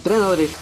Entrenadores, 0.00 0.56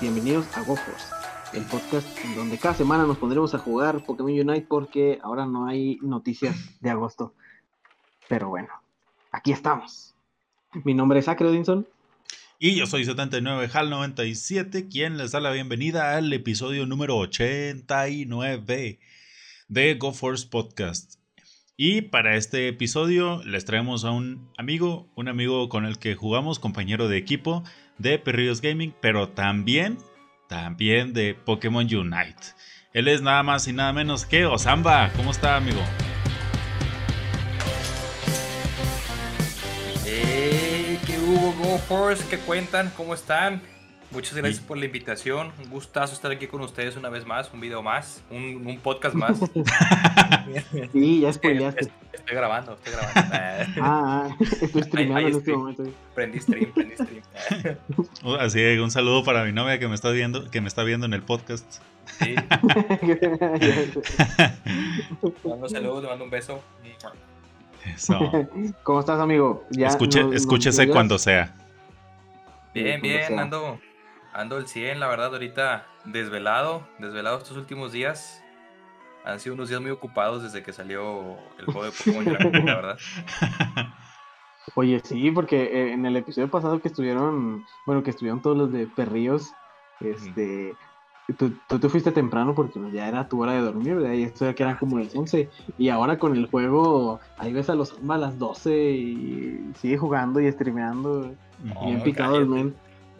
bienvenidos 0.00 0.44
a 0.56 0.64
GoForce, 0.64 1.06
el 1.52 1.62
podcast 1.66 2.04
en 2.24 2.34
donde 2.34 2.58
cada 2.58 2.74
semana 2.74 3.06
nos 3.06 3.16
pondremos 3.16 3.54
a 3.54 3.58
jugar 3.58 4.04
Pokémon 4.04 4.32
Unite 4.32 4.66
porque 4.68 5.20
ahora 5.22 5.46
no 5.46 5.68
hay 5.68 6.00
noticias 6.02 6.56
de 6.80 6.90
agosto. 6.90 7.32
Pero 8.28 8.48
bueno, 8.48 8.70
aquí 9.30 9.52
estamos. 9.52 10.16
Mi 10.82 10.94
nombre 10.94 11.20
es 11.20 11.28
Acre 11.28 11.46
Odinson. 11.46 11.86
Y 12.58 12.74
yo 12.74 12.86
soy 12.86 13.04
79 13.04 13.70
HAL 13.72 13.88
97, 13.88 14.88
quien 14.88 15.16
les 15.16 15.30
da 15.30 15.38
la 15.38 15.52
bienvenida 15.52 16.16
al 16.16 16.32
episodio 16.32 16.84
número 16.84 17.18
89 17.18 18.98
de 19.68 19.94
GoForce 19.94 20.48
Podcast. 20.48 21.22
Y 21.76 22.02
para 22.02 22.36
este 22.36 22.66
episodio 22.66 23.42
les 23.44 23.64
traemos 23.64 24.04
a 24.04 24.10
un 24.10 24.50
amigo, 24.58 25.08
un 25.14 25.28
amigo 25.28 25.68
con 25.68 25.86
el 25.86 25.98
que 25.98 26.16
jugamos, 26.16 26.58
compañero 26.58 27.06
de 27.06 27.16
equipo 27.16 27.62
de 28.02 28.18
Perrillos 28.18 28.60
Gaming, 28.60 28.92
pero 29.00 29.28
también, 29.28 29.96
también 30.48 31.14
de 31.14 31.34
Pokémon 31.34 31.84
Unite. 31.84 32.42
Él 32.92 33.08
es 33.08 33.22
nada 33.22 33.42
más 33.42 33.66
y 33.68 33.72
nada 33.72 33.92
menos 33.92 34.26
que 34.26 34.44
Osamba. 34.44 35.10
¿Cómo 35.16 35.30
está, 35.30 35.56
amigo? 35.56 35.80
Hey, 40.04 40.98
¿Qué 41.06 41.18
hubo, 41.18 41.52
GoForce? 41.52 42.24
¿Qué 42.28 42.38
cuentan? 42.38 42.92
¿Cómo 42.96 43.14
están? 43.14 43.62
Muchas 44.12 44.34
gracias 44.36 44.60
por 44.60 44.76
la 44.76 44.84
invitación. 44.84 45.52
Un 45.62 45.70
gustazo 45.70 46.12
estar 46.12 46.30
aquí 46.30 46.46
con 46.46 46.60
ustedes 46.60 46.96
una 46.96 47.08
vez 47.08 47.24
más, 47.26 47.50
un 47.52 47.60
video 47.60 47.82
más, 47.82 48.22
un, 48.30 48.62
un 48.66 48.78
podcast 48.78 49.14
más. 49.14 49.38
sí, 50.92 51.20
ya 51.20 51.32
spoileaste. 51.32 51.90
Estoy 52.12 52.36
grabando, 52.36 52.74
estoy 52.74 52.92
grabando. 52.92 53.20
ah, 53.82 54.28
ah, 54.28 54.36
estoy 54.60 54.82
streamando 54.82 55.28
en 55.28 55.34
este 55.36 55.52
momento. 55.56 55.84
Prendí 56.14 56.40
stream, 56.40 56.72
prendí 56.72 56.94
stream. 56.94 57.76
Así 58.38 58.58
que 58.58 58.80
un 58.80 58.90
saludo 58.90 59.24
para 59.24 59.44
mi 59.44 59.52
novia 59.52 59.78
que 59.78 59.88
me 59.88 59.94
está 59.94 60.10
viendo, 60.10 60.50
que 60.50 60.60
me 60.60 60.68
está 60.68 60.82
viendo 60.84 61.06
en 61.06 61.14
el 61.14 61.22
podcast. 61.22 61.80
Sí. 62.18 62.34
mando 65.44 65.68
saludos, 65.68 66.02
le 66.02 66.08
mando 66.10 66.24
un 66.24 66.30
beso. 66.30 66.62
Eso. 67.94 68.18
¿Cómo 68.82 69.00
estás, 69.00 69.18
amigo? 69.20 69.66
Ya 69.70 69.88
Escuche, 69.88 70.22
nos- 70.22 70.34
escúchese 70.34 70.86
nos 70.86 70.94
cuando 70.94 71.18
sea. 71.18 71.54
Bien, 72.74 73.00
bien, 73.02 73.26
sea. 73.26 73.40
ando, 73.42 73.80
ando 74.32 74.58
el 74.58 74.66
100, 74.66 75.00
la 75.00 75.08
verdad, 75.08 75.32
ahorita 75.32 75.86
desvelado, 76.04 76.86
desvelado 76.98 77.38
estos 77.38 77.56
últimos 77.56 77.92
días. 77.92 78.42
Han 79.24 79.38
sido 79.38 79.54
unos 79.54 79.68
días 79.68 79.80
muy 79.80 79.90
ocupados 79.90 80.42
desde 80.42 80.62
que 80.62 80.72
salió 80.72 81.36
el 81.58 81.66
juego 81.66 81.84
de 81.84 81.92
Pokémon 81.92 82.64
la 82.66 82.74
verdad. 82.74 82.98
Oye, 84.74 85.00
sí, 85.04 85.30
porque 85.30 85.62
eh, 85.62 85.92
en 85.92 86.06
el 86.06 86.16
episodio 86.16 86.48
pasado 86.48 86.80
que 86.80 86.88
estuvieron, 86.88 87.64
bueno, 87.86 88.02
que 88.02 88.10
estuvieron 88.10 88.40
todos 88.40 88.56
los 88.56 88.72
de 88.72 88.86
perrillos, 88.86 89.52
este, 90.00 90.74
tú, 91.36 91.52
tú 91.68 91.78
te 91.78 91.88
fuiste 91.88 92.12
temprano 92.12 92.54
porque 92.54 92.78
pues, 92.78 92.92
ya 92.92 93.08
era 93.08 93.28
tu 93.28 93.42
hora 93.42 93.52
de 93.52 93.60
dormir, 93.60 93.96
¿verdad? 93.96 94.12
Y 94.12 94.22
esto 94.22 94.44
ya 94.44 94.54
que 94.54 94.62
eran 94.62 94.76
como 94.76 94.98
las 94.98 95.14
11, 95.14 95.48
y 95.78 95.88
ahora 95.88 96.18
con 96.18 96.36
el 96.36 96.46
juego, 96.46 97.20
ahí 97.38 97.52
ves 97.52 97.70
a 97.70 97.74
los 97.74 97.94
a 98.08 98.18
las 98.18 98.38
12 98.38 98.90
y 98.92 99.72
sigue 99.80 99.98
jugando 99.98 100.40
y 100.40 100.50
streameando, 100.50 101.32
No, 101.62 101.86
bien 101.86 102.02
picado 102.02 102.38
el 102.38 102.46
men. 102.46 102.74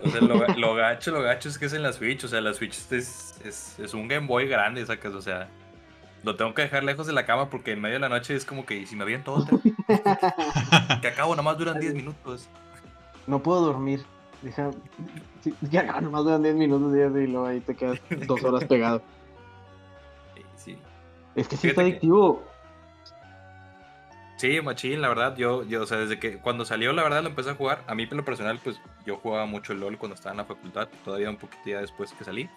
O 0.04 0.10
sea, 0.10 0.20
lo, 0.20 0.36
ga- 0.36 0.56
lo 0.56 0.74
gacho, 0.74 1.10
lo 1.12 1.22
gacho 1.22 1.48
es 1.48 1.58
que 1.58 1.66
es 1.66 1.72
en 1.72 1.82
la 1.82 1.92
Switch. 1.92 2.24
O 2.24 2.28
sea, 2.28 2.40
la 2.40 2.52
Switch 2.54 2.76
es, 2.90 3.34
es, 3.44 3.78
es 3.78 3.94
un 3.94 4.08
Game 4.08 4.26
Boy 4.26 4.46
grande, 4.48 4.84
sacas. 4.84 5.14
O 5.14 5.22
sea, 5.22 5.48
lo 6.22 6.36
tengo 6.36 6.54
que 6.54 6.62
dejar 6.62 6.84
lejos 6.84 7.06
de 7.06 7.12
la 7.12 7.24
cama 7.26 7.50
porque 7.50 7.72
en 7.72 7.80
medio 7.80 7.94
de 7.94 8.00
la 8.00 8.08
noche 8.08 8.34
es 8.34 8.44
como 8.44 8.64
que 8.66 8.76
¿y 8.76 8.86
si 8.86 8.96
me 8.96 9.02
aviento 9.04 9.32
otra. 9.32 9.58
Que 11.00 11.08
acabo, 11.08 11.34
nomás 11.36 11.58
duran 11.58 11.78
10 11.80 11.94
minutos. 11.94 12.48
No 13.26 13.40
puedo 13.42 13.60
dormir. 13.60 14.04
Deja, 14.42 14.70
sí, 15.42 15.54
ya 15.70 15.84
no, 15.84 16.00
nomás 16.00 16.24
duran 16.24 16.42
10 16.42 16.56
minutos 16.56 16.92
y 16.94 17.26
luego 17.28 17.46
ahí 17.46 17.60
te 17.60 17.76
quedas 17.76 18.00
dos 18.26 18.42
horas 18.44 18.64
pegado. 18.64 19.02
Sí, 20.34 20.42
sí. 20.56 20.78
Es 21.34 21.46
que 21.48 21.56
sí 21.56 21.68
está 21.68 21.82
Fíjate 21.82 21.82
adictivo. 21.82 22.42
Sí, 24.42 24.60
machín, 24.60 25.00
la 25.00 25.08
verdad, 25.08 25.36
yo, 25.36 25.62
yo, 25.62 25.82
o 25.82 25.86
sea, 25.86 25.98
desde 25.98 26.18
que 26.18 26.38
cuando 26.38 26.64
salió, 26.64 26.92
la 26.92 27.04
verdad, 27.04 27.22
lo 27.22 27.28
empecé 27.28 27.50
a 27.50 27.54
jugar. 27.54 27.84
A 27.86 27.94
mí, 27.94 28.08
en 28.10 28.16
lo 28.16 28.24
personal, 28.24 28.58
pues, 28.58 28.80
yo 29.06 29.16
jugaba 29.18 29.46
mucho 29.46 29.72
LOL 29.72 29.98
cuando 29.98 30.16
estaba 30.16 30.32
en 30.32 30.38
la 30.38 30.44
facultad, 30.44 30.88
todavía 31.04 31.30
un 31.30 31.36
poquito 31.36 31.62
ya 31.66 31.80
después 31.80 32.12
que 32.12 32.24
salí. 32.24 32.50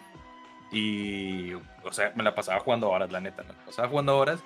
Y, 0.71 1.53
o 1.53 1.91
sea, 1.91 2.11
me 2.15 2.23
la 2.23 2.33
pasaba 2.33 2.59
jugando 2.59 2.89
horas, 2.89 3.11
la 3.11 3.21
neta, 3.21 3.43
me 3.43 3.49
la 3.49 3.65
pasaba 3.67 3.87
jugando 3.87 4.17
horas. 4.17 4.39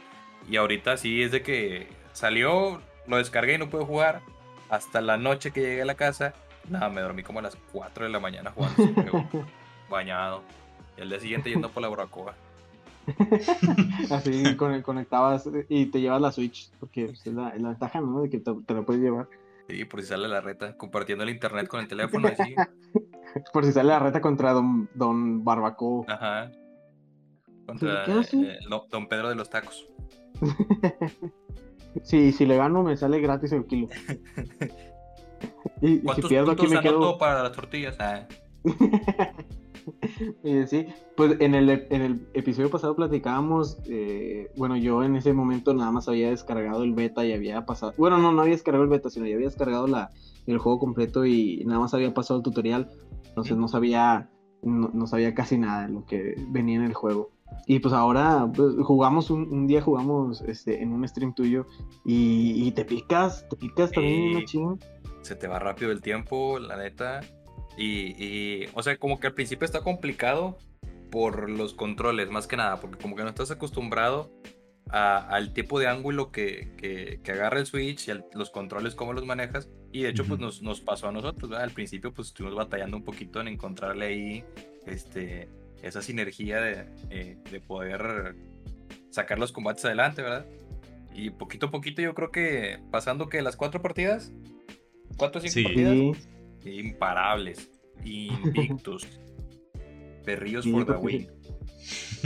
Y 0.49 0.57
ahorita 0.57 0.97
sí 0.97 1.23
es 1.23 1.31
de 1.31 1.41
que 1.41 1.87
salió, 2.11 2.81
lo 3.07 3.15
descargué 3.15 3.53
y 3.53 3.57
no 3.57 3.69
puedo 3.69 3.85
jugar. 3.85 4.19
Hasta 4.69 4.99
la 4.99 5.15
noche 5.15 5.51
que 5.51 5.61
llegué 5.61 5.83
a 5.83 5.85
la 5.85 5.95
casa, 5.95 6.33
nada, 6.67 6.89
me 6.89 6.99
dormí 6.99 7.23
como 7.23 7.39
a 7.39 7.43
las 7.43 7.55
4 7.71 8.03
de 8.03 8.11
la 8.11 8.19
mañana 8.19 8.51
jugando 8.51 9.29
bañado. 9.89 10.43
Y 10.97 11.03
al 11.03 11.09
día 11.09 11.21
siguiente 11.21 11.49
yendo 11.49 11.69
por 11.69 11.83
la 11.83 11.87
barbacoa. 11.87 12.35
Así 14.11 14.55
con- 14.57 14.81
conectabas 14.81 15.49
y 15.67 15.87
te 15.87 16.01
llevas 16.01 16.21
la 16.21 16.31
Switch, 16.31 16.71
porque 16.79 17.05
es 17.05 17.25
la, 17.27 17.51
ventaja, 17.51 18.01
¿no? 18.01 18.21
De 18.21 18.29
que 18.29 18.39
te, 18.39 18.51
te 18.65 18.73
la 18.73 18.81
puedes 18.83 19.01
llevar. 19.01 19.27
Sí, 19.67 19.85
por 19.85 20.01
si 20.01 20.07
sale 20.07 20.27
la 20.27 20.41
reta, 20.41 20.75
compartiendo 20.77 21.23
el 21.23 21.29
internet 21.29 21.67
con 21.67 21.79
el 21.79 21.87
teléfono, 21.89 22.27
así. 22.27 22.55
Por 23.53 23.65
si 23.65 23.71
sale 23.71 23.89
la 23.89 23.99
reta 23.99 24.21
contra 24.21 24.53
Don, 24.53 24.89
don 24.95 25.43
Barbacoa. 25.43 26.05
Ajá. 26.07 26.51
Contra 27.65 28.05
eh, 28.05 28.57
Don 28.89 29.07
Pedro 29.07 29.29
de 29.29 29.35
los 29.35 29.49
Tacos. 29.49 29.87
Sí, 32.03 32.31
si 32.31 32.45
le 32.45 32.57
gano 32.57 32.83
me 32.83 32.97
sale 32.97 33.19
gratis 33.19 33.51
el 33.51 33.65
kilo. 33.65 33.87
Y, 35.81 35.97
si 35.97 35.99
¿Cuántos 36.01 36.29
pierdo 36.29 36.51
aquí 36.51 36.67
me 36.67 36.81
quedo. 36.81 37.17
para 37.17 37.43
las 37.43 37.51
tortillas? 37.51 37.95
Ah, 37.99 38.27
Eh, 40.43 40.65
sí, 40.67 40.85
pues 41.15 41.37
en 41.39 41.55
el, 41.55 41.69
en 41.69 42.01
el 42.01 42.27
episodio 42.33 42.69
pasado 42.69 42.95
platicábamos, 42.95 43.77
eh, 43.87 44.51
bueno, 44.55 44.75
yo 44.77 45.03
en 45.03 45.15
ese 45.15 45.33
momento 45.33 45.73
nada 45.73 45.91
más 45.91 46.07
había 46.07 46.29
descargado 46.29 46.83
el 46.83 46.93
beta 46.93 47.25
y 47.25 47.31
había 47.33 47.65
pasado, 47.65 47.93
bueno, 47.97 48.17
no, 48.19 48.31
no 48.31 48.41
había 48.41 48.53
descargado 48.53 48.83
el 48.83 48.89
beta, 48.89 49.09
sino 49.09 49.25
ya 49.25 49.35
había 49.35 49.47
descargado 49.47 49.87
la, 49.87 50.11
el 50.45 50.57
juego 50.59 50.77
completo 50.79 51.25
y 51.25 51.63
nada 51.65 51.79
más 51.79 51.93
había 51.95 52.13
pasado 52.13 52.39
el 52.39 52.43
tutorial, 52.43 52.89
entonces 53.29 53.57
no 53.57 53.67
sabía, 53.67 54.29
no, 54.61 54.91
no 54.93 55.07
sabía 55.07 55.33
casi 55.33 55.57
nada 55.57 55.87
de 55.87 55.93
lo 55.93 56.05
que 56.05 56.35
venía 56.49 56.75
en 56.75 56.83
el 56.83 56.93
juego. 56.93 57.31
Y 57.65 57.79
pues 57.79 57.93
ahora 57.93 58.47
pues, 58.53 58.75
jugamos 58.83 59.31
un, 59.31 59.51
un 59.51 59.65
día, 59.65 59.81
jugamos 59.81 60.41
este, 60.41 60.83
en 60.83 60.91
un 60.91 61.07
stream 61.07 61.33
tuyo 61.33 61.65
y, 62.05 62.67
y 62.67 62.71
te 62.73 62.85
picas, 62.85 63.47
te 63.49 63.55
picas 63.55 63.91
también 63.91 64.15
Sí. 64.21 64.35
una 64.35 64.45
chinga. 64.45 64.75
se 65.21 65.35
te 65.35 65.47
va 65.47 65.57
rápido 65.57 65.91
el 65.91 66.01
tiempo, 66.01 66.59
la 66.59 66.77
neta. 66.77 67.21
Y, 67.81 68.13
y, 68.23 68.69
o 68.73 68.83
sea, 68.83 68.97
como 68.97 69.19
que 69.19 69.27
al 69.27 69.33
principio 69.33 69.63
está 69.65 69.79
complicado 69.81 70.57
por 71.11 71.49
los 71.49 71.73
controles, 71.73 72.29
más 72.29 72.45
que 72.45 72.57
nada, 72.57 72.81
porque 72.81 72.97
como 73.01 73.15
que 73.15 73.23
no 73.23 73.29
estás 73.29 73.51
acostumbrado 73.51 74.31
a- 74.89 75.17
al 75.29 75.53
tipo 75.53 75.79
de 75.79 75.87
ángulo 75.87 76.31
que, 76.31 76.73
que- 76.77 77.19
que 77.23 77.31
agarra 77.31 77.59
el 77.59 77.65
Switch 77.65 78.07
y 78.07 78.11
a 78.11 78.23
los 78.33 78.49
controles, 78.49 78.95
cómo 78.95 79.13
los 79.13 79.25
manejas. 79.25 79.69
Y 79.93 80.01
de 80.03 80.09
hecho, 80.09 80.23
pues 80.25 80.39
Ujú. 80.39 80.45
nos, 80.47 80.61
nos 80.61 80.81
pasó 80.81 81.07
a 81.07 81.11
nosotros, 81.11 81.49
¿verdad? 81.49 81.63
Al 81.63 81.71
principio, 81.71 82.13
pues 82.13 82.27
estuvimos 82.29 82.55
batallando 82.57 82.97
un 82.97 83.03
poquito 83.03 83.39
en 83.39 83.47
encontrarle 83.47 84.05
ahí 84.07 84.43
este, 84.85 85.47
esa 85.81 86.01
sinergia 86.01 86.59
de, 86.59 86.85
eh, 87.11 87.37
de 87.49 87.61
poder 87.61 88.35
sacar 89.09 89.39
los 89.39 89.51
combates 89.51 89.85
adelante, 89.85 90.21
¿verdad? 90.21 90.45
Y 91.15 91.29
poquito 91.29 91.67
a 91.67 91.71
poquito 91.71 92.01
yo 92.01 92.13
creo 92.13 92.31
que 92.31 92.79
pasando 92.91 93.29
que 93.29 93.41
las 93.41 93.55
cuatro 93.55 93.81
partidas, 93.81 94.31
cuatro 95.17 95.39
o 95.39 95.41
cinco 95.41 95.53
Sí. 95.53 95.63
partidas, 95.63 96.27
imparables, 96.65 97.69
invictus, 98.03 99.07
perrillos 100.25 100.63
Sí, 100.65 100.71
for 100.71 100.85
the 100.85 100.93
win. 100.93 101.27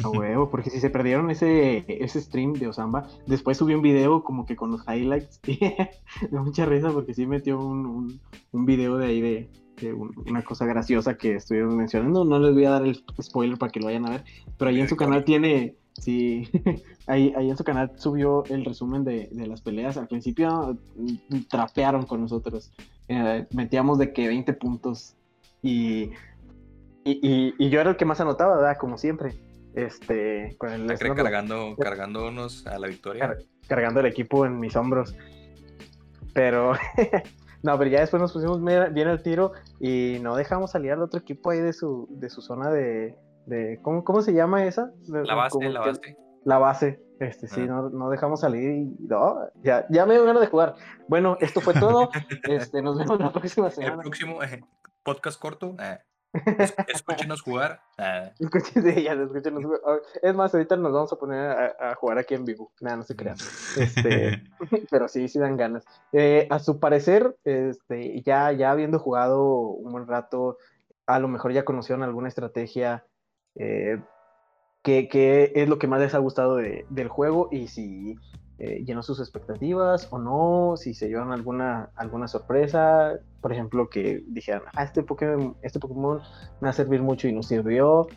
A 0.04 0.10
huevo, 0.10 0.50
porque 0.50 0.72
si 0.72 0.80
se 0.80 0.90
perdieron 0.90 1.30
ese, 1.30 1.86
ese 1.88 2.20
stream 2.20 2.54
de 2.54 2.68
Osamba, 2.68 3.08
después 3.28 3.58
subí 3.58 3.76
un 3.76 3.84
video 3.84 4.24
como 4.24 4.46
que 4.46 4.56
con 4.56 4.72
los 4.72 4.82
highlights 4.88 5.40
da 6.32 6.42
mucha 6.42 6.66
risa 6.66 6.92
porque 6.92 7.14
sí 7.14 7.28
metió 7.28 7.60
un, 7.60 7.86
un, 7.86 8.22
un 8.52 8.66
video 8.66 8.98
de 8.98 9.06
ahí 9.06 9.22
de, 9.22 9.50
de 9.80 9.94
un- 9.94 10.12
una 10.28 10.44
cosa 10.44 10.66
graciosa 10.66 11.16
que 11.16 11.36
estuvimos 11.36 11.76
mencionando. 11.76 12.26
No 12.26 12.40
les 12.40 12.54
voy 12.54 12.66
a 12.66 12.72
dar 12.72 12.84
el 12.86 13.04
spoiler 13.22 13.58
para 13.60 13.72
que 13.72 13.80
lo 13.80 13.86
vayan 13.86 14.08
a 14.08 14.10
ver, 14.12 14.24
pero 14.58 14.70
ahí 14.70 14.82
en 14.82 14.90
su 14.90 14.96
canal 14.96 15.24
tiene, 15.24 15.76
sí, 15.94 16.50
ahí, 17.08 17.32
ahí 17.38 17.50
en 17.52 17.56
su 17.58 17.64
canal 17.64 17.92
subió 17.96 18.44
el 18.46 18.66
resumen 18.66 19.04
de, 19.04 19.30
de 19.32 19.48
las 19.48 19.62
peleas. 19.62 19.96
Al 19.98 20.08
principio 20.08 20.76
mm, 20.98 21.42
trapearon 21.50 22.06
con 22.08 22.20
nosotros, 22.20 22.72
Eh, 23.08 23.46
metíamos 23.54 23.98
de 24.00 24.14
que 24.14 24.28
20 24.28 24.54
puntos 24.54 25.16
y, 25.62 26.12
y, 27.04 27.20
y- 27.22 27.54
y 27.58 27.70
yo 27.70 27.82
era 27.82 27.90
el 27.92 27.98
que 27.98 28.06
más 28.06 28.20
anotaba, 28.22 28.56
¿verdad? 28.56 28.78
Como 28.80 28.98
siempre. 28.98 29.34
Este, 29.76 30.56
con 30.60 30.72
el 30.72 30.84
Acre 30.84 30.98
Snorlax, 31.08 31.24
cargando, 31.24 31.76
cargándonos 31.80 32.68
a 32.68 32.78
la 32.78 32.88
victoria. 32.88 33.28
car- 33.28 33.38
cargando 33.68 34.00
el 34.02 34.06
equipo 34.06 34.46
en 34.46 34.60
mis 34.60 34.76
hombros. 34.76 35.16
Pero, 36.34 36.74
no, 37.64 37.78
pero 37.78 37.90
ya 37.90 38.00
después 38.02 38.22
nos 38.22 38.32
pusimos 38.34 38.64
bien 38.64 39.08
al 39.08 39.22
tiro 39.24 39.54
y 39.80 40.18
no 40.22 40.36
dejamos 40.36 40.72
salir 40.72 40.92
al 40.92 41.02
otro 41.02 41.20
equipo 41.20 41.50
ahí 41.52 41.60
de 41.60 41.74
su, 41.74 42.08
de 42.12 42.30
su 42.30 42.42
zona 42.42 42.70
de, 42.70 43.16
de 43.46 43.80
¿cómo, 43.82 44.04
¿cómo 44.04 44.22
se 44.22 44.34
llama 44.34 44.66
esa? 44.66 44.92
La 45.08 45.36
base, 45.36 45.54
como 45.58 45.70
la 45.70 45.80
base. 45.82 46.18
La 46.46 46.58
base, 46.58 47.02
este, 47.20 47.48
sí, 47.48 47.62
Ah. 47.62 47.66
no, 47.66 47.90
no 47.90 48.10
dejamos 48.10 48.42
salir 48.42 48.70
y 48.72 48.96
no, 49.08 49.38
ya, 49.64 49.86
ya 49.90 50.06
me 50.06 50.14
dio 50.16 50.26
ganas 50.26 50.42
de 50.42 50.48
jugar. 50.48 50.76
Bueno, 51.08 51.38
esto 51.40 51.62
fue 51.62 51.74
todo. 51.74 52.10
este, 52.50 52.82
nos 52.82 52.98
vemos 52.98 53.20
la 53.20 53.32
próxima 53.32 53.68
El 53.68 53.74
semana. 53.74 54.02
próximo 54.02 54.44
eh, 54.44 54.62
podcast 55.04 55.40
corto. 55.40 55.76
eh, 55.80 56.00
escúchenos 56.88 57.42
jugar. 57.42 57.80
Ah. 58.00 58.32
escúchenos 58.40 59.64
jugar. 59.64 59.82
Es 60.22 60.34
más, 60.36 60.54
ahorita 60.54 60.76
nos 60.76 60.92
vamos 60.92 61.14
a 61.14 61.16
poner 61.16 61.52
a, 61.80 61.94
jugar 61.96 62.18
aquí 62.18 62.34
en 62.34 62.44
vivo. 62.44 62.72
Nada, 62.82 62.98
no 62.98 63.04
se 63.04 63.16
crean. 63.16 63.38
Este, 63.78 64.42
pero 64.92 65.08
sí, 65.08 65.28
sí 65.28 65.38
dan 65.40 65.56
ganas. 65.58 65.86
Eh, 66.12 66.48
a 66.50 66.58
su 66.60 66.80
parecer, 66.80 67.38
este, 67.44 68.22
ya, 68.24 68.52
ya 68.52 68.72
habiendo 68.72 68.98
jugado 69.00 69.46
un 69.46 69.92
buen 69.92 70.08
rato, 70.08 70.58
a 71.06 71.20
lo 71.20 71.28
mejor 71.28 71.54
ya 71.54 71.64
conocieron 71.64 72.02
alguna 72.04 72.28
estrategia. 72.30 73.06
Eh, 74.86 75.08
¿qué, 75.08 75.52
es 75.56 75.70
lo 75.70 75.80
que 75.80 75.88
más 75.88 76.02
les 76.02 76.14
ha 76.14 76.20
gustado 76.20 76.58
del 76.58 77.08
juego? 77.08 77.50
Y 77.52 77.68
si 77.68 78.18
eh, 78.60 78.84
llenó 78.86 79.02
sus 79.02 79.20
expectativas 79.20 80.08
o 80.12 80.20
no, 80.20 80.76
si 80.78 80.94
se 80.94 81.08
llevan 81.08 81.32
alguna, 81.32 81.90
alguna 81.96 82.28
sorpresa, 82.28 83.14
por 83.42 83.54
ejemplo, 83.54 83.90
que 83.90 84.24
dijeran, 84.28 84.64
ah, 84.74 84.84
este 84.84 85.04
Pokémon, 85.04 85.56
este 85.62 85.80
Pokémon 85.80 86.20
me 86.60 86.66
va 86.66 86.70
a 86.70 86.74
servir 86.74 87.02
mucho 87.02 87.28
y 87.28 87.34
no 87.34 87.44
sirvió. 87.44 88.08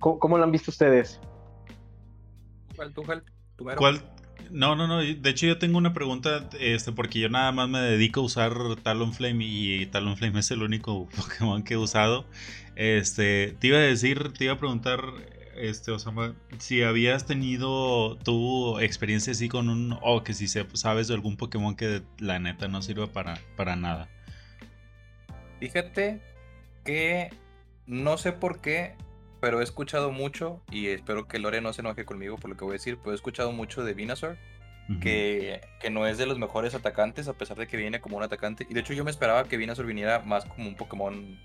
¿Cómo, 0.00 0.38
lo 0.38 0.44
han 0.44 0.52
visto 0.52 0.70
ustedes? 0.70 1.20
¿Cuál, 2.76 2.92
tú, 2.92 3.02
cuál, 3.04 3.24
¿Cuál? 3.76 4.02
No, 4.50 4.76
no, 4.76 4.86
no. 4.86 4.98
De 4.98 5.30
hecho, 5.30 5.46
yo 5.46 5.58
tengo 5.58 5.78
una 5.78 5.94
pregunta, 5.94 6.48
este, 6.60 6.92
porque 6.92 7.20
yo 7.20 7.28
nada 7.28 7.52
más 7.52 7.68
me 7.68 7.80
dedico 7.80 8.20
a 8.20 8.24
usar 8.24 8.54
Talonflame 8.82 9.44
y 9.44 9.86
Talonflame 9.86 10.40
es 10.40 10.50
el 10.50 10.62
único 10.62 11.08
Pokémon 11.16 11.62
que 11.62 11.74
he 11.74 11.78
usado. 11.78 12.26
Este, 12.76 13.56
te 13.58 13.68
iba 13.68 13.78
a 13.78 13.82
decir, 13.82 14.32
te 14.32 14.44
iba 14.44 14.54
a 14.54 14.58
preguntar, 14.58 15.00
este, 15.62 15.92
Osama, 15.92 16.34
si 16.58 16.82
habías 16.82 17.24
tenido 17.24 18.16
tu 18.18 18.80
experiencia 18.80 19.30
así 19.30 19.48
con 19.48 19.68
un, 19.68 19.96
o 20.02 20.24
que 20.24 20.34
si 20.34 20.48
sabes 20.48 21.06
de 21.06 21.14
algún 21.14 21.36
Pokémon 21.36 21.76
que 21.76 22.02
la 22.18 22.40
neta 22.40 22.66
no 22.66 22.82
sirva 22.82 23.06
para, 23.06 23.38
para 23.56 23.76
nada. 23.76 24.08
Fíjate 25.60 26.20
que 26.84 27.30
no 27.86 28.18
sé 28.18 28.32
por 28.32 28.60
qué, 28.60 28.96
pero 29.40 29.60
he 29.60 29.64
escuchado 29.64 30.10
mucho, 30.10 30.60
y 30.68 30.88
espero 30.88 31.28
que 31.28 31.38
Lore 31.38 31.60
no 31.60 31.72
se 31.72 31.82
enoje 31.82 32.04
conmigo 32.04 32.38
por 32.38 32.50
lo 32.50 32.56
que 32.56 32.64
voy 32.64 32.72
a 32.72 32.74
decir, 32.74 32.98
pero 32.98 33.12
he 33.12 33.14
escuchado 33.14 33.52
mucho 33.52 33.84
de 33.84 33.94
Venusaur, 33.94 34.36
que, 35.00 35.60
que, 35.80 35.90
no 35.90 36.08
es 36.08 36.18
de 36.18 36.26
los 36.26 36.40
mejores 36.40 36.74
atacantes, 36.74 37.28
a 37.28 37.34
pesar 37.34 37.56
de 37.56 37.68
que 37.68 37.76
viene 37.76 38.00
como 38.00 38.16
un 38.16 38.24
atacante. 38.24 38.66
Y 38.68 38.74
de 38.74 38.80
hecho 38.80 38.92
yo 38.92 39.04
me 39.04 39.12
esperaba 39.12 39.44
que 39.44 39.56
Venusaur 39.56 39.86
viniera 39.86 40.18
más 40.18 40.44
como 40.44 40.68
un 40.68 40.74
Pokémon 40.74 41.38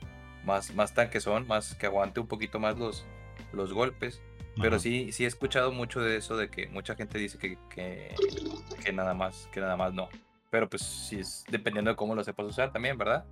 más, 0.44 0.74
más 0.74 0.94
tanquezón, 0.94 1.48
más 1.48 1.76
que 1.76 1.86
aguante 1.86 2.20
un 2.20 2.28
poquito 2.28 2.60
más 2.60 2.78
los, 2.78 3.06
los 3.54 3.74
golpes. 3.74 4.22
Pero 4.60 4.80
sí, 4.80 5.12
sí 5.12 5.24
he 5.24 5.28
escuchado 5.28 5.72
mucho 5.72 6.02
de 6.02 6.18
eso, 6.18 6.36
de 6.36 6.50
que 6.50 6.68
mucha 6.68 6.96
gente 6.96 7.20
dice 7.20 7.38
que, 7.38 7.58
que, 7.70 8.92
nada 8.92 9.14
más, 9.14 9.48
que 9.52 9.60
nada 9.60 9.78
más 9.78 9.94
no. 9.94 10.10
Pero 10.50 10.68
pues 10.68 10.82
sí 10.82 11.20
es 11.20 11.46
dependiendo 11.50 11.92
de 11.92 11.96
cómo 11.96 12.16
lo 12.16 12.24
sepas 12.24 12.48
usar 12.48 12.72
también, 12.72 12.98
¿verdad? 12.98 13.26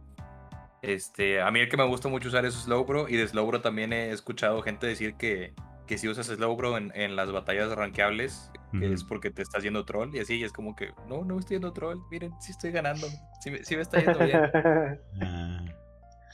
Este, 0.84 1.42
a 1.42 1.50
mí 1.50 1.60
el 1.60 1.70
que 1.70 1.78
me 1.78 1.88
gusta 1.88 2.10
mucho 2.10 2.28
usar 2.28 2.46
es 2.46 2.54
Slowbro 2.54 3.10
y 3.10 3.18
de 3.18 3.28
Slowbro 3.28 3.62
también 3.62 3.92
he 3.92 4.12
escuchado 4.12 4.62
gente 4.62 4.86
decir 4.86 5.16
que, 5.16 5.56
que 5.88 5.98
si 5.98 6.08
usas 6.08 6.28
Slowbro 6.28 6.78
en, 6.78 6.92
en 6.94 7.16
las 7.16 7.32
batallas 7.32 7.72
rankeables, 7.76 8.52
es 8.82 9.04
porque 9.04 9.32
te 9.32 9.42
estás 9.42 9.64
yendo 9.64 9.86
troll 9.86 10.14
y 10.14 10.20
así, 10.20 10.36
y 10.36 10.44
es 10.44 10.52
como 10.52 10.76
que, 10.76 10.94
no, 11.08 11.24
no 11.24 11.40
estoy 11.40 11.56
yendo 11.56 11.72
troll, 11.72 11.98
miren, 12.12 12.34
sí 12.42 12.52
estoy 12.52 12.72
ganando, 12.72 13.08
sí, 13.40 13.50
me 13.50 13.82
está 13.82 14.00
yendo 14.00 14.20
bien. 14.20 15.72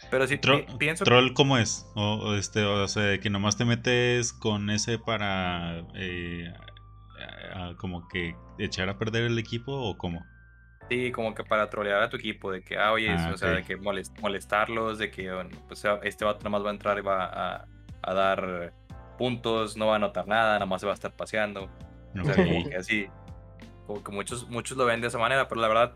Pero 0.09 0.27
si 0.27 0.37
pienso. 0.77 1.03
¿Troll 1.03 1.33
cómo 1.33 1.57
es? 1.57 1.87
O, 1.95 2.33
este, 2.33 2.63
o 2.63 2.87
sea, 2.87 3.19
que 3.19 3.29
nomás 3.29 3.57
te 3.57 3.65
metes 3.65 4.33
con 4.33 4.69
ese 4.69 4.97
para. 4.97 5.83
Eh, 5.95 6.53
como 7.77 8.07
que 8.07 8.35
echar 8.57 8.89
a 8.89 8.97
perder 8.97 9.23
el 9.23 9.37
equipo 9.37 9.71
o 9.71 9.97
cómo? 9.97 10.25
Sí, 10.89 11.11
como 11.11 11.33
que 11.33 11.43
para 11.43 11.69
trolear 11.69 12.03
a 12.03 12.09
tu 12.09 12.17
equipo, 12.17 12.51
de 12.51 12.63
que, 12.63 12.77
ah, 12.77 12.91
oye, 12.91 13.09
ah, 13.09 13.31
o 13.33 13.37
sea, 13.37 13.51
de 13.51 13.63
que 13.63 13.77
molestarlos, 13.77 14.97
de 14.97 15.09
que, 15.09 15.31
bueno, 15.31 15.49
pues 15.67 15.85
este 16.03 16.25
vato 16.25 16.43
nomás 16.43 16.65
va 16.65 16.69
a 16.69 16.73
entrar 16.73 16.97
y 16.97 17.01
va 17.01 17.25
a, 17.25 17.65
a, 18.01 18.13
dar 18.13 18.73
puntos, 19.17 19.77
no 19.77 19.87
va 19.87 19.93
a 19.93 19.95
anotar 19.95 20.27
nada, 20.27 20.53
nada 20.55 20.65
más 20.65 20.81
se 20.81 20.87
va 20.87 20.93
a 20.93 20.95
estar 20.95 21.13
paseando. 21.13 21.69
O 22.19 22.25
sea, 22.25 22.35
que 22.35 22.75
así, 22.77 23.07
como 23.87 24.03
que 24.03 24.11
muchos, 24.11 24.49
muchos 24.49 24.77
lo 24.77 24.85
ven 24.85 24.99
de 24.99 25.07
esa 25.07 25.17
manera, 25.17 25.47
pero 25.47 25.61
la 25.61 25.69
verdad, 25.69 25.93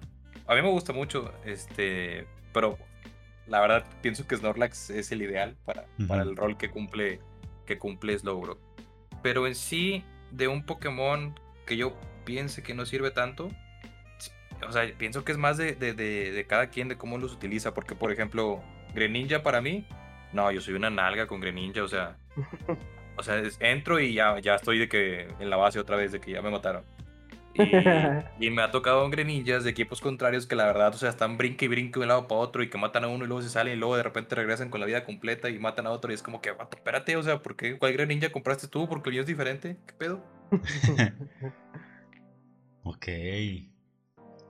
a 0.47 0.55
mí 0.55 0.61
me 0.61 0.69
gusta 0.69 0.93
mucho, 0.93 1.33
este, 1.43 2.25
pero 2.53 2.77
la 3.47 3.59
verdad 3.61 3.85
pienso 4.01 4.27
que 4.27 4.37
Snorlax 4.37 4.89
es 4.89 5.11
el 5.11 5.21
ideal 5.21 5.55
para, 5.65 5.85
para 6.07 6.23
el 6.23 6.35
rol 6.35 6.57
que 6.57 6.69
cumple, 6.69 7.19
que 7.65 7.77
cumple 7.77 8.17
Slowbro. 8.17 8.59
Pero 9.21 9.47
en 9.47 9.55
sí, 9.55 10.03
de 10.31 10.47
un 10.47 10.65
Pokémon 10.65 11.39
que 11.65 11.77
yo 11.77 11.95
piense 12.25 12.63
que 12.63 12.73
no 12.73 12.85
sirve 12.85 13.11
tanto, 13.11 13.49
o 14.67 14.71
sea, 14.71 14.91
pienso 14.97 15.23
que 15.23 15.31
es 15.31 15.37
más 15.37 15.57
de, 15.57 15.73
de, 15.73 15.93
de, 15.93 16.47
cada 16.47 16.69
quien, 16.69 16.87
de 16.87 16.97
cómo 16.97 17.17
los 17.17 17.33
utiliza. 17.33 17.73
Porque, 17.73 17.95
por 17.95 18.11
ejemplo, 18.11 18.63
Greninja 18.93 19.43
para 19.43 19.61
mí, 19.61 19.85
no, 20.33 20.51
yo 20.51 20.61
soy 20.61 20.73
una 20.73 20.89
nalga 20.89 21.27
con 21.27 21.39
Greninja, 21.39 21.83
o 21.83 21.87
sea, 21.87 22.17
o 23.17 23.23
sea, 23.23 23.41
entro 23.59 23.99
y 23.99 24.13
ya, 24.13 24.39
ya 24.39 24.55
estoy 24.55 24.79
de 24.79 24.89
que 24.89 25.27
en 25.39 25.49
la 25.49 25.57
base 25.57 25.79
otra 25.79 25.95
vez, 25.95 26.11
de 26.11 26.19
que 26.19 26.31
ya 26.31 26.41
me 26.41 26.51
mataron. 26.51 26.83
Y, 28.39 28.49
me 28.49 28.61
ha 28.61 28.71
tocado 28.71 29.09
grenillas 29.09 29.63
de 29.63 29.69
equipos 29.69 30.01
contrarios 30.01 30.45
que 30.45 30.55
la 30.55 30.65
verdad, 30.65 30.93
o 30.93 30.97
sea, 30.97 31.09
están 31.09 31.37
brinque 31.37 31.65
y 31.65 31.67
brinque 31.67 31.99
de 31.99 32.03
un 32.03 32.09
lado 32.09 32.27
para 32.27 32.41
otro 32.41 32.63
y 32.63 32.69
que 32.69 32.77
matan 32.77 33.05
a 33.05 33.07
uno 33.07 33.23
y 33.23 33.27
luego 33.27 33.41
se 33.41 33.49
salen 33.49 33.73
y 33.73 33.77
luego 33.77 33.95
de 33.95 34.03
repente 34.03 34.35
regresan 34.35 34.69
con 34.69 34.81
la 34.81 34.85
vida 34.85 35.05
completa 35.05 35.49
y 35.49 35.57
matan 35.57 35.87
a 35.87 35.91
otro 35.91 36.11
y 36.11 36.15
es 36.15 36.21
como 36.21 36.41
que, 36.41 36.49
espérate, 36.49 37.15
o 37.15 37.23
sea, 37.23 37.41
¿por 37.41 37.55
qué? 37.55 37.77
¿Cuál 37.77 37.93
greninja 37.93 38.31
compraste 38.31 38.67
tú? 38.67 38.89
Porque 38.89 39.09
el 39.09 39.13
mío 39.13 39.21
es 39.21 39.27
diferente. 39.27 39.77
¿Qué 39.85 39.93
pedo? 39.93 40.21
ok. 42.83 43.05
Sí, 43.05 43.71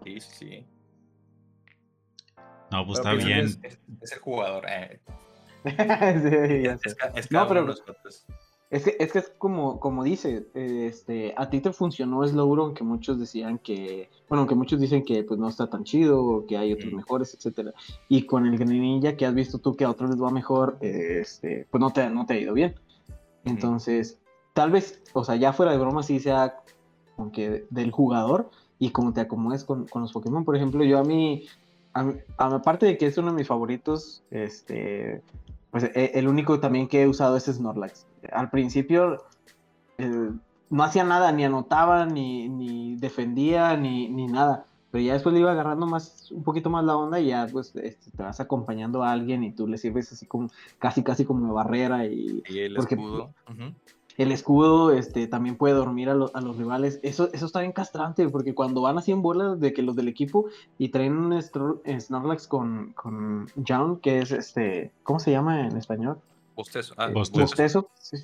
sí, 0.04 0.20
sí. 0.20 0.68
No, 2.72 2.86
pues 2.86 3.00
está 3.00 3.14
bien. 3.14 3.46
Es, 3.62 4.12
el 4.12 4.20
jugador. 4.20 4.66
Eh. 4.68 5.00
es, 7.16 7.32
no, 7.32 7.48
pero... 7.48 7.74
Es 8.72 8.84
que, 8.84 8.98
es 9.00 9.12
que 9.12 9.20
es 9.20 9.32
como, 9.38 9.80
como 9.80 10.04
dice, 10.04 10.48
este, 10.56 11.36
a 11.38 11.50
ti 11.50 11.62
te 11.62 11.72
funcionó 11.72 12.28
Slowbro, 12.28 12.64
aunque 12.64 12.84
muchos 12.84 13.20
decían 13.20 13.60
que, 13.60 14.10
bueno, 14.28 14.42
aunque 14.42 14.56
muchos 14.56 14.80
dicen 14.80 15.04
que 15.06 15.24
pues 15.24 15.40
no 15.40 15.48
está 15.48 15.68
tan 15.70 15.84
chido, 15.84 16.46
que 16.48 16.58
hay 16.58 16.74
otros 16.74 16.92
mejores, 16.92 17.36
etcétera. 17.36 17.74
Y 18.10 18.24
con 18.24 18.48
el 18.48 18.58
Greninja 18.58 19.16
que 19.16 19.26
has 19.28 19.36
visto 19.36 19.60
tú 19.60 19.76
que 19.76 19.86
a 19.86 19.90
otros 19.92 20.10
les 20.10 20.22
va 20.22 20.32
mejor, 20.32 20.78
este, 20.82 21.68
pues 21.70 21.80
no 21.80 21.92
te, 21.92 22.10
no 22.10 22.26
te 22.26 22.34
ha 22.34 22.40
ido 22.40 22.54
bien. 22.54 22.74
Entonces, 23.44 24.20
tal 24.54 24.72
vez, 24.72 25.02
o 25.14 25.24
sea, 25.24 25.36
ya 25.36 25.54
fuera 25.54 25.72
de 25.72 25.78
broma, 25.78 26.02
sí 26.02 26.20
sea 26.20 26.56
aunque 27.18 27.66
del 27.70 27.92
jugador 27.92 28.50
y 28.80 28.90
como 28.90 29.14
te 29.14 29.22
acomodes 29.22 29.64
con, 29.64 29.88
con 29.88 30.02
los 30.02 30.12
Pokémon. 30.12 30.44
Por 30.44 30.56
ejemplo, 30.56 30.84
yo 30.84 30.98
a 30.98 31.04
mí, 31.04 31.46
aparte 32.38 32.88
de 32.88 32.98
que 32.98 33.06
es 33.06 33.18
uno 33.20 33.30
de 33.30 33.38
mis 33.38 33.48
favoritos, 33.48 34.24
este, 34.32 35.22
pues 35.70 35.84
e, 35.84 36.12
el 36.16 36.28
único 36.28 36.60
también 36.60 36.88
que 36.88 37.04
he 37.04 37.08
usado 37.08 37.38
es 37.38 37.46
Snorlax 37.46 38.08
al 38.32 38.50
principio 38.50 39.18
eh, 39.98 40.32
no 40.70 40.84
hacía 40.84 41.04
nada, 41.04 41.32
ni 41.32 41.46
anotaba, 41.46 42.06
ni, 42.06 42.96
defendía, 42.98 43.78
ni, 43.78 44.10
nada. 44.28 44.66
Pero 44.92 45.04
ya 45.04 45.14
después 45.14 45.34
le 45.34 45.42
iba 45.42 45.52
agarrando 45.52 45.86
más, 45.86 46.32
un 46.32 46.44
poquito 46.44 46.70
más 46.70 46.86
la 46.86 46.96
onda 46.96 47.20
y 47.20 47.28
ya 47.28 47.48
pues 47.52 47.76
este, 47.76 48.12
te 48.12 48.24
vas 48.24 48.40
acompañando 48.40 49.04
a 49.04 49.12
alguien 49.12 49.44
y 49.44 49.52
tú 49.52 49.68
le 49.68 49.78
sirves 49.78 50.12
así 50.14 50.26
como, 50.26 50.50
casi 50.80 51.04
casi 51.04 51.26
como 51.26 51.54
barrera 51.54 52.06
y... 52.06 52.42
el 52.48 52.78
escudo. 52.78 53.34
El 54.18 54.32
escudo 54.32 54.94
este, 54.94 55.28
también 55.28 55.58
puede 55.58 55.74
dormir 55.74 56.10
a, 56.10 56.14
a, 56.14 56.42
los 56.42 56.56
rivales. 56.56 57.02
Eso, 57.04 57.30
eso 57.34 57.46
está 57.46 57.60
bien 57.60 57.74
castrante, 57.74 58.30
porque 58.30 58.56
cuando 58.56 58.82
van 58.82 58.98
así 58.98 59.12
en 59.12 59.22
bolas 59.22 59.60
de 59.60 59.74
que 59.74 59.82
los 59.82 59.98
del 59.98 60.08
equipo 60.08 60.46
y 60.78 60.88
traen 60.88 61.18
un 61.18 61.42
Snorlax 61.42 62.48
con, 62.48 62.94
con 62.94 63.48
John, 63.68 64.00
que 64.00 64.20
es 64.20 64.32
este, 64.32 64.94
¿cómo 65.04 65.20
se 65.20 65.32
llama 65.32 65.68
en 65.68 65.76
español? 65.76 66.18
Bostezo. 66.56 66.94
Ah, 66.98 67.10
bostezo. 67.10 67.90
sí, 68.00 68.18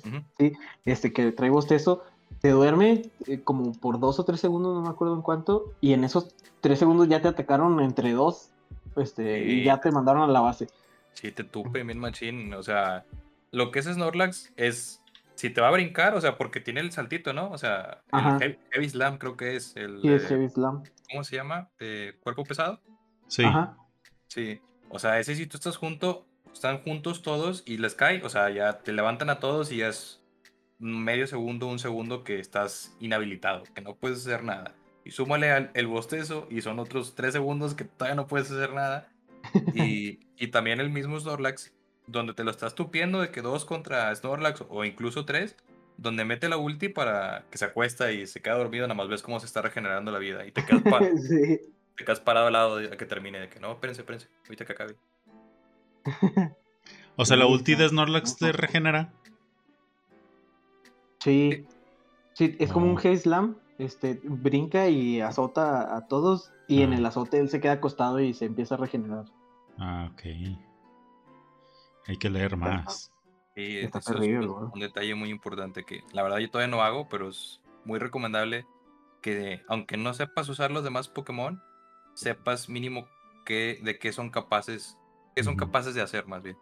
Este 0.84 1.12
que 1.12 1.32
trae 1.32 1.50
bostezo, 1.50 2.04
te 2.40 2.50
duerme 2.50 3.02
eh, 3.26 3.40
como 3.42 3.72
por 3.72 4.00
dos 4.00 4.18
o 4.18 4.24
tres 4.24 4.40
segundos, 4.40 4.74
no 4.74 4.82
me 4.82 4.88
acuerdo 4.88 5.14
en 5.14 5.22
cuánto, 5.22 5.72
y 5.80 5.92
en 5.92 6.04
esos 6.04 6.34
tres 6.60 6.78
segundos 6.78 7.08
ya 7.08 7.20
te 7.20 7.28
atacaron 7.28 7.80
entre 7.80 8.12
dos, 8.12 8.50
este, 8.96 9.44
y 9.44 9.64
ya 9.64 9.80
te 9.80 9.90
mandaron 9.90 10.22
a 10.22 10.26
la 10.32 10.40
base. 10.40 10.68
Sí, 11.14 11.30
te 11.30 11.44
tupe, 11.44 11.84
mi 11.84 11.94
machín. 11.94 12.54
O 12.54 12.62
sea, 12.62 13.04
lo 13.50 13.70
que 13.70 13.80
es 13.80 13.86
Snorlax 13.86 14.52
es 14.56 15.02
si 15.34 15.50
te 15.50 15.60
va 15.60 15.68
a 15.68 15.72
brincar, 15.72 16.14
o 16.14 16.20
sea, 16.20 16.36
porque 16.36 16.60
tiene 16.60 16.80
el 16.80 16.92
saltito, 16.92 17.32
¿no? 17.32 17.50
O 17.50 17.58
sea, 17.58 18.02
el 18.40 18.58
Heavy, 18.70 18.88
Slam 18.88 19.18
creo 19.18 19.36
que 19.36 19.56
es 19.56 19.76
el. 19.76 20.00
Sí, 20.00 20.08
es 20.08 20.26
Heavy 20.26 20.48
Slam. 20.48 20.82
¿Cómo 21.10 21.24
se 21.24 21.36
llama? 21.36 21.68
¿De 21.78 22.16
cuerpo 22.22 22.44
pesado? 22.44 22.80
Sí. 23.28 23.44
Sí. 24.28 24.60
O 24.88 24.98
sea, 24.98 25.18
ese 25.18 25.34
si 25.34 25.46
tú 25.46 25.56
estás 25.56 25.76
junto, 25.76 26.26
están 26.52 26.78
juntos 26.78 27.22
todos 27.22 27.62
y 27.66 27.78
les 27.78 27.94
cae, 27.94 28.22
o 28.22 28.28
sea, 28.28 28.50
ya 28.50 28.78
te 28.78 28.92
levantan 28.92 29.30
a 29.30 29.40
todos 29.40 29.72
y 29.72 29.78
ya 29.78 29.88
es 29.88 30.22
medio 30.78 31.26
segundo, 31.26 31.66
un 31.66 31.78
segundo 31.78 32.24
que 32.24 32.38
estás 32.40 32.94
inhabilitado, 33.00 33.62
que 33.74 33.80
no 33.80 33.94
puedes 33.94 34.18
hacer 34.18 34.42
nada. 34.42 34.74
Y 35.04 35.10
súmale 35.12 35.50
al, 35.50 35.70
el 35.74 35.86
bostezo 35.86 36.46
y 36.50 36.60
son 36.60 36.78
otros 36.78 37.14
tres 37.14 37.32
segundos 37.32 37.74
que 37.74 37.84
todavía 37.84 38.16
no 38.16 38.26
puedes 38.26 38.50
hacer 38.50 38.72
nada. 38.72 39.08
Y, 39.74 40.20
y 40.38 40.48
también 40.48 40.80
el 40.80 40.90
mismo 40.90 41.18
Snorlax, 41.18 41.72
donde 42.06 42.32
te 42.32 42.44
lo 42.44 42.52
estás 42.52 42.76
tupiendo 42.76 43.20
de 43.20 43.30
que 43.30 43.42
dos 43.42 43.64
contra 43.64 44.14
Snorlax 44.14 44.64
o 44.68 44.84
incluso 44.84 45.24
tres, 45.24 45.56
donde 45.96 46.24
mete 46.24 46.48
la 46.48 46.56
ulti 46.56 46.88
para 46.88 47.44
que 47.50 47.58
se 47.58 47.64
acuesta 47.64 48.12
y 48.12 48.26
se 48.26 48.40
queda 48.40 48.54
dormido, 48.54 48.86
nada 48.86 48.94
más 48.94 49.08
ves 49.08 49.22
cómo 49.22 49.40
se 49.40 49.46
está 49.46 49.62
regenerando 49.62 50.10
la 50.12 50.18
vida 50.18 50.46
y 50.46 50.52
te 50.52 50.64
quedas, 50.64 50.82
te 51.96 52.04
quedas 52.04 52.20
parado 52.20 52.46
al 52.46 52.52
lado 52.52 52.76
de 52.76 52.96
que 52.96 53.04
termine, 53.04 53.40
de 53.40 53.48
que 53.48 53.60
no, 53.60 53.72
espérense, 53.72 54.02
espérense, 54.02 54.28
ahorita 54.44 54.64
que 54.64 54.72
acabe. 54.72 54.96
O 57.16 57.26
sea, 57.26 57.36
la 57.36 57.46
ulti 57.46 57.74
de 57.74 57.88
Snorlax 57.88 58.38
te 58.38 58.52
regenera. 58.52 59.12
Sí. 61.20 61.66
Sí, 62.34 62.56
es 62.58 62.72
como 62.72 62.86
un 62.86 62.96
Oh. 62.96 63.00
G 63.00 63.16
Slam. 63.16 63.56
Este, 63.78 64.20
brinca 64.24 64.88
y 64.88 65.20
azota 65.20 65.94
a 65.96 66.06
todos. 66.06 66.52
Y 66.68 66.82
en 66.82 66.92
Ah. 66.92 66.96
el 66.96 67.06
azote 67.06 67.38
él 67.38 67.48
se 67.50 67.60
queda 67.60 67.72
acostado 67.72 68.20
y 68.20 68.32
se 68.32 68.46
empieza 68.46 68.76
a 68.76 68.78
regenerar. 68.78 69.26
Ah, 69.78 70.10
ok. 70.12 70.22
Hay 72.06 72.16
que 72.16 72.30
leer 72.30 72.56
más. 72.56 73.10
Y 73.54 73.78
Está 73.78 73.98
eso 73.98 74.12
es 74.14 74.16
terrible, 74.20 74.46
un, 74.48 74.70
un 74.72 74.80
detalle 74.80 75.14
muy 75.14 75.28
importante 75.28 75.84
que 75.84 76.02
la 76.12 76.22
verdad 76.22 76.38
yo 76.38 76.50
todavía 76.50 76.74
no 76.74 76.82
hago, 76.82 77.08
pero 77.10 77.28
es 77.28 77.60
muy 77.84 77.98
recomendable 77.98 78.64
que 79.20 79.62
aunque 79.68 79.98
no 79.98 80.14
sepas 80.14 80.48
usar 80.48 80.70
los 80.70 80.82
demás 80.84 81.08
Pokémon, 81.08 81.62
sepas 82.14 82.70
mínimo 82.70 83.06
qué, 83.44 83.78
de 83.82 83.98
qué 83.98 84.12
son 84.12 84.30
capaces, 84.30 84.96
qué 85.34 85.44
son 85.44 85.56
capaces 85.56 85.94
de 85.94 86.02
hacer 86.02 86.26
más 86.26 86.42
bien. 86.42 86.56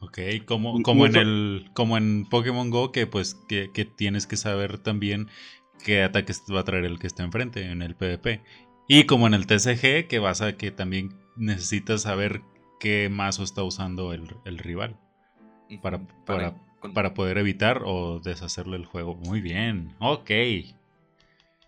Ok, 0.00 0.18
como, 0.46 0.82
como 0.82 1.06
en 1.06 1.16
el, 1.16 1.70
como 1.74 1.96
en 1.96 2.26
Pokémon 2.28 2.70
Go, 2.70 2.90
que 2.90 3.06
pues 3.06 3.36
que, 3.48 3.70
que 3.72 3.84
tienes 3.84 4.26
que 4.26 4.36
saber 4.36 4.78
también 4.78 5.28
qué 5.84 6.02
ataques 6.02 6.42
va 6.52 6.60
a 6.60 6.64
traer 6.64 6.84
el 6.84 6.98
que 6.98 7.06
está 7.06 7.22
enfrente 7.22 7.70
en 7.70 7.82
el 7.82 7.94
PvP. 7.94 8.42
Y 8.88 9.04
como 9.04 9.26
en 9.26 9.34
el 9.34 9.46
TCG, 9.46 10.08
que 10.08 10.18
vas 10.18 10.42
a 10.42 10.56
que 10.56 10.70
también 10.70 11.10
necesitas 11.36 12.02
saber 12.02 12.42
qué 12.80 13.08
mazo 13.08 13.44
está 13.44 13.62
usando 13.62 14.12
el, 14.12 14.36
el 14.44 14.58
rival 14.58 14.96
para, 15.80 16.00
para, 16.26 16.54
para 16.92 17.14
poder 17.14 17.38
evitar 17.38 17.82
o 17.84 18.18
deshacerle 18.18 18.76
el 18.76 18.86
juego. 18.86 19.14
Muy 19.14 19.40
bien, 19.40 19.94
ok. 20.00 20.30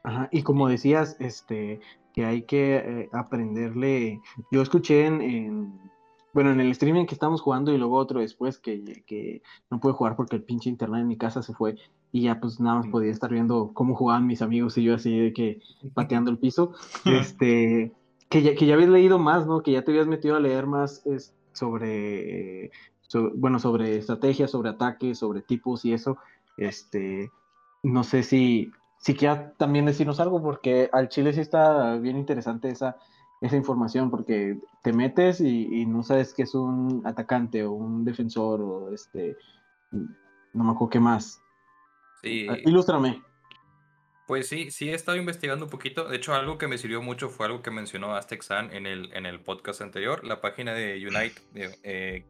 Ajá, 0.03 0.29
y 0.33 0.43
como 0.43 0.69
decías, 0.69 1.17
este, 1.21 1.81
que 2.15 2.25
hay 2.25 2.45
que 2.47 2.77
eh, 2.77 3.09
aprenderle. 3.13 4.23
Yo 4.51 4.63
escuché 4.63 5.07
en, 5.07 5.21
en- 5.23 5.91
bueno, 6.33 6.51
en 6.51 6.61
el 6.61 6.71
streaming 6.73 7.07
que 7.07 7.15
estábamos 7.15 7.43
jugando 7.43 7.73
y 7.73 7.79
luego 7.79 7.97
otro 7.97 8.21
después 8.21 8.59
que, 8.59 9.05
que 9.07 9.43
no 9.71 9.79
pude 9.81 9.93
jugar 9.93 10.17
porque 10.17 10.37
el 10.37 10.45
pinche 10.45 10.69
internet 10.71 11.03
en 11.03 11.09
mi 11.09 11.17
casa 11.19 11.43
se 11.43 11.55
fue 11.55 11.77
y 12.13 12.23
ya 12.23 12.41
pues 12.41 12.59
nada 12.61 12.79
más 12.79 12.89
podía 12.89 13.13
estar 13.13 13.31
viendo 13.31 13.73
cómo 13.75 13.95
jugaban 13.95 14.27
mis 14.27 14.43
amigos 14.43 14.77
y 14.79 14.85
yo 14.85 14.95
así 14.95 15.17
de 15.19 15.33
que 15.33 15.59
pateando 15.95 16.31
el 16.31 16.39
piso. 16.39 16.73
Este, 17.07 17.93
que 18.29 18.43
ya, 18.43 18.55
que 18.55 18.67
ya 18.67 18.75
habías 18.75 18.91
leído 18.91 19.19
más, 19.19 19.47
¿no? 19.47 19.63
Que 19.63 19.73
ya 19.73 19.83
te 19.85 19.91
habías 19.93 20.07
metido 20.09 20.37
a 20.37 20.41
leer 20.41 20.67
más 20.67 21.05
es, 21.07 21.35
sobre, 21.53 22.71
so- 23.03 23.31
bueno, 23.37 23.59
sobre 23.61 23.97
estrategias, 23.97 24.51
sobre 24.51 24.71
ataques, 24.71 25.19
sobre 25.19 25.43
tipos 25.43 25.85
y 25.85 25.93
eso. 25.93 26.19
Este, 26.57 27.33
no 27.83 28.03
sé 28.05 28.23
si, 28.23 28.71
si 29.05 29.15
quieras 29.15 29.55
también 29.59 29.85
decirnos 29.85 30.19
algo, 30.19 30.43
porque 30.43 30.89
al 30.91 31.11
Chile 31.11 31.35
sí 31.35 31.41
está 31.41 31.97
bien 31.97 32.17
interesante 32.17 32.71
esa, 32.71 32.97
esa 33.43 33.55
información, 33.55 34.11
porque 34.11 34.59
te 34.83 34.95
metes 34.95 35.43
y, 35.43 35.83
y 35.83 35.85
no 35.85 36.03
sabes 36.03 36.33
que 36.33 36.45
es 36.45 36.55
un 36.55 37.03
atacante 37.05 37.65
o 37.65 37.73
un 37.73 38.03
defensor 38.07 38.63
o 38.63 38.95
este, 38.95 39.37
no 39.91 40.65
me 40.65 40.73
acuerdo 40.73 40.89
qué 40.89 41.01
más. 41.01 41.43
Sí, 42.23 42.47
Ah, 42.49 42.57
Ilústrame. 42.65 43.23
Pues 44.27 44.49
sí, 44.49 44.71
sí 44.71 44.89
he 44.89 44.95
estado 44.95 45.19
investigando 45.19 45.67
un 45.67 45.71
poquito. 45.71 46.09
De 46.09 46.17
hecho, 46.17 46.33
algo 46.33 46.57
que 46.57 46.67
me 46.67 46.79
sirvió 46.79 47.03
mucho 47.03 47.29
fue 47.29 47.45
algo 47.45 47.61
que 47.61 47.71
mencionó 47.71 48.17
Aztec-San 48.17 48.73
en 48.73 48.87
el, 48.87 49.13
en 49.13 49.27
el 49.27 49.41
podcast 49.41 49.83
anterior, 49.83 50.25
la 50.25 50.41
página 50.41 50.73
de 50.73 51.07
Unite, 51.07 51.43
eh. 51.55 52.25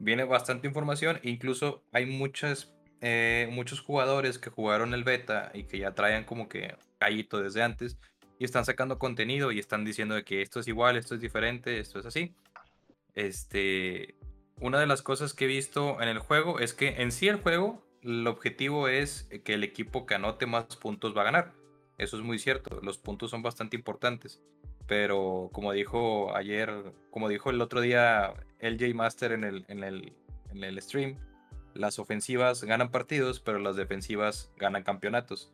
Viene 0.00 0.24
bastante 0.24 0.66
información, 0.66 1.20
incluso 1.22 1.84
hay 1.92 2.06
muchas, 2.06 2.72
eh, 3.00 3.48
muchos 3.52 3.80
jugadores 3.80 4.38
que 4.38 4.50
jugaron 4.50 4.94
el 4.94 5.04
beta 5.04 5.50
y 5.54 5.64
que 5.64 5.78
ya 5.78 5.92
traían 5.92 6.24
como 6.24 6.48
que 6.48 6.74
callito 6.98 7.40
desde 7.40 7.62
antes 7.62 7.98
y 8.38 8.44
están 8.44 8.64
sacando 8.64 8.98
contenido 8.98 9.52
y 9.52 9.58
están 9.58 9.84
diciendo 9.84 10.14
de 10.14 10.24
que 10.24 10.42
esto 10.42 10.60
es 10.60 10.68
igual, 10.68 10.96
esto 10.96 11.14
es 11.14 11.20
diferente, 11.20 11.78
esto 11.78 11.98
es 11.98 12.06
así. 12.06 12.34
Este, 13.14 14.16
una 14.60 14.78
de 14.80 14.86
las 14.86 15.02
cosas 15.02 15.34
que 15.34 15.44
he 15.44 15.48
visto 15.48 16.00
en 16.00 16.08
el 16.08 16.18
juego 16.18 16.60
es 16.60 16.72
que 16.74 17.02
en 17.02 17.12
sí 17.12 17.28
el 17.28 17.36
juego, 17.36 17.84
el 18.02 18.26
objetivo 18.26 18.88
es 18.88 19.28
que 19.44 19.54
el 19.54 19.64
equipo 19.64 20.06
que 20.06 20.14
anote 20.14 20.46
más 20.46 20.76
puntos 20.76 21.16
va 21.16 21.22
a 21.22 21.24
ganar. 21.24 21.52
Eso 21.98 22.16
es 22.16 22.22
muy 22.22 22.38
cierto, 22.38 22.80
los 22.82 22.98
puntos 22.98 23.30
son 23.30 23.42
bastante 23.42 23.76
importantes. 23.76 24.40
Pero 24.86 25.50
como 25.52 25.72
dijo 25.72 26.34
ayer, 26.34 26.92
como 27.10 27.28
dijo 27.28 27.50
el 27.50 27.60
otro 27.60 27.80
día 27.80 28.34
LJ 28.60 28.94
Master 28.94 29.32
en 29.32 29.44
el, 29.44 29.64
en 29.68 29.84
el, 29.84 30.12
en 30.50 30.64
el 30.64 30.80
stream, 30.80 31.16
las 31.78 31.98
ofensivas 31.98 32.64
ganan 32.64 32.90
partidos, 32.90 33.40
pero 33.40 33.58
las 33.58 33.76
defensivas 33.76 34.50
ganan 34.56 34.82
campeonatos. 34.82 35.52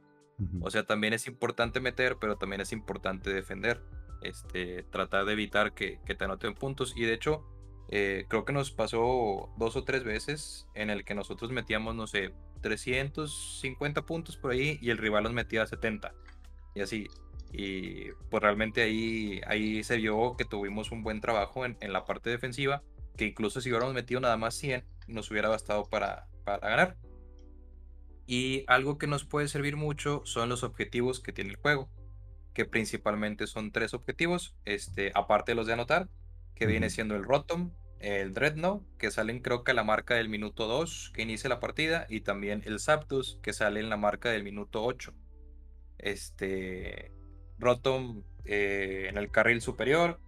O 0.63 0.71
sea, 0.71 0.85
también 0.85 1.13
es 1.13 1.29
importante 1.29 1.79
meter, 1.79 2.17
pero 2.21 2.37
también 2.37 2.61
es 2.61 2.73
importante 2.73 3.33
defender. 3.33 3.81
Este, 4.21 4.83
tratar 4.85 5.27
de 5.27 5.35
evitar 5.35 5.75
que, 5.75 6.01
que 6.05 6.15
te 6.15 6.25
anoten 6.25 6.55
puntos. 6.55 6.95
Y 6.97 7.05
de 7.05 7.15
hecho, 7.15 7.45
eh, 7.89 8.25
creo 8.29 8.45
que 8.45 8.53
nos 8.53 8.73
pasó 8.73 9.53
dos 9.57 9.77
o 9.77 9.85
tres 9.85 10.03
veces 10.03 10.67
en 10.75 10.91
el 10.91 11.05
que 11.05 11.15
nosotros 11.15 11.53
metíamos, 11.53 11.95
no 11.95 12.07
sé, 12.07 12.33
350 12.63 14.03
puntos 14.03 14.37
por 14.37 14.53
ahí 14.53 14.79
y 14.81 14.91
el 14.91 14.99
rival 14.99 15.25
nos 15.25 15.35
metía 15.35 15.67
70. 15.67 16.13
Y 16.75 16.81
así. 16.81 17.07
Y 17.53 18.11
pues 18.31 18.43
realmente 18.43 18.83
ahí, 18.83 19.41
ahí 19.47 19.85
se 19.85 19.99
vio 19.99 20.37
que 20.37 20.45
tuvimos 20.45 20.91
un 20.91 21.05
buen 21.05 21.21
trabajo 21.21 21.65
en, 21.65 21.77
en 21.81 21.93
la 21.93 22.05
parte 22.05 22.31
defensiva, 22.31 22.83
que 23.17 23.27
incluso 23.27 23.61
si 23.61 23.71
hubiéramos 23.71 23.95
metido 23.95 24.21
nada 24.21 24.37
más 24.37 24.55
100, 24.55 24.85
nos 25.09 25.31
hubiera 25.31 25.49
bastado 25.49 25.85
para, 25.85 26.29
para 26.45 26.69
ganar. 26.69 26.97
Y 28.27 28.65
algo 28.69 28.99
que 28.99 29.07
nos 29.07 29.25
puede 29.25 29.49
servir 29.49 29.77
mucho 29.77 30.23
son 30.25 30.49
los 30.49 30.63
objetivos 30.63 31.21
que 31.21 31.33
tiene 31.33 31.51
el 31.51 31.57
juego, 31.57 31.91
que 32.55 32.65
principalmente 32.65 33.47
son 33.47 33.71
tres 33.71 33.95
objetivos, 33.95 34.55
este, 34.65 35.13
aparte 35.15 35.53
de 35.53 35.57
los 35.57 35.67
de 35.67 35.75
anotar, 35.75 36.09
que 36.55 36.67
viene 36.67 36.89
siendo 36.89 37.17
el 37.17 37.25
Rotom, 37.25 37.73
el 37.99 38.33
Dreadnought, 38.33 38.83
que 38.99 39.11
salen 39.11 39.41
creo 39.41 39.65
que 39.65 39.73
a 39.73 39.75
la 39.75 39.85
marca 39.85 40.15
del 40.15 40.29
minuto 40.29 40.67
2 40.67 41.13
que 41.15 41.23
inicia 41.23 41.49
la 41.49 41.61
partida, 41.61 42.07
y 42.09 42.21
también 42.21 42.63
el 42.65 42.81
Zapdos, 42.81 43.39
que 43.43 43.53
sale 43.53 43.81
en 43.81 43.91
la 43.91 43.97
marca 43.97 44.31
del 44.31 44.45
minuto 44.45 44.85
8. 44.85 45.13
Este, 45.99 47.13
Rotom 47.59 48.25
eh, 48.45 49.07
en 49.09 49.19
el 49.19 49.31
carril 49.31 49.61
superior, 49.61 50.21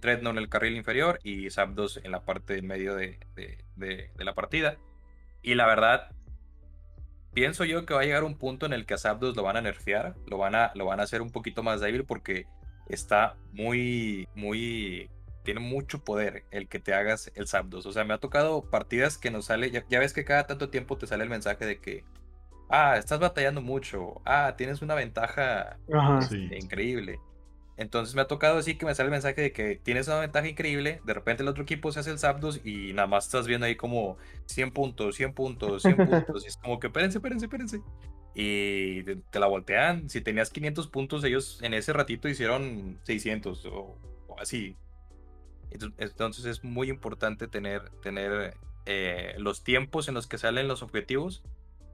Dreadnought 0.00 0.36
en 0.36 0.42
el 0.42 0.48
carril 0.48 0.76
inferior 0.76 1.18
y 1.22 1.50
Zapdos 1.50 2.00
en 2.02 2.12
la 2.12 2.24
parte 2.24 2.54
del 2.54 2.62
medio 2.64 2.94
de, 2.94 3.18
de- 3.34 3.64
de- 3.76 4.10
de 4.16 4.24
la 4.24 4.34
partida. 4.34 4.76
Y 5.42 5.54
la 5.54 5.66
verdad, 5.66 6.10
pienso 7.32 7.64
yo 7.64 7.86
que 7.86 7.94
va 7.94 8.00
a 8.00 8.04
llegar 8.04 8.24
un 8.24 8.36
punto 8.36 8.66
en 8.66 8.72
el 8.72 8.86
que 8.86 8.94
a 8.94 8.98
Zapdos 8.98 9.36
lo 9.36 9.42
van 9.42 9.56
a 9.56 9.60
nerfear, 9.62 10.14
lo 10.26 10.38
van 10.38 10.54
a, 10.54 10.72
lo 10.74 10.84
van 10.86 11.00
a 11.00 11.04
hacer 11.04 11.22
un 11.22 11.30
poquito 11.30 11.62
más 11.62 11.80
débil 11.80 12.04
porque 12.04 12.46
está 12.88 13.36
muy, 13.52 14.28
muy, 14.34 15.10
tiene 15.44 15.60
mucho 15.60 16.02
poder 16.04 16.44
el 16.50 16.68
que 16.68 16.80
te 16.80 16.94
hagas 16.94 17.30
el 17.34 17.46
Zapdos. 17.46 17.86
O 17.86 17.92
sea, 17.92 18.04
me 18.04 18.14
ha 18.14 18.18
tocado 18.18 18.62
partidas 18.70 19.18
que 19.18 19.30
nos 19.30 19.46
sale, 19.46 19.70
ya, 19.70 19.84
ya 19.88 19.98
ves 20.00 20.12
que 20.12 20.24
cada 20.24 20.46
tanto 20.46 20.70
tiempo 20.70 20.96
te 20.98 21.06
sale 21.06 21.24
el 21.24 21.30
mensaje 21.30 21.64
de 21.66 21.80
que, 21.80 22.04
ah, 22.70 22.96
estás 22.98 23.18
batallando 23.20 23.60
mucho, 23.62 24.20
ah, 24.24 24.54
tienes 24.56 24.82
una 24.82 24.94
ventaja 24.94 25.78
Ajá. 25.92 26.22
Sí. 26.22 26.48
increíble. 26.58 27.20
Entonces 27.78 28.16
me 28.16 28.22
ha 28.22 28.26
tocado 28.26 28.58
así 28.58 28.74
que 28.76 28.84
me 28.84 28.94
sale 28.94 29.06
el 29.06 29.12
mensaje 29.12 29.40
de 29.40 29.52
que 29.52 29.76
tienes 29.76 30.08
una 30.08 30.18
ventaja 30.18 30.48
increíble, 30.48 31.00
de 31.04 31.14
repente 31.14 31.44
el 31.44 31.48
otro 31.48 31.62
equipo 31.62 31.92
se 31.92 32.00
hace 32.00 32.10
el 32.10 32.18
Zapdos 32.18 32.60
y 32.64 32.92
nada 32.92 33.06
más 33.06 33.26
estás 33.26 33.46
viendo 33.46 33.66
ahí 33.66 33.76
como 33.76 34.18
100 34.46 34.72
puntos, 34.72 35.14
100 35.14 35.32
puntos, 35.32 35.82
100 35.82 35.96
puntos, 35.96 36.44
y 36.44 36.48
es 36.48 36.56
como 36.56 36.80
que 36.80 36.88
espérense, 36.88 37.18
espérense, 37.18 37.46
espérense. 37.46 37.80
Y 38.34 39.04
te, 39.04 39.38
la 39.38 39.46
voltean, 39.46 40.10
si 40.10 40.20
tenías 40.20 40.50
500 40.50 40.88
puntos, 40.88 41.22
ellos 41.22 41.60
en 41.62 41.72
ese 41.72 41.92
ratito 41.92 42.28
hicieron 42.28 42.98
600 43.04 43.64
o, 43.66 43.96
o 44.26 44.40
así. 44.40 44.76
Entonces 45.70 46.46
es 46.46 46.64
muy 46.64 46.90
importante 46.90 47.46
tener, 47.46 47.90
tener 48.02 48.56
eh, 48.86 49.34
los 49.38 49.62
tiempos 49.62 50.08
en 50.08 50.14
los 50.14 50.26
que 50.26 50.38
salen 50.38 50.66
los 50.66 50.82
objetivos, 50.82 51.44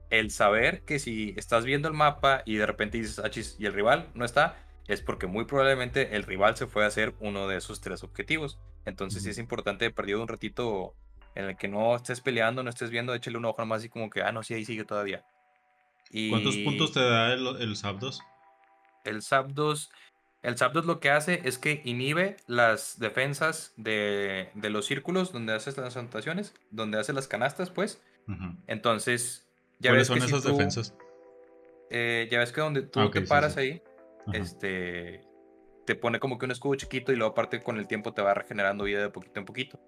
el 0.09 0.31
saber 0.31 0.81
que 0.81 0.97
si 0.97 1.35
estás 1.37 1.63
viendo 1.63 1.87
el 1.87 1.93
mapa 1.93 2.41
y 2.43 2.55
de 2.55 2.65
repente 2.65 2.97
dices, 2.97 3.19
ah, 3.19 3.29
chis, 3.29 3.55
y 3.59 3.67
el 3.67 3.73
rival 3.73 4.09
no 4.15 4.25
está, 4.25 4.64
es 4.87 5.01
porque 5.01 5.27
muy 5.27 5.45
probablemente 5.45 6.15
el 6.15 6.23
rival 6.23 6.55
se 6.57 6.67
fue 6.67 6.83
a 6.83 6.87
hacer 6.87 7.13
uno 7.19 7.47
de 7.47 7.57
esos 7.57 7.81
tres 7.81 8.03
objetivos. 8.03 8.59
Entonces 8.85 9.23
sí 9.23 9.29
es 9.29 9.37
importante, 9.39 9.89
perdido 9.91 10.21
un 10.21 10.27
ratito 10.27 10.93
en 11.33 11.45
el 11.45 11.57
que 11.57 11.67
no 11.67 11.95
estés 11.95 12.21
peleando, 12.21 12.61
no 12.63 12.69
estés 12.69 12.91
viendo, 12.91 13.13
échale 13.13 13.37
un 13.37 13.45
ojo 13.45 13.61
nomás 13.61 13.79
así 13.79 13.89
como 13.89 14.09
que, 14.09 14.21
ah, 14.21 14.31
no, 14.31 14.43
sí, 14.43 14.53
ahí 14.53 14.63
sigue 14.65 14.85
todavía. 14.85 15.25
Y 16.11 16.29
¿Cuántos 16.29 16.57
puntos 16.57 16.91
te 16.93 16.99
da 17.01 17.33
el, 17.33 17.45
el 17.59 17.75
Zapdos? 17.75 18.21
el 19.03 19.21
Zapdos, 19.21 19.91
el 20.43 20.57
Zapdos 20.57 20.85
lo 20.85 20.99
que 20.99 21.09
hace 21.09 21.41
es 21.45 21.57
que 21.57 21.81
inhibe 21.83 22.37
las 22.47 22.99
defensas 22.99 23.73
de, 23.75 24.49
de 24.53 24.69
los 24.69 24.85
círculos 24.85 25.31
donde 25.31 25.53
haces 25.53 25.77
las 25.77 25.97
anotaciones, 25.97 26.53
donde 26.71 26.99
haces 26.99 27.15
las 27.15 27.27
canastas, 27.27 27.69
pues. 27.71 28.01
Entonces, 28.67 29.47
ya 29.79 29.89
¿Cuáles 29.91 30.01
ves 30.01 30.07
son 30.07 30.15
que 30.15 30.21
si 30.21 30.27
esas 30.27 30.43
tú- 30.43 30.49
defensas? 30.49 30.93
eh, 31.89 32.27
ya 32.31 32.39
ves 32.39 32.51
que 32.51 32.61
donde 32.61 32.81
tú 32.83 32.99
Ah, 33.01 33.05
ok, 33.05 33.13
te 33.13 33.21
sí, 33.21 33.27
paras 33.27 33.53
sí. 33.53 33.59
ahí, 33.59 33.81
Ajá. 34.27 34.37
este 34.37 35.21
te 35.85 35.95
pone 35.95 36.19
como 36.19 36.37
que 36.37 36.45
un 36.45 36.51
escudo 36.51 36.75
chiquito 36.75 37.11
y 37.11 37.15
luego 37.15 37.31
aparte 37.31 37.61
con 37.61 37.77
el 37.77 37.87
tiempo 37.87 38.13
te 38.13 38.21
va 38.21 38.33
regenerando 38.33 38.85
vida 38.85 39.01
de 39.01 39.09
poquito 39.09 39.39
en 39.39 39.45
poquito. 39.45 39.79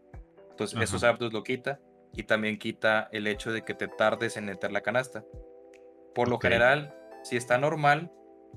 Entonces 0.51 0.79
esos 0.79 1.03
Ajá. 1.03 1.13
aptos 1.13 1.33
lo 1.33 1.43
quita 1.43 1.79
y 2.13 2.23
también 2.23 2.57
quita 2.57 3.09
el 3.11 3.27
hecho 3.27 3.51
de 3.51 3.63
que 3.63 3.73
te 3.73 3.87
tardes 3.87 4.37
en 4.37 4.45
meter 4.45 4.71
la 4.71 4.81
canasta. 4.81 5.23
Por 6.13 6.29
lo 6.29 6.39
general, 6.39 6.95
si 7.23 7.37
está 7.37 7.57
normal, 7.57 8.11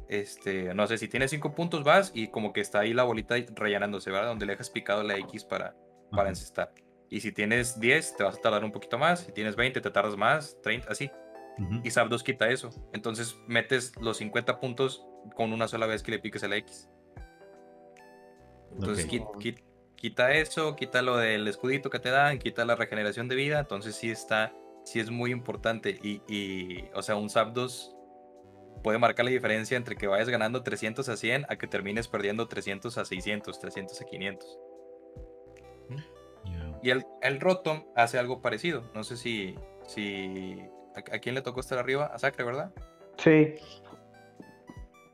este, 0.09 0.75
no 0.75 0.87
sé, 0.87 0.99
si 0.99 1.09
tienes 1.09 1.31
cinco 1.31 1.55
puntos 1.55 1.85
vas 1.85 2.11
y 2.15 2.29
como 2.29 2.53
que 2.53 2.61
está 2.61 2.81
ahí 2.81 2.95
la 2.95 3.05
bolita 3.05 3.37
rellenándose, 3.55 4.11
¿verdad? 4.11 4.29
Donde 4.29 4.47
le 4.47 4.53
dejas 4.53 4.71
picado 4.71 5.03
la 5.03 5.17
X 5.19 5.45
para, 5.45 5.75
para 6.11 6.29
encestar. 6.29 6.73
Y 7.11 7.21
si 7.21 7.33
tienes 7.33 7.79
10, 7.81 8.17
te 8.17 8.25
vas 8.25 8.39
a 8.39 8.41
tardar 8.41 8.65
un 8.65 8.73
poquito 8.73 8.97
más. 8.97 9.21
Si 9.21 9.33
tienes 9.33 9.57
20, 9.57 9.81
te 9.81 9.91
tardas 9.91 10.17
más, 10.17 10.57
30, 10.63 10.89
así. 10.91 11.11
Y 11.85 11.91
Zapdos 11.91 12.23
quita 12.23 12.49
eso. 12.49 12.71
Entonces 12.95 13.37
metes 13.47 13.93
los 14.01 14.17
50 14.17 14.61
puntos 14.61 15.05
con 15.35 15.53
una 15.53 15.69
sola 15.69 15.87
vez 15.87 16.03
que 16.03 16.11
le 16.11 16.19
piques 16.19 16.43
el 16.43 16.53
X. 16.53 16.89
Entonces 18.73 19.07
quita 19.97 20.33
eso, 20.33 20.77
quita 20.77 21.03
lo 21.03 21.17
del 21.17 21.47
escudito 21.49 21.91
que 21.91 21.99
te 21.99 22.11
dan, 22.11 22.39
quita 22.39 22.65
la 22.65 22.77
regeneración 22.77 23.29
de 23.29 23.35
vida. 23.35 23.59
Entonces 23.61 23.97
sí 23.97 24.11
está, 24.11 24.53
sí 24.85 25.01
es 25.01 25.11
muy 25.11 25.33
importante. 25.33 25.99
Y, 26.03 26.23
y 26.29 26.85
o 26.95 27.03
sea, 27.03 27.17
un 27.17 27.29
Zapdos 27.29 27.95
puede 28.83 28.99
marcar 28.99 29.25
la 29.25 29.31
diferencia 29.31 29.77
entre 29.77 29.97
que 29.97 30.07
vayas 30.07 30.29
ganando 30.29 30.63
300 30.63 31.09
a 31.09 31.17
100 31.17 31.47
a 31.49 31.57
que 31.57 31.67
termines 31.67 32.09
perdiendo 32.09 32.49
300 32.49 32.97
a 32.97 33.05
600, 33.05 33.59
300 33.59 34.01
a 34.01 34.05
500. 34.05 34.59
Y 36.83 36.91
el, 36.91 37.05
el 37.21 37.41
Rotom 37.41 37.85
hace 37.95 38.19
algo 38.19 38.41
parecido. 38.41 38.91
No 38.95 39.05
sé 39.05 39.19
si, 39.19 39.55
si 39.87 40.63
¿A, 40.95 41.19
quién 41.19 41.35
le 41.35 41.43
tocó 41.43 41.61
estar 41.61 41.79
arriba? 41.79 42.07
A 42.07 42.19
Sacre, 42.19 42.45
¿verdad? 42.45 42.73
Sí. 43.19 43.55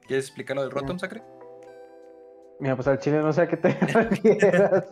¿Quieres 0.06 0.26
explicar 0.26 0.56
lo 0.56 0.62
del 0.62 0.70
Rotom, 0.70 0.98
Sacre? 0.98 1.22
Mira, 2.58 2.74
pues 2.74 2.88
al 2.88 2.98
chile 2.98 3.18
no 3.18 3.32
sé 3.32 3.42
a 3.42 3.48
qué 3.48 3.56
te 3.56 3.68
refieras. 3.92 4.88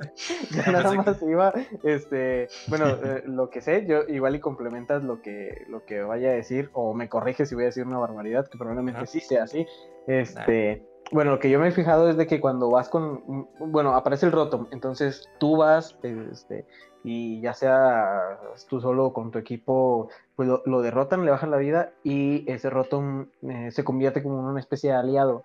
ya 0.51 0.67
nada 0.73 0.93
más 0.93 1.23
iba, 1.23 1.53
este, 1.83 2.49
bueno, 2.69 2.87
eh, 3.05 3.23
lo 3.27 3.49
que 3.49 3.61
sé, 3.61 3.87
yo 3.87 4.03
igual 4.09 4.35
y 4.35 4.41
complementas 4.41 5.03
lo 5.03 5.23
que, 5.23 5.65
lo 5.69 5.85
que 5.85 6.03
vaya 6.03 6.31
a 6.31 6.33
decir, 6.33 6.71
o 6.75 6.95
me 6.95 7.09
corriges 7.09 7.49
si 7.49 7.55
voy 7.55 7.65
a 7.65 7.67
decir 7.67 7.87
una 7.87 7.99
barbaridad, 7.99 8.47
que 8.49 8.59
probablemente 8.59 9.07
sí 9.07 9.21
sea 9.21 9.45
así. 9.45 9.67
Este, 10.07 10.87
bueno, 11.11 11.33
lo 11.33 11.39
que 11.39 11.49
yo 11.49 11.59
me 11.59 11.69
he 11.69 11.73
fijado 11.73 12.11
es 12.11 12.17
de 12.17 12.27
que 12.27 12.41
cuando 12.41 12.71
vas 12.71 12.89
con, 12.89 13.49
bueno, 13.59 13.95
aparece 13.95 14.27
el 14.27 14.33
Rotom, 14.33 14.67
entonces 14.71 15.29
tú 15.39 15.57
vas, 15.57 15.99
este, 16.03 16.67
y 17.05 17.43
ya 17.43 17.53
sea 17.53 18.41
tú 18.69 18.81
solo 18.81 19.13
con 19.13 19.31
tu 19.31 19.39
equipo, 19.39 20.09
pues 20.35 20.49
lo, 20.49 20.83
derrotan, 20.83 21.25
le 21.25 21.31
bajan 21.31 21.51
la 21.51 21.59
vida 21.59 21.93
y 22.03 22.51
ese 22.51 22.71
Rotom 22.71 23.27
eh, 23.43 23.71
se 23.71 23.85
convierte 23.85 24.23
como 24.23 24.41
en 24.41 24.47
una 24.47 24.61
especie 24.61 24.91
de 24.91 24.97
aliado. 24.97 25.45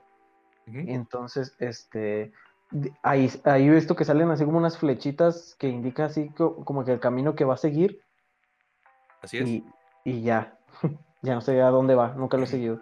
Entonces, 0.71 1.55
este, 1.59 2.31
ahí, 3.01 3.29
ahí 3.43 3.67
he 3.67 3.71
visto 3.71 3.95
que 3.95 4.05
salen 4.05 4.29
así 4.29 4.45
como 4.45 4.59
unas 4.59 4.77
flechitas 4.77 5.55
que 5.59 5.67
indican 5.67 6.05
así 6.05 6.29
como 6.29 6.85
que 6.85 6.93
el 6.93 6.99
camino 6.99 7.35
que 7.35 7.43
va 7.43 7.55
a 7.55 7.57
seguir. 7.57 7.99
Así 9.21 9.39
es. 9.39 9.49
Y, 10.05 10.21
ya, 10.21 10.57
ya 11.23 11.33
no 11.33 11.41
sé 11.41 11.61
a 11.61 11.69
dónde 11.69 11.95
va, 11.95 12.13
nunca 12.13 12.37
lo 12.37 12.43
he 12.43 12.47
seguido. 12.47 12.79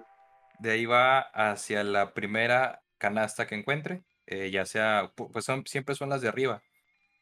De 0.60 0.72
ahí 0.72 0.86
va 0.86 1.20
hacia 1.20 1.84
la 1.84 2.14
primera 2.14 2.82
canasta 2.98 3.48
que 3.48 3.56
encuentre, 3.56 4.04
eh, 4.26 4.52
ya 4.52 4.66
sea, 4.66 5.12
pues 5.16 5.46
son, 5.46 5.66
siempre 5.66 5.96
son 5.96 6.10
las 6.10 6.22
de 6.22 6.28
arriba. 6.28 6.62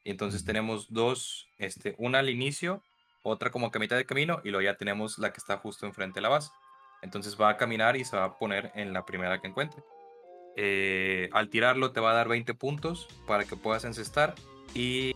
Y 0.05 0.11
entonces 0.11 0.45
tenemos 0.45 0.93
dos, 0.93 1.49
este, 1.57 1.95
una 1.97 2.19
al 2.19 2.29
inicio, 2.29 2.83
otra 3.23 3.49
como 3.49 3.71
que 3.71 3.79
a 3.79 3.81
mitad 3.81 3.97
de 3.97 4.05
camino, 4.05 4.39
y 4.43 4.51
luego 4.51 4.61
ya 4.61 4.77
tenemos 4.77 5.17
la 5.17 5.33
que 5.33 5.39
está 5.39 5.57
justo 5.57 5.87
enfrente 5.87 6.19
de 6.19 6.21
la 6.21 6.29
base. 6.29 6.51
Entonces 7.01 7.35
va 7.41 7.49
a 7.49 7.57
caminar 7.57 7.97
y 7.97 8.05
se 8.05 8.15
va 8.15 8.23
a 8.23 8.37
poner 8.37 8.71
en 8.75 8.93
la 8.93 9.03
primera 9.03 9.41
que 9.41 9.47
encuentre. 9.47 9.83
Eh, 10.57 11.27
al 11.33 11.49
tirarlo 11.49 11.91
te 11.91 11.99
va 11.99 12.11
a 12.11 12.13
dar 12.13 12.29
20 12.29 12.53
puntos 12.53 13.07
para 13.27 13.43
que 13.43 13.57
puedas 13.57 13.83
encestar 13.83 14.35
y 14.73 15.13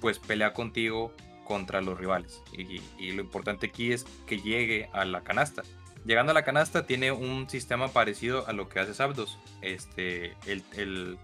pues 0.00 0.18
pelea 0.18 0.54
contigo 0.54 1.12
contra 1.44 1.82
los 1.82 1.98
rivales. 1.98 2.42
Y, 2.52 3.12
lo 3.12 3.22
importante 3.22 3.66
aquí 3.66 3.92
es 3.92 4.04
que 4.26 4.38
llegue 4.38 4.88
a 4.94 5.04
la 5.04 5.22
canasta. 5.22 5.62
Llegando 6.06 6.30
a 6.30 6.34
la 6.34 6.44
canasta 6.44 6.86
tiene 6.86 7.12
un 7.12 7.50
sistema 7.50 7.88
parecido 7.88 8.48
a 8.48 8.54
lo 8.54 8.70
que 8.70 8.80
hace 8.80 8.94
Zapdos. 8.94 9.38
Este, 9.60 10.34
el, 10.46 10.64
el, 10.72 11.18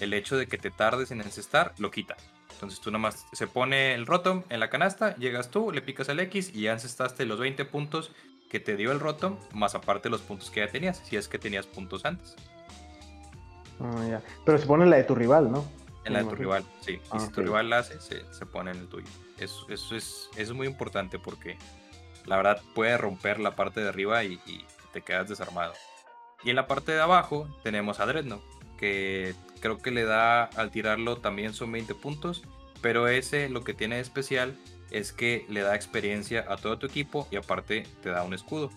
el 0.00 0.12
hecho 0.12 0.36
de 0.36 0.48
que 0.48 0.58
te 0.58 0.72
tardes 0.72 1.12
en 1.12 1.20
encestar 1.20 1.72
lo 1.78 1.92
quita. 1.92 2.16
Entonces 2.58 2.80
tú 2.80 2.90
nomás 2.90 3.24
se 3.32 3.46
pone 3.46 3.94
el 3.94 4.04
Rotom 4.04 4.42
en 4.48 4.58
la 4.58 4.68
canasta, 4.68 5.14
llegas 5.14 5.48
tú, 5.48 5.70
le 5.70 5.80
picas 5.80 6.08
al 6.08 6.18
X 6.18 6.50
y 6.52 6.62
ya 6.62 6.72
encestaste 6.72 7.24
los 7.24 7.38
20 7.38 7.64
puntos 7.66 8.10
que 8.50 8.58
te 8.58 8.76
dio 8.76 8.90
el 8.90 8.98
Rotom, 8.98 9.36
más 9.52 9.76
aparte 9.76 10.10
los 10.10 10.22
puntos 10.22 10.50
que 10.50 10.58
ya 10.58 10.68
tenías, 10.68 11.00
si 11.04 11.14
es 11.14 11.28
que 11.28 11.38
tenías 11.38 11.68
puntos 11.68 12.04
antes. 12.04 12.34
Ah, 13.78 14.18
Pero 14.44 14.58
se 14.58 14.66
pone 14.66 14.86
la 14.86 14.96
de 14.96 15.04
tu 15.04 15.14
rival, 15.14 15.52
¿no? 15.52 15.64
En 16.04 16.14
la 16.14 16.24
de 16.24 16.24
tu 16.24 16.34
rival, 16.34 16.64
sí. 16.80 16.94
y 16.94 17.00
ah, 17.12 17.20
si 17.20 17.30
tu 17.30 17.42
rival 17.42 17.70
la 17.70 17.78
hace, 17.78 18.00
se, 18.00 18.46
pone 18.46 18.72
en 18.72 18.78
el 18.78 18.88
tuyo. 18.88 19.06
Eso, 19.38 19.66
eso, 19.68 19.94
es, 19.94 20.28
es 20.36 20.52
muy 20.52 20.66
importante 20.66 21.20
porque 21.20 21.58
la 22.26 22.38
verdad 22.38 22.60
puede 22.74 22.98
romper 22.98 23.38
la 23.38 23.54
parte 23.54 23.80
de 23.80 23.88
arriba 23.88 24.24
y, 24.24 24.40
te 24.92 25.02
quedas 25.02 25.28
desarmado. 25.28 25.74
Y 26.42 26.50
en 26.50 26.56
la 26.56 26.66
parte 26.66 26.90
de 26.90 27.00
abajo 27.00 27.46
tenemos 27.62 28.00
a 28.00 28.06
Dreadnought, 28.06 28.42
que 28.78 29.34
creo 29.60 29.78
que 29.78 29.90
le 29.90 30.04
da 30.04 30.44
al 30.44 30.70
tirarlo 30.70 31.18
también 31.18 31.52
son 31.52 31.72
20 31.72 31.94
puntos, 31.94 32.42
pero 32.80 33.08
ese 33.08 33.48
lo 33.48 33.64
que 33.64 33.74
tiene 33.74 33.96
de 33.96 34.02
especial 34.02 34.56
es 34.90 35.12
que 35.12 35.44
le 35.48 35.60
da 35.60 35.74
experiencia 35.74 36.46
a 36.48 36.56
todo 36.56 36.78
tu 36.78 36.86
equipo 36.86 37.28
y 37.30 37.36
aparte 37.36 37.86
te 38.02 38.08
da 38.10 38.22
un 38.22 38.34
escudo. 38.34 38.70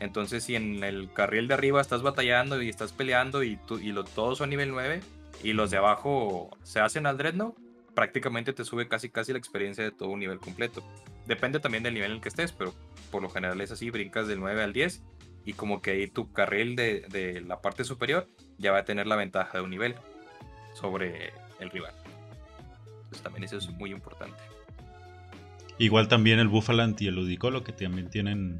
Entonces 0.00 0.44
si 0.44 0.54
en 0.54 0.82
el 0.84 1.12
carril 1.12 1.48
de 1.48 1.54
arriba 1.54 1.80
estás 1.80 2.02
batallando 2.02 2.62
y 2.62 2.68
estás 2.68 2.92
peleando 2.92 3.42
y, 3.42 3.56
tú, 3.56 3.78
y 3.78 3.92
todos 4.14 4.38
son 4.38 4.50
nivel 4.50 4.70
9 4.70 5.00
y 5.42 5.52
los 5.52 5.70
de 5.70 5.76
abajo 5.76 6.56
se 6.62 6.80
hacen 6.80 7.06
al 7.06 7.18
Dreadnought, 7.18 7.56
prácticamente 7.94 8.52
te 8.52 8.64
sube 8.64 8.88
casi 8.88 9.10
casi 9.10 9.32
la 9.32 9.38
experiencia 9.38 9.82
de 9.82 9.90
todo 9.90 10.10
un 10.10 10.20
nivel 10.20 10.38
completo. 10.38 10.82
Depende 11.26 11.60
también 11.60 11.82
del 11.82 11.94
nivel 11.94 12.12
en 12.12 12.16
el 12.16 12.22
que 12.22 12.28
estés, 12.28 12.52
pero 12.52 12.72
por 13.10 13.22
lo 13.22 13.28
general 13.28 13.60
es 13.60 13.72
así, 13.72 13.90
brincas 13.90 14.28
del 14.28 14.40
9 14.40 14.62
al 14.62 14.72
10 14.72 15.02
y 15.44 15.54
como 15.54 15.80
que 15.80 15.92
ahí 15.92 16.06
tu 16.08 16.32
carril 16.32 16.76
de, 16.76 17.00
de 17.08 17.40
la 17.40 17.60
parte 17.60 17.84
superior 17.84 18.28
ya 18.58 18.72
va 18.72 18.78
a 18.78 18.84
tener 18.84 19.06
la 19.06 19.16
ventaja 19.16 19.58
de 19.58 19.64
un 19.64 19.70
nivel 19.70 19.94
sobre 20.74 21.32
el 21.60 21.70
rival. 21.70 21.94
Entonces 22.96 23.22
también 23.22 23.44
eso 23.44 23.56
es 23.56 23.68
muy 23.70 23.90
importante. 23.90 24.36
Igual 25.78 26.08
también 26.08 26.38
el 26.40 26.48
Buffalant 26.48 27.00
y 27.00 27.06
el 27.06 27.14
Ludicolo, 27.14 27.62
que 27.62 27.72
también 27.72 28.10
tienen 28.10 28.58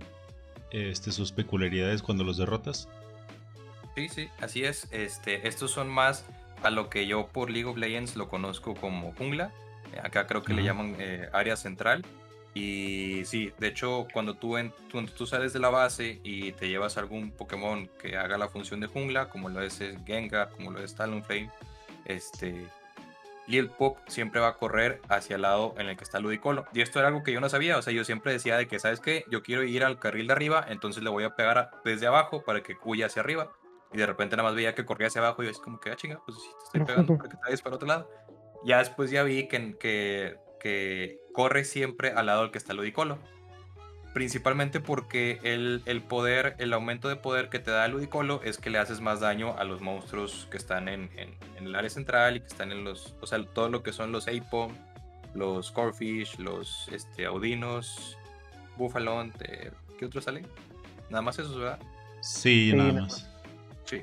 este, 0.70 1.10
sus 1.12 1.32
peculiaridades 1.32 2.02
cuando 2.02 2.24
los 2.24 2.36
derrotas. 2.36 2.88
Sí, 3.96 4.08
sí, 4.08 4.28
así 4.40 4.64
es. 4.64 4.88
Este, 4.92 5.48
estos 5.48 5.72
son 5.72 5.88
más 5.88 6.24
a 6.62 6.70
lo 6.70 6.88
que 6.88 7.06
yo 7.06 7.26
por 7.26 7.50
League 7.50 7.68
of 7.68 7.76
Legends 7.76 8.16
lo 8.16 8.28
conozco 8.28 8.74
como 8.74 9.12
jungla. 9.12 9.52
Acá 10.02 10.26
creo 10.26 10.42
que 10.42 10.54
le 10.54 10.62
llaman 10.62 10.96
eh, 10.98 11.28
área 11.32 11.56
central. 11.56 12.04
Y 12.54 13.22
sí, 13.24 13.52
de 13.58 13.68
hecho, 13.68 14.08
cuando 14.12 14.34
tú, 14.34 14.56
en, 14.56 14.72
tú, 14.90 15.26
sales 15.26 15.52
de 15.52 15.60
la 15.60 15.68
base 15.68 16.20
y 16.24 16.52
te 16.52 16.68
llevas 16.68 16.96
algún 16.96 17.30
Pokémon 17.30 17.88
que 18.00 18.16
haga 18.16 18.36
la 18.38 18.48
función 18.48 18.80
de 18.80 18.86
jungla, 18.86 19.28
como 19.28 19.48
lo 19.48 19.62
es 19.62 19.80
Gengar, 20.06 20.50
como 20.50 20.70
lo 20.70 20.82
es 20.82 20.94
Talonflame, 20.94 21.50
este, 22.04 22.66
Lil 23.48 23.70
Pop 23.70 23.98
siempre 24.08 24.40
va 24.40 24.48
a 24.48 24.54
correr 24.56 25.00
hacia 25.08 25.36
el 25.36 25.42
lado 25.42 25.74
en 25.78 25.88
el 25.88 25.96
que 25.96 26.04
está 26.04 26.20
Ludicolo. 26.20 26.66
Y 26.74 26.82
esto 26.82 26.98
era 26.98 27.08
algo 27.08 27.22
que 27.22 27.32
yo 27.32 27.40
no 27.40 27.48
sabía, 27.48 27.78
o 27.78 27.82
sea, 27.82 27.94
yo 27.94 28.04
siempre 28.04 28.32
decía 28.32 28.56
de 28.58 28.68
que, 28.68 28.78
¿sabes 28.78 29.00
qué? 29.00 29.24
Yo 29.30 29.42
quiero 29.42 29.64
ir 29.64 29.84
al 29.84 29.98
carril 29.98 30.26
de 30.26 30.34
arriba, 30.34 30.64
entonces 30.68 31.02
le 31.02 31.08
voy 31.08 31.24
a 31.24 31.34
pegar 31.34 31.70
desde 31.82 32.06
abajo 32.06 32.42
para 32.42 32.62
que 32.62 32.76
cuya 32.76 33.06
hacia 33.06 33.22
arriba. 33.22 33.50
Y 33.90 33.96
de 33.96 34.06
repente 34.06 34.36
nada 34.36 34.48
más 34.48 34.54
veía 34.54 34.74
que 34.74 34.84
corría 34.84 35.08
hacia 35.08 35.22
abajo 35.22 35.42
y 35.42 35.46
yo 35.46 35.50
es 35.50 35.60
como 35.60 35.80
que, 35.80 35.90
ah, 35.90 35.96
chinga, 35.96 36.20
pues 36.26 36.36
si 36.38 36.48
te 36.48 36.64
estoy 36.64 36.84
pegando 36.84 37.06
porque 37.16 37.28
te 37.28 37.36
vayas 37.42 37.62
para 37.62 37.76
otro 37.76 37.88
lado. 37.88 38.10
Ya 38.64 38.78
después 38.78 39.10
ya 39.10 39.22
vi 39.22 39.48
que, 39.48 39.78
que, 39.78 40.36
que 40.60 41.18
corre 41.38 41.62
siempre 41.62 42.10
al 42.10 42.26
lado 42.26 42.42
del 42.42 42.50
que 42.50 42.58
está 42.58 42.74
Ludicolo 42.74 43.16
principalmente 44.12 44.80
porque 44.80 45.38
el, 45.44 45.82
el, 45.86 46.02
poder, 46.02 46.56
el 46.58 46.72
aumento 46.72 47.08
de 47.08 47.14
poder 47.14 47.48
que 47.48 47.60
te 47.60 47.70
da 47.70 47.86
el 47.86 47.92
Ludicolo 47.92 48.40
es 48.42 48.58
que 48.58 48.70
le 48.70 48.78
haces 48.78 49.00
más 49.00 49.20
daño 49.20 49.56
a 49.56 49.62
los 49.62 49.80
monstruos 49.80 50.48
que 50.50 50.56
están 50.56 50.88
en, 50.88 51.08
en, 51.14 51.36
el 51.64 51.76
área 51.76 51.90
central 51.90 52.38
y 52.38 52.40
que 52.40 52.48
están 52.48 52.72
en 52.72 52.82
los, 52.82 53.14
o 53.20 53.26
sea, 53.28 53.40
todo 53.44 53.68
lo 53.68 53.84
que 53.84 53.92
son 53.92 54.10
los 54.10 54.26
Apo, 54.26 54.72
los 55.32 55.70
Corfish, 55.70 56.40
los 56.40 56.88
este, 56.88 57.26
Audinos, 57.26 58.18
Buffalon, 58.76 59.32
¿qué 59.96 60.06
otros 60.06 60.24
salen? 60.24 60.44
Nada 61.08 61.22
más 61.22 61.38
esos, 61.38 61.56
¿verdad? 61.56 61.78
Sí, 62.20 62.72
nada 62.74 63.02
más. 63.02 63.30
Sí. 63.84 64.02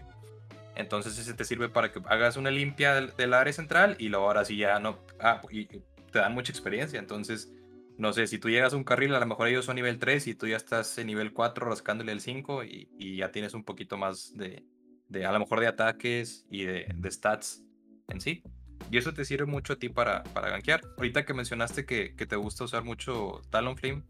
Entonces 0.77 1.17
ese 1.17 1.33
te 1.33 1.43
sirve 1.43 1.67
para 1.67 1.91
que 1.91 1.99
hagas 2.05 2.37
una 2.37 2.49
limpia 2.49 2.93
del, 3.01 3.33
área 3.33 3.51
central 3.51 3.97
y 3.99 4.07
luego 4.07 4.27
ahora 4.27 4.45
sí 4.45 4.55
ya 4.55 4.79
no... 4.79 4.99
Ah, 5.19 5.41
y 5.51 5.67
te 6.15 6.19
dan 6.19 6.33
mucha 6.33 6.53
experiencia, 6.53 6.97
entonces 6.97 7.51
no 7.97 8.13
sé, 8.13 8.25
si 8.27 8.39
tú 8.39 8.49
llegas 8.49 8.73
a 8.73 8.77
un 8.77 8.85
carril, 8.85 9.13
a 9.13 9.19
lo 9.19 9.25
mejor 9.25 9.49
ellos 9.49 9.65
son 9.65 9.75
nivel 9.75 9.99
3 9.99 10.27
y 10.27 10.33
tú 10.33 10.47
ya 10.47 10.55
estás 10.55 10.97
en 10.97 11.07
nivel 11.07 11.33
4 11.33 11.65
rascándole 11.65 12.13
el 12.13 12.21
5 12.21 12.63
y, 12.63 13.17
ya 13.17 13.33
tienes 13.33 13.53
un 13.53 13.65
poquito 13.65 13.97
más 13.97 14.33
de, 14.33 14.63
de, 15.09 15.25
a 15.25 15.33
lo 15.33 15.39
mejor 15.39 15.59
de 15.59 15.67
ataques 15.67 16.45
y 16.49 16.63
de, 16.63 16.87
stats 17.11 17.63
en 18.07 18.21
sí. 18.21 18.43
Y 18.91 18.97
eso 18.97 19.13
te 19.13 19.25
sirve 19.25 19.45
mucho 19.45 19.73
a 19.73 19.75
ti 19.75 19.89
para, 19.89 20.23
para 20.23 20.49
gankear. 20.49 20.81
Ahorita 20.95 21.25
que 21.25 21.33
mencionaste 21.33 21.85
que, 21.85 22.13
te 22.13 22.35
gusta 22.37 22.63
usar 22.63 22.85
mucho 22.85 23.41
Talonflame, 23.49 24.03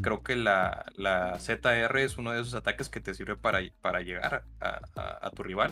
creo 0.00 0.24
que 0.24 0.34
la, 0.34 0.84
la, 0.96 1.38
ZR 1.38 1.96
es 2.00 2.18
uno 2.18 2.32
de 2.32 2.40
esos 2.40 2.54
ataques 2.54 2.88
que 2.88 3.00
te 3.00 3.14
sirve 3.14 3.36
para, 3.36 3.60
para 3.80 4.00
llegar 4.00 4.44
a, 4.60 5.30
tu 5.30 5.44
rival. 5.44 5.70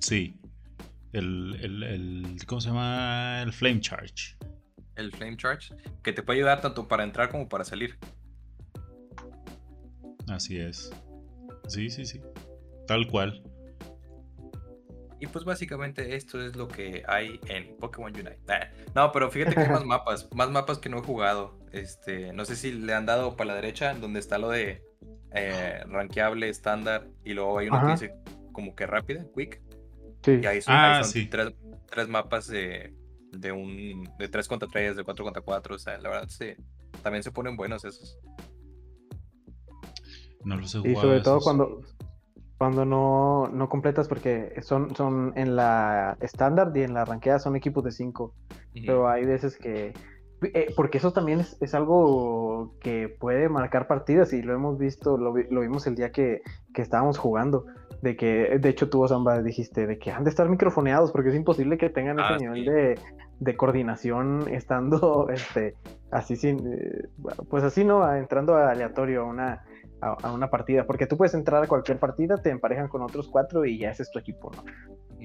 Sí. 0.00 0.40
El, 1.12 1.58
el, 1.60 1.82
el, 1.82 2.36
¿Cómo 2.46 2.60
se 2.60 2.68
llama? 2.68 3.42
El 3.42 3.52
Flame 3.52 3.80
Charge 3.80 4.36
el 4.98 5.12
Flame 5.12 5.36
Charge, 5.36 5.74
que 6.02 6.12
te 6.12 6.22
puede 6.22 6.40
ayudar 6.40 6.60
tanto 6.60 6.88
para 6.88 7.04
entrar 7.04 7.30
como 7.30 7.48
para 7.48 7.64
salir. 7.64 7.96
Así 10.28 10.58
es. 10.58 10.92
Sí, 11.68 11.88
sí, 11.88 12.04
sí. 12.04 12.20
Tal 12.86 13.06
cual. 13.08 13.42
Y 15.20 15.26
pues 15.26 15.44
básicamente 15.44 16.14
esto 16.14 16.40
es 16.40 16.54
lo 16.54 16.68
que 16.68 17.02
hay 17.08 17.40
en 17.46 17.76
Pokémon 17.78 18.12
Unite. 18.12 18.38
Ah, 18.48 18.70
no, 18.94 19.12
pero 19.12 19.30
fíjate 19.30 19.54
que 19.54 19.62
hay 19.62 19.68
más 19.68 19.84
mapas, 19.86 20.28
más 20.34 20.50
mapas 20.50 20.78
que 20.78 20.88
no 20.88 20.98
he 20.98 21.02
jugado. 21.02 21.58
Este, 21.72 22.32
no 22.32 22.44
sé 22.44 22.56
si 22.56 22.72
le 22.72 22.94
han 22.94 23.06
dado 23.06 23.36
para 23.36 23.48
la 23.48 23.54
derecha, 23.54 23.94
donde 23.94 24.20
está 24.20 24.38
lo 24.38 24.50
de 24.50 24.82
eh, 25.32 25.82
rankeable, 25.86 26.48
estándar, 26.48 27.08
y 27.24 27.32
luego 27.34 27.58
hay 27.58 27.68
uno 27.68 27.84
que 27.84 27.92
dice 27.92 28.14
como 28.52 28.74
que 28.74 28.86
rápida, 28.86 29.24
quick. 29.34 29.60
Sí. 30.22 30.40
Y 30.42 30.46
ahí 30.46 30.60
son, 30.60 30.74
ah, 30.76 31.02
tres, 31.90 32.08
mapas 32.08 32.48
de, 32.48 32.94
de 33.32 33.52
un 33.52 34.08
de 34.18 34.28
3 34.28 34.48
contra 34.48 34.68
3, 34.68 34.96
de 34.96 35.04
4 35.04 35.24
contra 35.24 35.42
4. 35.42 35.74
O 35.74 35.78
sea, 35.78 35.98
la 35.98 36.08
verdad 36.08 36.28
sí, 36.28 36.54
también 37.02 37.22
se 37.22 37.30
ponen 37.30 37.56
buenos 37.56 37.84
esos. 37.84 38.18
No 40.44 40.56
los 40.56 40.74
he 40.74 40.78
Y 40.90 40.94
sobre 40.94 41.20
todo 41.20 41.40
cuando, 41.40 41.82
cuando 42.56 42.84
no, 42.84 43.48
no, 43.48 43.68
completas, 43.68 44.08
porque 44.08 44.54
son, 44.62 44.94
son 44.96 45.32
en 45.36 45.56
la 45.56 46.16
estándar 46.20 46.72
y 46.74 46.82
en 46.82 46.94
la 46.94 47.04
ranqueada 47.04 47.38
son 47.38 47.56
equipos 47.56 47.84
de 47.84 47.92
5. 47.92 48.34
Pero 48.74 49.08
hay 49.08 49.24
veces 49.24 49.56
que. 49.56 49.92
Eh, 50.42 50.72
porque 50.76 50.98
eso 50.98 51.12
también 51.12 51.40
es, 51.40 51.56
es, 51.60 51.74
algo 51.74 52.74
que 52.80 53.08
puede 53.08 53.48
marcar 53.48 53.88
partidas 53.88 54.32
y 54.32 54.42
lo 54.42 54.54
hemos 54.54 54.78
visto, 54.78 55.16
lo, 55.16 55.34
lo 55.36 55.60
vimos 55.60 55.86
el 55.86 55.96
día 55.96 56.12
que, 56.12 56.42
que, 56.72 56.82
estábamos 56.82 57.18
jugando. 57.18 57.66
De 58.02 58.16
que, 58.16 58.58
de 58.60 58.68
hecho, 58.68 58.88
tú, 58.88 59.06
Samba, 59.08 59.42
dijiste 59.42 59.86
de 59.88 59.98
que 59.98 60.12
han 60.12 60.22
de 60.22 60.30
estar 60.30 60.48
microfoneados 60.48 61.10
porque 61.10 61.30
es 61.30 61.34
imposible 61.34 61.78
que 61.78 61.90
tengan 61.90 62.20
ese 62.20 62.34
ah, 62.34 62.38
nivel 62.38 62.64
de, 62.64 62.98
de, 63.40 63.56
coordinación 63.56 64.44
estando 64.52 65.28
este, 65.30 65.74
así 66.12 66.36
sin. 66.36 66.58
Eh, 66.72 67.08
pues 67.50 67.64
así, 67.64 67.84
¿no? 67.84 68.14
Entrando 68.14 68.54
aleatorio 68.56 69.22
a 69.22 69.24
una 69.24 69.64
a, 70.00 70.32
una 70.32 70.48
partida, 70.50 70.86
porque 70.86 71.06
tú 71.06 71.16
puedes 71.16 71.34
entrar 71.34 71.62
a 71.62 71.66
cualquier 71.66 71.98
partida, 71.98 72.36
te 72.36 72.50
emparejan 72.50 72.88
con 72.88 73.02
otros 73.02 73.28
cuatro 73.28 73.64
y 73.64 73.78
ya 73.78 73.90
ese 73.90 74.02
es 74.04 74.10
tu 74.10 74.18
equipo, 74.18 74.50
¿no? 74.54 74.62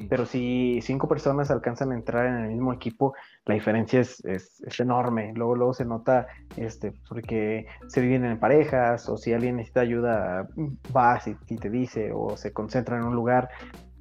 Pero 0.10 0.25
si 0.25 0.79
cinco 0.82 1.08
personas 1.08 1.51
alcanzan 1.51 1.91
a 1.91 1.95
entrar 1.95 2.25
en 2.25 2.36
el 2.45 2.49
mismo 2.49 2.73
equipo, 2.73 3.13
la 3.45 3.53
diferencia 3.53 3.99
es, 3.99 4.23
es, 4.25 4.79
enorme. 4.79 5.34
Luego, 5.36 5.56
luego 5.56 5.73
se 5.73 5.86
nota, 5.86 6.27
este, 6.58 6.93
porque 7.08 7.67
se 7.88 8.01
dividen 8.01 8.25
en 8.25 8.39
parejas, 8.39 9.08
o 9.10 9.17
si 9.17 9.34
alguien 9.34 9.58
necesita 9.58 9.82
ayuda, 9.82 10.47
va 10.95 11.21
y, 11.47 11.58
te 11.58 11.69
dice, 11.69 12.12
o 12.13 12.36
se 12.38 12.53
concentra 12.53 12.97
en 12.97 13.03
un 13.03 13.15
lugar, 13.15 13.49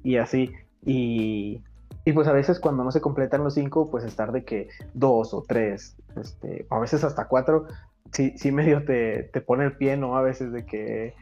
y 0.03 0.17
así. 0.17 0.51
Y, 0.85 1.61
y 2.05 2.11
pues 2.11 2.27
a 2.27 2.33
veces 2.33 2.59
cuando 2.59 2.83
no 2.83 2.91
se 2.91 3.01
completan 3.01 3.43
los 3.43 3.53
cinco, 3.53 3.89
pues 3.89 4.03
estar 4.03 4.31
de 4.31 4.43
que 4.43 4.69
dos 4.93 5.33
o 5.33 5.43
tres, 5.47 5.95
este, 6.19 6.65
a 6.69 6.79
veces 6.79 7.03
hasta 7.03 7.27
cuatro, 7.27 7.67
sí, 8.11 8.33
sí 8.37 8.51
medio 8.51 8.83
te, 8.83 9.23
te 9.31 9.41
pone 9.41 9.65
el 9.65 9.77
pie, 9.77 9.95
¿no? 9.95 10.17
A 10.17 10.21
veces 10.21 10.51
de 10.51 10.65
que, 10.65 11.13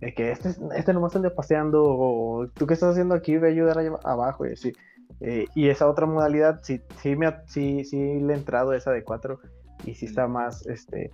de 0.00 0.14
que 0.14 0.32
este, 0.32 0.50
este 0.74 0.92
nomás 0.92 1.14
anda 1.14 1.34
paseando, 1.34 1.82
o 1.84 2.48
tú 2.48 2.66
qué 2.66 2.74
estás 2.74 2.92
haciendo 2.92 3.14
aquí, 3.14 3.36
ve 3.36 3.48
a 3.48 3.50
ayudar 3.50 3.78
allá 3.78 3.92
abajo, 4.04 4.46
y 4.46 4.52
así. 4.52 4.72
Eh, 5.20 5.46
y 5.54 5.68
esa 5.68 5.88
otra 5.88 6.06
modalidad, 6.06 6.60
sí, 6.62 6.80
sí, 7.02 7.16
me, 7.16 7.34
sí, 7.46 7.84
sí 7.84 7.96
le 7.96 8.32
he 8.32 8.36
entrado 8.36 8.72
esa 8.72 8.90
de 8.90 9.04
cuatro, 9.04 9.40
y 9.84 9.94
sí 9.94 10.06
está 10.06 10.26
más, 10.26 10.66
este, 10.66 11.10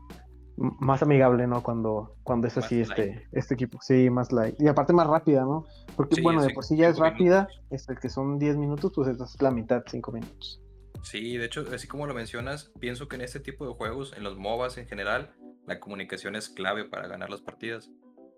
más 0.57 1.03
amigable, 1.03 1.47
¿no? 1.47 1.63
Cuando, 1.63 2.17
cuando 2.23 2.47
es 2.47 2.57
así 2.57 2.81
este, 2.81 3.27
este 3.33 3.55
equipo. 3.55 3.79
Sí, 3.83 4.09
más 4.11 4.33
light. 4.33 4.61
Y 4.61 4.69
aparte 4.69 4.93
más 4.93 5.07
rápida, 5.07 5.43
¿no? 5.43 5.67
Porque, 5.97 6.21
bueno, 6.23 6.43
de 6.43 6.53
por 6.53 6.65
sí 6.65 6.77
ya 6.77 6.89
es 6.89 6.99
rápida, 6.99 7.49
es 7.71 7.89
el 7.89 7.99
que 7.99 8.09
son 8.09 8.39
10 8.39 8.57
minutos, 8.57 8.93
pues 8.95 9.09
es 9.09 9.43
la 9.43 9.51
mitad, 9.51 9.83
5 9.87 10.13
minutos. 10.13 10.63
Sí, 11.03 11.37
de 11.37 11.47
hecho, 11.47 11.65
así 11.73 11.87
como 11.87 12.07
lo 12.07 12.15
mencionas, 12.15 12.73
pienso 12.81 13.07
que 13.07 13.17
en 13.17 13.23
este 13.23 13.39
tipo 13.39 13.67
de 13.67 13.75
juegos, 13.75 14.15
en 14.17 14.25
los 14.25 14.39
MOBAs 14.39 14.79
en 14.79 14.87
general, 14.87 15.35
la 15.67 15.79
comunicación 15.79 16.37
es 16.37 16.49
clave 16.49 16.85
para 16.85 17.07
ganar 17.07 17.31
las 17.31 17.43
partidas. 17.43 17.91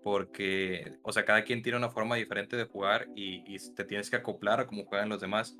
Porque, 0.03 0.97
o 1.03 1.11
sea, 1.11 1.25
cada 1.25 1.43
quien 1.43 1.61
tiene 1.61 1.77
una 1.77 1.89
forma 1.89 2.15
diferente 2.15 2.55
de 2.55 2.65
jugar 2.65 3.07
y, 3.15 3.57
te 3.75 3.83
tienes 3.83 4.09
que 4.09 4.15
acoplar 4.15 4.59
a 4.59 4.67
cómo 4.67 4.85
juegan 4.85 5.09
los 5.09 5.21
demás. 5.21 5.57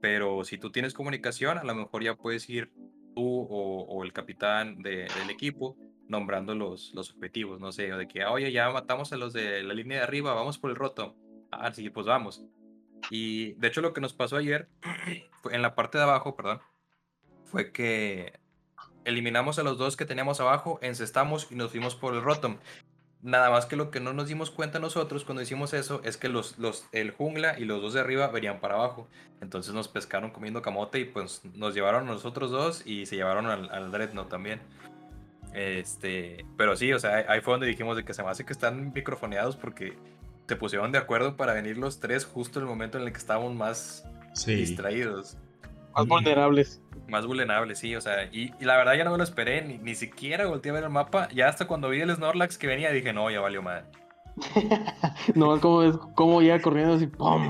Pero 0.00 0.44
si 0.44 0.58
tú 0.58 0.70
tienes 0.70 0.94
comunicación, 0.94 1.58
a 1.58 1.64
lo 1.64 1.74
mejor 1.74 2.02
ya 2.02 2.14
puedes 2.14 2.48
ir 2.48 2.72
tú 3.14 3.46
o, 3.50 4.02
el 4.04 4.12
capitán 4.12 4.82
del 4.82 5.30
equipo 5.30 5.76
nombrando 6.08 6.54
los, 6.54 6.92
los 6.94 7.12
objetivos, 7.12 7.60
no 7.60 7.70
sé, 7.70 7.92
o 7.92 7.98
de 7.98 8.08
que, 8.08 8.24
oye, 8.24 8.50
ya 8.50 8.68
matamos 8.70 9.12
a 9.12 9.16
los 9.16 9.32
de 9.32 9.62
la 9.62 9.74
línea 9.74 9.98
de 9.98 10.04
arriba, 10.04 10.34
vamos 10.34 10.58
por 10.58 10.70
el 10.70 10.76
roto. 10.76 11.14
Ah, 11.52 11.72
sí, 11.72 11.88
pues 11.88 12.06
vamos. 12.06 12.44
Y 13.10 13.52
de 13.54 13.68
hecho 13.68 13.80
lo 13.80 13.92
que 13.92 14.00
nos 14.00 14.12
pasó 14.12 14.36
ayer, 14.36 14.68
en 15.50 15.62
la 15.62 15.74
parte 15.74 15.98
de 15.98 16.04
abajo, 16.04 16.34
perdón, 16.34 16.60
fue 17.44 17.72
que 17.72 18.40
eliminamos 19.04 19.58
a 19.58 19.62
los 19.62 19.78
dos 19.78 19.96
que 19.96 20.04
teníamos 20.04 20.40
abajo, 20.40 20.78
encestamos 20.82 21.50
y 21.50 21.54
nos 21.54 21.70
fuimos 21.70 21.94
por 21.94 22.14
el 22.14 22.22
Rotom. 22.22 22.58
Nada 23.22 23.50
más 23.50 23.66
que 23.66 23.76
lo 23.76 23.90
que 23.90 24.00
no 24.00 24.14
nos 24.14 24.28
dimos 24.28 24.50
cuenta 24.50 24.78
nosotros 24.78 25.24
cuando 25.24 25.42
hicimos 25.42 25.74
eso 25.74 26.00
es 26.04 26.16
que 26.16 26.30
los, 26.30 26.58
los, 26.58 26.86
el 26.92 27.10
jungla 27.10 27.58
y 27.58 27.66
los 27.66 27.82
dos 27.82 27.92
de 27.92 28.00
arriba 28.00 28.28
venían 28.28 28.60
para 28.60 28.74
abajo. 28.74 29.08
Entonces 29.42 29.74
nos 29.74 29.88
pescaron 29.88 30.30
comiendo 30.30 30.62
camote 30.62 31.00
y 31.00 31.04
pues 31.04 31.42
nos 31.54 31.74
llevaron 31.74 32.08
a 32.08 32.12
nosotros 32.12 32.50
dos 32.50 32.86
y 32.86 33.04
se 33.06 33.16
llevaron 33.16 33.46
al, 33.46 33.68
al 33.70 33.90
Dreadnought 33.90 34.30
también. 34.30 34.60
Este, 35.52 36.46
pero 36.56 36.76
sí, 36.76 36.92
o 36.92 36.98
sea, 36.98 37.26
ahí 37.28 37.40
fue 37.40 37.54
donde 37.54 37.66
dijimos 37.66 37.96
de 37.96 38.04
que 38.04 38.14
se 38.14 38.22
me 38.22 38.30
hace 38.30 38.44
que 38.44 38.52
están 38.52 38.92
microfoneados 38.92 39.56
porque 39.56 39.98
se 40.48 40.56
pusieron 40.56 40.92
de 40.92 40.98
acuerdo 40.98 41.36
para 41.36 41.52
venir 41.52 41.76
los 41.76 42.00
tres 42.00 42.24
justo 42.24 42.58
en 42.58 42.64
el 42.64 42.68
momento 42.68 42.98
en 42.98 43.04
el 43.04 43.12
que 43.12 43.18
estábamos 43.18 43.54
más 43.54 44.04
distraídos. 44.46 45.36
Más 45.94 46.06
vulnerables. 46.06 46.82
Más 47.08 47.26
vulnerables, 47.26 47.78
sí, 47.78 47.96
o 47.96 48.00
sea, 48.00 48.24
y, 48.32 48.52
la 48.60 48.76
verdad 48.76 48.94
ya 48.94 49.04
no 49.04 49.10
me 49.10 49.18
lo 49.18 49.24
esperé, 49.24 49.62
ni, 49.62 49.78
ni, 49.78 49.96
siquiera 49.96 50.46
volteé 50.46 50.70
a 50.70 50.74
ver 50.74 50.84
el 50.84 50.90
mapa, 50.90 51.28
ya 51.34 51.48
hasta 51.48 51.66
cuando 51.66 51.88
vi 51.88 52.00
el 52.00 52.14
Snorlax 52.14 52.56
que 52.56 52.68
venía 52.68 52.92
dije, 52.92 53.12
no, 53.12 53.28
ya 53.30 53.40
valió 53.40 53.62
madre. 53.62 53.86
no, 55.34 55.56
es 55.56 55.60
como, 55.60 55.82
es 55.82 55.96
como 56.14 56.40
ya 56.40 56.60
corriendo 56.60 56.94
así, 56.94 57.08
¡pum! 57.08 57.48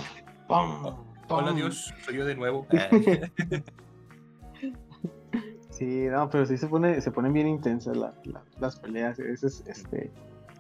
¡pum! 0.49 0.97
Hola 1.29 1.53
Dios, 1.53 1.95
soy 2.05 2.17
yo 2.17 2.25
de 2.25 2.35
nuevo. 2.35 2.67
sí, 5.71 6.07
no, 6.11 6.31
pero 6.31 6.47
sí 6.47 6.57
se 6.57 6.67
pone, 6.67 7.01
se 7.01 7.11
ponen 7.11 7.35
bien 7.35 7.47
intensas 7.47 7.97
las 8.59 8.81
peleas, 8.81 9.19
es, 9.19 9.45
este 9.45 10.11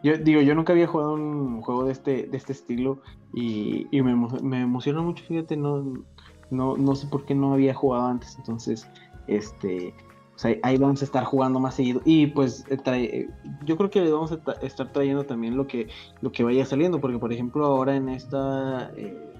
yo 0.03 0.17
digo, 0.17 0.41
yo 0.41 0.55
nunca 0.55 0.73
había 0.73 0.87
jugado 0.87 1.13
un 1.13 1.61
juego 1.61 1.85
de 1.85 1.93
este, 1.93 2.23
de 2.25 2.37
este 2.37 2.53
estilo 2.53 3.01
y, 3.35 3.87
me, 3.93 4.15
me, 4.43 4.63
emociona 4.63 5.03
mucho, 5.03 5.25
fíjate, 5.25 5.57
no, 5.57 6.05
no, 6.51 6.77
no 6.77 6.95
sé 6.95 7.07
por 7.07 7.25
qué 7.25 7.35
no 7.35 7.53
había 7.53 7.75
jugado 7.75 8.07
antes, 8.07 8.37
entonces, 8.37 8.89
este, 9.27 9.95
pues 10.41 10.59
ahí, 10.63 10.79
vamos 10.79 11.03
a 11.03 11.05
estar 11.05 11.25
jugando 11.25 11.61
más 11.61 11.75
seguido. 11.75 12.01
Y 12.05 12.29
pues 12.29 12.65
eh, 12.69 12.77
trae, 12.77 13.29
yo 13.65 13.77
creo 13.77 13.91
que 13.91 14.11
vamos 14.11 14.33
a 14.33 14.53
estar 14.65 14.91
trayendo 14.93 15.25
también 15.25 15.57
lo 15.57 15.67
que, 15.67 15.89
lo 16.21 16.33
que 16.33 16.43
vaya 16.43 16.65
saliendo, 16.65 17.01
porque 17.01 17.19
por 17.19 17.33
ejemplo 17.33 17.65
ahora 17.67 17.95
en 17.97 18.09
esta, 18.09 18.91
eh, 18.97 19.35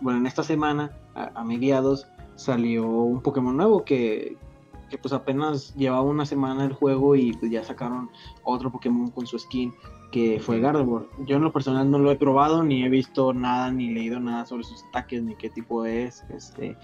bueno, 0.00 0.18
en 0.18 0.26
esta 0.26 0.42
semana, 0.42 0.92
a, 1.14 1.42
mediados, 1.44 2.06
salió 2.34 2.86
un 2.86 3.22
Pokémon 3.22 3.56
nuevo 3.56 3.84
que, 3.84 4.36
que 4.90 4.98
pues 4.98 5.14
apenas 5.14 5.74
llevaba 5.74 6.02
una 6.02 6.26
semana 6.26 6.64
el 6.66 6.74
juego 6.74 7.16
y 7.16 7.32
pues 7.32 7.50
ya 7.50 7.64
sacaron 7.64 8.10
otro 8.44 8.70
Pokémon 8.70 9.10
con 9.10 9.26
su 9.26 9.38
skin 9.38 9.72
que 10.16 10.40
fue 10.40 10.60
Gardevoir. 10.60 11.04
Yo 11.26 11.36
en 11.36 11.42
lo 11.42 11.52
personal 11.52 11.90
no 11.90 11.98
lo 11.98 12.10
he 12.10 12.16
probado, 12.16 12.62
ni 12.62 12.82
he 12.82 12.88
visto 12.88 13.34
nada, 13.34 13.70
ni 13.70 13.92
leído 13.92 14.18
nada 14.18 14.46
sobre 14.46 14.64
sus 14.64 14.82
ataques, 14.84 15.22
ni 15.22 15.36
qué 15.36 15.50
tipo 15.50 15.84
es, 15.84 16.24
este, 16.30 16.74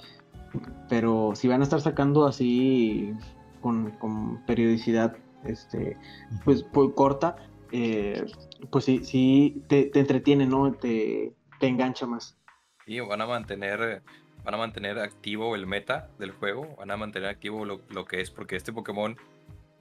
pero 0.90 1.32
si 1.34 1.48
van 1.48 1.62
a 1.62 1.64
estar 1.64 1.80
sacando 1.80 2.26
así 2.26 3.14
con, 3.62 4.42
periodicidad, 4.46 5.16
este, 5.44 5.96
pues, 6.44 6.62
pues 6.74 6.90
corta, 6.94 7.36
eh, 7.70 8.22
pues 8.70 8.84
sí, 8.84 9.02
sí 9.02 9.62
te, 9.66 9.98
entretiene, 9.98 10.44
¿no? 10.44 10.70
Te, 10.74 11.32
te 11.58 11.68
engancha 11.68 12.04
más. 12.04 12.36
Y 12.86 13.00
van 13.00 13.22
a 13.22 13.26
mantener 13.26 14.02
van 14.44 14.54
a 14.54 14.58
mantener 14.58 14.98
activo 14.98 15.54
el 15.54 15.66
meta 15.66 16.10
del 16.18 16.32
juego, 16.32 16.76
van 16.76 16.90
a 16.90 16.98
mantener 16.98 17.30
activo 17.30 17.64
lo, 17.64 18.04
que 18.04 18.20
es, 18.20 18.30
porque 18.30 18.56
este 18.56 18.74
Pokémon 18.74 19.16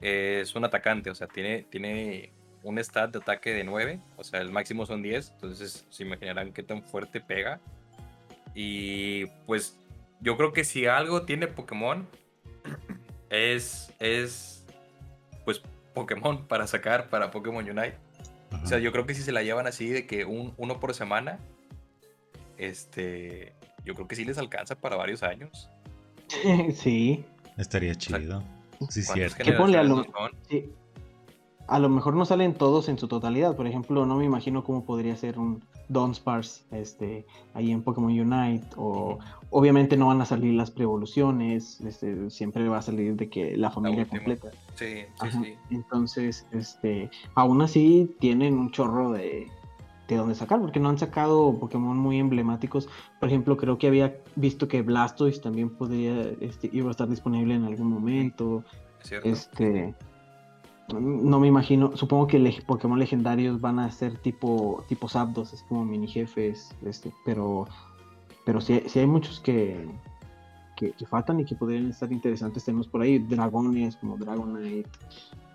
es 0.00 0.54
un 0.54 0.64
atacante, 0.64 1.10
o 1.10 1.14
sea, 1.14 1.26
tiene, 1.26 1.66
tiene 1.68 2.32
un 2.62 2.78
stat 2.78 3.12
de 3.12 3.18
ataque 3.18 3.52
de 3.52 3.64
9, 3.64 4.00
o 4.16 4.24
sea, 4.24 4.40
el 4.40 4.50
máximo 4.50 4.86
son 4.86 5.02
10, 5.02 5.32
entonces 5.34 5.86
se 5.90 6.02
imaginarán 6.02 6.52
qué 6.52 6.62
tan 6.62 6.82
fuerte 6.82 7.20
pega. 7.20 7.60
Y 8.54 9.26
pues 9.46 9.78
yo 10.20 10.36
creo 10.36 10.52
que 10.52 10.64
si 10.64 10.86
algo 10.86 11.22
tiene 11.22 11.46
Pokémon 11.46 12.06
es, 13.30 13.92
es 13.98 14.64
pues 15.44 15.62
Pokémon 15.94 16.46
para 16.46 16.66
sacar 16.66 17.08
para 17.08 17.30
Pokémon 17.30 17.68
Unite. 17.68 17.96
O 18.62 18.66
sea, 18.66 18.78
yo 18.78 18.92
creo 18.92 19.06
que 19.06 19.14
si 19.14 19.22
se 19.22 19.32
la 19.32 19.42
llevan 19.42 19.66
así 19.66 19.88
de 19.88 20.06
que 20.06 20.26
un, 20.26 20.52
uno 20.58 20.78
por 20.78 20.92
semana, 20.94 21.38
este, 22.58 23.54
yo 23.84 23.94
creo 23.94 24.06
que 24.06 24.14
sí 24.14 24.24
les 24.24 24.38
alcanza 24.38 24.74
para 24.74 24.96
varios 24.96 25.22
años. 25.22 25.70
sí. 26.74 27.24
Estaría 27.56 27.94
chido. 27.94 28.42
sí, 28.90 29.02
cierto. 29.02 29.42
a, 29.42 29.82
lo, 29.82 30.04
mejor 31.88 32.14
no 32.14 32.24
salen 32.24 32.54
todos 32.54 32.88
en 32.88 32.98
su 32.98 33.08
totalidad. 33.08 33.56
Por 33.56 33.66
ejemplo, 33.66 34.04
no 34.06 34.16
me 34.16 34.24
imagino 34.24 34.64
cómo 34.64 34.84
podría 34.84 35.16
ser 35.16 35.38
un 35.38 35.62
Donspars 35.88 36.64
este, 36.70 37.26
ahí 37.54 37.70
en 37.70 37.82
Pokémon 37.82 38.10
Unite. 38.10 38.66
O 38.76 39.18
obviamente 39.50 39.96
no 39.96 40.06
van 40.08 40.20
a 40.20 40.26
salir 40.26 40.54
las 40.54 40.70
preevoluciones. 40.70 41.80
Este, 41.80 42.30
siempre 42.30 42.68
va 42.68 42.78
a 42.78 42.82
salir 42.82 43.16
de 43.16 43.28
que 43.28 43.56
la 43.56 43.70
familia 43.70 44.06
completa. 44.06 44.50
Sí, 44.74 45.04
sí, 45.20 45.30
sí. 45.30 45.54
Entonces, 45.70 46.46
este, 46.52 47.10
aún 47.34 47.62
así 47.62 48.14
tienen 48.20 48.58
un 48.58 48.70
chorro 48.70 49.12
de, 49.12 49.48
de 50.08 50.16
dónde 50.16 50.34
sacar, 50.34 50.60
porque 50.60 50.80
no 50.80 50.88
han 50.88 50.98
sacado 50.98 51.56
Pokémon 51.58 51.96
muy 51.96 52.18
emblemáticos. 52.18 52.88
Por 53.20 53.28
ejemplo, 53.28 53.56
creo 53.56 53.78
que 53.78 53.86
había 53.86 54.16
visto 54.36 54.68
que 54.68 54.82
Blastoise 54.82 55.40
también 55.40 55.70
podría, 55.70 56.22
este, 56.40 56.70
iba 56.72 56.88
a 56.88 56.90
estar 56.90 57.08
disponible 57.08 57.54
en 57.54 57.64
algún 57.64 57.88
momento. 57.88 58.64
Este, 59.24 59.94
no 60.88 61.40
me 61.40 61.48
imagino, 61.48 61.96
supongo 61.96 62.26
que 62.26 62.62
Pokémon 62.66 62.98
legendarios 62.98 63.60
van 63.60 63.78
a 63.78 63.90
ser 63.90 64.18
tipo, 64.18 64.84
tipo 64.88 65.08
Zapdos, 65.08 65.52
es 65.52 65.62
como 65.62 65.84
mini 65.84 66.06
jefes, 66.06 66.74
este, 66.84 67.12
pero, 67.24 67.66
pero 68.44 68.60
sí, 68.60 68.82
hay 68.94 69.06
muchos 69.06 69.40
que, 69.40 69.88
que, 70.76 71.06
faltan 71.06 71.40
y 71.40 71.44
que 71.44 71.54
podrían 71.54 71.90
estar 71.90 72.10
interesantes. 72.12 72.64
Tenemos 72.64 72.88
por 72.88 73.02
ahí 73.02 73.18
dragones 73.18 73.96
como 73.96 74.16
Dragonite. 74.16 74.88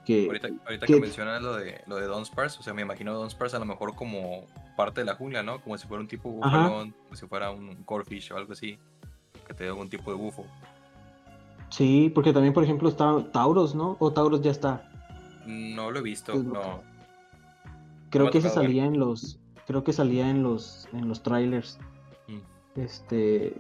Que, 0.06 0.26
ahorita, 0.26 0.86
que, 0.86 1.00
mencionas 1.02 1.42
lo 1.42 1.56
de, 1.58 1.82
lo 1.86 1.98
de 1.98 2.06
Donspars, 2.06 2.58
o 2.60 2.64
sea, 2.64 2.74
me 2.74 2.82
imagino 2.82 3.14
Donspars 3.14 3.54
a 3.56 3.60
lo 3.60 3.66
mejor 3.66 3.94
como 3.94 4.46
parte 4.78 5.02
de 5.02 5.06
la 5.06 5.16
jungla, 5.16 5.44
¿no? 5.44 5.60
Como 5.60 5.78
si 5.78 5.86
fuera 5.86 6.00
un 6.00 6.08
tipo 6.08 6.30
bufalón, 6.30 6.92
como 7.04 7.16
si 7.16 7.28
fuera 7.28 7.52
un 7.52 7.76
Corfish 7.84 8.32
o 8.32 8.38
algo 8.38 8.54
así, 8.54 8.80
que 9.46 9.54
te 9.54 9.66
dé 9.66 9.70
algún 9.70 9.90
tipo 9.90 10.10
de 10.10 10.18
bufo. 10.18 10.46
Sí, 11.70 12.10
porque 12.16 12.32
también, 12.32 12.54
por 12.54 12.64
ejemplo, 12.64 12.88
está 12.88 13.22
Tauros, 13.34 13.76
¿no? 13.76 13.98
O 14.00 14.14
Tauros 14.14 14.42
ya 14.42 14.52
está. 14.52 14.87
No 15.48 15.92
lo 15.92 16.00
he 16.00 16.04
visto, 16.04 16.36
no. 16.36 16.82
Creo 18.10 18.30
que 18.30 18.42
se 18.42 18.50
salía 18.50 18.86
en 18.86 19.00
los. 19.00 19.40
Creo 19.66 19.84
que 19.84 19.94
salía 19.94 20.30
en 20.30 20.44
los. 20.44 20.88
en 20.94 21.08
los 21.08 21.24
trailers. 21.24 21.80
Mm. 22.28 22.80
Este. 22.80 23.56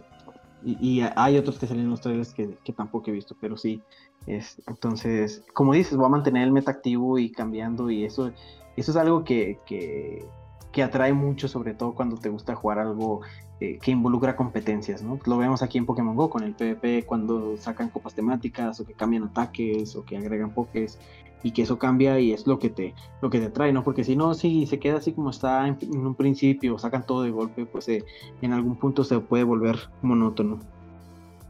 Y, 0.63 1.01
hay 1.15 1.37
otros 1.37 1.59
que 1.59 1.67
salen 1.67 1.85
en 1.85 1.91
los 1.91 2.01
trailers 2.01 2.33
que, 2.33 2.57
tampoco 2.75 3.09
he 3.09 3.13
visto, 3.13 3.35
pero 3.39 3.57
sí. 3.57 3.81
Es, 4.25 4.61
entonces, 4.67 5.45
como 5.53 5.73
dices, 5.73 5.95
voy 5.95 6.07
a 6.07 6.09
mantener 6.09 6.43
el 6.43 6.51
meta 6.51 6.71
activo 6.71 7.17
y 7.17 7.31
cambiando. 7.31 7.89
Y 7.89 8.03
eso, 8.03 8.31
eso 8.75 8.91
es 8.91 8.97
algo 8.97 9.23
que, 9.23 9.59
que, 9.65 10.25
que 10.71 10.83
atrae 10.83 11.13
mucho, 11.13 11.47
sobre 11.47 11.73
todo 11.73 11.93
cuando 11.93 12.17
te 12.17 12.29
gusta 12.29 12.55
jugar 12.55 12.79
algo 12.79 13.21
eh, 13.59 13.79
que 13.81 13.89
involucra 13.89 14.35
competencias, 14.35 15.01
¿no? 15.01 15.19
Lo 15.25 15.39
vemos 15.39 15.63
aquí 15.63 15.79
en 15.79 15.87
Pokémon 15.87 16.15
Go 16.15 16.29
con 16.29 16.43
el 16.43 16.53
PvP 16.53 17.07
cuando 17.07 17.57
sacan 17.57 17.89
copas 17.89 18.13
temáticas 18.13 18.79
o 18.79 18.85
que 18.85 18.93
cambian 18.93 19.23
ataques 19.23 19.95
o 19.95 20.05
que 20.05 20.15
agregan 20.15 20.51
pokés 20.51 20.99
y 21.43 21.51
que 21.51 21.61
eso 21.61 21.77
cambia 21.77 22.19
y 22.19 22.33
es 22.33 22.47
lo 22.47 22.59
que 22.59 22.69
te 22.69 22.93
lo 23.21 23.29
que 23.29 23.39
te 23.39 23.49
trae, 23.49 23.71
¿no? 23.71 23.83
Porque 23.83 24.03
si 24.03 24.15
no, 24.15 24.33
si 24.33 24.65
se 24.65 24.79
queda 24.79 24.97
así 24.97 25.13
como 25.13 25.29
está 25.29 25.67
en, 25.67 25.77
un 25.93 26.15
principio, 26.15 26.77
sacan 26.77 27.05
todo 27.05 27.23
de 27.23 27.31
golpe, 27.31 27.65
pues 27.65 27.87
eh, 27.89 28.03
en 28.41 28.53
algún 28.53 28.77
punto 28.77 29.03
se 29.03 29.19
puede 29.19 29.43
volver 29.43 29.89
monótono. 30.01 30.59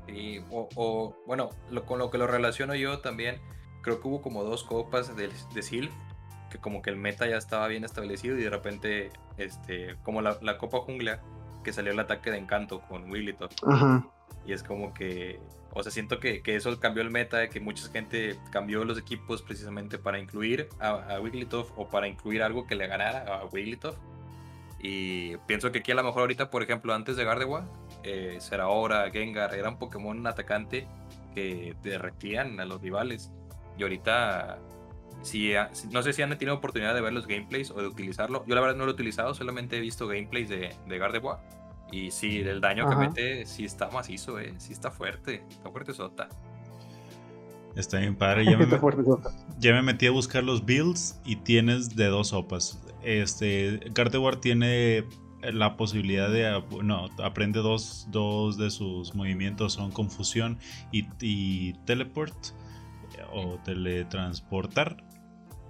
Y, 0.08 0.40
o, 0.52 1.14
bueno, 1.26 1.50
con 1.86 2.00
lo 2.00 2.10
que 2.10 2.18
lo 2.18 2.28
relaciono 2.28 2.76
yo 2.76 3.00
también, 3.00 3.40
creo 3.82 4.02
que 4.02 4.08
hubo 4.08 4.22
como 4.22 4.44
dos 4.44 4.64
copas 4.64 5.16
de, 5.16 5.30
de 5.54 5.62
Sil 5.62 5.92
que 6.50 6.58
como 6.60 6.82
que 6.82 6.90
el 6.90 6.96
meta 6.96 7.28
ya 7.28 7.38
estaba 7.38 7.68
bien 7.68 7.84
establecido 7.84 8.38
y 8.38 8.44
de 8.44 8.50
repente, 8.50 9.12
este, 9.38 9.98
como 10.04 10.22
la, 10.22 10.38
la 10.42 10.58
Copa 10.58 10.80
Jungla, 10.80 11.22
que 11.64 11.74
salió 11.74 11.92
el 11.92 12.00
ataque 12.00 12.32
de 12.32 12.38
encanto 12.38 12.82
con 12.82 13.10
Wigglytuff. 13.12 13.52
Y 14.46 14.54
es 14.54 14.64
como 14.64 14.94
que, 14.94 15.40
o 15.74 15.84
sea, 15.84 15.92
siento 15.92 16.20
que, 16.20 16.42
que, 16.42 16.56
eso 16.56 16.80
cambió 16.80 17.04
el 17.04 17.12
meta, 17.12 17.38
de 17.38 17.50
que 17.50 17.60
mucha 17.60 17.90
gente 17.90 18.38
cambió 18.52 18.84
los 18.86 18.98
equipos 18.98 19.42
precisamente 19.42 19.98
para 19.98 20.20
incluir 20.20 20.70
a, 20.80 21.16
a 21.16 21.20
Wigglytuff 21.20 21.72
o 21.76 21.88
para 21.90 22.08
incluir 22.08 22.42
algo 22.42 22.66
que 22.66 22.76
le 22.76 22.88
ganara 22.88 23.26
a 23.28 23.46
Wigglytuff. 23.46 23.96
Y 24.80 25.38
pienso 25.48 25.72
que 25.72 25.80
aquí 25.80 25.92
a 25.92 25.96
lo 25.96 26.04
mejor 26.04 26.22
ahorita, 26.22 26.50
por 26.50 26.64
ejemplo, 26.64 26.94
antes 26.94 27.18
de 27.18 27.24
Gardewa, 27.24 27.66
eh, 28.04 28.38
Seraora, 28.40 29.10
Gengar, 29.12 29.54
era 29.56 29.70
un 29.70 29.78
Pokémon 29.78 30.26
atacante 30.28 30.88
que 31.34 31.76
derretían 31.84 32.60
a 32.60 32.66
los 32.66 32.82
rivales. 32.82 33.32
Y 33.78 33.84
ahorita, 33.84 34.60
si, 35.24 35.54
no 35.92 36.04
sé 36.04 36.14
si 36.14 36.22
han 36.22 36.38
tenido 36.38 36.56
oportunidad 36.56 36.94
de 36.94 37.02
ver 37.02 37.14
los 37.14 37.28
gameplays 37.28 37.72
o 37.72 37.82
de 37.82 37.88
utilizarlo. 37.88 38.46
Yo 38.46 38.56
la 38.56 38.62
verdad 38.62 38.76
no 38.76 38.86
lo 38.86 38.92
he 38.92 38.94
utilizado, 38.94 39.34
solamente 39.34 39.78
he 39.78 39.82
visto 39.82 40.08
gameplays 40.08 40.50
de, 40.50 40.74
de 40.86 40.98
Gardevoir 40.98 41.40
y 41.92 42.12
sí, 42.12 42.40
el 42.40 42.62
daño 42.62 42.90
que 42.90 42.96
mete 42.96 43.46
sí 43.46 43.66
está 43.66 43.90
macizo, 43.90 44.40
eh. 44.40 44.54
Sí 44.58 44.74
está 44.74 44.92
fuerte. 44.92 45.44
Está 45.50 45.70
fuerte 45.70 45.94
sota. 45.94 46.28
Está 47.76 48.00
bien 48.00 48.16
padre. 48.16 48.46
Ya 49.60 49.74
me, 49.74 49.82
metí 49.82 50.06
a 50.06 50.12
buscar 50.12 50.44
los 50.44 50.66
builds 50.66 51.20
y 51.26 51.38
tienes 51.38 51.96
de 51.96 52.08
dos 52.08 52.30
sopas. 52.30 52.80
Este, 53.04 53.80
Gardevoir 53.94 54.36
tiene 54.36 55.06
la 55.42 55.78
posibilidad 55.78 56.30
de. 56.30 56.64
No, 56.84 57.10
aprende 57.24 57.60
dos, 57.60 58.08
dos 58.12 58.58
de 58.58 58.70
sus 58.70 59.16
movimientos: 59.16 59.74
son 59.74 59.92
confusión 59.92 60.60
y, 60.92 61.08
y 61.22 61.74
teleport 61.86 62.36
o 63.32 63.58
teletransportar. 63.64 65.04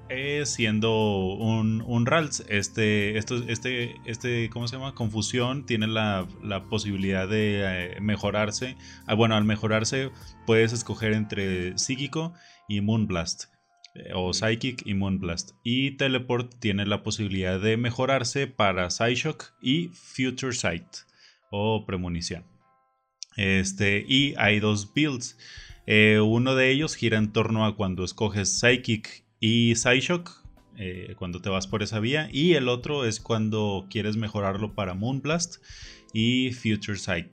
Eh, 0.10 0.46
siendo 0.46 1.36
un, 1.36 1.82
un 1.82 2.06
Rals. 2.06 2.46
Este, 2.48 3.17
esto, 3.17 3.43
este, 3.48 3.96
este, 4.06 4.50
¿cómo 4.50 4.67
se 4.67 4.78
llama? 4.78 4.96
Confusión 4.96 5.65
tiene 5.65 5.88
la, 5.88 6.28
posibilidad 6.70 7.28
de 7.28 7.63
eh, 7.96 8.00
mejorarse. 8.00 8.78
Ah, 9.06 9.15
bueno, 9.15 9.36
al 9.36 9.43
mejorarse 9.43 10.12
puedes 10.46 10.72
escoger 10.72 11.12
entre 11.12 11.78
psíquico 11.78 12.34
y 12.70 12.80
Moonblast. 12.80 13.46
Eh, 13.96 14.12
o 14.15 14.34
Psychic 14.34 14.82
y 14.86 14.93
Moonblast. 14.93 15.52
Y 15.63 15.91
Teleport 15.98 16.58
tiene 16.60 16.86
la 16.86 17.04
posibilidad 17.04 17.60
de 17.60 17.76
mejorarse 17.76 18.48
para 18.48 18.89
Psyshock 18.89 19.54
y 19.62 19.89
Future 19.89 20.54
Sight. 20.54 20.88
O 21.52 21.86
premonición. 21.86 22.46
Este, 23.36 24.06
y 24.08 24.36
hay 24.38 24.62
dos 24.62 24.93
builds. 24.93 25.38
uno 25.86 26.56
de 26.56 26.72
ellos 26.72 26.96
gira 26.96 27.17
en 27.17 27.34
torno 27.34 27.65
a 27.65 27.76
cuando 27.76 28.06
escoges 28.06 28.60
Psychic 28.60 29.27
y 29.39 29.76
Psyshock, 29.76 30.32
eh, 30.78 31.15
cuando 31.17 31.41
te 31.41 31.50
vas 31.50 31.67
por 31.67 31.84
esa 31.84 32.00
vía. 32.00 32.30
Y 32.32 32.54
el 32.54 32.69
otro 32.69 33.06
es 33.06 33.19
cuando 33.19 33.88
quieres 33.89 34.17
mejorarlo 34.17 34.73
para 34.73 34.93
Moonblast 34.93 35.58
y 36.13 36.52
Future 36.52 36.97
Sight. 36.97 37.32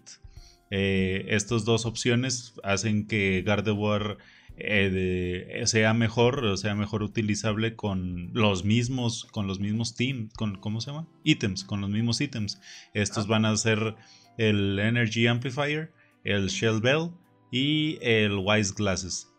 Eh, 0.70 1.26
estas 1.28 1.64
dos 1.64 1.86
opciones 1.86 2.54
hacen 2.64 3.06
que 3.06 3.42
Gardevoir 3.42 4.16
eh, 4.56 5.62
sea 5.66 5.94
mejor, 5.94 6.44
o 6.44 6.56
sea 6.56 6.74
mejor 6.74 7.02
utilizable 7.02 7.76
con 7.76 8.30
los 8.32 8.64
mismos, 8.64 9.26
con 9.26 9.46
los 9.46 9.60
mismos 9.60 9.94
teams, 9.94 10.32
con, 10.34 10.56
¿cómo 10.56 10.80
se 10.80 10.90
llama? 10.90 11.06
Ítems, 11.22 11.64
con 11.64 11.80
los 11.80 11.90
mismos 11.90 12.20
ítems. 12.20 12.60
Estos 12.94 13.26
ah. 13.26 13.28
van 13.28 13.44
a 13.44 13.56
ser 13.56 13.94
el 14.38 14.78
Energy 14.78 15.26
Amplifier, 15.26 15.92
el 16.24 16.48
Shell 16.48 16.80
Bell 16.80 17.10
y 17.50 17.98
el 18.00 18.38
Wise 18.38 18.72
Glasses. 18.76 19.33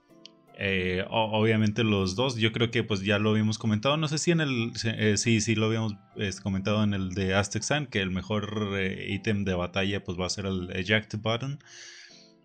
Eh, 0.57 1.03
obviamente 1.09 1.83
los 1.83 2.15
dos, 2.15 2.37
yo 2.37 2.53
creo 2.53 2.71
que 2.71 2.83
pues 2.83 3.01
ya 3.01 3.19
lo 3.19 3.31
habíamos 3.31 3.57
comentado, 3.57 3.97
no 3.97 4.07
sé 4.07 4.17
si 4.17 4.31
en 4.31 4.39
el, 4.39 4.71
eh, 4.85 5.17
sí, 5.17 5.41
sí 5.41 5.53
lo 5.53 5.65
habíamos 5.65 5.95
este, 6.15 6.41
comentado 6.41 6.81
en 6.83 6.93
el 6.93 7.09
de 7.09 7.35
Aztec 7.35 7.61
Sun, 7.61 7.87
que 7.87 7.99
el 7.99 8.09
mejor 8.09 8.69
eh, 8.77 9.07
ítem 9.09 9.43
de 9.43 9.53
batalla 9.53 10.03
pues 10.03 10.17
va 10.17 10.27
a 10.27 10.29
ser 10.29 10.45
el 10.45 10.69
Eject 10.71 11.15
Button, 11.15 11.59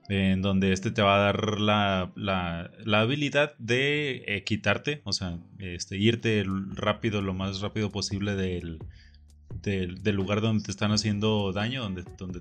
en 0.09 0.43
donde 0.43 0.73
este 0.73 0.91
te 0.91 1.03
va 1.03 1.17
a 1.17 1.19
dar 1.21 1.61
la, 1.61 2.13
la, 2.17 3.01
habilidad 3.01 3.57
de 3.59 4.43
quitarte, 4.45 5.03
o 5.05 5.13
sea, 5.13 5.39
este, 5.59 5.97
irte 5.97 6.45
rápido, 6.75 7.23
lo 7.23 7.33
más 7.33 7.61
rápido 7.61 7.91
posible 7.93 8.35
del, 8.35 8.81
del, 9.63 10.03
del, 10.03 10.17
lugar 10.17 10.41
donde 10.41 10.65
te 10.65 10.73
están 10.73 10.91
haciendo 10.91 11.53
daño, 11.53 11.83
donde, 11.83 12.03
donde 12.19 12.41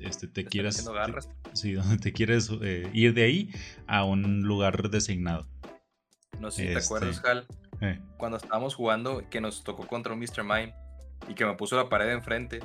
este, 0.00 0.28
te, 0.28 0.44
quieras. 0.44 0.84
donde 0.84 1.98
te 1.98 2.12
quieres 2.12 2.50
eh, 2.62 2.88
ir 2.92 3.14
de 3.14 3.24
ahí 3.24 3.50
a 3.86 4.04
un 4.04 4.42
lugar 4.42 4.90
designado. 4.90 5.46
No 6.40 6.50
sé 6.50 6.68
si 6.68 6.74
te 6.74 6.84
acuerdas, 6.84 7.16
este, 7.16 7.28
Hal, 7.28 7.46
eh. 7.80 8.00
cuando 8.18 8.36
estábamos 8.36 8.74
jugando, 8.74 9.28
que 9.30 9.40
nos 9.40 9.64
tocó 9.64 9.86
contra 9.86 10.12
un 10.12 10.20
Mr. 10.20 10.42
Mime 10.42 10.74
y 11.28 11.34
que 11.34 11.46
me 11.46 11.54
puso 11.54 11.76
la 11.76 11.88
pared 11.88 12.12
enfrente 12.12 12.60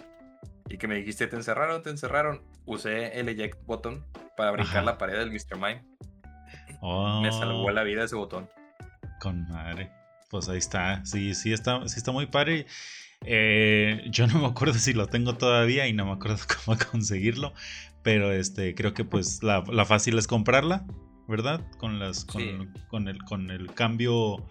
y 0.67 0.77
que 0.77 0.87
me 0.87 0.95
dijiste, 0.95 1.27
te 1.27 1.35
encerraron, 1.35 1.81
te 1.83 1.89
encerraron. 1.89 2.41
Usé 2.65 3.19
el 3.19 3.27
eject 3.29 3.65
button 3.65 4.05
para 4.37 4.51
brincar 4.51 4.83
la 4.83 4.97
pared 4.97 5.17
del 5.17 5.31
Mr. 5.31 5.55
Mime. 5.55 5.83
Me 7.21 7.31
salvó 7.31 7.65
oh. 7.65 7.71
la 7.71 7.83
vida 7.83 8.03
ese 8.03 8.15
botón. 8.15 8.49
Con 9.19 9.47
madre. 9.49 9.91
Pues 10.29 10.47
ahí 10.49 10.57
está. 10.57 11.05
Sí, 11.05 11.35
sí 11.35 11.53
está, 11.53 11.87
sí 11.87 11.97
está 11.97 12.11
muy 12.11 12.25
padre. 12.25 12.65
Eh, 13.25 14.03
yo 14.09 14.25
no 14.27 14.39
me 14.39 14.47
acuerdo 14.47 14.73
si 14.73 14.93
lo 14.93 15.07
tengo 15.07 15.35
todavía 15.35 15.87
y 15.87 15.93
no 15.93 16.05
me 16.05 16.11
acuerdo 16.13 16.37
cómo 16.65 16.77
conseguirlo. 16.91 17.53
Pero 18.03 18.31
este, 18.31 18.73
creo 18.73 18.93
que 18.93 19.05
pues 19.05 19.43
la, 19.43 19.63
fácil 19.85 20.17
es 20.17 20.27
comprarla, 20.27 20.85
¿verdad? 21.27 21.61
Con 21.77 21.99
las. 21.99 22.25
Con, 22.25 22.41
el, 23.07 23.23
con 23.23 23.51
el 23.51 23.73
cambio. 23.73 24.47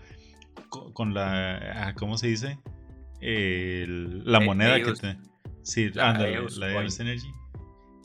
Con, 0.69 1.15
la. 1.15 1.89
Ah, 1.89 1.95
¿Cómo 1.95 2.17
se 2.17 2.29
dice? 2.29 2.59
la 3.21 4.41
moneda 4.41 4.81
que 4.81 4.93
te. 4.93 5.17
Sí, 5.63 5.91
la, 5.91 6.13
de 6.15 6.35
Energy. 6.35 7.29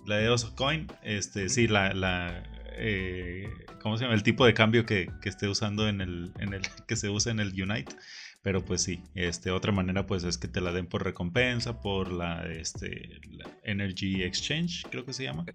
La 0.05 0.17
de 0.17 0.35
Coin. 0.55 0.87
Este, 1.03 1.49
sí, 1.49 1.67
la. 1.67 1.93
la 1.93 2.43
eh, 2.77 3.47
¿Cómo 3.81 3.97
se 3.97 4.03
llama? 4.03 4.15
El 4.15 4.23
tipo 4.23 4.45
de 4.45 4.55
cambio 4.55 4.85
que, 4.85 5.09
que 5.21 5.29
esté 5.29 5.47
usando 5.47 5.87
en 5.87 6.01
el, 6.01 6.31
en 6.39 6.53
el. 6.53 6.61
que 6.87 6.95
se 6.95 7.09
usa 7.09 7.31
en 7.31 7.39
el 7.39 7.49
Unite. 7.49 7.95
Pero 8.45 8.63
pues 8.63 8.83
sí, 8.83 9.01
este, 9.15 9.49
otra 9.49 9.71
manera 9.71 10.05
pues 10.05 10.23
es 10.23 10.37
que 10.37 10.47
te 10.47 10.61
la 10.61 10.71
den 10.71 10.85
por 10.85 11.03
recompensa, 11.03 11.81
por 11.81 12.11
la, 12.11 12.45
este, 12.45 13.19
Energy 13.63 14.21
Exchange, 14.21 14.85
creo 14.91 15.03
que 15.03 15.13
se 15.13 15.23
llama. 15.23 15.45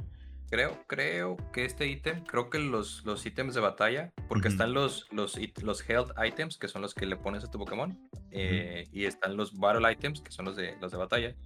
creo, 0.50 0.76
creo 0.88 1.36
que 1.52 1.64
este 1.64 1.86
ítem, 1.86 2.24
creo 2.24 2.50
que 2.50 2.58
los, 2.58 3.04
los 3.04 3.24
ítems 3.24 3.54
de 3.54 3.60
batalla, 3.60 4.12
porque 4.26 4.48
están 4.48 4.74
los, 4.74 5.06
los, 5.12 5.38
los 5.62 5.88
health 5.88 6.10
items, 6.20 6.58
que 6.58 6.66
son 6.66 6.82
los 6.82 6.92
que 6.92 7.06
le 7.06 7.14
pones 7.14 7.44
a 7.44 7.50
tu 7.52 7.60
Pokémon, 7.60 7.96
eh, 8.32 8.88
y 8.90 9.04
están 9.04 9.36
los 9.36 9.56
battle 9.56 9.92
items, 9.92 10.20
que 10.20 10.32
son 10.32 10.46
los 10.46 10.56
de, 10.56 10.76
los 10.80 10.90
de 10.90 10.98
batalla. 10.98 11.36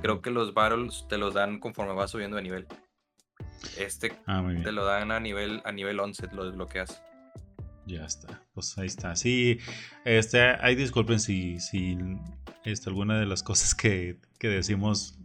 Creo 0.00 0.22
que 0.22 0.30
los 0.30 0.54
battles 0.54 1.04
te 1.10 1.18
los 1.18 1.34
dan 1.34 1.60
conforme 1.60 1.92
vas 1.92 2.10
subiendo 2.10 2.38
de 2.38 2.42
nivel. 2.42 2.66
Este 3.76 4.12
Ah, 4.26 4.42
te 4.64 4.72
lo 4.72 4.86
dan 4.86 5.10
a 5.10 5.20
nivel, 5.20 5.60
a 5.66 5.72
nivel 5.72 6.00
11, 6.00 6.28
lo 6.32 6.46
desbloqueas. 6.46 7.02
Ya 7.86 8.04
está. 8.04 8.42
Pues 8.54 8.76
ahí 8.78 8.86
está. 8.86 9.14
Sí, 9.16 9.58
este, 10.04 10.40
ahí 10.42 10.74
disculpen 10.74 11.20
si, 11.20 11.60
si 11.60 11.96
este, 12.64 12.90
alguna 12.90 13.18
de 13.18 13.26
las 13.26 13.42
cosas 13.42 13.74
que, 13.74 14.18
que 14.40 14.48
decimos, 14.48 15.18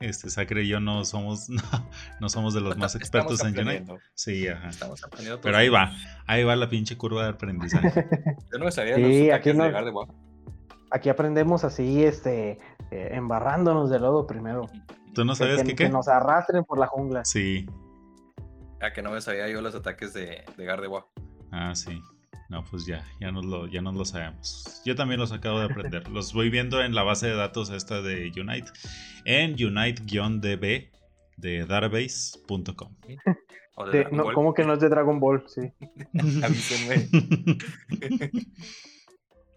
este, 0.00 0.30
Sacre 0.30 0.62
y 0.62 0.68
yo 0.68 0.78
no 0.80 1.04
somos, 1.04 1.48
no, 1.50 1.62
no 2.20 2.28
somos 2.28 2.54
de 2.54 2.60
los 2.60 2.76
más 2.76 2.94
expertos 2.96 3.40
en 3.40 3.48
Unite. 3.48 3.60
aprendiendo, 3.62 3.98
Sí, 4.14 4.46
ajá. 4.46 4.68
Estamos 4.68 5.02
aprendiendo 5.02 5.40
Pero 5.40 5.56
ahí 5.56 5.68
va, 5.68 5.92
ahí 6.26 6.44
va 6.44 6.54
la 6.56 6.68
pinche 6.68 6.96
curva 6.96 7.24
de 7.24 7.30
aprendizaje. 7.30 8.06
Yo 8.52 8.58
no 8.58 8.66
me 8.66 8.70
sabía 8.72 8.94
Sí, 8.96 9.02
los 9.02 9.34
aquí 9.36 9.50
ataques 9.50 9.56
no- 9.56 9.64
de. 9.64 10.06
Aquí 10.92 11.08
aprendemos 11.08 11.64
así, 11.64 12.04
este, 12.04 12.58
eh, 12.92 13.08
embarrándonos 13.12 13.90
de 13.90 13.98
lodo 13.98 14.28
primero. 14.28 14.70
¿Tú 15.14 15.24
no 15.24 15.32
Que- 15.32 15.38
sabes 15.38 15.56
que, 15.58 15.64
qué 15.64 15.74
que 15.74 15.84
qué? 15.86 15.88
nos 15.90 16.06
arrastren 16.06 16.62
por 16.64 16.78
la 16.78 16.86
jungla. 16.86 17.24
Sí. 17.24 17.66
A 18.80 18.92
que 18.92 19.02
no 19.02 19.10
me 19.10 19.20
sabía 19.20 19.48
yo 19.48 19.60
los 19.60 19.74
ataques 19.74 20.12
de, 20.14 20.44
de 20.56 20.64
Gardevoir. 20.64 21.02
Ah, 21.54 21.72
sí. 21.72 22.02
No, 22.48 22.64
pues 22.64 22.84
ya, 22.84 23.04
ya 23.20 23.30
nos 23.30 23.44
lo, 23.44 23.68
ya 23.68 23.80
nos 23.80 23.94
lo 23.94 24.04
sabemos. 24.04 24.82
Yo 24.84 24.96
también 24.96 25.20
los 25.20 25.30
acabo 25.30 25.60
de 25.60 25.66
aprender. 25.66 26.08
Los 26.10 26.32
voy 26.34 26.50
viendo 26.50 26.82
en 26.82 26.94
la 26.94 27.04
base 27.04 27.28
de 27.28 27.36
datos 27.36 27.70
esta 27.70 28.02
de 28.02 28.32
Unite. 28.36 28.70
En 29.24 29.52
unite-db 29.52 30.90
de 31.36 31.66
database.com. 31.66 32.96
De 33.92 34.08
no. 34.10 34.32
¿Cómo 34.32 34.52
que 34.52 34.64
no 34.64 34.74
es 34.74 34.80
de 34.80 34.88
Dragon 34.88 35.20
Ball? 35.20 35.44
Sí. 35.46 35.72
Avísenme. 36.42 37.08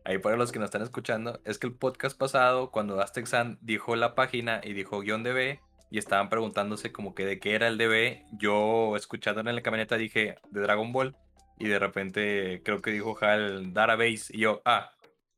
Ahí 0.06 0.20
para 0.20 0.38
los 0.38 0.52
que 0.52 0.60
nos 0.60 0.68
están 0.68 0.84
escuchando, 0.84 1.42
es 1.46 1.58
que 1.58 1.68
el 1.68 1.74
podcast 1.74 2.18
pasado, 2.18 2.70
cuando 2.70 3.02
Aztexan 3.02 3.58
dijo 3.62 3.96
la 3.96 4.14
página 4.14 4.62
y 4.64 4.74
dijo 4.74 5.02
guion 5.02 5.24
DB, 5.24 5.60
y 5.90 5.98
estaban 5.98 6.30
preguntándose 6.30 6.92
como 6.92 7.16
que 7.16 7.26
de 7.26 7.40
qué 7.40 7.56
era 7.56 7.68
el 7.68 7.78
DB, 7.78 8.24
yo 8.38 8.96
escuchándolo 8.96 9.50
en 9.50 9.56
la 9.56 9.64
camioneta 9.64 9.98
dije 9.98 10.36
de 10.52 10.62
Dragon 10.62 10.94
Ball, 10.94 11.16
y 11.60 11.68
de 11.68 11.80
repente 11.80 12.62
creo 12.64 12.82
que 12.82 12.92
dijo 12.92 13.18
Hal 13.22 13.74
Database, 13.74 14.26
y 14.30 14.40
yo, 14.40 14.62
ah, 14.66 14.92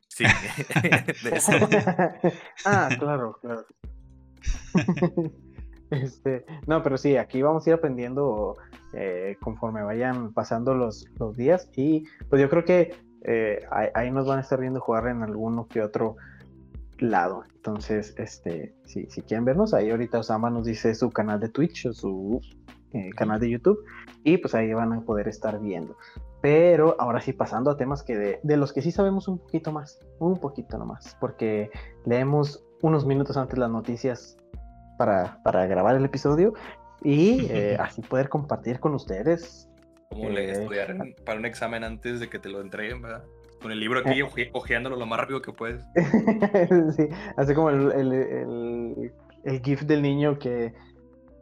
sí, 0.07 0.23
de 1.23 1.29
eso. 1.35 1.51
ah, 2.65 2.89
claro, 2.97 3.37
claro. 3.41 3.65
este, 5.91 6.45
no, 6.67 6.83
pero 6.83 6.97
sí, 6.97 7.17
aquí 7.17 7.41
vamos 7.41 7.65
a 7.65 7.69
ir 7.71 7.73
aprendiendo 7.75 8.57
eh, 8.93 9.37
conforme 9.41 9.83
vayan 9.83 10.33
pasando 10.33 10.73
los, 10.73 11.07
los 11.19 11.35
días 11.35 11.69
y 11.75 12.05
pues 12.29 12.41
yo 12.41 12.49
creo 12.49 12.65
que 12.65 12.95
eh, 13.23 13.65
ahí, 13.71 13.87
ahí 13.93 14.11
nos 14.11 14.27
van 14.27 14.39
a 14.39 14.41
estar 14.41 14.59
viendo 14.59 14.79
jugar 14.79 15.07
en 15.07 15.23
alguno 15.23 15.67
que 15.67 15.81
otro 15.81 16.15
lado. 17.01 17.43
Entonces, 17.55 18.13
este, 18.17 18.73
si, 18.85 19.05
si 19.07 19.21
quieren 19.21 19.45
vernos, 19.45 19.73
ahí 19.73 19.89
ahorita 19.89 20.19
Osama 20.19 20.49
nos 20.49 20.65
dice 20.65 20.95
su 20.95 21.09
canal 21.11 21.39
de 21.39 21.49
Twitch 21.49 21.87
o 21.87 21.93
su 21.93 22.41
eh, 22.93 23.09
canal 23.15 23.39
de 23.39 23.49
YouTube 23.49 23.79
y 24.23 24.37
pues 24.37 24.55
ahí 24.55 24.73
van 24.73 24.93
a 24.93 25.01
poder 25.01 25.27
estar 25.27 25.59
viendo. 25.59 25.95
Pero 26.41 26.95
ahora 26.99 27.19
sí, 27.21 27.33
pasando 27.33 27.69
a 27.71 27.77
temas 27.77 28.01
que 28.03 28.17
de, 28.17 28.39
de 28.43 28.57
los 28.57 28.71
que 28.73 28.81
sí 28.81 28.91
sabemos 28.91 29.27
un 29.27 29.39
poquito 29.39 29.71
más, 29.71 29.99
un 30.19 30.39
poquito 30.39 30.77
nomás, 30.77 31.17
porque 31.19 31.69
leemos 32.05 32.63
unos 32.81 33.05
minutos 33.05 33.35
antes 33.37 33.57
las 33.59 33.69
noticias 33.69 34.37
para, 34.97 35.41
para 35.43 35.65
grabar 35.67 35.95
el 35.97 36.05
episodio 36.05 36.53
y 37.03 37.45
eh, 37.49 37.75
así 37.79 38.01
poder 38.01 38.29
compartir 38.29 38.79
con 38.79 38.93
ustedes. 38.95 39.69
Como 40.09 40.29
le 40.29 40.45
Eh, 40.45 40.51
estudiar 40.53 40.91
en- 40.91 41.15
para 41.25 41.37
un 41.39 41.45
examen 41.45 41.83
antes 41.83 42.19
de 42.19 42.29
que 42.29 42.39
te 42.39 42.49
lo 42.49 42.61
entreguen, 42.61 43.01
¿verdad? 43.01 43.23
Con 43.61 43.73
el 43.73 43.79
libro 43.81 43.99
aquí 43.99 44.21
oje- 44.21 44.49
ojeándolo 44.53 44.95
lo 44.95 45.05
más 45.05 45.19
rápido 45.19 45.41
que 45.41 45.51
puedes. 45.51 45.83
sí, 46.95 47.07
así 47.35 47.53
como 47.53 47.69
el, 47.69 47.91
el, 47.91 48.13
el- 48.13 49.11
el 49.43 49.61
GIF 49.61 49.81
del 49.83 50.01
niño 50.01 50.39
que 50.39 50.73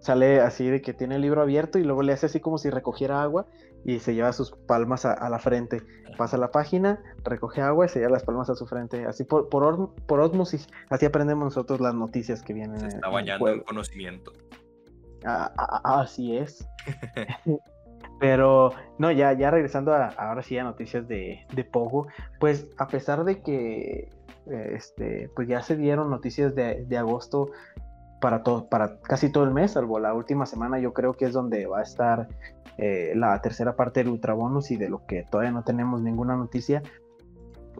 sale 0.07 0.41
así 0.41 0.67
de 0.69 0.81
que 0.81 0.93
tiene 0.93 1.15
el 1.15 1.21
libro 1.21 1.41
abierto 1.41 1.77
y 1.77 1.83
luego 1.83 2.01
le 2.01 2.13
hace 2.13 2.25
así 2.25 2.39
como 2.39 2.57
si 2.57 2.69
recogiera 2.71 3.21
agua 3.21 3.45
y 3.85 3.99
se 3.99 4.15
lleva 4.15 4.33
sus 4.33 4.51
palmas 4.51 5.05
a, 5.05 5.13
a 5.13 5.29
la 5.29 5.37
frente. 5.39 5.83
Pasa 6.17 6.37
la 6.37 6.49
página, 6.49 6.99
recoge 7.23 7.61
agua 7.61 7.85
y 7.85 7.89
se 7.89 7.99
lleva 7.99 8.11
las 8.13 8.23
palmas 8.23 8.49
a 8.49 8.55
su 8.55 8.65
frente. 8.65 9.05
Así 9.05 9.23
por, 9.23 9.49
por, 9.49 9.63
or- 9.63 9.93
por 10.07 10.19
osmosis, 10.19 10.67
así 10.89 11.05
aprendemos 11.05 11.43
nosotros 11.45 11.79
las 11.79 11.93
noticias 11.93 12.41
que 12.41 12.53
vienen. 12.53 12.79
Se 12.79 12.87
está 12.87 13.07
el 13.07 13.13
bañando 13.13 13.47
en 13.47 13.53
juego. 13.53 13.65
conocimiento. 13.65 14.33
Ah, 15.25 15.51
ah, 15.57 15.81
ah, 15.83 16.01
así 16.01 16.35
es. 16.37 16.67
Pero 18.19 18.71
no, 18.97 19.11
ya, 19.11 19.33
ya 19.33 19.51
regresando 19.51 19.93
a, 19.93 20.07
ahora 20.07 20.41
sí 20.41 20.57
a 20.57 20.63
noticias 20.63 21.07
de, 21.07 21.45
de 21.53 21.63
Pogo, 21.63 22.07
pues 22.39 22.67
a 22.77 22.87
pesar 22.87 23.23
de 23.25 23.41
que 23.43 24.09
eh, 24.49 24.71
este, 24.73 25.29
pues 25.35 25.47
ya 25.47 25.61
se 25.61 25.75
dieron 25.75 26.09
noticias 26.09 26.55
de, 26.55 26.85
de 26.85 26.97
agosto 26.97 27.51
para 28.19 28.43
todo, 28.43 28.67
para 28.67 28.99
casi 29.01 29.31
todo 29.31 29.43
el 29.43 29.51
mes, 29.51 29.71
salvo 29.71 29.99
la 29.99 30.13
última 30.13 30.45
semana, 30.45 30.79
yo 30.79 30.93
creo 30.93 31.13
que 31.13 31.25
es 31.25 31.33
donde 31.33 31.67
va 31.67 31.79
a 31.79 31.83
estar 31.83 32.27
eh, 32.77 33.13
la 33.15 33.41
tercera 33.41 33.75
parte 33.75 34.01
del 34.03 34.09
ultrabonus 34.11 34.71
y 34.71 34.77
de 34.77 34.89
lo 34.89 35.05
que 35.05 35.23
todavía 35.23 35.51
no 35.51 35.63
tenemos 35.63 36.01
ninguna 36.01 36.35
noticia, 36.35 36.83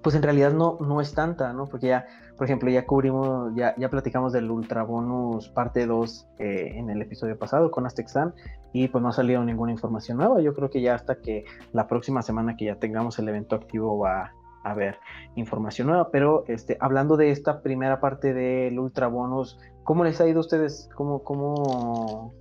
pues 0.02 0.15
en 0.15 0.21
realidad 0.21 0.54
no, 0.54 0.78
no 0.80 1.02
es 1.02 1.13
tanta, 1.13 1.54
¿no? 1.54 1.65
Porque 1.65 1.88
ya, 1.88 2.06
por 2.38 2.45
ejemplo, 2.45 2.69
ya 2.69 2.86
cubrimos, 2.86 3.54
ya, 3.56 3.76
ya 3.78 3.89
platicamos 3.89 4.32
del 4.32 4.50
ultrabonus 4.50 5.50
parte 5.50 5.86
2 5.86 6.28
eh, 6.39 6.73
en 6.76 6.89
el 6.89 7.02
episodio 7.02 7.38
pasado 7.38 7.71
con 7.71 7.86
Aztexan 7.86 8.34
y 8.73 8.88
pues 8.89 9.02
no 9.02 9.10
ha 9.10 9.13
salido 9.13 9.43
ninguna 9.43 9.71
información 9.71 10.17
nueva. 10.17 10.39
Yo 10.41 10.54
creo 10.54 10.69
que 10.69 10.82
ya 10.82 10.95
hasta 10.95 11.15
que 11.15 11.45
la 11.73 11.88
próxima 11.88 12.21
semana 12.21 12.56
que 12.56 12.65
ya 12.65 12.76
tengamos 12.76 13.17
el 13.19 13.28
evento 13.30 13.56
activo 13.56 13.97
va 13.97 14.34
haber 14.63 15.00
información 15.36 15.88
nueva. 15.88 16.10
Pero 16.12 16.43
este, 16.48 16.78
hablando 16.80 17.17
de 17.17 17.32
esta 17.32 17.62
primera 17.62 18.00
parte 18.00 18.34
del 18.34 18.80
ultrabonus, 18.80 19.60
¿cómo 19.84 20.04
les 20.04 20.20
ha 20.22 20.28
ido 20.28 20.39
a 20.39 20.41
ustedes? 20.41 20.89
¿Cómo, 20.96 21.24
cómo, 21.24 22.34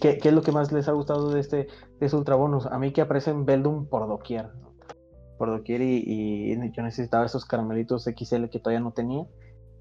qué, 0.00 0.18
qué 0.18 0.28
es 0.28 0.34
lo 0.34 0.42
que 0.42 0.52
más 0.52 0.72
les 0.72 0.88
ha 0.88 0.92
gustado 0.92 1.30
de 1.30 1.40
este, 1.40 1.56
de 1.56 1.66
este 2.00 2.16
ultrabonus? 2.16 2.66
A 2.66 2.78
mí 2.78 2.92
que 2.92 3.00
aparecen 3.00 3.44
Beldum 3.44 3.86
por 3.86 4.06
doquier. 4.08 4.50
por 5.38 5.50
doquier 5.50 5.82
y, 5.82 6.02
y 6.06 6.72
yo 6.72 6.82
necesitaba 6.82 7.26
esos 7.26 7.44
caramelitos 7.44 8.04
XL 8.04 8.46
que 8.46 8.60
todavía 8.60 8.80
no 8.80 8.92
tenía 8.92 9.26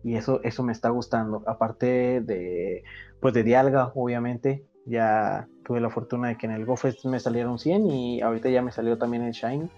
y 0.04 0.16
eso 0.16 0.42
eso 0.44 0.64
me 0.64 0.74
está 0.74 0.90
gustando 0.90 1.44
aparte 1.48 2.22
de 2.22 2.84
pues 3.22 3.34
de 3.34 3.44
Dialga 3.44 3.92
obviamente 3.96 4.66
ya 4.86 5.48
tuve 5.64 5.80
la 5.80 5.90
fortuna 5.90 6.28
de 6.28 6.38
que 6.38 6.46
en 6.46 6.52
el 6.52 6.66
GoFest 6.66 7.06
me 7.06 7.20
salieron 7.20 7.58
100 7.58 7.90
y 7.90 8.22
ahorita 8.22 8.50
ya 8.50 8.62
me 8.62 8.72
salió 8.72 8.98
también 8.98 9.24
el 9.24 9.32
Shine 9.32 9.70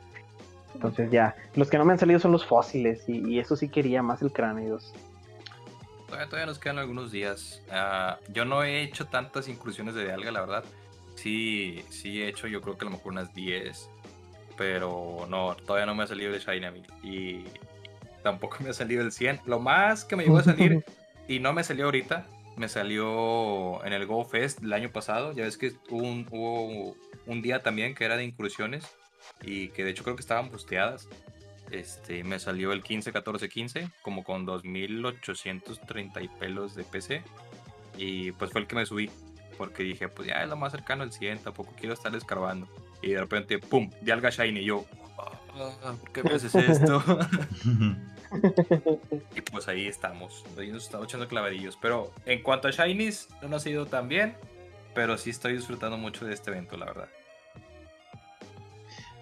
entonces 0.76 1.10
ya 1.10 1.36
los 1.56 1.70
que 1.70 1.78
no 1.78 1.86
me 1.86 1.94
han 1.94 2.00
salido 2.00 2.20
son 2.20 2.32
los 2.32 2.46
fósiles 2.46 3.08
y, 3.08 3.28
y 3.28 3.40
eso 3.40 3.56
sí 3.56 3.70
quería 3.70 4.04
más 4.04 4.22
el 4.22 4.32
Cráneos 4.32 4.94
Todavía, 6.08 6.28
todavía 6.28 6.46
nos 6.46 6.60
quedan 6.60 6.78
algunos 6.78 7.12
días. 7.12 7.62
Ah, 7.72 8.20
yo 8.30 8.46
no 8.46 8.64
he 8.64 8.84
hecho 8.84 9.06
tantas 9.06 9.48
incursiones 9.48 9.96
de 9.96 10.12
alga, 10.12 10.32
la 10.32 10.42
verdad. 10.42 10.64
Sí, 11.16 11.84
sí 11.90 12.22
he 12.22 12.28
hecho, 12.28 12.48
yo 12.48 12.62
creo 12.62 12.78
que 12.78 12.86
a 12.86 12.90
lo 12.90 12.96
mejor 12.96 13.14
unas 13.14 13.34
10. 13.34 13.90
Pero 14.58 15.26
no, 15.30 15.56
todavía 15.56 15.86
no 15.86 15.96
me 15.96 16.04
ha 16.04 16.08
salido 16.08 16.34
el 16.34 16.40
Shiny 16.40 16.66
a 16.66 16.72
mí. 16.72 16.84
Y 17.04 17.46
tampoco 18.24 18.58
me 18.64 18.70
ha 18.70 18.74
salido 18.74 19.02
el 19.02 19.12
100. 19.12 19.42
Lo 19.46 19.60
más 19.60 20.06
que 20.06 20.16
me 20.16 20.24
llegó 20.24 20.38
a 20.38 20.44
salir, 20.44 20.86
y 21.28 21.40
no 21.40 21.54
me 21.54 21.64
salió 21.64 21.86
ahorita, 21.86 22.28
me 22.56 22.70
salió 22.70 23.84
en 23.84 23.94
el 23.94 24.06
Go 24.06 24.24
Fest 24.26 24.62
el 24.62 24.74
año 24.74 24.92
pasado. 24.92 25.34
Ya 25.34 25.44
ves 25.44 25.58
que 25.58 25.74
hubo 25.90 26.04
un, 26.04 26.28
hubo 26.30 26.96
un 27.26 27.42
día 27.42 27.64
también 27.64 27.96
que 27.96 28.06
era 28.06 28.16
de 28.16 28.24
incursiones. 28.24 28.96
Y 29.42 29.70
que 29.70 29.84
de 29.84 29.92
hecho 29.92 30.04
creo 30.04 30.16
que 30.16 30.22
estaban 30.22 30.50
busteadas. 30.50 31.08
Este, 31.72 32.24
me 32.24 32.40
salió 32.40 32.72
el 32.74 32.84
15, 32.84 33.12
14, 33.12 33.50
15, 33.50 33.90
como 34.02 34.24
con 34.24 34.46
2830 34.46 36.22
y 36.22 36.28
pelos 36.28 36.76
de 36.76 36.84
PC. 36.84 37.24
Y 37.98 38.32
pues 38.34 38.52
fue 38.52 38.62
el 38.62 38.68
que 38.68 38.76
me 38.76 38.86
subí, 38.86 39.10
porque 39.58 39.84
dije, 39.84 40.10
pues 40.10 40.28
ya 40.28 40.44
es 40.44 40.50
lo 40.50 40.56
más 40.56 40.72
cercano 40.72 41.04
al 41.04 41.12
100, 41.12 41.40
tampoco 41.40 41.74
quiero 41.78 41.94
estar 41.94 42.14
escarbando. 42.16 42.68
Y 43.02 43.12
de 43.12 43.20
repente, 43.20 43.60
¡pum! 43.60 43.90
De 44.02 44.12
alga 44.12 44.30
shiny. 44.30 44.62
Y 44.62 44.66
yo, 44.66 44.86
"Ah, 45.18 45.94
¿por 46.00 46.12
qué 46.12 46.24
me 46.24 46.34
haces 46.34 46.56
esto? 46.56 47.02
y 49.36 49.42
pues 49.42 49.68
ahí 49.68 49.88
estamos. 49.88 50.44
Ahí 50.58 50.72
nos 50.72 50.86
estamos 50.86 51.08
echando 51.08 51.28
clavadillos. 51.28 51.78
Pero 51.82 52.12
en 52.26 52.42
cuanto 52.42 52.68
a 52.68 52.72
shinies, 52.72 53.30
no 53.42 53.50
nos 53.50 53.66
ha 53.66 53.70
ido 53.70 53.86
tan 53.86 54.08
bien. 54.08 54.36
Pero 54.94 55.18
sí 55.18 55.30
estoy 55.30 55.54
disfrutando 55.54 55.98
mucho 55.98 56.26
de 56.26 56.34
este 56.34 56.52
evento, 56.52 56.78
la 56.78 56.86
verdad. 56.86 57.10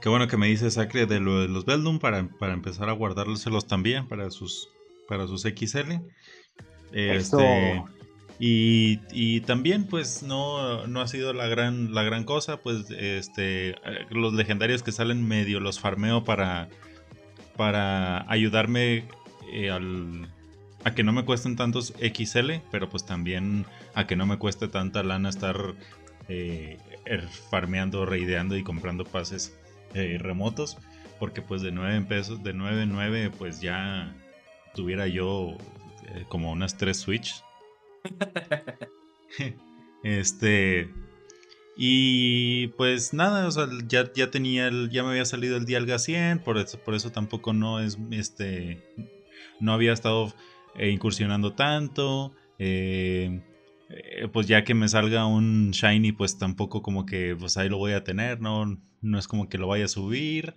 Qué 0.04 0.10
bueno 0.10 0.28
que 0.28 0.36
me 0.36 0.47
dice 0.47 0.70
Sacre 0.70 1.06
de, 1.06 1.22
lo 1.22 1.39
de 1.39 1.47
los 1.47 1.64
Beldum 1.64 1.97
para, 1.97 2.28
para 2.28 2.51
empezar 2.51 2.89
a 2.89 2.91
guardárselos 2.91 3.68
también 3.68 4.06
para 4.06 4.30
sus, 4.32 4.68
para 5.08 5.28
sus 5.28 5.43
XL. 5.43 5.93
Este, 6.91 7.82
y, 8.38 8.99
y 9.14 9.39
también, 9.39 9.88
pues, 9.88 10.22
no, 10.22 10.88
no 10.88 10.99
ha 10.99 11.08
sido 11.08 11.32
la 11.32 11.47
gran, 11.47 11.93
la 11.93 12.04
gran 12.04 12.26
cosa. 12.26 12.58
Pues, 12.58 12.91
este, 12.91 13.70
eh, 13.70 13.76
los 14.10 14.34
legendarios 14.34 14.84
que 14.84 14.91
salen 14.91 15.26
medio 15.26 15.62
los 15.62 15.80
farmeo 15.80 16.26
para, 16.26 16.68
para 17.56 18.30
ayudarme 18.30 19.06
eh, 19.54 19.72
al, 19.72 20.28
a 20.84 20.93
que 20.93 21.04
no 21.06 21.14
me 21.14 21.24
cuesten 21.24 21.56
tantos 21.56 21.93
XL, 22.01 22.56
pero 22.72 22.89
pues 22.89 23.06
también 23.06 23.66
a 23.95 24.06
que 24.06 24.18
no 24.18 24.26
me 24.26 24.38
cueste 24.38 24.68
tanta 24.68 25.01
lana 25.01 25.30
estar 25.30 25.76
eh, 26.28 26.78
er, 27.06 27.26
farmeando, 27.49 28.06
raideando 28.06 28.58
y 28.58 28.64
comprando 28.64 29.06
pases 29.06 29.58
eh, 29.94 30.18
remotos. 30.20 30.78
Porque 31.20 31.41
pues 31.41 31.62
de 31.62 31.72
9 31.72 32.06
pesos, 32.08 32.44
de 32.44 32.54
9 32.54 32.84
en 32.84 32.91
9, 32.91 33.32
pues 33.38 33.62
ya 33.62 34.14
tuviera 34.76 35.08
yo 35.08 35.56
eh, 36.08 36.26
como 36.28 36.52
unas 36.52 36.78
3 36.78 36.98
Switch. 36.98 37.44
este. 40.04 40.89
Y 41.76 42.68
pues 42.70 43.14
nada, 43.14 43.48
o 43.48 43.52
sea, 43.52 43.68
ya, 43.88 44.12
ya 44.14 44.30
tenía 44.30 44.68
el, 44.68 44.89
ya 44.91 45.04
me 45.04 45.10
había 45.10 45.26
salido 45.26 45.58
el 45.58 45.66
Dialga 45.66 45.98
100, 45.98 46.39
por 46.39 46.58
eso, 46.58 46.78
por 46.78 46.94
eso 46.94 47.12
tampoco 47.12 47.54
no 47.54 47.80
es, 47.80 47.98
este, 48.12 48.84
no 49.60 49.74
había 49.74 49.94
estado 49.94 50.34
eh, 50.76 50.89
incursionando 50.89 51.54
tanto. 51.54 52.34
Eh, 52.60 53.41
eh, 53.96 54.28
pues 54.32 54.48
ya 54.48 54.64
que 54.64 54.74
me 54.74 54.88
salga 54.88 55.26
un 55.26 55.72
Shiny, 55.72 56.12
pues 56.12 56.38
tampoco 56.38 56.82
como 56.82 57.06
que 57.06 57.36
pues 57.38 57.58
ahí 57.58 57.70
lo 57.70 57.78
voy 57.78 57.94
a 57.94 58.04
tener, 58.04 58.41
no, 58.41 58.80
no 59.02 59.20
es 59.20 59.28
como 59.28 59.50
que 59.50 59.58
lo 59.58 59.68
vaya 59.68 59.86
a 59.86 59.89
subir. 59.89 60.56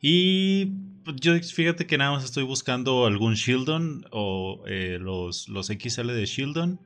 Y 0.00 0.66
pues, 1.04 1.16
yo 1.20 1.38
fíjate 1.40 1.86
que 1.86 1.96
nada 1.98 2.12
más 2.12 2.24
estoy 2.24 2.44
buscando 2.44 3.06
algún 3.06 3.34
Shieldon 3.34 4.06
o 4.10 4.62
los, 4.66 5.48
los 5.48 5.66
XL 5.68 6.08
de 6.08 6.26
Shieldon 6.26 6.80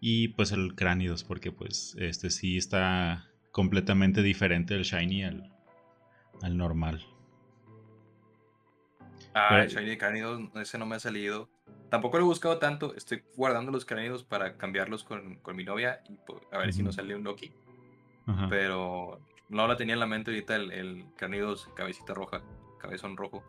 y 0.00 0.28
pues 0.28 0.52
el 0.52 0.74
Cranidos, 0.74 1.24
porque 1.24 1.50
pues 1.50 1.96
este 1.98 2.28
sí 2.28 2.58
está 2.58 3.26
completamente 3.52 4.22
diferente 4.22 4.74
el 4.74 4.82
Shiny 4.82 5.24
al, 5.24 5.50
al 6.42 6.56
normal. 6.58 7.02
Ah, 9.32 9.62
el 9.62 9.68
Shiny 9.68 9.96
Cranidos, 9.96 10.42
ese 10.56 10.76
no 10.76 10.84
me 10.84 10.96
ha 10.96 11.00
salido. 11.00 11.48
Tampoco 11.94 12.18
lo 12.18 12.24
he 12.24 12.26
buscado 12.26 12.58
tanto. 12.58 12.92
Estoy 12.96 13.22
guardando 13.36 13.70
los 13.70 13.84
Cranidos 13.84 14.24
para 14.24 14.56
cambiarlos 14.56 15.04
con, 15.04 15.36
con 15.36 15.54
mi 15.54 15.62
novia 15.62 16.00
y 16.08 16.16
pues, 16.26 16.42
a 16.50 16.58
ver 16.58 16.72
si 16.72 16.82
nos 16.82 16.96
sale 16.96 17.14
un 17.14 17.22
Loki. 17.22 17.52
Pero 18.50 19.20
no 19.48 19.68
la 19.68 19.76
tenía 19.76 19.94
en 19.94 20.00
la 20.00 20.06
mente 20.08 20.32
ahorita 20.32 20.56
el, 20.56 20.72
el 20.72 21.04
Cranidos 21.14 21.70
cabecita 21.76 22.12
roja, 22.12 22.40
cabezón 22.80 23.16
rojo. 23.16 23.44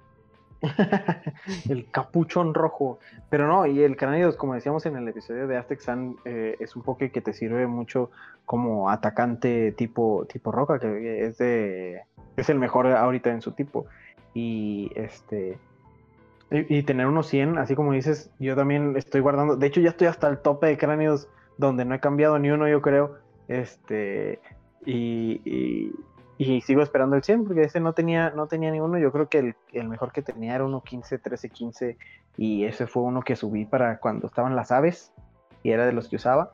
el 1.69 1.89
capuchón 1.89 2.53
rojo. 2.53 2.99
Pero 3.31 3.47
no, 3.47 3.65
y 3.65 3.81
el 3.81 3.97
Cranidos, 3.97 4.35
como 4.35 4.53
decíamos 4.53 4.85
en 4.85 4.95
el 4.95 5.07
episodio 5.07 5.47
de 5.47 5.57
Aztec 5.57 5.79
Sun, 5.79 6.19
eh, 6.25 6.55
es 6.59 6.75
un 6.75 6.83
poke 6.83 7.11
que 7.11 7.21
te 7.21 7.33
sirve 7.33 7.65
mucho 7.65 8.11
como 8.45 8.91
atacante 8.91 9.71
tipo, 9.71 10.27
tipo 10.31 10.51
roca, 10.51 10.77
que 10.77 11.25
es 11.25 11.39
de. 11.39 12.03
es 12.37 12.47
el 12.49 12.59
mejor 12.59 12.85
ahorita 12.85 13.31
en 13.31 13.41
su 13.41 13.53
tipo. 13.53 13.87
Y 14.35 14.91
este. 14.93 15.57
Y, 16.51 16.83
tener 16.83 17.07
unos 17.07 17.27
100, 17.27 17.57
así 17.57 17.75
como 17.75 17.91
dices, 17.91 18.31
yo 18.39 18.55
también 18.55 18.95
estoy 18.95 19.21
guardando. 19.21 19.55
De 19.55 19.65
hecho, 19.65 19.81
ya 19.81 19.89
estoy 19.89 20.07
hasta 20.07 20.27
el 20.27 20.37
tope 20.37 20.67
de 20.67 20.77
cráneos 20.77 21.27
donde 21.57 21.85
no 21.85 21.95
he 21.95 21.99
cambiado 21.99 22.37
ni 22.37 22.51
uno, 22.51 22.67
yo 22.67 22.81
creo. 22.81 23.17
Este. 23.47 24.39
y, 24.85 25.91
y 26.37 26.61
sigo 26.61 26.81
esperando 26.81 27.15
el 27.15 27.23
100 27.23 27.45
porque 27.45 27.63
ese 27.63 27.79
no 27.79 27.93
tenía, 27.93 28.31
no 28.31 28.47
tenía 28.47 28.71
ninguno. 28.71 28.97
Yo 28.97 29.11
creo 29.11 29.29
que 29.29 29.55
el, 29.71 29.87
mejor 29.87 30.11
que 30.11 30.21
tenía 30.21 30.55
era 30.55 30.65
uno 30.65 30.81
15, 30.81 31.17
13, 31.19 31.49
15 31.49 31.97
y 32.37 32.65
ese 32.65 32.87
fue 32.87 33.03
uno 33.03 33.21
que 33.21 33.35
subí 33.35 33.65
para 33.65 33.99
cuando 33.99 34.27
estaban 34.27 34.55
las 34.55 34.71
aves 34.71 35.13
y 35.63 35.71
era 35.71 35.85
de 35.85 35.93
los 35.93 36.09
que 36.09 36.17
usaba. 36.17 36.51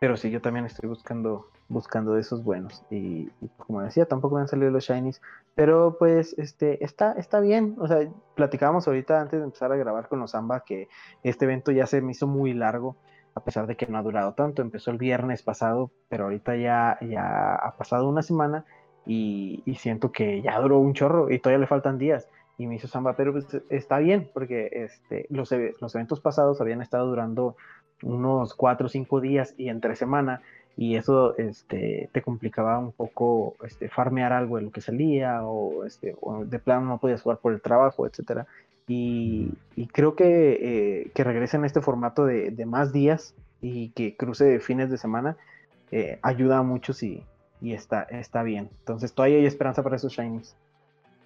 Pero 0.00 0.16
sí, 0.16 0.30
yo 0.30 0.40
también 0.40 0.66
estoy 0.66 0.88
buscando 0.88 1.46
buscando 1.72 2.14
de 2.14 2.20
esos 2.20 2.44
buenos. 2.44 2.84
Y, 2.90 3.30
como 3.56 3.82
decía, 3.82 4.06
tampoco 4.06 4.36
me 4.36 4.42
han 4.42 4.48
salido 4.48 4.70
los 4.70 4.84
shinies, 4.84 5.20
pero 5.54 5.96
pues 5.98 6.38
este 6.38 6.84
está 6.84 7.12
está 7.12 7.40
bien, 7.40 7.76
o 7.78 7.88
sea, 7.88 8.08
platicábamos 8.34 8.86
ahorita 8.86 9.20
antes 9.20 9.40
de 9.40 9.44
empezar 9.44 9.72
a 9.72 9.76
grabar 9.76 10.08
con 10.08 10.20
los 10.20 10.34
Amba 10.34 10.60
que 10.60 10.88
este 11.22 11.44
evento 11.46 11.72
ya 11.72 11.86
se 11.86 12.00
me 12.00 12.12
hizo 12.12 12.26
muy 12.26 12.54
largo 12.54 12.96
a 13.34 13.42
pesar 13.44 13.66
de 13.66 13.76
que 13.76 13.86
no 13.86 13.96
ha 13.96 14.02
durado 14.02 14.34
tanto, 14.34 14.60
empezó 14.60 14.90
el 14.90 14.98
viernes 14.98 15.42
pasado, 15.42 15.90
pero 16.10 16.24
ahorita 16.24 16.54
ya 16.56 16.98
ya 17.00 17.54
ha 17.54 17.76
pasado 17.76 18.08
una 18.08 18.22
semana 18.22 18.66
y, 19.06 19.62
siento 19.78 20.12
que 20.12 20.42
ya 20.42 20.60
duró 20.60 20.78
un 20.78 20.94
chorro 20.94 21.30
y 21.30 21.38
todavía 21.38 21.60
le 21.60 21.66
faltan 21.66 21.98
días. 21.98 22.28
Y 22.58 22.66
me 22.66 22.76
hizo 22.76 22.86
Samba, 22.86 23.16
pero 23.16 23.32
pues, 23.32 23.46
está 23.70 23.98
bien, 23.98 24.30
porque 24.32 24.68
este, 24.72 25.26
los, 25.30 25.50
los 25.80 25.94
eventos 25.94 26.20
pasados 26.20 26.60
habían 26.60 26.82
estado 26.82 27.06
durando 27.06 27.56
unos 28.02 28.54
cuatro 28.54 28.86
o 28.86 28.90
cinco 28.90 29.20
días 29.20 29.54
y 29.56 29.68
entre 29.68 29.96
semana, 29.96 30.42
y 30.76 30.96
eso 30.96 31.36
este, 31.36 32.08
te 32.12 32.22
complicaba 32.22 32.78
un 32.78 32.92
poco 32.92 33.56
este, 33.64 33.88
farmear 33.88 34.32
algo 34.32 34.56
de 34.56 34.62
lo 34.62 34.70
que 34.70 34.80
salía, 34.80 35.44
o, 35.44 35.84
este, 35.84 36.14
de 36.46 36.58
plano 36.58 36.86
no 36.86 36.98
podías 36.98 37.22
jugar 37.22 37.38
por 37.38 37.52
el 37.52 37.60
trabajo, 37.60 38.06
etcétera. 38.06 38.46
Y, 38.88 39.52
creo 39.92 40.16
que, 40.16 40.58
eh, 41.04 41.10
que 41.14 41.24
regresen 41.24 41.64
a 41.64 41.66
este 41.66 41.80
formato 41.80 42.26
de, 42.26 42.50
de, 42.50 42.66
más 42.66 42.92
días 42.92 43.34
y 43.60 43.90
que 43.90 44.16
cruce 44.16 44.60
fines 44.60 44.90
de 44.90 44.98
semana 44.98 45.36
eh, 45.92 46.18
ayuda 46.22 46.62
mucho 46.62 46.92
si, 46.92 47.22
y 47.60 47.74
está, 47.74 48.02
está 48.02 48.42
bien. 48.42 48.70
Entonces 48.80 49.12
todavía 49.12 49.38
hay 49.38 49.46
esperanza 49.46 49.82
para 49.82 49.96
esos 49.96 50.12
Shinies. 50.12 50.56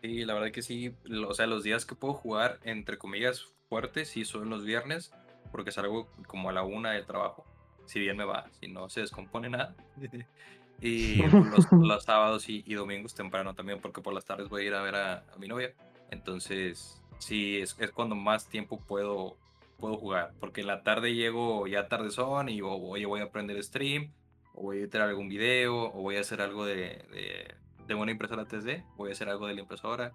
Sí, 0.02 0.24
la 0.24 0.34
verdad 0.34 0.50
que 0.50 0.62
sí. 0.62 0.94
O 1.26 1.34
sea, 1.34 1.46
los 1.46 1.62
días 1.62 1.86
que 1.86 1.94
puedo 1.94 2.14
jugar, 2.14 2.58
entre 2.64 2.98
comillas, 2.98 3.46
fuertes, 3.68 4.08
sí 4.08 4.24
son 4.24 4.50
los 4.50 4.64
viernes, 4.64 5.12
porque 5.50 5.72
salgo 5.72 6.08
como 6.26 6.50
a 6.50 6.52
la 6.52 6.62
una 6.62 6.92
del 6.92 7.06
trabajo. 7.06 7.44
Si 7.86 8.00
bien 8.00 8.16
me 8.16 8.24
va, 8.24 8.50
si 8.60 8.68
no 8.68 8.88
se 8.88 9.00
descompone 9.00 9.48
nada. 9.48 9.74
y 10.80 11.22
los, 11.22 12.04
sábados 12.04 12.48
y, 12.48 12.74
domingos 12.74 13.14
temprano 13.14 13.54
también, 13.54 13.80
porque 13.80 14.00
por 14.00 14.12
las 14.12 14.24
tardes 14.24 14.48
voy 14.48 14.62
a 14.62 14.66
ir 14.66 14.74
a 14.74 14.82
ver 14.82 14.94
a, 14.94 15.24
mi 15.38 15.48
novia. 15.48 15.74
Entonces, 16.10 17.02
sí, 17.18 17.58
es, 17.58 17.76
es, 17.78 17.90
cuando 17.90 18.14
más 18.14 18.48
tiempo 18.48 18.80
puedo, 18.80 19.36
puedo 19.78 19.96
jugar, 19.96 20.34
porque 20.40 20.60
en 20.60 20.68
la 20.68 20.82
tarde 20.82 21.14
llego 21.14 21.66
ya 21.66 21.88
tarde 21.88 22.10
son 22.10 22.48
y 22.48 22.60
oye, 22.62 23.06
voy 23.06 23.20
a 23.20 23.24
aprender 23.24 23.62
stream 23.62 24.12
o 24.56 24.62
voy 24.62 24.78
a 24.78 24.80
editar 24.80 25.02
algún 25.02 25.28
video, 25.28 25.92
o 25.92 26.02
voy 26.02 26.16
a 26.16 26.20
hacer 26.20 26.40
algo 26.40 26.64
de, 26.64 27.54
de, 27.86 27.94
una 27.94 28.10
impresora 28.10 28.46
3D, 28.46 28.84
voy 28.96 29.10
a 29.10 29.12
hacer 29.12 29.28
algo 29.28 29.46
de 29.46 29.54
la 29.54 29.60
impresora. 29.60 30.12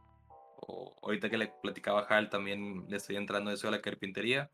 O 0.58 0.96
ahorita 1.02 1.30
que 1.30 1.38
le 1.38 1.54
platicaba 1.62 2.02
a 2.02 2.04
Hal, 2.06 2.30
también 2.30 2.86
le 2.90 2.98
estoy 2.98 3.16
entrando 3.16 3.52
eso 3.52 3.68
a 3.68 3.72
la 3.72 3.82
carpintería. 3.82 4.50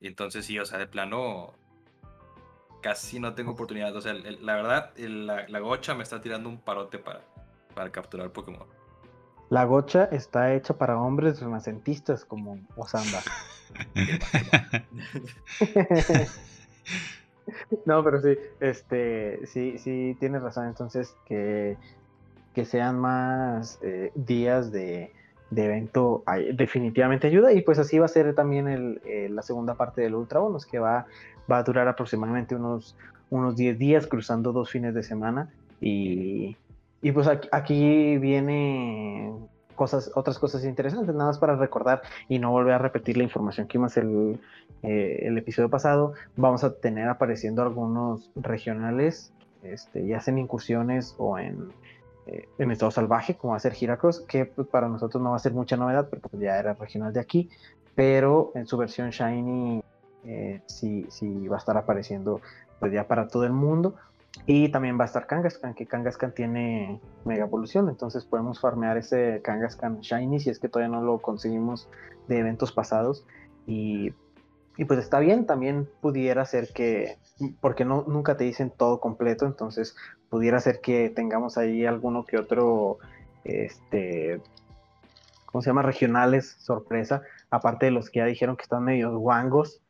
Y 0.00 0.08
entonces 0.08 0.44
sí, 0.44 0.58
o 0.58 0.64
sea, 0.64 0.78
de 0.78 0.86
plano, 0.86 1.54
casi 2.84 3.18
no 3.18 3.34
tengo 3.34 3.52
oportunidad. 3.52 3.96
O 3.96 4.02
sea, 4.02 4.12
la 4.12 4.56
verdad, 4.56 4.90
la, 4.98 5.48
la, 5.48 5.58
gocha 5.60 5.94
me 5.94 6.02
está 6.02 6.20
tirando 6.20 6.50
un 6.50 6.58
parote 6.58 6.98
para, 6.98 7.22
para 7.74 7.90
capturar 7.90 8.30
Pokémon. 8.30 8.66
La 9.48 9.64
gocha 9.64 10.04
está 10.12 10.52
hecha 10.52 10.76
para 10.76 10.98
hombres 10.98 11.40
renacentistas 11.40 12.26
como 12.26 12.58
Osamba. 12.76 13.20
No, 17.84 18.02
pero 18.02 18.20
sí, 18.20 18.36
este, 18.60 19.46
sí, 19.46 19.78
sí, 19.78 20.16
tienes 20.18 20.42
razón. 20.42 20.66
Entonces, 20.66 21.14
que, 21.26 21.76
que 22.54 22.64
sean 22.64 22.98
más 22.98 23.78
eh, 23.82 24.12
días 24.14 24.72
de, 24.72 25.12
evento 25.54 26.24
definitivamente 26.54 27.26
ayuda. 27.26 27.52
Y 27.52 27.62
pues 27.62 27.78
así 27.78 27.98
va 27.98 28.06
a 28.06 28.08
ser 28.08 28.34
también 28.34 28.66
el, 28.66 29.00
eh, 29.04 29.28
la 29.30 29.42
segunda 29.42 29.74
parte 29.74 30.00
del 30.00 30.14
Ultra 30.14 30.40
Bonus, 30.40 30.66
que 30.66 30.78
va, 30.78 31.06
va 31.50 31.58
a 31.58 31.62
durar 31.62 31.88
aproximadamente 31.88 32.54
unos, 32.54 32.96
unos 33.30 33.56
10 33.56 33.78
días, 33.78 34.06
cruzando 34.06 34.52
dos 34.52 34.70
fines 34.70 34.94
de 34.94 35.02
semana. 35.02 35.50
Y, 35.80 36.56
y 37.02 37.12
pues 37.12 37.28
aquí, 37.28 38.16
viene 38.18 39.32
cosas, 39.74 40.10
otras 40.14 40.38
cosas 40.38 40.64
interesantes, 40.64 41.14
nada 41.14 41.26
más 41.26 41.38
para 41.38 41.56
recordar 41.56 42.02
y 42.28 42.38
no 42.38 42.50
volver 42.50 42.74
a 42.74 42.78
repetir 42.78 43.16
la 43.16 43.24
información 43.24 43.66
que 43.66 43.78
vimos 43.78 43.96
el, 43.96 44.40
eh, 44.82 45.20
el 45.22 45.36
episodio 45.36 45.68
pasado, 45.68 46.14
vamos 46.36 46.64
a 46.64 46.74
tener 46.74 47.08
apareciendo 47.08 47.62
algunos 47.62 48.30
regionales, 48.36 49.32
este, 49.62 50.06
ya 50.06 50.20
sea 50.20 50.32
en 50.32 50.38
incursiones 50.38 51.14
o 51.18 51.38
en, 51.38 51.72
eh, 52.26 52.48
en 52.58 52.70
estado 52.70 52.90
salvaje, 52.90 53.34
como 53.34 53.50
va 53.50 53.56
a 53.56 53.60
ser 53.60 53.72
Giracross, 53.72 54.20
que 54.20 54.46
pues, 54.46 54.68
para 54.68 54.88
nosotros 54.88 55.22
no 55.22 55.30
va 55.30 55.36
a 55.36 55.40
ser 55.40 55.52
mucha 55.52 55.76
novedad, 55.76 56.08
porque 56.08 56.28
pues, 56.28 56.42
ya 56.42 56.58
era 56.58 56.74
regional 56.74 57.12
de 57.12 57.20
aquí, 57.20 57.50
pero 57.94 58.52
en 58.54 58.66
su 58.66 58.76
versión 58.76 59.10
Shiny 59.10 59.82
eh, 60.26 60.62
sí, 60.66 61.06
sí 61.10 61.48
va 61.48 61.56
a 61.56 61.58
estar 61.58 61.76
apareciendo 61.76 62.40
pues 62.80 62.92
ya 62.92 63.06
para 63.06 63.28
todo 63.28 63.44
el 63.44 63.52
mundo. 63.52 63.94
Y 64.46 64.68
también 64.70 64.98
va 64.98 65.04
a 65.04 65.06
estar 65.06 65.26
Kangaskhan, 65.26 65.74
que 65.74 65.86
Kangaskhan 65.86 66.34
tiene 66.34 67.00
Mega 67.24 67.44
Evolución, 67.44 67.88
entonces 67.88 68.24
podemos 68.24 68.60
farmear 68.60 68.96
ese 68.98 69.40
Kangaskhan 69.42 70.00
Shiny 70.00 70.40
si 70.40 70.50
es 70.50 70.58
que 70.58 70.68
todavía 70.68 70.94
no 70.94 71.02
lo 71.02 71.18
conseguimos 71.18 71.88
de 72.26 72.40
eventos 72.40 72.72
pasados. 72.72 73.24
Y, 73.66 74.12
y 74.76 74.84
pues 74.86 74.98
está 74.98 75.20
bien, 75.20 75.46
también 75.46 75.88
pudiera 76.00 76.44
ser 76.44 76.68
que, 76.74 77.16
porque 77.60 77.84
nunca 77.84 78.36
te 78.36 78.44
dicen 78.44 78.72
todo 78.76 79.00
completo, 79.00 79.46
entonces 79.46 79.96
pudiera 80.28 80.58
ser 80.60 80.80
que 80.80 81.10
tengamos 81.10 81.56
ahí 81.56 81.86
alguno 81.86 82.24
que 82.24 82.36
otro, 82.36 82.98
este, 83.44 84.40
¿cómo 85.46 85.62
se 85.62 85.70
llama? 85.70 85.82
Regionales, 85.82 86.56
sorpresa, 86.58 87.22
aparte 87.50 87.86
de 87.86 87.92
los 87.92 88.10
que 88.10 88.18
ya 88.18 88.26
dijeron 88.26 88.56
que 88.56 88.64
están 88.64 88.84
medio 88.84 89.16
guangos, 89.16 89.80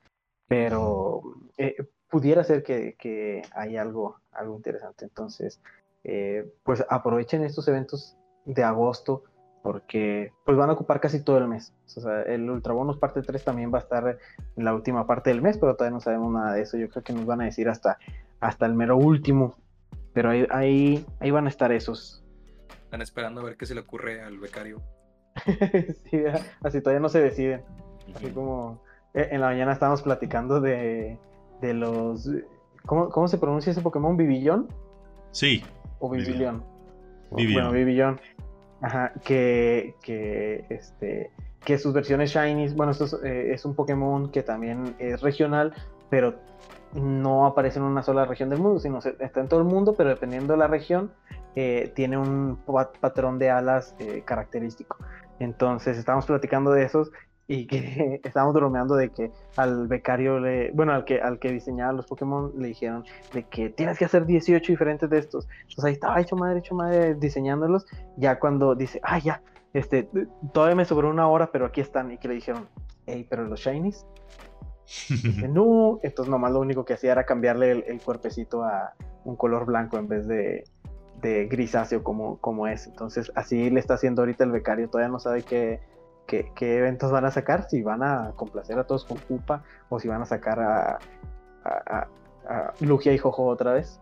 pero 0.48 1.22
eh, 1.58 1.76
pudiera 2.10 2.44
ser 2.44 2.62
que, 2.62 2.96
que 2.98 3.42
hay 3.54 3.76
algo, 3.76 4.20
algo 4.32 4.56
interesante. 4.56 5.04
Entonces, 5.04 5.60
eh, 6.04 6.52
pues 6.62 6.84
aprovechen 6.88 7.42
estos 7.42 7.66
eventos 7.68 8.16
de 8.44 8.62
agosto 8.62 9.24
porque 9.64 10.30
pues 10.44 10.58
van 10.58 10.68
a 10.68 10.74
ocupar 10.74 11.00
casi 11.00 11.24
todo 11.24 11.38
el 11.38 11.48
mes. 11.48 11.72
O 11.96 12.00
sea, 12.00 12.22
el 12.22 12.50
Ultra 12.50 12.74
Bonus 12.74 12.98
parte 12.98 13.22
3 13.22 13.42
también 13.42 13.72
va 13.72 13.78
a 13.78 13.80
estar 13.80 14.18
en 14.56 14.64
la 14.64 14.74
última 14.74 15.06
parte 15.06 15.30
del 15.30 15.40
mes, 15.40 15.56
pero 15.56 15.74
todavía 15.74 15.94
no 15.94 16.02
sabemos 16.02 16.30
nada 16.30 16.52
de 16.52 16.60
eso. 16.60 16.76
Yo 16.76 16.90
creo 16.90 17.02
que 17.02 17.14
nos 17.14 17.24
van 17.24 17.40
a 17.40 17.44
decir 17.46 17.70
hasta, 17.70 17.98
hasta 18.40 18.66
el 18.66 18.74
mero 18.74 18.98
último. 18.98 19.56
Pero 20.12 20.30
ahí, 20.30 20.46
ahí, 20.50 21.06
ahí 21.18 21.30
van 21.30 21.46
a 21.46 21.48
estar 21.48 21.72
esos. 21.72 22.22
Están 22.84 23.00
esperando 23.00 23.40
a 23.40 23.44
ver 23.44 23.56
qué 23.56 23.64
se 23.64 23.74
le 23.74 23.80
ocurre 23.80 24.20
al 24.20 24.38
becario. 24.38 24.82
sí, 26.10 26.22
así 26.62 26.82
todavía 26.82 27.00
no 27.00 27.08
se 27.08 27.22
deciden. 27.22 27.64
Así 28.14 28.30
como 28.30 28.83
en 29.14 29.40
la 29.40 29.46
mañana 29.48 29.72
estábamos 29.72 30.02
platicando 30.02 30.60
de, 30.60 31.18
de 31.60 31.74
los... 31.74 32.28
¿cómo, 32.84 33.08
¿Cómo 33.08 33.28
se 33.28 33.38
pronuncia 33.38 33.70
ese 33.70 33.80
Pokémon? 33.80 34.16
¿Vivillón? 34.16 34.68
Sí. 35.30 35.62
¿O 36.00 36.10
Vivillón? 36.10 36.64
Vivillón. 37.32 37.64
Bueno, 37.64 37.72
Vivillón. 37.72 38.20
Ajá, 38.80 39.12
que, 39.24 39.94
que, 40.02 40.66
este, 40.68 41.30
que 41.64 41.78
sus 41.78 41.94
versiones 41.94 42.30
Shinies, 42.30 42.74
bueno, 42.74 42.92
esto 42.92 43.04
es, 43.04 43.14
eh, 43.24 43.52
es, 43.54 43.64
un 43.64 43.74
Pokémon 43.74 44.30
que 44.30 44.42
también 44.42 44.94
es 44.98 45.22
regional, 45.22 45.72
pero 46.10 46.34
no 46.92 47.46
aparece 47.46 47.78
en 47.78 47.86
una 47.86 48.02
sola 48.02 48.26
región 48.26 48.50
del 48.50 48.60
mundo, 48.60 48.78
sino 48.78 48.98
está 48.98 49.40
en 49.40 49.48
todo 49.48 49.60
el 49.60 49.66
mundo, 49.66 49.94
pero 49.96 50.10
dependiendo 50.10 50.52
de 50.52 50.58
la 50.58 50.66
región, 50.66 51.12
eh, 51.56 51.92
tiene 51.94 52.18
un 52.18 52.58
patrón 53.00 53.38
de 53.38 53.50
alas 53.50 53.96
eh, 53.98 54.22
característico. 54.24 54.98
Entonces, 55.38 55.98
estamos 55.98 56.26
platicando 56.26 56.70
de 56.70 56.84
esos 56.84 57.10
y 57.46 57.66
que 57.66 58.20
estábamos 58.24 58.54
bromeando 58.54 58.94
de 58.96 59.10
que 59.10 59.30
al 59.56 59.86
becario, 59.86 60.40
le, 60.40 60.70
bueno, 60.72 60.92
al 60.92 61.04
que, 61.04 61.20
al 61.20 61.38
que 61.38 61.52
diseñaba 61.52 61.92
los 61.92 62.06
Pokémon 62.06 62.52
le 62.56 62.68
dijeron 62.68 63.04
de 63.32 63.44
que 63.44 63.70
tienes 63.70 63.98
que 63.98 64.04
hacer 64.04 64.26
18 64.26 64.72
diferentes 64.72 65.08
de 65.10 65.18
estos. 65.18 65.48
Entonces 65.62 65.84
ahí 65.84 65.92
estaba 65.92 66.20
hecho 66.20 66.36
madre, 66.36 66.58
hecho 66.60 66.74
madre 66.74 67.14
diseñándolos. 67.14 67.86
Ya 68.16 68.38
cuando 68.38 68.74
dice, 68.74 69.00
ah, 69.02 69.18
ya, 69.18 69.42
este, 69.72 70.08
todavía 70.52 70.76
me 70.76 70.84
sobró 70.84 71.10
una 71.10 71.28
hora, 71.28 71.50
pero 71.52 71.66
aquí 71.66 71.80
están. 71.80 72.10
Y 72.12 72.18
que 72.18 72.28
le 72.28 72.34
dijeron, 72.34 72.68
hey, 73.06 73.26
pero 73.28 73.44
los 73.44 73.60
Shinies. 73.60 74.06
dice, 75.08 75.48
no, 75.48 76.00
entonces 76.02 76.30
nomás 76.30 76.52
lo 76.52 76.60
único 76.60 76.84
que 76.84 76.94
hacía 76.94 77.12
era 77.12 77.24
cambiarle 77.24 77.72
el, 77.72 77.84
el, 77.86 78.00
cuerpecito 78.00 78.62
a 78.62 78.94
un 79.24 79.36
color 79.36 79.66
blanco 79.66 79.98
en 79.98 80.08
vez 80.08 80.26
de, 80.26 80.64
de 81.20 81.46
grisáceo 81.46 82.02
como, 82.02 82.38
como 82.38 82.66
es. 82.66 82.86
Entonces 82.86 83.32
así 83.34 83.70
le 83.70 83.80
está 83.80 83.94
haciendo 83.94 84.22
ahorita 84.22 84.44
el 84.44 84.52
becario, 84.52 84.88
todavía 84.88 85.10
no 85.10 85.18
sabe 85.18 85.42
qué 85.42 85.80
qué, 86.26 86.52
eventos 86.60 87.10
van 87.10 87.24
a 87.24 87.30
sacar, 87.30 87.68
si 87.68 87.82
van 87.82 88.02
a 88.02 88.32
complacer 88.36 88.78
a 88.78 88.84
todos 88.84 89.04
con 89.04 89.18
Cupa 89.18 89.62
o 89.88 90.00
si 90.00 90.08
van 90.08 90.22
a 90.22 90.26
sacar 90.26 90.60
a, 90.60 90.98
a, 91.64 92.08
Lugia 92.80 93.12
y 93.12 93.18
Jojo 93.18 93.46
otra 93.46 93.72
vez. 93.72 94.00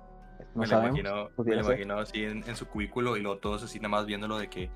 No 0.55 0.63
me, 0.63 0.67
lo 0.67 0.83
imagino, 0.83 1.31
me 1.39 1.55
lo 1.55 1.61
imagino 1.63 1.99
así 1.99 2.25
en, 2.25 2.57
su 2.57 2.67
cubículo 2.67 3.17
y 3.17 3.23
luego 3.23 3.39
todos 3.39 3.63
así 3.63 3.79
nada 3.79 3.89
más 3.91 4.07
viéndolo 4.07 4.39
de 4.39 4.51
que, 4.51 4.71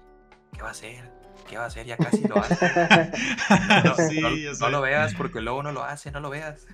¿qué 0.53 0.63
va 0.63 0.69
a 0.69 0.71
hacer? 0.71 1.11
¿Qué 1.49 1.59
va 1.59 1.65
a 1.65 1.67
hacer? 1.67 1.87
Ya 1.87 1.97
casi 1.97 2.27
lo 2.27 2.39
hace. 2.39 2.57
no, 4.61 4.71
lo 4.71 4.81
veas 4.81 5.15
porque 5.15 5.41
luego 5.41 5.63
no 5.63 5.73
lo 5.73 5.83
hace, 5.83 6.11
no 6.11 6.21
lo 6.21 6.31
veas. 6.31 6.67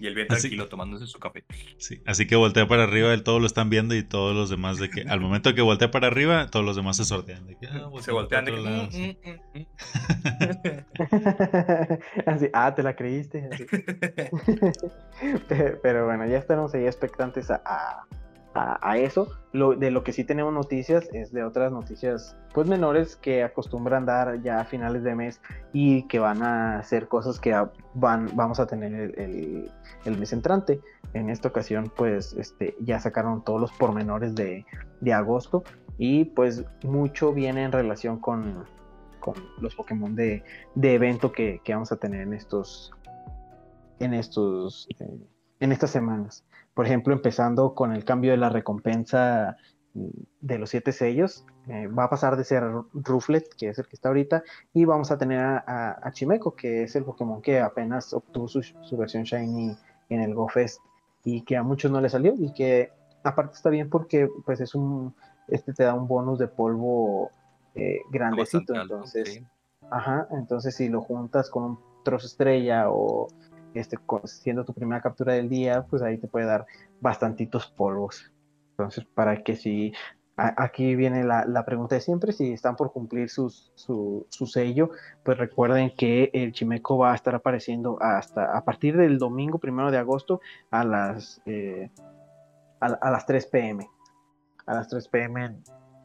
Y 0.00 0.06
él 0.06 0.14
bien 0.14 0.26
tranquilo 0.26 0.68
tomándose 0.68 1.06
su 1.06 1.18
café. 1.18 1.44
Sí, 1.78 2.02
así 2.06 2.26
que 2.26 2.34
voltea 2.34 2.66
para 2.66 2.82
arriba, 2.84 3.12
él 3.14 3.22
todos 3.22 3.40
lo 3.40 3.46
están 3.46 3.70
viendo 3.70 3.94
y 3.94 4.02
todos 4.02 4.34
los 4.34 4.50
demás 4.50 4.78
de 4.78 4.90
que 4.90 5.02
al 5.02 5.20
momento 5.20 5.54
que 5.54 5.62
voltea 5.62 5.90
para 5.90 6.08
arriba, 6.08 6.48
todos 6.48 6.66
los 6.66 6.74
demás 6.74 6.96
se 6.96 7.04
sortean. 7.04 7.46
De 7.46 7.56
que, 7.56 7.66
ah, 7.68 7.88
se 8.00 8.10
voltean 8.10 8.44
de 8.46 8.52
que... 8.52 8.60
Mm, 8.60 9.16
mm, 9.30 9.60
mm, 9.60 9.66
así, 12.26 12.48
ah, 12.52 12.74
te 12.74 12.82
la 12.82 12.96
creíste. 12.96 13.48
Pero 15.82 16.06
bueno, 16.06 16.26
ya 16.26 16.38
estamos 16.38 16.74
ahí 16.74 16.86
expectantes 16.86 17.50
a 17.50 17.60
a, 17.64 18.06
eso. 18.96 19.28
Lo, 19.52 19.74
de 19.74 19.90
lo 19.90 20.04
que 20.04 20.12
sí 20.12 20.24
tenemos 20.24 20.52
noticias 20.52 21.08
es 21.12 21.32
de 21.32 21.42
otras 21.42 21.72
noticias 21.72 22.36
pues 22.54 22.68
menores 22.68 23.16
que 23.16 23.42
acostumbran 23.42 24.06
dar 24.06 24.40
ya 24.42 24.60
a 24.60 24.64
finales 24.64 25.02
de 25.02 25.14
mes 25.14 25.40
y 25.72 26.04
que 26.04 26.18
van 26.18 26.42
a 26.42 26.82
ser 26.84 27.08
cosas 27.08 27.40
que 27.40 27.54
van, 27.94 28.30
vamos 28.34 28.60
a 28.60 28.66
tener 28.66 29.18
el, 29.18 29.70
el, 30.04 30.18
mes 30.18 30.32
entrante. 30.32 30.80
En 31.14 31.30
esta 31.30 31.48
ocasión 31.48 31.92
pues 31.96 32.32
este, 32.34 32.76
ya 32.80 33.00
sacaron 33.00 33.42
todos 33.42 33.60
los 33.60 33.72
pormenores 33.72 34.34
de, 34.34 34.64
de 35.00 35.12
agosto 35.12 35.64
y 35.98 36.26
pues 36.26 36.64
mucho 36.84 37.32
viene 37.32 37.64
en 37.64 37.72
relación 37.72 38.18
con, 38.18 38.64
con 39.18 39.34
los 39.60 39.74
Pokémon 39.74 40.14
de, 40.14 40.44
de 40.74 40.94
evento 40.94 41.32
que, 41.32 41.60
que, 41.64 41.74
vamos 41.74 41.90
a 41.92 41.96
tener 41.96 42.22
en 42.22 42.34
estos 42.34 42.92
en 43.98 44.14
estos 44.14 44.88
eh, 44.98 45.18
en 45.60 45.72
estas 45.72 45.90
semanas 45.90 46.44
por 46.74 46.86
ejemplo, 46.86 47.12
empezando 47.12 47.74
con 47.74 47.92
el 47.92 48.04
cambio 48.04 48.30
de 48.30 48.36
la 48.36 48.48
recompensa 48.48 49.56
mm, 49.94 50.08
de 50.40 50.58
los 50.58 50.70
siete 50.70 50.92
sellos, 50.92 51.44
eh, 51.68 51.86
va 51.86 52.04
a 52.04 52.10
pasar 52.10 52.36
de 52.36 52.44
ser 52.44 52.64
Ruflet, 52.94 53.54
que 53.56 53.68
es 53.68 53.78
el 53.78 53.86
que 53.86 53.96
está 53.96 54.08
ahorita, 54.08 54.42
y 54.72 54.84
vamos 54.84 55.10
a 55.10 55.18
tener 55.18 55.40
a, 55.40 56.10
Chimeco, 56.12 56.54
que 56.54 56.84
es 56.84 56.96
el 56.96 57.04
Pokémon 57.04 57.42
que 57.42 57.60
apenas 57.60 58.12
obtuvo 58.12 58.48
su, 58.48 58.96
versión 58.96 59.24
Shiny 59.24 59.76
en 60.08 60.20
el 60.20 60.34
Go 60.34 60.48
Fest 60.48 60.80
y 61.24 61.42
que 61.42 61.56
a 61.56 61.62
muchos 61.62 61.90
no 61.90 62.00
le 62.00 62.08
salió 62.08 62.34
y 62.36 62.52
que 62.54 62.90
aparte 63.22 63.54
está 63.54 63.68
bien 63.68 63.90
porque 63.90 64.28
pues 64.44 64.60
es 64.60 64.74
un, 64.74 65.14
este 65.48 65.72
te 65.72 65.84
da 65.84 65.94
un 65.94 66.08
bonus 66.08 66.38
de 66.38 66.48
polvo 66.48 67.30
eh, 67.74 68.00
grandecito, 68.10 68.74
entonces, 68.74 69.42
ajá, 69.90 70.26
entonces 70.30 70.74
si 70.74 70.88
lo 70.88 71.02
juntas 71.02 71.50
con 71.50 71.62
un 71.62 71.78
trozo 72.02 72.26
estrella 72.26 72.90
o 72.90 73.28
este, 73.74 73.98
siendo 74.24 74.64
tu 74.64 74.72
primera 74.72 75.00
captura 75.00 75.34
del 75.34 75.48
día, 75.48 75.86
pues 75.88 76.02
ahí 76.02 76.18
te 76.18 76.28
puede 76.28 76.46
dar 76.46 76.66
bastantitos 77.00 77.66
polvos. 77.66 78.30
Entonces, 78.72 79.04
para 79.14 79.42
que 79.42 79.56
si 79.56 79.92
aquí 80.36 80.94
viene 80.96 81.22
la, 81.24 81.64
pregunta 81.64 81.94
de 81.94 82.00
siempre, 82.00 82.32
si 82.32 82.52
están 82.52 82.76
por 82.76 82.92
cumplir 82.92 83.28
su, 83.28 83.50
sello, 84.30 84.90
pues 85.22 85.38
recuerden 85.38 85.92
que 85.96 86.30
el 86.32 86.52
Chimeco 86.52 86.98
va 86.98 87.12
a 87.12 87.14
estar 87.14 87.34
apareciendo 87.34 87.98
hasta 88.00 88.56
a 88.56 88.64
partir 88.64 88.96
del 88.96 89.18
domingo 89.18 89.58
primero 89.58 89.90
de 89.90 89.98
agosto 89.98 90.40
a 90.70 90.84
las, 90.84 91.42
eh, 91.46 91.90
a, 92.80 93.10
las 93.10 93.26
3 93.26 93.46
pm. 93.46 93.88
A 94.66 94.74
las 94.74 94.88
3 94.88 95.08
pm 95.08 95.56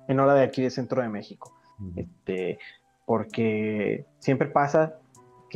en, 0.08 0.20
hora 0.20 0.34
de 0.34 0.44
aquí 0.44 0.62
de 0.62 0.70
Centro 0.70 1.02
de 1.02 1.10
México. 1.10 1.54
este, 1.96 2.60
porque 3.06 4.06
siempre 4.20 4.48
pasa 4.48 4.98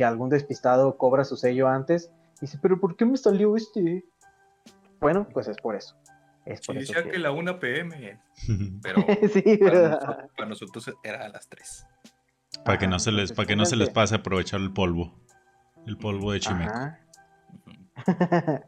que 0.00 0.04
algún 0.06 0.30
despistado 0.30 0.96
cobra 0.96 1.24
su 1.24 1.36
sello 1.36 1.68
antes 1.68 2.10
y 2.38 2.46
dice, 2.46 2.58
pero 2.62 2.80
¿por 2.80 2.96
qué 2.96 3.04
me 3.04 3.18
salió 3.18 3.54
este? 3.54 4.02
Bueno, 4.98 5.28
pues 5.30 5.46
es 5.46 5.58
por 5.58 5.76
eso. 5.76 5.94
Es 6.46 6.66
por 6.66 6.74
decía 6.76 7.04
que... 7.04 7.18
la 7.18 7.32
1 7.32 7.60
pm, 7.60 8.18
pero 8.82 9.04
sí, 9.30 9.58
para, 9.58 10.48
nosotros, 10.48 10.90
era 11.04 11.26
a 11.26 11.28
las 11.28 11.46
3. 11.50 11.86
Para 12.64 12.78
que 12.78 12.88
no 12.88 12.98
se 12.98 13.12
les, 13.12 13.30
para 13.34 13.46
que 13.46 13.56
no 13.56 13.66
se 13.66 13.76
les 13.76 13.90
pase 13.90 14.14
aprovechar 14.14 14.60
el 14.60 14.72
polvo. 14.72 15.20
El 15.86 15.98
polvo 15.98 16.32
de 16.32 16.40
Chimeco. 16.40 16.72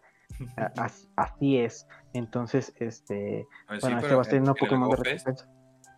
Así 1.16 1.56
es. 1.56 1.88
Entonces, 2.12 2.74
este. 2.78 3.46
bueno, 3.80 4.00
este 4.00 4.14
va 4.14 4.20
a 4.20 4.24
ser 4.24 4.42
un 4.42 4.54
Pokémon 4.54 4.90
de 4.90 4.96
recompensa 4.96 5.48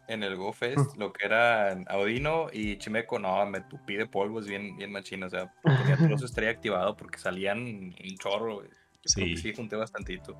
en 0.08 0.22
el 0.22 0.36
Go 0.36 0.52
Fest, 0.52 0.96
lo 0.96 1.12
que 1.12 1.26
eran 1.26 1.84
Audino 1.88 2.46
y 2.52 2.76
Chimeco, 2.78 3.18
no, 3.18 3.44
me 3.46 3.60
tupí 3.62 3.96
de 3.96 4.06
polvos 4.06 4.46
bien, 4.46 4.76
bien 4.76 4.92
machino. 4.92 5.26
O 5.26 5.30
sea, 5.30 5.52
tenía 5.62 5.96
todo 5.96 6.18
su 6.18 6.26
estrella 6.26 6.50
activado 6.50 6.96
porque 6.96 7.18
salían 7.18 7.58
un 7.58 8.18
chorro. 8.18 8.62
Sí. 9.04 9.36
sí, 9.36 9.54
junté 9.54 9.76
bastantito. 9.76 10.36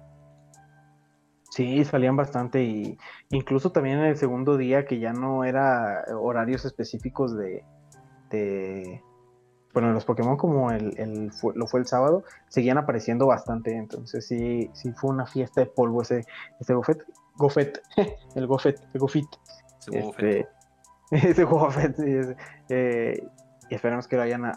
Sí, 1.51 1.85
salían 1.85 2.17
bastante 2.17 2.65
y 2.65 2.99
incluso 3.31 3.71
también 3.71 3.99
en 3.99 4.07
el 4.07 4.17
segundo 4.17 4.57
día 4.57 4.87
que 4.87 4.99
ya 4.99 5.13
no 5.13 5.45
era 5.45 6.05
horarios 6.19 6.65
específicos 6.65 7.37
de, 7.37 7.63
de 8.31 9.01
bueno, 9.75 9.93
los 9.93 10.05
Pokémon 10.05 10.37
como 10.37 10.71
el, 10.71 10.95
el 10.99 11.33
lo 11.57 11.67
fue 11.67 11.81
el 11.81 11.87
sábado, 11.87 12.23
seguían 12.49 12.79
apareciendo 12.79 13.27
bastante, 13.27 13.77
entonces 13.77 14.25
sí, 14.27 14.71
sí 14.73 14.93
fue 14.93 15.11
una 15.11 15.27
fiesta 15.27 15.61
de 15.61 15.67
polvo 15.67 16.03
ese, 16.03 16.25
ese 16.61 16.75
Gofet, 16.75 17.05
Gofet, 17.37 17.83
el 18.37 18.47
Gofet, 18.47 18.81
el 18.95 19.01
Gofit. 19.01 19.27
Este, 19.93 20.49
ese 21.11 21.45
Gofet, 21.45 21.97
sí, 21.97 22.35
eh, 22.69 23.29
y 23.69 23.75
esperamos 23.75 24.07
que 24.07 24.17
lo 24.17 24.23
hayan 24.23 24.53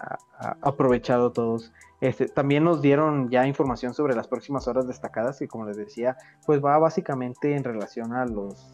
aprovechado 0.62 1.32
todos. 1.32 1.74
Este, 2.00 2.28
también 2.28 2.64
nos 2.64 2.82
dieron 2.82 3.30
ya 3.30 3.48
información 3.48 3.96
sobre 3.96 4.16
las 4.16 4.28
próximas 4.28 4.68
horas 4.68 4.88
destacadas, 4.88 5.42
y 5.42 5.48
como 5.48 5.66
les 5.66 5.78
decía, 5.78 6.16
pues 6.46 6.64
va 6.64 6.78
básicamente 6.78 7.56
en 7.56 7.64
relación 7.64 8.14
a 8.14 8.26
los 8.26 8.72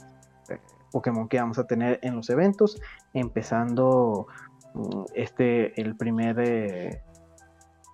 eh, 0.50 0.60
Pokémon 0.92 1.30
que 1.30 1.40
vamos 1.40 1.58
a 1.58 1.68
tener 1.68 2.00
en 2.04 2.18
los 2.18 2.30
eventos, 2.30 2.82
empezando 3.14 4.28
este, 5.14 5.80
el 5.80 5.96
primer, 5.96 6.40
eh, 6.40 7.02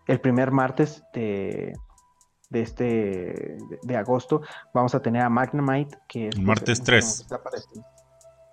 el 0.07 0.19
primer 0.21 0.51
martes 0.51 1.03
de, 1.13 1.73
de 2.49 2.61
este 2.61 3.57
de, 3.83 3.97
agosto 3.97 4.41
vamos 4.73 4.95
a 4.95 5.01
tener 5.01 5.21
a 5.21 5.29
Magnemite 5.29 5.97
que 6.07 6.27
es 6.29 6.35
pues, 6.35 6.45
martes 6.45 6.83
3 6.83 7.27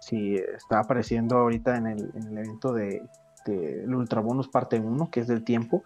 sí 0.07 0.37
está 0.37 0.81
apareciendo 0.81 1.37
ahorita 1.37 1.77
en 1.77 1.87
el, 1.89 2.11
en 2.15 2.29
el 2.29 2.39
evento 2.39 2.73
de, 2.73 3.03
el 3.47 3.95
Ultra 3.95 4.21
Bonus 4.21 4.49
parte 4.49 4.79
1 4.79 5.11
que 5.11 5.21
es 5.21 5.27
del 5.27 5.45
tiempo. 5.45 5.83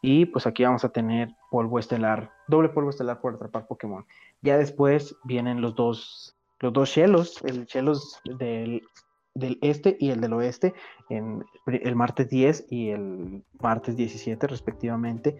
Y 0.00 0.26
pues 0.26 0.46
aquí 0.46 0.64
vamos 0.64 0.84
a 0.84 0.90
tener 0.90 1.34
polvo 1.50 1.78
estelar 1.78 2.30
doble 2.46 2.68
polvo 2.68 2.90
estelar 2.90 3.20
por 3.20 3.34
atrapar 3.34 3.66
Pokémon. 3.66 4.06
Ya 4.42 4.56
después 4.56 5.16
vienen 5.24 5.60
los 5.60 5.74
dos 5.74 6.36
los 6.60 6.72
dos 6.72 6.90
chelos 6.90 7.42
el 7.44 7.66
chelos 7.66 8.20
del 8.38 8.82
del 9.38 9.58
este 9.62 9.96
y 10.00 10.10
el 10.10 10.20
del 10.20 10.32
oeste 10.32 10.74
en 11.08 11.44
el 11.66 11.96
martes 11.96 12.28
10 12.28 12.66
y 12.70 12.90
el 12.90 13.42
martes 13.60 13.96
17 13.96 14.46
respectivamente. 14.46 15.36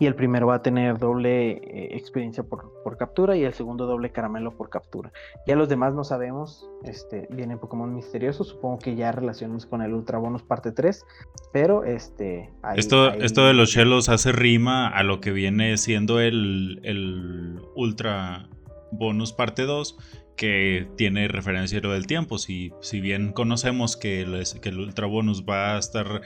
Y 0.00 0.06
el 0.06 0.16
primero 0.16 0.48
va 0.48 0.56
a 0.56 0.62
tener 0.62 0.98
doble 0.98 1.52
eh, 1.52 1.96
experiencia 1.96 2.42
por, 2.42 2.72
por, 2.82 2.96
captura 2.96 3.36
y 3.36 3.44
el 3.44 3.54
segundo 3.54 3.86
doble 3.86 4.10
caramelo 4.10 4.50
por 4.50 4.68
captura. 4.68 5.12
Ya 5.46 5.54
los 5.54 5.68
demás 5.68 5.94
no 5.94 6.02
sabemos, 6.02 6.68
este, 6.82 7.28
vienen 7.30 7.58
Pokémon 7.58 7.94
misteriosos, 7.94 8.48
supongo 8.48 8.78
que 8.78 8.96
ya 8.96 9.12
relacionamos 9.12 9.64
con 9.64 9.82
el 9.82 9.94
Ultra 9.94 10.18
Bonus 10.18 10.42
parte 10.42 10.72
3, 10.72 11.04
pero 11.52 11.84
este... 11.84 12.50
esto, 12.74 13.12
esto 13.12 13.46
de 13.46 13.54
los 13.54 13.70
Shellos 13.70 14.08
hace 14.08 14.32
rima 14.32 14.88
a 14.88 15.04
lo 15.04 15.20
que 15.20 15.30
viene 15.30 15.76
siendo 15.76 16.20
el, 16.20 16.80
el 16.82 17.60
Ultra 17.76 18.48
Bonus 18.90 19.32
parte 19.32 19.62
2, 19.62 20.25
que 20.36 20.86
tiene 20.96 21.28
referencia 21.28 21.78
a 21.78 21.82
lo 21.82 21.92
del 21.92 22.06
tiempo. 22.06 22.38
Si, 22.38 22.72
si 22.80 23.00
bien 23.00 23.32
conocemos 23.32 23.96
que, 23.96 24.26
que 24.60 24.68
el 24.68 24.78
Ultra 24.78 25.06
Bonus 25.06 25.44
va 25.44 25.76
a 25.76 25.78
estar 25.78 26.22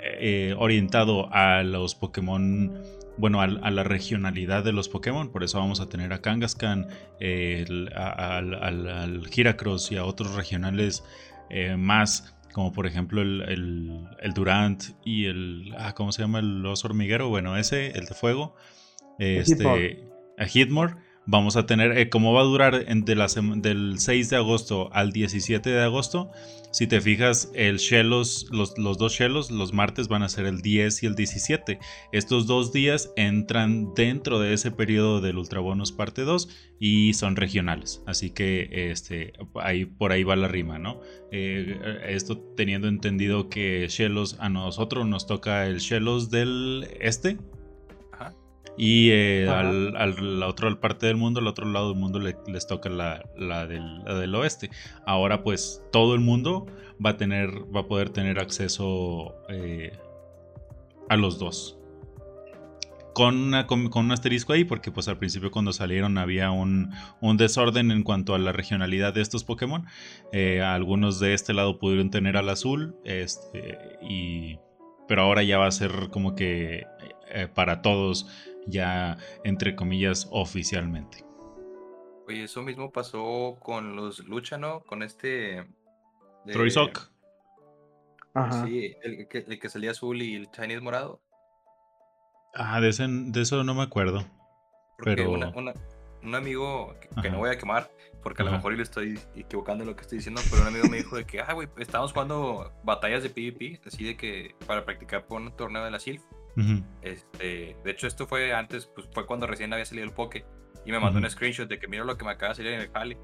eh, 0.00 0.54
orientado 0.58 1.32
a 1.32 1.62
los 1.62 1.94
Pokémon 1.94 2.72
bueno, 3.18 3.40
a, 3.40 3.46
la 3.46 3.84
regionalidad 3.84 4.64
de 4.64 4.72
los 4.72 4.88
Pokémon. 4.88 5.30
Por 5.30 5.44
eso 5.44 5.58
vamos 5.58 5.80
a 5.80 5.88
tener 5.88 6.12
a 6.12 6.22
Kangaskhan, 6.22 6.88
al, 7.20 7.92
al, 7.94 9.22
Heracross 9.34 9.92
y 9.92 9.96
a 9.96 10.04
otros 10.04 10.34
regionales 10.34 11.04
eh, 11.50 11.76
más, 11.76 12.34
como 12.52 12.72
por 12.72 12.86
ejemplo 12.86 13.20
el, 13.20 14.08
Durant 14.34 14.82
y 15.04 15.26
el. 15.26 15.74
Ah, 15.78 15.94
¿Cómo 15.94 16.10
se 16.12 16.22
llama? 16.22 16.38
El 16.38 16.64
oso 16.64 16.88
hormiguero. 16.88 17.28
Bueno, 17.28 17.56
ese, 17.56 17.88
el 17.88 18.06
de 18.06 18.14
fuego. 18.14 18.56
Este, 19.18 20.08
a 20.38 20.46
Hitmore 20.46 20.94
Vamos 21.26 21.56
a 21.56 21.66
tener, 21.66 21.96
eh, 21.96 22.08
como 22.08 22.32
va 22.32 22.40
a 22.40 22.44
durar 22.44 22.84
entre 22.88 23.14
la 23.14 23.28
del 23.56 23.98
6 23.98 24.30
de 24.30 24.36
agosto 24.36 24.90
al 24.92 25.12
17 25.12 25.70
de 25.70 25.82
agosto, 25.82 26.30
si 26.72 26.86
te 26.86 27.02
fijas, 27.02 27.52
el 27.54 27.76
Shellos, 27.76 28.48
los, 28.50 28.78
los 28.78 28.96
dos 28.96 29.12
Shellos, 29.12 29.50
los 29.50 29.74
martes 29.74 30.08
van 30.08 30.22
a 30.22 30.30
ser 30.30 30.46
el 30.46 30.62
10 30.62 31.02
y 31.02 31.06
el 31.06 31.14
17. 31.14 31.78
Estos 32.12 32.46
dos 32.46 32.72
días 32.72 33.12
entran 33.16 33.92
dentro 33.94 34.40
de 34.40 34.54
ese 34.54 34.70
periodo 34.70 35.20
del 35.20 35.36
Ultra 35.36 35.60
Bonus 35.60 35.92
parte 35.92 36.22
2 36.22 36.48
y 36.80 37.12
son 37.12 37.36
regionales. 37.36 38.02
Así 38.06 38.30
que 38.30 38.90
este, 38.90 39.34
ahí, 39.56 39.84
por 39.84 40.12
ahí 40.12 40.24
va 40.24 40.34
la 40.34 40.48
rima, 40.48 40.78
¿no? 40.78 41.02
Eh, 41.30 41.78
esto 42.08 42.38
teniendo 42.56 42.88
entendido 42.88 43.50
que 43.50 43.86
Shellos 43.88 44.38
a 44.40 44.48
nosotros 44.48 45.06
nos 45.06 45.26
toca 45.26 45.66
el 45.66 45.78
Shellos 45.78 46.30
del 46.30 46.88
este, 47.00 47.36
y 48.76 49.10
eh, 49.10 49.48
al, 49.48 50.40
la 50.40 50.48
otra 50.48 50.74
parte 50.80 51.06
del 51.06 51.16
mundo, 51.16 51.40
al 51.40 51.46
otro 51.46 51.66
lado 51.66 51.90
del 51.90 51.98
mundo 51.98 52.18
les 52.18 52.66
toca 52.66 52.88
la, 52.88 53.22
la, 53.36 53.66
del, 53.66 54.02
del, 54.04 54.34
oeste. 54.34 54.70
Ahora 55.06 55.42
pues 55.42 55.82
todo 55.92 56.14
el 56.14 56.20
mundo 56.20 56.66
va 57.04 57.10
a 57.10 57.16
tener, 57.16 57.50
va 57.74 57.80
a 57.80 57.86
poder 57.86 58.10
tener 58.10 58.38
acceso 58.38 59.34
eh, 59.48 59.92
a 61.08 61.16
los 61.16 61.38
dos. 61.38 61.78
Con, 63.14 63.36
una, 63.36 63.66
con, 63.66 63.90
un 63.94 64.10
asterisco 64.10 64.54
ahí, 64.54 64.64
porque 64.64 64.90
pues 64.90 65.06
al 65.06 65.18
principio 65.18 65.50
cuando 65.50 65.74
salieron 65.74 66.16
había 66.16 66.50
un, 66.50 66.94
un 67.20 67.36
desorden 67.36 67.90
en 67.90 68.04
cuanto 68.04 68.34
a 68.34 68.38
la 68.38 68.52
regionalidad 68.52 69.12
de 69.12 69.20
estos 69.20 69.44
Pokémon. 69.44 69.84
Eh, 70.32 70.62
algunos 70.62 71.20
de 71.20 71.34
este 71.34 71.52
lado 71.52 71.78
pudieron 71.78 72.08
tener 72.08 72.38
al 72.38 72.48
azul, 72.48 72.96
este, 73.04 73.98
y, 74.00 74.58
pero 75.08 75.24
ahora 75.24 75.42
ya 75.42 75.58
va 75.58 75.66
a 75.66 75.72
ser 75.72 76.08
como 76.10 76.34
que 76.34 76.86
para 77.54 77.82
todos 77.82 78.26
ya 78.66 79.18
entre 79.44 79.74
comillas 79.74 80.28
oficialmente. 80.30 81.24
Oye, 82.26 82.44
eso 82.44 82.62
mismo 82.62 82.92
pasó 82.92 83.56
con 83.60 83.96
los 83.96 84.20
Lucha, 84.26 84.58
¿no? 84.58 84.80
Con 84.80 85.02
este... 85.02 85.66
Troy 86.46 86.70
Sock. 86.70 87.10
Ajá. 88.34 88.64
Sí, 88.64 88.94
el 89.02 89.28
que, 89.28 89.38
el 89.38 89.58
que, 89.58 89.68
salía 89.68 89.90
azul 89.90 90.22
y 90.22 90.36
el 90.36 90.50
Chinese 90.50 90.80
morado. 90.80 91.20
Ah, 92.54 92.80
de, 92.80 92.88
ese, 92.88 93.06
de 93.08 93.40
eso 93.40 93.62
no 93.64 93.74
me 93.74 93.82
acuerdo. 93.82 94.24
pero... 94.98 95.32
un 95.32 96.34
amigo 96.34 96.94
que, 97.20 97.30
no 97.30 97.38
voy 97.38 97.50
a 97.50 97.58
quemar, 97.58 97.90
porque 98.22 98.42
a 98.42 98.44
lo 98.44 98.52
mejor 98.52 98.72
yo 98.72 98.76
le 98.76 98.82
estoy 98.84 99.18
equivocando 99.34 99.82
en 99.82 99.90
lo 99.90 99.96
que 99.96 100.02
estoy 100.02 100.18
diciendo, 100.18 100.40
pero 100.50 100.62
un 100.62 100.68
amigo 100.68 100.88
me 100.88 100.98
dijo 100.98 101.16
de 101.16 101.26
que, 101.26 101.40
ah, 101.40 101.52
güey, 101.52 101.68
estábamos 101.78 102.12
jugando 102.12 102.72
batallas 102.84 103.22
de 103.22 103.30
PvP, 103.30 103.80
así 103.84 104.04
de 104.04 104.16
que 104.16 104.54
para 104.66 104.84
practicar 104.84 105.26
por 105.26 105.40
un 105.40 105.54
torneo 105.56 105.84
de 105.84 105.90
la 105.90 105.98
SILF 105.98 106.22
este, 107.02 107.76
de 107.82 107.90
hecho, 107.90 108.06
esto 108.06 108.26
fue 108.26 108.52
antes, 108.52 108.86
pues 108.86 109.08
fue 109.12 109.26
cuando 109.26 109.46
recién 109.46 109.72
había 109.72 109.84
salido 109.84 110.06
el 110.06 110.12
Poke. 110.12 110.44
Y 110.84 110.90
me 110.90 110.98
mandó 110.98 111.18
un 111.18 111.30
screenshot 111.30 111.68
de 111.68 111.78
que 111.78 111.86
mira 111.86 112.04
lo 112.04 112.16
que 112.16 112.24
me 112.24 112.32
acaba 112.32 112.50
de 112.50 112.56
salir 112.56 112.72
en 112.72 112.80
el 112.80 112.90
Jali. 112.90 113.16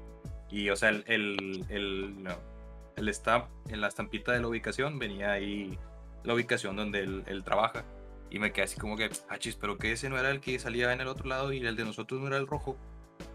Y, 0.49 0.69
o 0.69 0.75
sea, 0.75 0.89
el, 0.89 1.03
el, 1.07 1.65
el, 1.69 2.27
el 2.95 3.09
stamp, 3.09 3.45
en 3.67 3.81
la 3.81 3.87
estampita 3.87 4.31
de 4.31 4.39
la 4.39 4.47
ubicación, 4.47 4.97
venía 4.97 5.31
ahí 5.31 5.77
la 6.23 6.33
ubicación 6.33 6.75
donde 6.75 7.01
él, 7.01 7.43
trabaja. 7.43 7.83
Y 8.29 8.39
me 8.39 8.51
quedé 8.51 8.65
así 8.65 8.79
como 8.79 8.95
que, 8.95 9.09
ah, 9.29 9.37
chis, 9.37 9.55
pero 9.55 9.77
que 9.77 9.91
ese 9.91 10.09
no 10.09 10.17
era 10.17 10.29
el 10.29 10.39
que 10.39 10.57
salía 10.59 10.93
en 10.93 11.01
el 11.01 11.07
otro 11.07 11.27
lado 11.27 11.51
y 11.51 11.65
el 11.65 11.75
de 11.75 11.85
nosotros 11.85 12.21
no 12.21 12.27
era 12.27 12.37
el 12.37 12.47
rojo. 12.47 12.77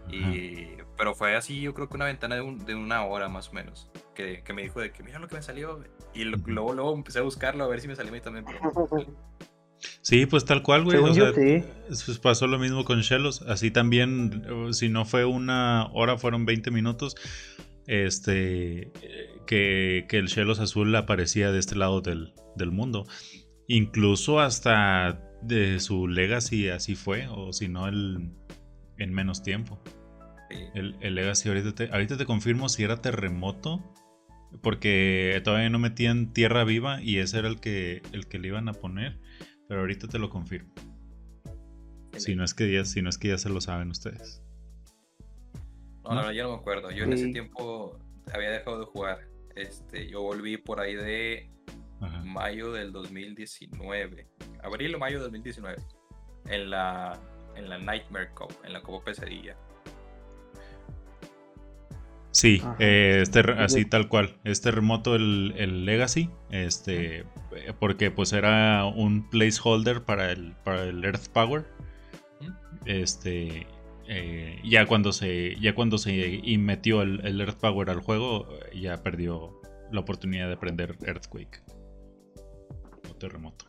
Y, 0.09 0.77
pero 0.97 1.13
fue 1.15 1.35
así, 1.35 1.61
yo 1.61 1.73
creo 1.73 1.89
que 1.89 1.95
una 1.95 2.05
ventana 2.05 2.35
de, 2.35 2.55
de 2.65 2.75
una 2.75 3.03
hora 3.05 3.27
más 3.27 3.49
o 3.49 3.53
menos, 3.53 3.89
que, 4.13 4.43
que, 4.43 4.53
me 4.53 4.61
dijo 4.61 4.79
de 4.79 4.91
que 4.91 5.03
mira 5.03 5.19
lo 5.19 5.27
que 5.27 5.35
me 5.35 5.41
salió. 5.41 5.83
Y 6.13 6.23
luego, 6.23 6.73
luego 6.73 6.93
empecé 6.93 7.19
a 7.19 7.23
buscarlo 7.23 7.63
a 7.63 7.67
ver 7.67 7.81
si 7.81 7.87
me 7.87 7.95
salió 7.95 8.11
a 8.11 8.15
mí 8.15 8.21
también. 8.21 8.45
Pero, 8.45 8.61
Sí, 10.01 10.25
pues 10.25 10.45
tal 10.45 10.61
cual, 10.61 10.83
güey. 10.83 10.97
O 10.97 11.13
sea, 11.13 11.33
pues 11.33 12.19
pasó 12.21 12.47
lo 12.47 12.59
mismo 12.59 12.85
con 12.85 13.01
Shellos. 13.01 13.41
Así 13.43 13.71
también, 13.71 14.43
si 14.71 14.89
no 14.89 15.05
fue 15.05 15.25
una 15.25 15.87
hora, 15.93 16.17
fueron 16.17 16.45
20 16.45 16.71
minutos. 16.71 17.15
Este, 17.87 18.91
que, 19.45 20.05
el 20.09 20.27
Shellos 20.27 20.59
azul 20.59 20.95
aparecía 20.95 21.51
de 21.51 21.59
este 21.59 21.75
lado 21.75 22.01
del, 22.01 22.33
mundo. 22.71 23.07
Incluso 23.67 24.39
hasta 24.39 25.21
de 25.41 25.79
su 25.79 26.07
Legacy 26.07 26.69
así 26.69 26.95
fue, 26.95 27.27
o 27.29 27.53
si 27.53 27.67
no, 27.67 27.87
el, 27.87 28.31
en 28.97 29.13
menos 29.13 29.43
tiempo. 29.43 29.81
El, 30.73 30.95
Legacy, 31.15 31.49
ahorita 31.49 31.75
te, 31.75 31.89
ahorita 31.91 32.17
te 32.17 32.25
confirmo 32.25 32.69
si 32.69 32.83
era 32.83 33.01
terremoto, 33.01 33.83
porque 34.61 35.41
todavía 35.43 35.69
no 35.69 35.79
metían 35.79 36.33
tierra 36.33 36.63
viva 36.63 37.01
y 37.01 37.17
ese 37.17 37.39
era 37.39 37.47
el 37.47 37.59
que, 37.59 38.01
el 38.13 38.27
que 38.27 38.39
le 38.39 38.47
iban 38.47 38.69
a 38.69 38.73
poner. 38.73 39.19
Pero 39.67 39.81
ahorita 39.81 40.07
te 40.07 40.19
lo 40.19 40.29
confirmo. 40.29 40.71
Si 42.17 42.35
no, 42.35 42.43
es 42.43 42.53
que 42.53 42.71
ya, 42.71 42.85
si 42.85 43.01
no 43.01 43.09
es 43.09 43.17
que 43.17 43.29
ya 43.29 43.37
se 43.37 43.49
lo 43.49 43.59
saben 43.61 43.89
ustedes. 43.89 44.41
No, 46.03 46.15
no, 46.15 46.31
yo 46.31 46.43
no 46.43 46.49
me 46.51 46.55
acuerdo. 46.57 46.91
Yo 46.91 47.03
en 47.03 47.13
ese 47.13 47.29
tiempo 47.29 47.97
había 48.33 48.51
dejado 48.51 48.79
de 48.79 48.85
jugar. 48.85 49.27
Este, 49.55 50.07
yo 50.09 50.21
volví 50.21 50.57
por 50.57 50.79
ahí 50.79 50.95
de 50.95 51.49
mayo 52.23 52.71
del 52.71 52.91
2019. 52.91 54.27
Abril 54.63 54.95
o 54.95 54.99
mayo 54.99 55.15
del 55.15 55.23
2019. 55.23 55.77
En 56.47 56.69
la, 56.69 57.19
en 57.55 57.69
la 57.69 57.77
Nightmare 57.79 58.29
Cup, 58.33 58.53
en 58.63 58.73
la 58.73 58.81
Copa 58.81 59.05
Pesadilla. 59.05 59.57
Sí, 62.31 62.61
eh, 62.79 63.19
este, 63.21 63.39
así 63.57 63.85
tal 63.85 64.09
cual. 64.09 64.37
Este 64.43 64.69
remoto, 64.69 65.15
el, 65.15 65.53
el, 65.57 65.85
Legacy, 65.85 66.29
este, 66.49 67.23
porque 67.79 68.11
pues 68.11 68.33
era 68.33 68.85
un 68.85 69.29
placeholder 69.29 70.03
para 70.03 70.31
el, 70.31 70.53
para 70.63 70.83
el 70.83 71.03
Earth 71.03 71.27
Power. 71.29 71.65
Este, 72.85 73.67
eh, 74.07 74.59
ya 74.63 74.85
cuando 74.85 75.11
se, 75.11 75.55
ya 75.59 75.73
cuando 75.73 75.97
se 75.97 76.41
metió 76.57 77.01
el, 77.01 77.25
el, 77.25 77.41
Earth 77.41 77.59
Power 77.59 77.89
al 77.89 78.01
juego, 78.01 78.47
ya 78.73 79.01
perdió 79.01 79.59
la 79.91 80.01
oportunidad 80.01 80.49
de 80.49 80.57
prender 80.57 80.95
Earthquake 81.05 81.61
o 83.09 83.15
terremoto. 83.15 83.65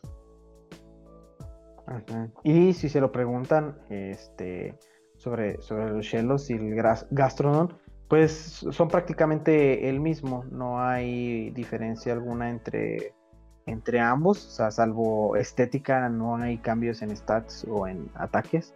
Y 2.43 2.73
si 2.73 2.89
se 2.89 3.01
lo 3.01 3.13
preguntan, 3.13 3.79
este, 3.89 4.77
sobre, 5.17 5.61
sobre 5.63 5.91
los 5.91 6.05
Shellos 6.05 6.51
y 6.51 6.55
el 6.55 6.75
Gastrodon 7.11 7.73
pues 8.09 8.65
son 8.71 8.89
prácticamente 8.89 9.89
el 9.89 9.99
mismo, 9.99 10.45
no 10.51 10.81
hay 10.81 11.51
diferencia 11.51 12.13
alguna 12.13 12.51
entre, 12.51 13.15
entre 13.67 14.01
ambos, 14.01 14.47
o 14.47 14.51
sea, 14.51 14.71
salvo 14.71 15.37
estética, 15.37 16.09
no 16.09 16.37
hay 16.37 16.59
cambios 16.59 17.03
en 17.03 17.15
stats 17.17 17.67
o 17.69 17.87
en 17.87 18.09
ataques. 18.15 18.75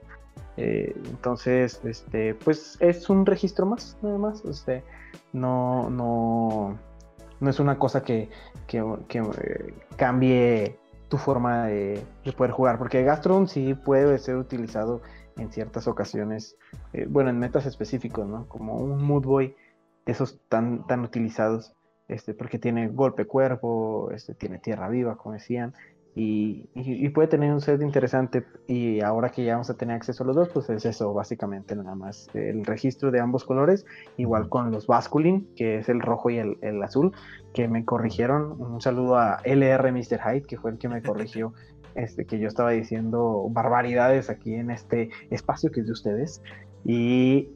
Eh, 0.57 0.95
entonces, 1.07 1.81
este, 1.85 2.35
pues 2.35 2.77
es 2.81 3.09
un 3.09 3.25
registro 3.25 3.67
más, 3.67 3.97
nada 4.03 4.19
más. 4.19 4.45
Este, 4.45 4.83
no, 5.33 5.89
no, 5.91 6.77
no 7.39 7.51
es 7.51 7.61
una 7.61 7.79
cosa 7.79 8.03
que, 8.03 8.29
que, 8.67 8.79
eh, 8.79 9.75
cambie 9.97 10.77
tu 11.09 11.19
forma 11.19 11.67
de, 11.67 12.05
de, 12.25 12.33
poder 12.33 12.53
jugar, 12.53 12.79
porque 12.79 13.03
Gastron 13.03 13.49
sí 13.49 13.75
puede 13.75 14.19
ser 14.19 14.37
utilizado 14.37 15.03
en 15.37 15.51
ciertas 15.51 15.89
ocasiones, 15.89 16.57
eh, 16.93 17.07
bueno, 17.09 17.31
en 17.31 17.39
metas 17.39 17.67
específicos, 17.67 18.27
¿no? 18.27 18.47
Como 18.47 18.77
un 18.77 19.03
Mood 19.03 19.25
Boy, 19.25 19.57
esos 20.07 20.39
tan, 20.49 20.87
tan 20.87 21.01
utilizados, 21.01 21.75
este, 22.11 22.35
porque 22.35 22.59
tiene 22.59 22.89
golpe 22.89 23.25
cuerpo, 23.25 24.11
este, 24.13 24.35
tiene 24.35 24.59
tierra 24.59 24.89
viva, 24.89 25.17
como 25.17 25.35
decían, 25.35 25.75
y, 26.15 27.09
puede 27.11 27.29
tener 27.29 27.53
un 27.53 27.61
set 27.61 27.81
interesante 27.83 28.45
y 28.67 29.01
ahora 29.01 29.31
que 29.31 29.45
ya 29.45 29.53
vamos 29.53 29.71
a 29.71 29.75
tener 29.75 29.97
acceso 29.97 30.25
a 30.25 30.27
los 30.27 30.37
dos, 30.37 30.49
pues 30.49 30.69
es 30.71 30.85
eso 30.85 31.13
básicamente 31.15 31.75
nada 31.77 31.95
más, 31.95 32.29
el 32.35 32.65
registro 32.65 33.11
de 33.11 33.21
ambos 33.21 33.45
colores, 33.45 33.87
igual 34.17 34.49
con 34.49 34.73
los 34.73 34.87
Basculin, 34.87 35.49
que 35.55 35.79
es 35.79 35.89
el 35.89 36.01
rojo 36.01 36.31
y 36.31 36.39
el, 36.39 36.83
azul, 36.83 37.13
que 37.55 37.69
me 37.69 37.85
corrigieron, 37.85 38.61
un 38.61 38.81
saludo 38.81 39.19
a 39.19 39.39
LR 39.45 39.93
Mr. 39.93 40.21
Hyde, 40.21 40.43
que 40.43 40.59
fue 40.59 40.73
el 40.73 40.79
que 40.79 40.89
me 40.89 41.01
corrigió, 41.03 41.53
este, 41.95 42.25
que 42.25 42.39
yo 42.39 42.49
estaba 42.49 42.71
diciendo 42.71 43.47
barbaridades 43.51 44.31
aquí 44.31 44.55
en 44.55 44.71
este 44.71 45.11
espacio 45.31 45.71
que 45.71 45.81
es 45.81 45.87
de 45.87 45.93
ustedes, 45.93 46.43
y 46.85 47.51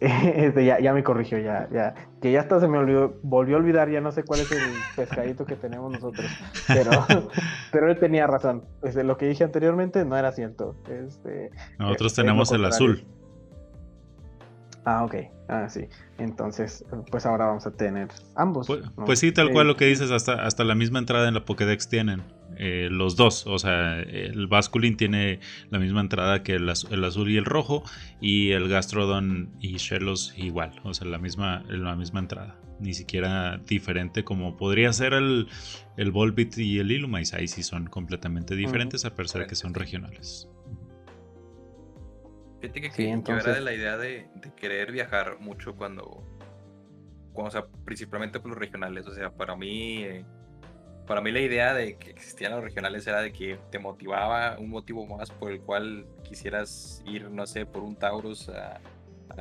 este, 0.34 0.64
ya, 0.64 0.80
ya 0.80 0.94
me 0.94 1.02
corrigió, 1.04 1.38
ya, 1.38 1.68
ya, 1.70 1.94
que 2.22 2.32
ya 2.32 2.40
hasta 2.40 2.58
se 2.58 2.68
me 2.68 2.78
olvidó, 2.78 3.18
volvió 3.22 3.56
a 3.56 3.58
olvidar, 3.58 3.90
ya 3.90 4.00
no 4.00 4.12
sé 4.12 4.22
cuál 4.22 4.40
es 4.40 4.50
el 4.50 4.58
pescadito 4.96 5.44
que 5.44 5.56
tenemos 5.56 5.92
nosotros, 5.92 6.26
pero, 6.66 6.90
pero 7.72 7.90
él 7.90 7.98
tenía 7.98 8.26
razón, 8.26 8.64
este, 8.82 9.04
lo 9.04 9.18
que 9.18 9.26
dije 9.26 9.44
anteriormente 9.44 10.04
no 10.04 10.16
era 10.16 10.32
cierto. 10.32 10.74
Este, 10.88 11.50
nosotros 11.78 12.14
tenemos 12.14 12.50
el 12.52 12.64
azul. 12.64 13.04
Ah, 14.84 15.04
ok. 15.04 15.14
Ah, 15.48 15.68
sí. 15.68 15.88
Entonces, 16.18 16.84
pues 17.10 17.26
ahora 17.26 17.46
vamos 17.46 17.66
a 17.66 17.70
tener 17.72 18.08
ambos. 18.34 18.66
Pues, 18.66 18.82
pues 19.04 19.18
sí, 19.18 19.30
tal 19.30 19.52
cual 19.52 19.66
lo 19.66 19.76
que 19.76 19.84
dices, 19.84 20.10
hasta, 20.10 20.44
hasta 20.46 20.64
la 20.64 20.74
misma 20.74 20.98
entrada 20.98 21.28
en 21.28 21.34
la 21.34 21.44
Pokédex 21.44 21.88
tienen. 21.88 22.22
Eh, 22.62 22.88
los 22.90 23.16
dos. 23.16 23.46
O 23.46 23.58
sea, 23.58 24.00
el 24.00 24.46
Basculin 24.46 24.98
tiene 24.98 25.40
la 25.70 25.78
misma 25.78 26.02
entrada 26.02 26.42
que 26.42 26.56
el, 26.56 26.68
azul 26.68 27.30
y 27.30 27.38
el 27.38 27.46
rojo. 27.46 27.84
Y 28.20 28.50
el 28.50 28.68
Gastrodon 28.68 29.50
y 29.60 29.78
Shellos 29.78 30.34
igual. 30.36 30.78
O 30.84 30.92
sea, 30.92 31.06
la 31.06 31.16
misma, 31.16 31.64
la 31.68 31.96
misma 31.96 32.20
entrada. 32.20 32.60
Ni 32.78 32.92
siquiera 32.92 33.56
diferente 33.66 34.24
como 34.24 34.58
podría 34.58 34.92
ser 34.92 35.14
el, 35.14 35.48
el 35.96 36.10
Volbit 36.10 36.58
y 36.58 36.78
el 36.80 36.92
Illumise. 36.92 37.34
Ahí 37.34 37.48
sí 37.48 37.62
son 37.62 37.86
completamente 37.86 38.54
diferentes, 38.54 39.06
a 39.06 39.14
pesar 39.14 39.40
de 39.40 39.46
que 39.46 39.54
son 39.54 39.72
regionales. 39.72 40.46
Fíjate 42.60 42.90
que, 42.90 43.22
yo 43.26 43.36
era 43.36 43.54
de 43.54 43.60
la 43.62 43.72
idea 43.72 43.96
de, 43.96 44.28
querer 44.56 44.92
viajar 44.92 45.40
mucho 45.40 45.76
cuando, 45.76 46.26
cuando, 47.32 47.48
o 47.48 47.50
sea, 47.50 47.66
principalmente 47.86 48.38
por 48.38 48.50
los 48.50 48.58
regionales. 48.58 49.06
O 49.06 49.14
sea, 49.14 49.30
para 49.30 49.56
mí, 49.56 50.02
eh, 50.04 50.26
para 51.10 51.20
mí 51.20 51.32
la 51.32 51.40
idea 51.40 51.74
de 51.74 51.96
que 51.96 52.10
existían 52.10 52.52
los 52.52 52.62
regionales 52.62 53.04
era 53.04 53.20
de 53.20 53.32
que 53.32 53.58
te 53.72 53.80
motivaba 53.80 54.56
un 54.60 54.70
motivo 54.70 55.04
más 55.08 55.28
por 55.28 55.50
el 55.50 55.60
cual 55.60 56.06
quisieras 56.22 57.02
ir, 57.04 57.28
no 57.28 57.48
sé, 57.48 57.66
por 57.66 57.82
un 57.82 57.96
Taurus 57.96 58.48
a, 58.48 58.80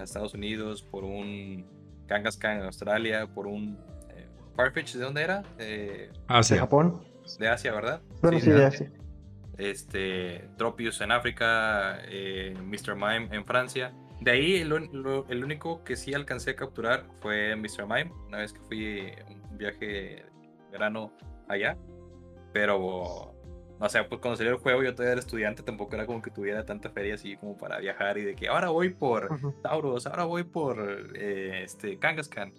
Estados 0.01 0.33
Unidos, 0.33 0.81
por 0.81 1.03
un 1.03 1.63
Kangaskhan 2.07 2.57
en 2.57 2.63
Australia, 2.63 3.27
por 3.27 3.45
un 3.45 3.77
eh, 4.09 4.27
Farfetch, 4.55 4.95
¿de 4.95 5.03
dónde 5.03 5.21
era? 5.21 5.43
Eh, 5.59 6.09
Asia. 6.25 6.55
¿De 6.55 6.59
Japón? 6.61 7.03
De 7.37 7.47
Asia, 7.47 7.71
¿verdad? 7.71 8.01
Bueno, 8.23 8.39
sí, 8.39 8.49
de 8.49 8.65
Asia 8.65 8.91
este, 9.59 10.49
Tropius 10.57 11.01
en 11.01 11.11
África, 11.11 11.99
eh, 12.07 12.55
Mr. 12.63 12.95
Mime 12.95 13.29
en 13.31 13.45
Francia. 13.45 13.93
De 14.21 14.31
ahí 14.31 14.55
el, 14.55 14.73
único 14.73 15.83
que 15.83 15.95
sí 15.95 16.15
alcancé 16.15 16.51
a 16.51 16.55
capturar 16.55 17.05
fue 17.21 17.55
Mr. 17.55 17.83
Mime, 17.83 18.11
una 18.27 18.39
vez 18.39 18.53
que 18.53 18.59
fui 18.61 19.11
un 19.51 19.57
viaje 19.57 20.25
verano 20.71 21.13
allá. 21.49 21.77
Pero, 22.53 23.33
no 23.79 23.89
sé, 23.89 24.03
pues 24.03 24.21
cuando 24.21 24.37
salió 24.37 24.53
el 24.53 24.59
juego 24.59 24.83
yo 24.83 24.93
todavía 24.93 25.13
era 25.13 25.19
estudiante, 25.19 25.61
tampoco 25.63 25.95
era 25.95 26.05
como 26.05 26.21
que 26.21 26.31
tuviera 26.31 26.65
tanta 26.65 26.89
feria 26.89 27.15
así 27.15 27.35
como 27.35 27.57
para 27.57 27.79
viajar 27.79 28.17
y 28.17 28.23
de 28.23 28.35
que 28.35 28.47
ahora 28.47 28.69
voy 28.69 28.89
por 28.89 29.29
Taurus, 29.61 30.07
ahora 30.07 30.23
voy 30.23 30.43
por 30.43 31.11
eh, 31.15 31.63
este, 31.63 31.99
Kangaskhan. 31.99 32.53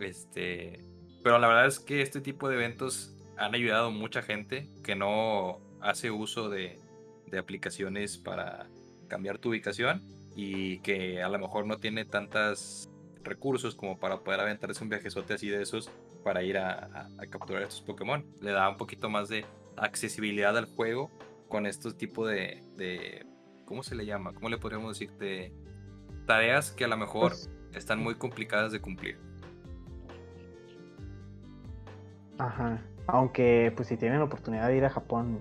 este, 0.00 0.80
pero 1.22 1.38
la 1.38 1.48
verdad 1.48 1.66
es 1.66 1.80
que 1.80 2.02
este 2.02 2.20
tipo 2.20 2.48
de 2.48 2.56
eventos 2.56 3.14
han 3.36 3.54
ayudado 3.54 3.88
a 3.88 3.90
mucha 3.90 4.22
gente 4.22 4.68
que 4.82 4.94
no 4.94 5.60
hace 5.80 6.10
uso 6.10 6.48
de, 6.48 6.78
aplicaciones 7.36 8.16
para 8.16 8.68
cambiar 9.08 9.38
tu 9.38 9.48
ubicación 9.48 10.00
y 10.36 10.78
que 10.82 11.20
a 11.20 11.28
lo 11.28 11.36
mejor 11.40 11.66
no 11.66 11.78
tiene 11.78 12.04
tantos 12.04 12.88
recursos 13.24 13.74
como 13.74 13.98
para 13.98 14.20
poder 14.20 14.38
aventarse 14.38 14.84
un 14.84 14.88
viajezote 14.88 15.34
así 15.34 15.48
de 15.48 15.60
esos 15.60 15.90
para 16.24 16.42
ir 16.42 16.58
a, 16.58 17.08
capturar 17.30 17.62
estos 17.62 17.82
Pokémon. 17.82 18.24
Le 18.40 18.50
da 18.50 18.68
un 18.68 18.76
poquito 18.76 19.08
más 19.08 19.28
de 19.28 19.44
accesibilidad 19.76 20.56
al 20.56 20.64
juego 20.64 21.10
con 21.48 21.66
estos 21.66 21.96
tipos 21.96 22.28
de, 22.28 22.62
de, 22.76 23.26
¿cómo 23.66 23.82
se 23.82 23.94
le 23.94 24.06
llama? 24.06 24.32
¿Cómo 24.32 24.48
le 24.48 24.58
podríamos 24.58 24.98
decir? 24.98 25.16
De 25.18 25.52
tareas 26.26 26.72
que 26.72 26.84
a 26.84 26.88
lo 26.88 26.96
mejor 26.96 27.32
pues 27.32 27.50
están 27.74 28.02
muy 28.02 28.14
complicadas 28.14 28.72
de 28.72 28.80
cumplir. 28.80 29.18
Ajá. 32.38 32.82
Aunque 33.06 33.72
pues 33.76 33.88
si 33.88 33.96
tienen 33.96 34.18
la 34.18 34.24
oportunidad 34.24 34.68
de 34.68 34.76
ir 34.78 34.84
a 34.84 34.90
Japón 34.90 35.40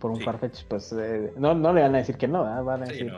por 0.00 0.10
un 0.10 0.20
Farfetch, 0.20 0.64
pues 0.66 0.92
eh, 0.92 1.32
no, 1.36 1.54
no 1.54 1.72
le 1.72 1.82
van 1.82 1.94
a 1.94 1.98
decir 1.98 2.16
que 2.16 2.26
no, 2.26 2.42
van 2.64 2.82
a 2.82 2.86
decir, 2.86 3.12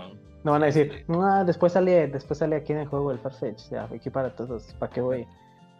no. 0.44 0.52
van 0.52 0.62
a 0.62 0.66
decir, 0.66 1.04
no, 1.08 1.44
después 1.46 1.72
sale, 1.72 2.08
después 2.08 2.38
sale 2.38 2.56
aquí 2.56 2.74
en 2.74 2.80
el 2.80 2.86
juego 2.86 3.10
el 3.10 3.18
Farfetch, 3.18 3.70
ya, 3.70 3.84
aquí 3.84 4.10
para 4.10 4.36
todos, 4.36 4.74
¿para 4.74 4.92
qué 4.92 5.00
voy? 5.00 5.26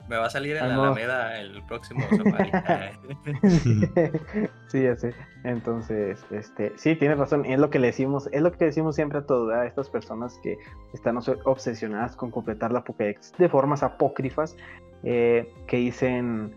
Me 0.09 0.17
va 0.17 0.27
a 0.27 0.31
salir 0.31 0.57
en 0.57 0.69
la 0.69 0.75
Alameda 0.75 1.41
el 1.41 1.63
próximo 1.65 2.01
sí, 4.69 4.87
así. 4.87 5.09
Entonces, 5.45 6.23
este, 6.31 6.73
sí, 6.77 6.95
tienes 6.95 7.17
razón. 7.19 7.47
Es 7.47 7.59
lo 7.59 7.71
que 7.71 7.79
le 7.79 7.87
decimos, 7.87 8.29
es 8.33 8.43
lo 8.43 8.53
que 8.53 8.67
decimos 8.67 8.97
siempre 8.97 9.21
a 9.21 9.23
todas 9.23 9.59
a 9.59 9.67
estas 9.67 9.89
personas 9.89 10.39
que 10.43 10.59
están 10.93 11.17
obsesionadas 11.45 12.17
con 12.17 12.31
completar 12.31 12.71
la 12.73 12.85
Pokédex 12.85 13.33
de 13.39 13.49
formas 13.49 13.83
apócrifas, 13.83 14.57
eh, 15.05 15.51
que 15.67 15.79
dicen, 15.79 16.55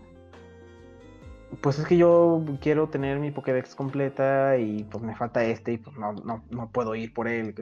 pues 1.62 1.78
es 1.78 1.86
que 1.86 1.96
yo 1.96 2.44
quiero 2.60 2.88
tener 2.88 3.18
mi 3.18 3.30
Pokédex 3.30 3.74
completa 3.74 4.58
y 4.58 4.84
pues 4.84 5.02
me 5.02 5.16
falta 5.16 5.42
este 5.44 5.72
y 5.72 5.78
pues 5.78 5.96
no, 5.96 6.12
no, 6.12 6.44
no 6.50 6.70
puedo 6.70 6.94
ir 6.94 7.14
por 7.14 7.28
él. 7.28 7.54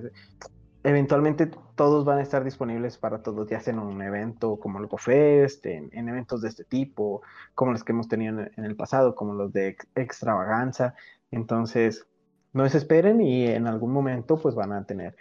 Eventualmente 0.86 1.50
todos 1.74 2.04
van 2.04 2.18
a 2.18 2.22
estar 2.22 2.44
disponibles 2.44 2.96
para 2.96 3.22
todos, 3.22 3.48
ya 3.48 3.60
sea 3.60 3.72
en 3.72 3.80
un 3.80 4.00
evento 4.00 4.56
como 4.56 4.78
el 4.78 4.86
GoFest, 4.86 5.66
en, 5.66 5.90
en 5.92 6.08
eventos 6.08 6.42
de 6.42 6.48
este 6.48 6.64
tipo, 6.64 7.22
como 7.54 7.72
los 7.72 7.82
que 7.82 7.92
hemos 7.92 8.08
tenido 8.08 8.40
en, 8.56 8.64
el 8.64 8.76
pasado, 8.76 9.14
como 9.14 9.34
los 9.34 9.52
de 9.52 9.76
extravaganza. 9.96 10.94
Entonces, 11.30 12.06
no 12.52 12.62
desesperen 12.62 13.20
y 13.20 13.46
en 13.46 13.66
algún 13.66 13.92
momento 13.92 14.38
pues 14.40 14.54
van 14.54 14.72
a 14.72 14.84
tener 14.84 15.16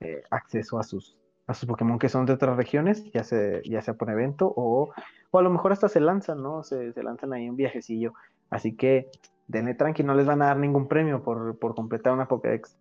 eh, 0.00 0.22
acceso 0.30 0.78
a 0.78 0.82
sus, 0.82 1.18
a 1.46 1.54
sus 1.54 1.68
Pokémon 1.68 1.98
que 1.98 2.08
son 2.08 2.24
de 2.26 2.32
otras 2.32 2.56
regiones, 2.56 3.04
ya 3.12 3.22
sea, 3.22 3.60
ya 3.64 3.82
sea 3.82 3.94
por 3.94 4.10
evento 4.10 4.52
o 4.56 4.92
o 5.32 5.38
a 5.38 5.42
lo 5.42 5.50
mejor 5.50 5.72
hasta 5.72 5.88
se 5.88 5.98
lanzan, 5.98 6.42
¿no? 6.42 6.62
Se, 6.62 6.92
lanzan 7.02 7.32
ahí 7.32 7.48
un 7.48 7.56
viajecillo. 7.56 8.12
Así 8.50 8.76
que 8.76 9.10
denle 9.48 9.74
tranqui, 9.74 10.04
no 10.04 10.14
les 10.14 10.26
van 10.26 10.42
a 10.42 10.46
dar 10.46 10.58
ningún 10.58 10.88
premio 10.88 11.22
por, 11.22 11.58
completar 11.74 12.12
una 12.12 12.28
Pokédex. 12.28 12.76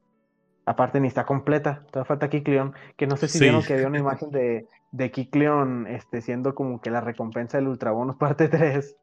Aparte 0.71 1.01
ni 1.01 1.09
está 1.09 1.25
completa, 1.25 1.83
todavía 1.91 2.07
falta 2.07 2.29
Kikleon, 2.29 2.73
que 2.95 3.05
no 3.05 3.17
sé 3.17 3.27
si 3.27 3.39
vieron 3.39 3.61
que 3.61 3.73
había 3.73 3.87
una 3.87 3.99
imagen 3.99 4.31
de, 4.31 4.69
de 4.93 5.11
Kikleon 5.11 5.85
este, 5.85 6.21
siendo 6.21 6.55
como 6.55 6.79
que 6.79 6.89
la 6.89 7.01
recompensa 7.01 7.57
del 7.57 7.67
Ultrabonus 7.67 8.15
parte 8.17 8.47
3. 8.47 8.95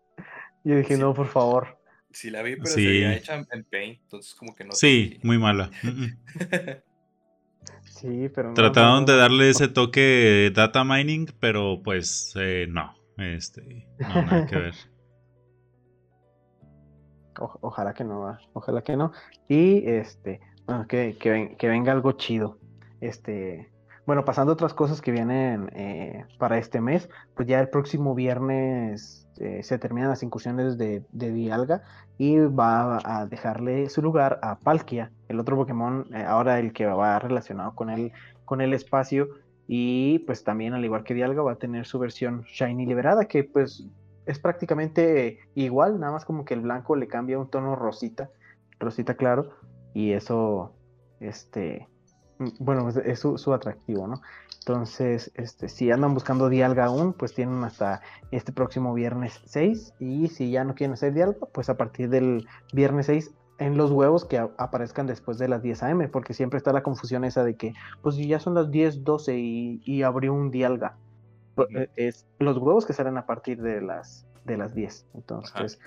Yo 0.64 0.77
dije, 0.77 0.97
no, 0.97 1.12
por 1.12 1.27
favor. 1.27 1.79
Sí 2.11 2.31
la 2.31 2.41
vi, 2.41 2.57
pero 2.57 2.69
se 2.69 2.81
había 2.81 3.14
hecha 3.14 3.35
en 3.35 3.64
Paint, 3.64 4.01
entonces 4.01 4.35
como 4.35 4.55
que 4.55 4.64
no 4.64 4.73
Sí, 4.73 5.21
muy 5.23 5.37
mala. 5.37 5.71
sí, 7.85 8.31
pero 8.35 8.55
Trataron 8.55 9.05
de 9.05 9.19
darle 9.19 9.51
ese 9.51 9.69
toque 9.69 10.51
data 10.55 10.85
mining, 10.85 11.27
pero 11.39 11.83
pues 11.85 12.33
eh, 12.37 12.66
no. 12.66 12.97
Este, 13.19 13.87
no, 13.99 14.23
nada 14.23 14.47
que 14.47 14.57
ver. 14.57 14.75
ojalá 17.61 17.93
que 17.93 18.05
no, 18.05 18.39
ojalá 18.55 18.83
que 18.83 18.97
no. 18.97 19.12
Y 19.49 19.87
este, 19.87 20.41
bueno, 20.69 20.87
que, 20.87 21.16
que, 21.16 21.69
venga 21.69 21.93
algo 21.93 22.12
chido. 22.12 22.59
Este, 23.01 23.71
bueno, 24.05 24.27
pasando 24.27 24.53
a 24.53 24.55
otras 24.55 24.75
cosas 24.75 25.01
que 25.01 25.11
vienen 25.11 25.71
eh, 25.73 26.27
para 26.37 26.59
este 26.59 26.83
mes, 26.83 27.09
pues 27.35 27.49
ya 27.49 27.59
el 27.59 27.71
próximo 27.71 28.14
viernes 28.14 29.27
eh, 29.39 29.62
se 29.62 29.79
terminan 29.79 30.11
las 30.11 30.23
incursiones 30.23 30.77
de, 30.77 31.03
de, 31.11 31.33
Dialga 31.33 31.83
y 32.19 32.37
va 32.39 33.01
a 33.03 33.25
dejarle 33.25 33.89
su 33.89 34.03
lugar 34.03 34.41
a 34.43 34.59
Palkia, 34.59 35.11
el 35.29 35.41
otro 35.41 35.57
Pokémon, 35.57 36.07
eh, 36.14 36.23
ahora 36.23 36.59
el 36.59 36.75
que 36.75 36.85
va 36.85 37.19
relacionado 37.19 37.75
con 37.75 37.89
el, 37.89 38.12
con 38.45 38.61
el 38.61 38.75
espacio 38.75 39.29
y 39.66 40.19
pues 40.21 40.45
también, 40.45 40.75
al 40.75 40.85
igual 40.85 41.03
que 41.03 41.14
Dialga, 41.14 41.41
va 41.41 41.53
a 41.53 41.57
tener 41.57 41.87
su 41.87 41.99
versión 41.99 42.43
Shiny 42.43 42.85
liberada, 42.85 43.25
que 43.25 43.43
pues 43.43 43.87
es 44.27 44.39
prácticamente 44.39 45.39
igual, 45.55 45.99
nada 45.99 46.12
más 46.12 46.27
como 46.27 46.45
que 46.45 46.53
el 46.53 46.61
blanco 46.61 46.95
le 46.95 47.09
cambia 47.09 47.39
un 47.39 47.49
tono 47.49 47.75
rosita, 47.75 48.29
rosita 48.79 49.14
claro, 49.14 49.51
y 49.99 50.12
eso, 50.12 50.70
este, 51.18 51.88
bueno, 52.61 52.88
es, 52.88 53.18
su, 53.18 53.53
atractivo, 53.53 54.07
¿no? 54.07 54.22
Entonces, 54.61 55.32
este, 55.34 55.68
si 55.68 55.90
andan 55.90 56.14
buscando 56.14 56.49
Dialga 56.49 56.84
aún, 56.84 57.12
pues 57.14 57.34
tienen 57.34 57.64
hasta 57.64 58.01
este 58.30 58.53
próximo 58.53 58.94
viernes 58.94 59.40
6, 59.46 59.94
y 59.99 60.28
si 60.28 60.53
ya 60.53 60.62
no 60.62 60.76
quieren 60.76 60.94
hacer 60.94 61.14
Dialga, 61.14 61.49
pues 61.53 61.68
a 61.68 61.76
partir 61.76 62.11
del 62.11 62.46
viernes 62.72 63.07
6 63.07 63.34
en 63.59 63.76
los 63.76 63.90
huevos 63.90 64.24
que 64.24 64.38
aparezcan 64.38 65.09
después 65.09 65.36
de 65.36 65.49
las 65.49 65.62
10 65.62 65.82
a.m., 65.82 66.07
porque 66.07 66.32
siempre 66.32 66.59
está 66.59 66.72
la 66.72 66.84
confusión 66.84 67.24
esa 67.24 67.42
de 67.42 67.57
que, 67.57 67.74
pues 68.01 68.14
si 68.14 68.28
ya 68.28 68.38
son 68.38 68.55
las 68.55 68.70
10, 68.70 69.03
12 69.03 69.36
y, 69.36 70.03
abrió 70.05 70.32
un 70.32 70.53
dialga, 70.53 70.96
pues, 71.57 71.70
es 71.96 72.24
los 72.38 72.57
huevos 72.59 72.86
que 72.86 72.92
salen 72.92 73.18
a 73.18 73.26
partir 73.26 73.61
de 73.61 73.80
las, 73.80 74.28
de 74.44 74.59
las 74.59 74.76
10. 74.76 75.07
Entonces, 75.14 75.80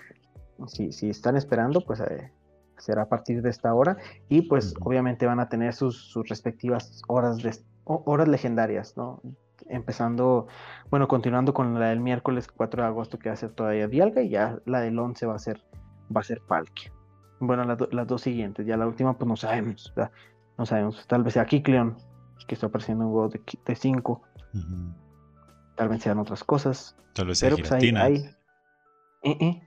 si, 0.68 0.92
si 0.92 1.10
están 1.10 1.38
esperando, 1.38 1.80
pues 1.80 2.02
eh, 2.02 2.34
será 2.82 3.04
a 3.04 3.10
partir 3.10 3.42
de 3.42 3.50
esta 3.50 3.74
hora. 3.74 3.98
Y 4.30 4.44
pues 4.44 4.74
obviamente 4.82 5.26
van 5.26 5.40
a 5.40 5.50
tener 5.50 5.74
sus, 5.74 5.98
sus 6.12 6.28
respectivas 6.28 7.02
horas, 7.08 7.38
de, 7.38 7.56
horas 7.86 8.28
legendarias, 8.28 8.96
¿no? 8.98 9.22
Empezando, 9.68 10.48
bueno, 10.90 11.08
continuando 11.08 11.54
con 11.54 11.80
la 11.80 11.90
del 11.90 12.00
miércoles 12.00 12.48
4 12.48 12.82
de 12.82 12.88
agosto 12.88 13.20
que 13.20 13.30
va 13.30 13.34
a 13.34 13.38
ser 13.38 13.52
todavía 13.52 13.88
Dialga 13.88 14.22
y 14.22 14.30
ya 14.30 14.60
la 14.66 14.82
del 14.82 14.98
11 14.98 15.26
va 15.28 15.36
a 15.36 15.40
ser, 15.40 15.62
va 16.16 16.22
a 16.22 16.24
ser 16.24 16.42
Palkia. 16.42 16.92
Bueno, 17.40 17.64
las, 17.64 18.08
dos 18.08 18.22
siguientes, 18.22 18.66
ya 18.66 18.78
la 18.78 18.88
última 18.88 19.18
pues 19.18 19.28
no 19.28 19.36
sabemos, 19.36 19.94
no 20.58 20.66
sabemos, 20.66 21.08
tal 21.08 21.24
vez 21.24 21.34
sea 21.34 21.46
Kikleon, 21.46 21.98
que 22.48 22.54
está 22.54 22.68
apareciendo 22.68 23.06
un 23.06 23.12
juego 23.12 23.30
de 23.30 23.76
5, 23.76 24.22
tal 25.76 25.90
vez 25.90 26.04
sean 26.04 26.20
otras 26.20 26.44
cosas. 26.44 26.96
Tal 27.14 27.28
vez 27.28 27.40
sea 27.40 27.50
pero 27.50 27.58
pues 27.58 27.72
ahí, 27.72 28.26
eh, 29.24 29.38
eh, 29.40 29.62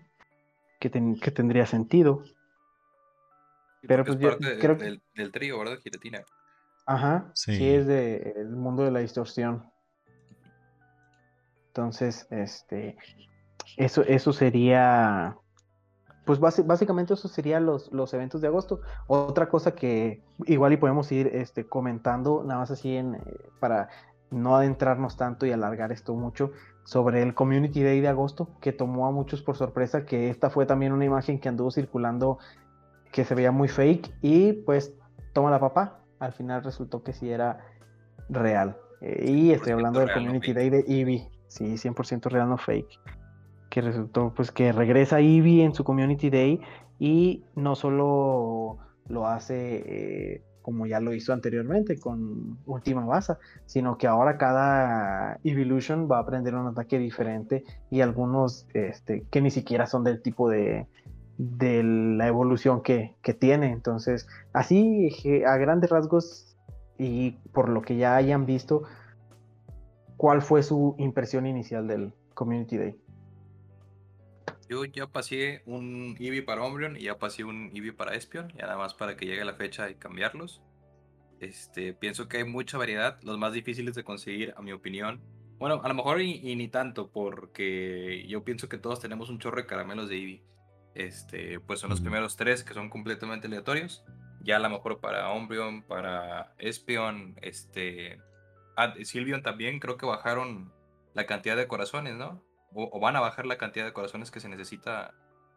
que, 0.79 0.91
que 0.91 1.31
tendría 1.31 1.67
sentido. 1.67 2.23
Pero 3.87 4.05
pues 4.05 4.19
yo 4.19 4.37
creo 4.39 4.77
del, 4.77 5.03
del, 5.15 5.33
trío, 5.33 5.59
¿verdad? 5.59 5.79
Giratina. 5.83 6.23
Ajá, 6.87 7.31
sí. 7.35 7.53
es 7.69 7.87
de, 7.87 8.35
el 8.37 8.51
mundo 8.51 8.85
de 8.85 8.91
la 8.91 9.01
distorsión. 9.01 9.71
Entonces, 11.69 12.27
este, 12.31 12.97
eso, 13.77 14.03
eso 14.03 14.33
sería, 14.33 15.37
pues 16.25 16.39
básicamente 16.39 17.15
eso 17.15 17.29
serían 17.29 17.67
los, 17.67 17.91
los 17.93 18.13
eventos 18.15 18.41
de 18.41 18.49
agosto. 18.49 18.81
Otra 19.07 19.49
cosa 19.49 19.75
que 19.75 20.23
igual 20.47 20.73
y 20.73 20.77
podemos 20.77 21.11
ir 21.11 21.29
este, 21.29 21.67
comentando, 21.67 22.45
nada 22.45 22.61
más 22.61 22.71
así 22.71 22.97
en, 22.97 23.17
eh, 23.17 23.21
para 23.61 23.89
no 24.31 24.57
adentrarnos 24.57 25.17
tanto 25.17 25.47
y 25.47 25.53
alargar 25.53 25.93
esto 25.93 26.15
mucho, 26.15 26.53
sobre 26.85 27.23
el 27.23 27.35
Community 27.35 27.83
Day 27.83 28.01
de 28.01 28.09
agosto, 28.09 28.51
que 28.61 28.73
tomó 28.73 29.07
a 29.07 29.11
muchos 29.11 29.43
por 29.43 29.57
sorpresa, 29.57 30.05
que 30.05 30.29
esta 30.29 30.51
fue 30.51 30.67
también 30.67 30.93
una 30.93 31.05
imagen 31.05 31.41
que 31.41 31.49
anduvo 31.49 31.71
circulando 31.71 32.39
que 33.15 33.25
se 33.25 33.37
veía 33.37 33.53
muy 33.53 33.69
fake 33.69 34.13
y 34.23 34.53
pues 34.53 34.93
toma 35.33 35.49
la 35.49 35.61
papá. 35.61 36.01
Al 36.19 36.33
final 36.33 36.65
resultó 36.65 37.05
que 37.05 37.13
sí 37.13 37.31
era 37.31 37.65
real. 38.29 38.77
Eh, 39.01 39.31
y 39.31 39.53
estoy 39.53 39.73
hablando 39.73 40.01
del 40.01 40.13
Community 40.13 40.53
Day 40.53 40.69
de 40.69 40.81
Eevee. 40.89 41.31
Sí, 41.47 41.65
100% 41.75 42.29
real, 42.29 42.49
no 42.49 42.59
fake. 42.59 42.99
Que 43.71 43.83
resultó 43.83 44.35
pues 44.35 44.51
que 44.51 44.73
regresa 44.73 45.21
Eevee 45.21 45.63
en 45.63 45.75
su 45.75 45.85
Community 45.85 46.29
Day 46.29 46.61
y 46.99 47.45
no 47.55 47.77
solo 47.77 48.79
lo 49.07 49.29
hace 49.29 50.35
eh, 50.35 50.43
como 50.63 50.87
ya 50.87 50.99
lo 50.99 51.15
hizo 51.15 51.33
anteriormente 51.33 52.01
con 52.01 52.59
Última 52.67 53.05
Baza, 53.05 53.39
sino 53.67 53.97
que 53.97 54.09
ahora 54.09 54.39
cada 54.39 55.39
Evolution 55.45 56.09
va 56.11 56.17
a 56.17 56.23
aprender 56.23 56.57
un 56.57 56.67
ataque 56.67 56.99
diferente 56.99 57.63
y 57.91 58.01
algunos 58.01 58.67
este, 58.75 59.25
que 59.31 59.41
ni 59.41 59.53
siquiera 59.53 59.87
son 59.87 60.03
del 60.03 60.21
tipo 60.21 60.49
de, 60.49 60.89
de 61.39 61.83
la 61.83 62.27
evolución 62.27 62.83
que, 62.83 63.17
tiene. 63.39 63.73
Entonces, 63.73 64.29
así 64.53 65.11
a 65.47 65.57
grandes 65.57 65.91
rasgos 65.91 66.57
y 66.99 67.33
por 67.53 67.69
lo 67.69 67.83
que 67.83 67.97
ya 67.97 68.17
hayan 68.17 68.47
visto, 68.47 68.85
¿cuál 70.17 70.43
fue 70.43 70.63
su 70.63 70.95
impresión 70.99 71.47
inicial 71.47 71.87
del 71.87 72.13
Community 72.35 72.77
Day? 72.77 73.01
Yo 74.69 74.85
ya 74.85 75.07
pasé 75.07 75.63
un 75.67 76.17
Eevee 76.19 76.43
para 76.43 76.65
Umbreon 76.65 76.97
y 76.97 77.05
ya 77.05 77.19
pasé 77.19 77.45
un 77.45 77.71
Eevee 77.75 77.93
para 77.93 78.15
Espion, 78.15 78.51
y 78.55 78.59
nada 78.59 78.77
más 78.77 78.95
para 78.95 79.17
que 79.17 79.27
llegue 79.27 79.45
la 79.45 79.55
fecha 79.55 79.91
y 79.91 79.95
cambiarlos. 79.97 80.63
Este, 81.41 81.93
pienso 81.93 82.29
que 82.29 82.39
hay 82.39 82.45
mucha 82.45 82.79
variedad, 82.79 83.21
los 83.23 83.39
más 83.39 83.53
difíciles 83.53 83.95
de 83.95 84.05
conseguir, 84.05 84.55
a 84.57 84.63
mi 84.63 84.73
opinión. 84.73 85.21
Bueno, 85.59 85.81
a 85.83 85.89
lo 85.89 85.95
mejor 85.95 86.23
y, 86.23 86.57
ni 86.57 86.69
tanto, 86.69 87.11
porque 87.11 88.25
yo 88.27 88.45
pienso 88.45 88.69
que 88.69 88.79
todos 88.79 89.01
tenemos 89.01 89.29
un 89.29 89.39
chorro 89.39 89.59
de 89.59 89.67
caramelos 89.67 90.09
de 90.09 90.17
Eevee. 90.17 90.43
Este, 90.95 91.59
pues 91.61 91.81
son 91.81 91.91
los 91.91 92.01
primeros 92.01 92.37
tres 92.37 92.63
que 92.63 92.75
son 92.75 92.89
completamente 92.89 93.47
aleatorios. 93.47 94.05
Ya 94.43 94.57
a 94.57 94.61
lo 94.61 94.71
mejor 94.71 95.01
para 95.01 95.33
Umbreon, 95.33 95.83
para 95.83 96.55
Espion, 96.59 97.37
este, 97.43 98.21
ah, 98.77 98.95
Silvion 99.03 99.43
también 99.43 99.81
creo 99.81 99.97
que 99.97 100.07
bajaron 100.07 100.73
la 101.15 101.27
cantidad 101.27 101.57
de 101.57 101.67
corazones, 101.67 102.15
¿no? 102.15 102.45
O, 102.73 103.01
van 103.01 103.17
a 103.17 103.21
bajar 103.21 103.47
la 103.47 103.57
cantidad 103.57 103.85
de 103.85 103.93
corazones 103.93 104.31
que 104.31 104.41
se 104.41 104.49
necesita 104.49 105.15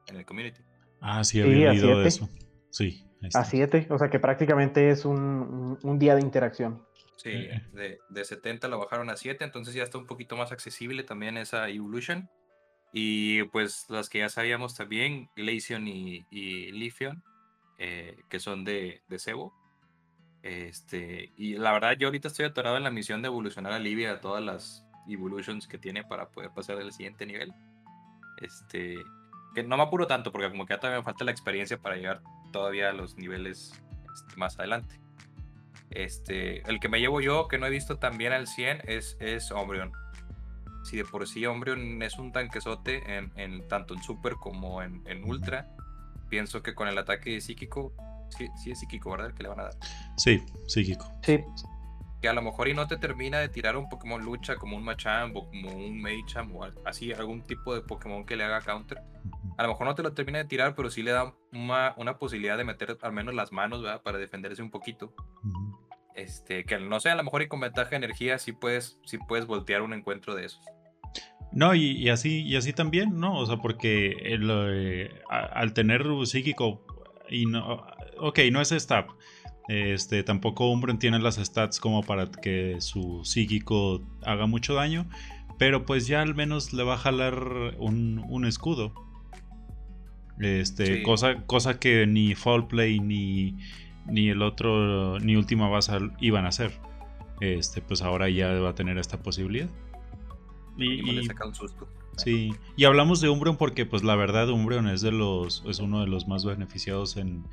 en 0.08 0.18
el 0.18 0.26
community. 0.26 0.62
Ah, 1.02 1.24
sí, 1.24 1.42
había 1.42 1.72
oído 1.72 2.00
de 2.00 2.08
eso. 2.08 2.30
Sí. 2.70 3.04
A 3.34 3.44
7, 3.44 3.88
o 3.90 3.98
sea 3.98 4.10
que 4.10 4.20
prácticamente 4.20 4.92
es 4.92 5.04
un, 5.04 5.80
un 5.82 6.00
día 6.00 6.16
de 6.16 6.22
interacción. 6.22 6.86
Sí, 7.18 7.32
de, 7.74 8.00
de, 8.10 8.26
70 8.26 8.68
lo 8.68 8.78
bajaron 8.78 9.10
a 9.10 9.18
7, 9.18 9.44
entonces 9.44 9.74
ya 9.74 9.84
está 9.84 9.98
un 9.98 10.06
poquito 10.06 10.38
más 10.38 10.52
accesible 10.52 11.04
también 11.04 11.36
esa 11.38 11.68
Evolution. 11.68 12.30
Y 12.94 13.44
pues 13.46 13.86
las 13.90 14.10
que 14.10 14.20
ya 14.20 14.30
sabíamos 14.30 14.76
también, 14.76 15.30
Glaceon 15.36 15.88
y, 15.88 16.26
y 16.30 16.72
Lithion, 16.72 17.24
eh, 17.78 18.18
que 18.30 18.40
son 18.40 18.64
de, 18.64 19.02
de 19.08 19.20
Cebo. 19.20 19.54
Este, 20.44 21.34
y 21.36 21.56
la 21.56 21.74
verdad, 21.74 21.98
yo 21.98 22.08
ahorita 22.08 22.30
estoy 22.30 22.46
atorado 22.46 22.78
en 22.78 22.84
la 22.84 22.92
misión 22.92 23.22
de 23.22 23.28
evolucionar 23.28 23.74
a 23.74 23.80
Livia 23.80 24.14
a 24.14 24.22
todas 24.22 24.44
las 24.44 24.86
evolutions 25.08 25.68
que 25.68 25.78
tiene 25.78 26.04
para 26.04 26.30
poder 26.30 26.52
pasar 26.52 26.78
al 26.78 26.92
siguiente 26.94 27.26
nivel. 27.26 27.54
Este, 28.42 28.96
que 29.54 29.64
no 29.64 29.78
me 29.78 29.84
apuro 29.84 30.08
tanto 30.08 30.32
porque 30.32 30.50
como 30.50 30.66
que 30.66 30.74
ya 30.74 30.80
todavía 30.80 31.00
me 31.00 31.06
falta 31.06 31.26
la 31.26 31.32
experiencia 31.32 31.78
para 31.80 31.96
llegar 31.96 32.22
todavía 32.52 32.90
a 32.90 32.94
los 32.94 33.18
niveles 33.18 33.74
este, 34.14 34.36
más 34.38 34.58
adelante. 34.58 35.00
Este, 35.90 36.70
el 36.70 36.80
que 36.80 36.90
me 36.90 37.00
llevo 37.00 37.22
yo, 37.22 37.48
que 37.48 37.58
no 37.58 37.66
he 37.66 37.70
visto 37.70 37.98
también 37.98 38.34
al 38.34 38.48
100, 38.48 38.82
es, 38.86 39.18
es 39.20 39.52
Ombreon 39.52 39.92
si 40.88 40.96
de 40.96 41.04
por 41.04 41.28
sí 41.28 41.46
Umbreon 41.46 42.02
es 42.02 42.18
un 42.18 42.32
tanquesote 42.32 43.18
en, 43.18 43.32
en 43.36 43.68
tanto 43.68 43.94
en 43.94 44.02
Super 44.02 44.36
como 44.36 44.82
en, 44.82 45.04
en, 45.06 45.26
Ultra, 45.26 45.68
pienso 46.30 46.64
que 46.64 46.74
con 46.74 46.88
el 46.88 46.98
ataque 46.98 47.42
psíquico, 47.42 47.94
sí, 48.30 48.48
sí, 48.64 48.72
es 48.72 48.80
psíquico, 48.80 49.12
¿verdad? 49.12 49.34
Que 49.34 49.44
le 49.44 49.50
van 49.50 49.60
a 49.60 49.64
dar. 49.64 49.74
Sí, 50.16 50.42
psíquico. 50.66 51.12
Sí. 51.24 51.44
Que 52.22 52.30
a 52.30 52.34
lo 52.34 52.42
mejor 52.42 52.70
y 52.70 52.74
no 52.74 52.88
te 52.88 52.96
termina 52.96 53.40
de 53.40 53.50
tirar 53.50 53.76
un 53.76 53.90
Pokémon 53.90 54.24
lucha 54.24 54.56
como 54.56 54.78
un 54.78 54.84
Machamp 54.84 55.36
o 55.36 55.50
como 55.50 55.72
un 55.72 56.02
Medicham 56.02 56.56
o 56.56 56.66
así, 56.86 57.12
algún 57.12 57.44
tipo 57.44 57.76
de 57.76 57.82
Pokémon 57.82 58.26
que 58.26 58.38
le 58.38 58.46
haga 58.46 58.62
counter. 58.62 59.02
A 59.58 59.64
lo 59.64 59.70
mejor 59.70 59.88
no 59.88 59.96
te 59.96 60.04
lo 60.04 60.14
termina 60.14 60.38
de 60.38 60.46
tirar, 60.46 60.74
pero 60.74 60.90
sí 60.90 61.04
le 61.04 61.12
da 61.12 61.36
una, 61.52 61.96
una 61.98 62.18
posibilidad 62.18 62.58
de 62.58 62.64
meter 62.64 62.98
al 63.02 63.12
menos 63.12 63.36
las 63.36 63.52
manos, 63.52 63.84
¿verdad? 63.84 64.02
Para 64.04 64.18
defenderse 64.18 64.62
un 64.62 64.72
poquito. 64.72 65.14
Este, 66.16 66.66
que 66.66 66.80
no 66.80 67.00
sé, 67.00 67.12
a 67.12 67.16
lo 67.16 67.24
mejor 67.24 67.44
y 67.44 67.48
con 67.48 67.60
ventaja 67.60 67.92
de 67.92 67.98
energía 67.98 68.40
sí 68.40 68.52
puedes, 68.52 69.00
sí 69.06 69.20
puedes 69.20 69.46
voltear 69.46 69.84
un 69.84 69.94
encuentro 69.94 70.34
de 70.34 70.46
esos. 70.46 70.66
No, 71.52 71.74
y, 71.74 72.10
así, 72.10 72.42
y 72.44 72.56
así 72.56 72.74
también, 72.74 73.20
¿no? 73.20 73.40
O 73.40 73.46
sea, 73.46 73.58
porque 73.58 74.16
eh, 74.22 75.10
al 75.30 75.74
tener 75.74 76.06
psíquico 76.26 76.86
y 77.30 77.46
no. 77.46 77.86
Ok, 78.20 78.40
no 78.52 78.62
es 78.62 78.72
stat. 78.72 79.08
Este, 79.68 80.24
tampoco 80.24 80.70
Umbreon 80.72 80.98
tiene 80.98 81.20
las 81.20 81.36
stats 81.36 81.80
como 81.80 82.02
para 82.02 82.32
que 82.32 82.78
su 82.80 83.22
psíquico 83.24 84.02
haga 84.24 84.46
mucho 84.46 84.74
daño. 84.74 85.08
Pero 85.58 85.86
pues 85.86 86.08
ya 86.08 86.22
al 86.22 86.36
menos 86.36 86.74
le 86.74 86.84
va 86.84 86.96
a 86.96 86.98
jalar 86.98 87.76
un, 87.80 88.46
escudo. 88.46 88.94
Este, 90.40 91.02
cosa, 91.02 91.44
cosa 91.48 91.80
que 91.80 92.06
ni 92.06 92.36
Fall 92.36 92.68
Play 92.68 93.00
ni, 93.00 93.56
ni 94.06 94.30
el 94.30 94.44
otro, 94.44 95.20
ni 95.20 95.36
Última 95.36 95.68
Basa 95.68 96.00
iban 96.20 96.46
a 96.46 96.50
hacer. 96.50 96.72
Este, 97.42 97.82
pues 97.82 98.02
ahora 98.02 98.30
ya 98.30 98.52
va 98.60 98.70
a 98.70 98.76
tener 98.76 98.98
esta 98.98 99.20
posibilidad. 99.24 99.70
Y, 100.78 101.26
saca 101.26 101.48
un 101.48 101.56
susto. 101.56 101.88
Sí, 102.18 102.54
y 102.76 102.86
hablamos 102.86 103.22
de 103.22 103.30
Umbreon 103.30 103.58
porque 103.58 103.86
pues 103.86 104.04
la 104.04 104.16
verdad 104.16 104.50
Umbreon 104.50 104.88
es 104.88 105.02
de 105.02 105.12
los 105.12 105.64
es 105.68 105.80
uno 105.80 106.02
de 106.02 106.08
los 106.08 106.28
más 106.28 106.46
beneficiados 106.46 107.18
en 107.18 107.44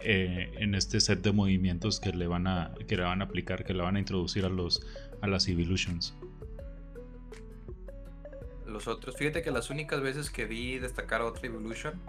eh, 0.00 0.52
en 0.58 0.74
este 0.74 1.00
set 1.00 1.22
de 1.22 1.32
movimientos 1.32 2.00
que 2.00 2.12
le 2.12 2.26
van 2.26 2.46
a 2.46 2.72
que 2.88 2.96
le 2.96 3.04
van 3.04 3.22
a 3.22 3.26
aplicar, 3.26 3.64
que 3.64 3.74
le 3.74 3.82
van 3.82 3.96
a 3.96 3.98
introducir 3.98 4.44
a 4.44 4.48
los 4.48 4.84
a 5.20 5.26
las 5.26 5.48
Evolutions. 5.48 6.14
Los 8.66 8.88
otros, 8.88 9.16
fíjate 9.16 9.42
que 9.42 9.50
las 9.50 9.70
únicas 9.70 10.00
veces 10.00 10.30
que 10.30 10.46
vi 10.46 10.78
destacar 10.78 11.20
otra 11.22 11.46
Evolution 11.46 12.00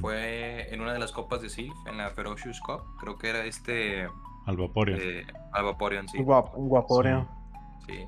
fue 0.00 0.72
en 0.72 0.80
una 0.80 0.92
de 0.92 0.98
las 0.98 1.12
copas 1.12 1.42
de 1.42 1.50
Sylph, 1.50 1.74
en 1.86 1.98
la 1.98 2.08
Ferocious 2.10 2.60
Cup, 2.60 2.82
creo 3.00 3.18
que 3.18 3.28
era 3.28 3.44
este 3.44 4.08
Alvaporeon. 4.46 5.00
Eh, 5.02 5.26
Alvaporeon, 5.52 6.08
sí. 6.08 6.18
Guaporeon. 6.22 7.28
sí. 7.86 8.06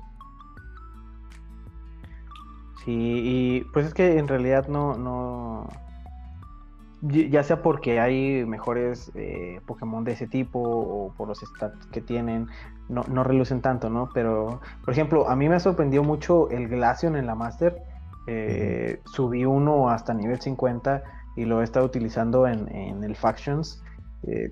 Y 2.87 3.61
pues 3.73 3.85
es 3.87 3.93
que 3.93 4.17
en 4.17 4.27
realidad 4.27 4.67
no, 4.67 4.97
no, 4.97 5.67
ya 7.01 7.43
sea 7.43 7.61
porque 7.61 7.99
hay 7.99 8.45
mejores 8.45 9.11
eh, 9.15 9.61
Pokémon 9.65 10.03
de 10.03 10.13
ese 10.13 10.27
tipo 10.27 10.59
o 10.59 11.13
por 11.15 11.27
los 11.27 11.39
stats 11.39 11.85
que 11.87 12.01
tienen, 12.01 12.47
no, 12.89 13.03
no, 13.07 13.23
relucen 13.23 13.61
tanto, 13.61 13.89
¿no? 13.89 14.09
Pero, 14.13 14.61
por 14.83 14.93
ejemplo, 14.93 15.29
a 15.29 15.35
mí 15.35 15.47
me 15.47 15.59
sorprendió 15.59 16.03
mucho 16.03 16.49
el 16.49 16.67
Glaceon 16.67 17.15
en 17.15 17.27
la 17.27 17.35
Master. 17.35 17.83
Eh, 18.25 18.99
subí 19.05 19.45
uno 19.45 19.89
hasta 19.89 20.13
nivel 20.13 20.41
50 20.41 21.03
y 21.35 21.45
lo 21.45 21.61
he 21.61 21.63
estado 21.63 21.85
utilizando 21.85 22.47
en, 22.47 22.67
en 22.75 23.03
el 23.03 23.15
Factions. 23.15 23.83
Eh, 24.23 24.51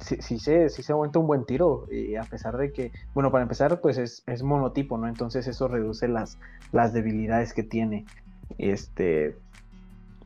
sí, 0.00 0.16
sí, 0.20 0.38
se, 0.38 0.68
sí 0.68 0.82
se 0.82 0.92
aguanta 0.92 1.18
un 1.18 1.26
buen 1.26 1.44
tiro, 1.44 1.86
y 1.90 2.16
a 2.16 2.22
pesar 2.22 2.56
de 2.56 2.72
que, 2.72 2.92
bueno, 3.14 3.30
para 3.30 3.42
empezar, 3.42 3.80
pues 3.80 3.98
es, 3.98 4.22
es, 4.26 4.42
monotipo, 4.42 4.98
¿no? 4.98 5.08
Entonces 5.08 5.46
eso 5.46 5.68
reduce 5.68 6.08
las, 6.08 6.38
las 6.72 6.92
debilidades 6.92 7.52
que 7.52 7.62
tiene. 7.62 8.04
Este, 8.58 9.36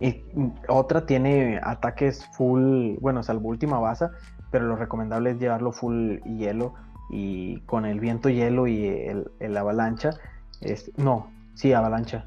Y 0.01 0.23
otra 0.69 1.07
tiene 1.07 1.61
ataques 1.63 2.27
full, 2.37 2.97
bueno, 3.01 3.23
salvo 3.23 3.49
última 3.49 3.79
base, 3.79 4.07
pero 4.51 4.67
lo 4.67 4.77
recomendable 4.77 5.31
es 5.31 5.39
llevarlo 5.39 5.73
full 5.73 6.19
hielo 6.25 6.75
y 7.11 7.61
con 7.61 7.85
el 7.85 8.01
viento 8.01 8.29
hielo 8.29 8.67
y 8.67 8.87
el, 8.87 9.57
avalancha. 9.57 10.11
Es, 10.61 10.91
no, 10.97 11.31
sí, 11.55 11.73
avalancha. 11.73 12.25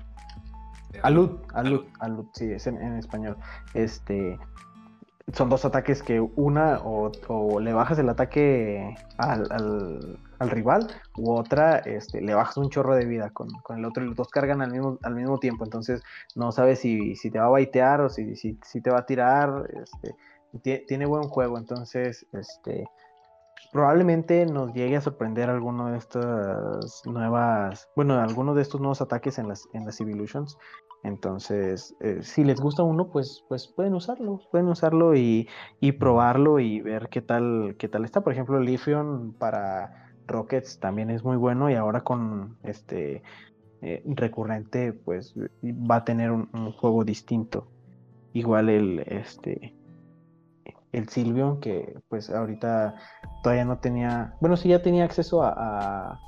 Alud, 1.03 1.39
alud, 1.53 1.85
alud, 1.99 2.25
sí, 2.33 2.51
es 2.51 2.67
en, 2.67 2.77
español. 2.97 3.37
Este, 3.73 4.37
son 5.34 5.49
dos 5.49 5.65
ataques 5.65 6.01
que 6.03 6.19
una 6.19 6.79
o, 6.84 7.59
le 7.59 7.73
bajas 7.73 7.99
el 7.99 8.09
ataque 8.09 8.95
al, 9.17 10.19
rival 10.39 10.88
u 11.17 11.34
otra 11.34 11.77
este, 11.77 12.21
le 12.21 12.34
bajas 12.34 12.57
un 12.57 12.69
chorro 12.69 12.95
de 12.95 13.05
vida 13.05 13.29
con, 13.29 13.49
el 13.77 13.86
otro 13.86 14.03
y 14.03 14.07
los 14.07 14.15
dos 14.15 14.29
cargan 14.29 14.61
al 14.61 14.71
mismo, 14.71 14.97
al 15.03 15.15
mismo 15.15 15.38
tiempo. 15.38 15.63
Entonces 15.63 16.01
no 16.36 16.51
sabes 16.51 16.79
si, 16.79 17.15
te 17.32 17.39
va 17.39 17.45
a 17.45 17.49
baitear 17.49 18.01
o 18.01 18.09
si, 18.09 18.36
si, 18.36 18.57
si 18.63 18.82
te 18.82 18.89
va 18.89 18.99
a 18.99 19.05
tirar. 19.05 19.69
Este, 19.82 20.15
tiene 20.88 21.05
buen 21.05 21.23
juego, 21.23 21.57
entonces 21.57 22.25
este, 22.34 22.86
probablemente 23.71 24.45
nos 24.45 24.73
llegue 24.73 24.97
a 24.97 25.01
sorprender 25.01 25.49
alguno 25.49 25.91
de 25.91 25.97
estas 25.97 27.05
nuevas, 27.05 27.88
bueno, 27.95 28.19
alguno 28.19 28.53
de 28.53 28.61
estos 28.61 28.82
nuevos 28.82 29.01
ataques 29.01 29.39
en 29.39 29.47
las, 29.47 29.67
en 29.73 29.86
las 29.86 29.99
Evolutions. 30.01 30.57
Entonces, 31.04 31.95
eh, 31.99 32.20
si 32.22 32.43
les 32.43 32.62
gusta 32.62 32.84
uno, 32.84 33.08
pues, 33.08 33.43
pues 33.47 33.68
pueden 33.68 33.95
usarlo, 33.95 34.39
pueden 34.52 34.68
usarlo 34.68 35.16
y, 35.16 35.47
probarlo 35.99 36.60
y 36.60 36.82
ver 36.82 37.10
qué 37.10 37.22
tal, 37.22 37.76
qué 37.80 37.88
tal 37.88 38.06
está. 38.06 38.22
Por 38.22 38.34
ejemplo, 38.34 38.58
el 38.58 38.66
Lithium 38.66 39.34
para 39.34 40.14
Rockets 40.28 40.80
también 40.80 41.10
es 41.10 41.24
muy 41.24 41.38
bueno 41.38 41.70
y 41.70 41.76
ahora 41.76 42.02
con 42.02 42.58
este 42.64 43.24
eh, 43.82 44.04
recurrente, 44.06 44.93
pues 44.93 45.34
va 45.64 45.97
a 45.97 46.06
tener 46.06 46.32
un, 46.32 46.72
juego 46.74 47.04
distinto. 47.04 47.68
Igual 48.34 48.70
el 48.70 48.99
este 49.08 49.76
el 50.91 51.08
Silvion, 51.10 51.60
que 51.60 51.99
pues 52.10 52.30
ahorita 52.30 52.95
todavía 53.43 53.66
no 53.66 53.80
tenía, 53.80 54.36
bueno, 54.41 54.58
sí 54.58 54.70
ya 54.70 54.82
tenía 54.82 55.06
acceso 55.06 55.41
a, 55.41 56.20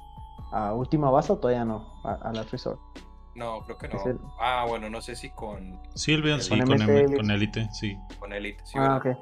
a, 0.51 0.73
Última 0.73 1.09
Base 1.09 1.33
o 1.33 1.37
todavía 1.37 1.65
no, 1.65 1.91
a, 2.03 2.31
la 2.33 2.43
Resort. 2.43 2.79
No, 3.35 3.61
creo 3.61 3.77
que 3.77 3.87
no. 3.87 3.99
Ah, 4.39 4.65
bueno, 4.67 4.89
no 4.89 5.01
sé 5.01 5.15
si 5.15 5.31
con... 5.31 5.79
Silvion, 5.95 6.41
sí, 6.41 6.49
con, 6.59 6.77
con, 6.77 7.31
Elite, 7.31 7.67
sí. 7.71 7.97
Con 8.19 8.31
Elite, 8.33 8.63
sí. 8.65 8.77
Ah, 8.77 8.97
ok. 8.97 9.17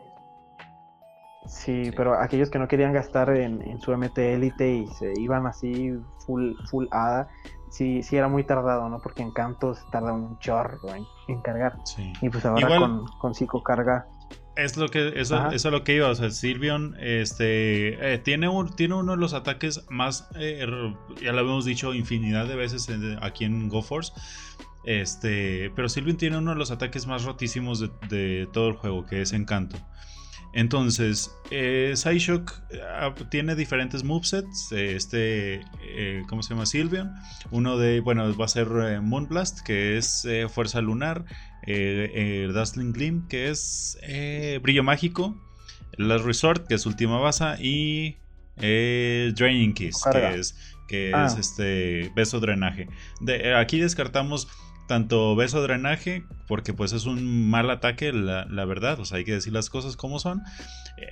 Sí, 1.46 1.92
pero 1.96 2.20
aquellos 2.20 2.50
que 2.50 2.60
no 2.60 2.68
querían 2.68 2.94
gastar 2.94 3.30
en, 3.36 3.80
su 3.82 3.96
MT 3.96 4.18
Elite 4.18 4.76
y 4.76 4.88
se 4.88 5.14
iban 5.20 5.48
así 5.48 5.92
full, 6.26 6.54
full 6.70 6.86
ADA, 6.92 7.30
sí, 7.72 8.04
sí 8.04 8.16
era 8.16 8.28
muy 8.28 8.44
tardado, 8.44 8.88
¿no? 8.90 9.00
Porque 9.00 9.24
en 9.24 9.32
Cantos 9.32 9.80
tarda 9.92 10.14
un 10.14 10.38
chorro 10.40 10.80
en, 10.94 11.42
cargar. 11.42 11.78
Sí. 11.84 12.14
Y 12.22 12.30
pues 12.30 12.46
ahora 12.46 12.78
con, 12.78 13.06
con 13.20 13.34
carga 13.64 14.08
es 14.56 14.78
lo 14.78 14.90
que, 14.90 15.20
eso, 15.20 15.52
eso, 15.52 15.68
es 15.70 15.72
lo 15.72 15.84
que 15.84 15.96
iba, 15.96 16.10
o 16.10 16.16
sea, 16.16 16.30
Silvion 16.30 16.96
este, 17.00 18.14
eh, 18.14 18.18
tiene, 18.18 18.48
un, 18.48 18.76
tiene 18.76 18.96
uno 18.96 19.14
de 19.14 19.18
los 19.18 19.34
ataques 19.34 19.86
más, 19.90 20.30
eh, 20.36 20.66
ya 21.22 21.32
lo 21.32 21.40
habíamos 21.40 21.66
dicho 21.66 21.94
infinidad 21.94 22.48
de 22.48 22.56
veces 22.56 22.88
aquí 23.22 23.46
en 23.46 23.70
GoForce, 23.70 24.14
este, 24.86 25.72
pero 25.76 25.90
Silvion 25.90 26.18
tiene 26.18 26.38
uno 26.38 26.52
de 26.52 26.58
los 26.58 26.72
ataques 26.72 27.08
más 27.08 27.24
rotísimos 27.24 27.80
de, 27.80 27.90
de 28.10 28.48
todo 28.52 28.70
el 28.70 28.76
juego, 28.76 29.06
que 29.06 29.22
es 29.22 29.34
Encanto. 29.34 29.78
Entonces, 30.54 31.34
eh, 31.50 31.94
ah, 33.00 33.14
tiene 33.30 33.56
diferentes 33.56 34.04
movesets. 34.04 34.72
Este, 34.72 35.62
eh, 35.82 36.24
¿cómo 36.28 36.44
se 36.44 36.54
llama? 36.54 36.66
Silvion. 36.66 37.14
Uno 37.52 37.78
de, 37.78 38.02
bueno, 38.02 38.36
va 38.36 38.46
a 38.46 38.50
ser 38.50 38.68
eh, 38.84 39.00
Moonblast, 39.00 39.62
que 39.62 39.98
es 39.98 40.26
eh, 40.26 40.48
Fuerza 40.50 40.82
Lunar. 40.82 41.24
Dazzling 41.66 42.94
Gleam, 42.94 43.28
que 43.28 43.50
es 43.50 43.98
Brillo 44.62 44.84
Mágico. 44.84 45.36
Last 45.98 46.26
Resort, 46.26 46.68
que 46.68 46.76
es 46.76 46.86
Última 46.86 47.20
Basa. 47.20 47.58
Y 47.60 48.18
Draining 48.58 49.74
Kiss, 49.74 50.04
que 50.12 50.36
es, 50.36 50.56
que 50.88 51.12
ah. 51.14 51.26
es 51.26 51.38
este, 51.38 52.12
Beso 52.16 52.40
Drenaje. 52.40 52.88
De, 53.20 53.56
aquí 53.56 53.80
descartamos 53.80 54.48
tanto 54.92 55.38
beso 55.38 55.62
drenaje, 55.62 56.26
porque 56.50 56.74
pues 56.74 56.92
es 56.92 57.06
un 57.06 57.50
mal 57.50 57.70
ataque, 57.70 58.12
la, 58.12 58.66
verdad, 58.66 59.00
o 59.00 59.06
sea, 59.06 59.20
hay 59.20 59.24
que 59.24 59.32
decir 59.32 59.54
las 59.54 59.70
cosas 59.70 59.96
como 59.96 60.20
son. 60.20 60.42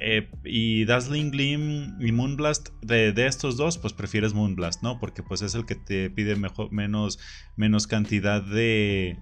Eh, 0.01 0.29
y 0.43 0.83
Dazzling 0.83 1.31
Gleam 1.31 1.95
y 2.01 2.11
Moonblast, 2.11 2.71
de, 2.81 3.13
de, 3.13 3.25
estos 3.25 3.55
dos, 3.55 3.77
pues 3.77 3.93
prefieres 3.93 4.33
Moonblast, 4.33 4.83
¿no? 4.83 4.99
Porque 4.99 5.23
pues 5.23 5.41
es 5.41 5.55
el 5.55 5.65
que 5.65 5.75
te 5.75 6.09
pide 6.09 6.35
mejor, 6.35 6.73
menos, 6.73 7.19
menos 7.55 7.87
cantidad 7.87 8.41
de... 8.41 9.17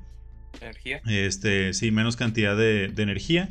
Energía. 0.62 1.02
Este, 1.08 1.74
sí, 1.74 1.92
menos 1.92 2.16
cantidad 2.16 2.56
de, 2.56 2.86
energía. 2.98 3.50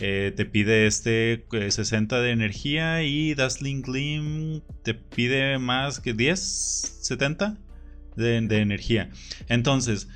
Eh, 0.00 0.32
te 0.36 0.44
pide 0.44 0.86
este 0.86 1.44
60 1.50 2.18
eh, 2.18 2.22
de 2.22 2.30
energía 2.30 3.02
y 3.02 3.34
Dazzling 3.34 3.82
Gleam 3.82 4.60
te 4.84 4.94
pide 4.94 5.58
más 5.58 5.98
que 5.98 6.12
10, 6.14 6.38
70 6.38 7.56
de, 8.16 8.36
energía. 8.36 9.10
Entonces, 9.48 10.08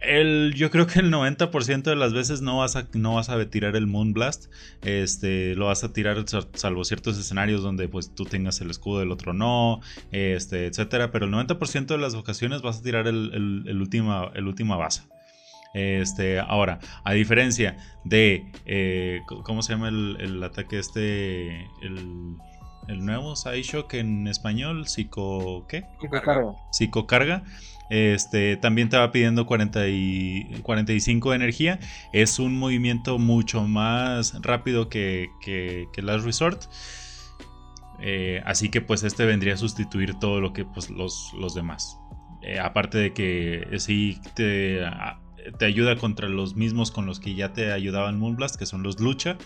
el, 0.00 0.54
yo 0.56 0.70
creo 0.70 0.86
que 0.86 1.00
el 1.00 1.10
90% 1.12 1.82
de 1.82 1.96
las 1.96 2.12
veces 2.12 2.40
no 2.40 2.58
vas, 2.58 2.76
a, 2.76 2.88
no 2.94 3.14
vas 3.14 3.28
a 3.28 3.44
tirar 3.50 3.76
el 3.76 3.86
Moonblast. 3.86 4.46
Este, 4.82 5.54
lo 5.54 5.66
vas 5.66 5.84
a 5.84 5.92
tirar 5.92 6.24
salvo 6.54 6.84
ciertos 6.84 7.18
escenarios 7.18 7.62
donde 7.62 7.88
pues 7.88 8.14
tú 8.14 8.24
tengas 8.24 8.60
el 8.60 8.70
escudo 8.70 9.00
del 9.00 9.12
otro 9.12 9.32
no, 9.32 9.80
este, 10.10 10.66
etcétera. 10.66 11.12
Pero 11.12 11.26
el 11.26 11.32
90% 11.32 11.86
de 11.86 11.98
las 11.98 12.14
ocasiones 12.14 12.62
vas 12.62 12.78
a 12.78 12.82
tirar 12.82 13.06
el, 13.06 13.64
el, 13.66 13.80
última, 13.80 14.30
el 14.34 14.46
última 14.46 14.76
base. 14.76 15.02
Este, 15.72 16.40
ahora, 16.40 16.80
a 17.04 17.12
diferencia 17.12 17.76
de, 18.04 18.50
eh, 18.66 19.20
¿cómo 19.44 19.62
se 19.62 19.72
llama 19.72 19.88
el, 19.88 20.42
ataque 20.42 20.78
este? 20.78 21.60
El, 21.82 22.36
el 22.88 23.04
nuevo 23.04 23.36
Psyshock 23.36 23.94
en 23.94 24.26
español, 24.26 24.88
psico, 24.88 25.66
¿qué? 25.68 25.84
Psicocarga. 26.00 26.54
Psicocarga. 26.72 27.42
Este, 27.90 28.56
también 28.56 28.88
te 28.88 28.96
va 28.96 29.10
pidiendo 29.10 29.46
40 29.46 29.88
y 29.88 30.60
45 30.62 31.30
de 31.30 31.36
energía. 31.36 31.80
Es 32.12 32.38
un 32.38 32.56
movimiento 32.56 33.18
mucho 33.18 33.62
más 33.64 34.40
rápido 34.42 34.88
que, 34.88 35.28
que, 35.40 35.88
Last 36.00 36.24
Resort. 36.24 36.62
Eh, 38.00 38.42
así 38.46 38.70
que 38.70 38.80
pues 38.80 39.02
este 39.02 39.26
vendría 39.26 39.54
a 39.54 39.56
sustituir 39.56 40.14
todo 40.14 40.40
lo 40.40 40.52
que 40.52 40.64
pues 40.64 40.88
los, 40.88 41.32
los 41.38 41.54
demás. 41.54 41.98
Eh, 42.42 42.58
aparte 42.58 42.96
de 42.96 43.12
que 43.12 43.66
sí 43.78 44.20
te, 44.34 44.80
te, 45.58 45.64
ayuda 45.64 45.96
contra 45.96 46.28
los 46.28 46.56
mismos 46.56 46.90
con 46.90 47.06
los 47.06 47.20
que 47.20 47.34
ya 47.34 47.52
te 47.52 47.72
ayudaban 47.72 48.18
Moonblast, 48.18 48.56
que 48.56 48.66
son 48.66 48.82
los 48.82 49.00
lucha. 49.00 49.36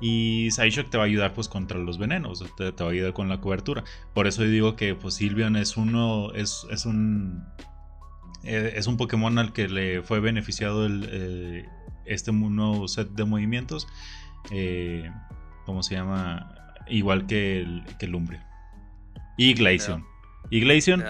Y 0.00 0.50
Psyshock 0.50 0.90
te 0.90 0.98
va 0.98 1.04
a 1.04 1.06
ayudar 1.06 1.32
pues 1.32 1.48
contra 1.48 1.78
los 1.78 1.98
venenos, 1.98 2.44
te, 2.56 2.70
va 2.70 2.88
a 2.88 2.90
ayudar 2.90 3.12
con 3.12 3.28
la 3.28 3.40
cobertura. 3.40 3.84
Por 4.14 4.26
eso 4.26 4.42
digo 4.42 4.74
que 4.74 4.94
pues 4.94 5.14
Silvion 5.14 5.56
es 5.56 5.76
uno, 5.76 6.32
es, 6.32 6.66
es 6.70 6.86
un... 6.86 7.44
Eh, 8.44 8.72
es 8.74 8.88
un 8.88 8.96
Pokémon 8.96 9.38
al 9.38 9.52
que 9.52 9.68
le 9.68 10.02
fue 10.02 10.18
beneficiado 10.18 10.88
eh, 10.90 11.68
este 12.04 12.32
nuevo 12.32 12.88
set 12.88 13.10
de 13.10 13.24
movimientos. 13.24 13.86
Eh, 14.50 15.08
¿Cómo 15.64 15.84
se 15.84 15.94
llama? 15.94 16.52
Igual 16.88 17.26
que 17.26 17.60
el, 17.60 17.84
que 18.00 18.08
Lumbre. 18.08 18.40
Y 19.36 19.54
Glaceon. 19.54 20.04
Y 20.52 20.60
Glaceon, 20.60 21.02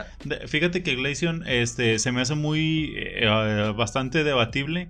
fíjate 0.46 0.84
que 0.84 0.94
Glaceon 0.94 1.42
este, 1.48 1.98
se 1.98 2.12
me 2.12 2.20
hace 2.20 2.36
muy 2.36 2.94
bastante 3.76 4.22
debatible 4.22 4.88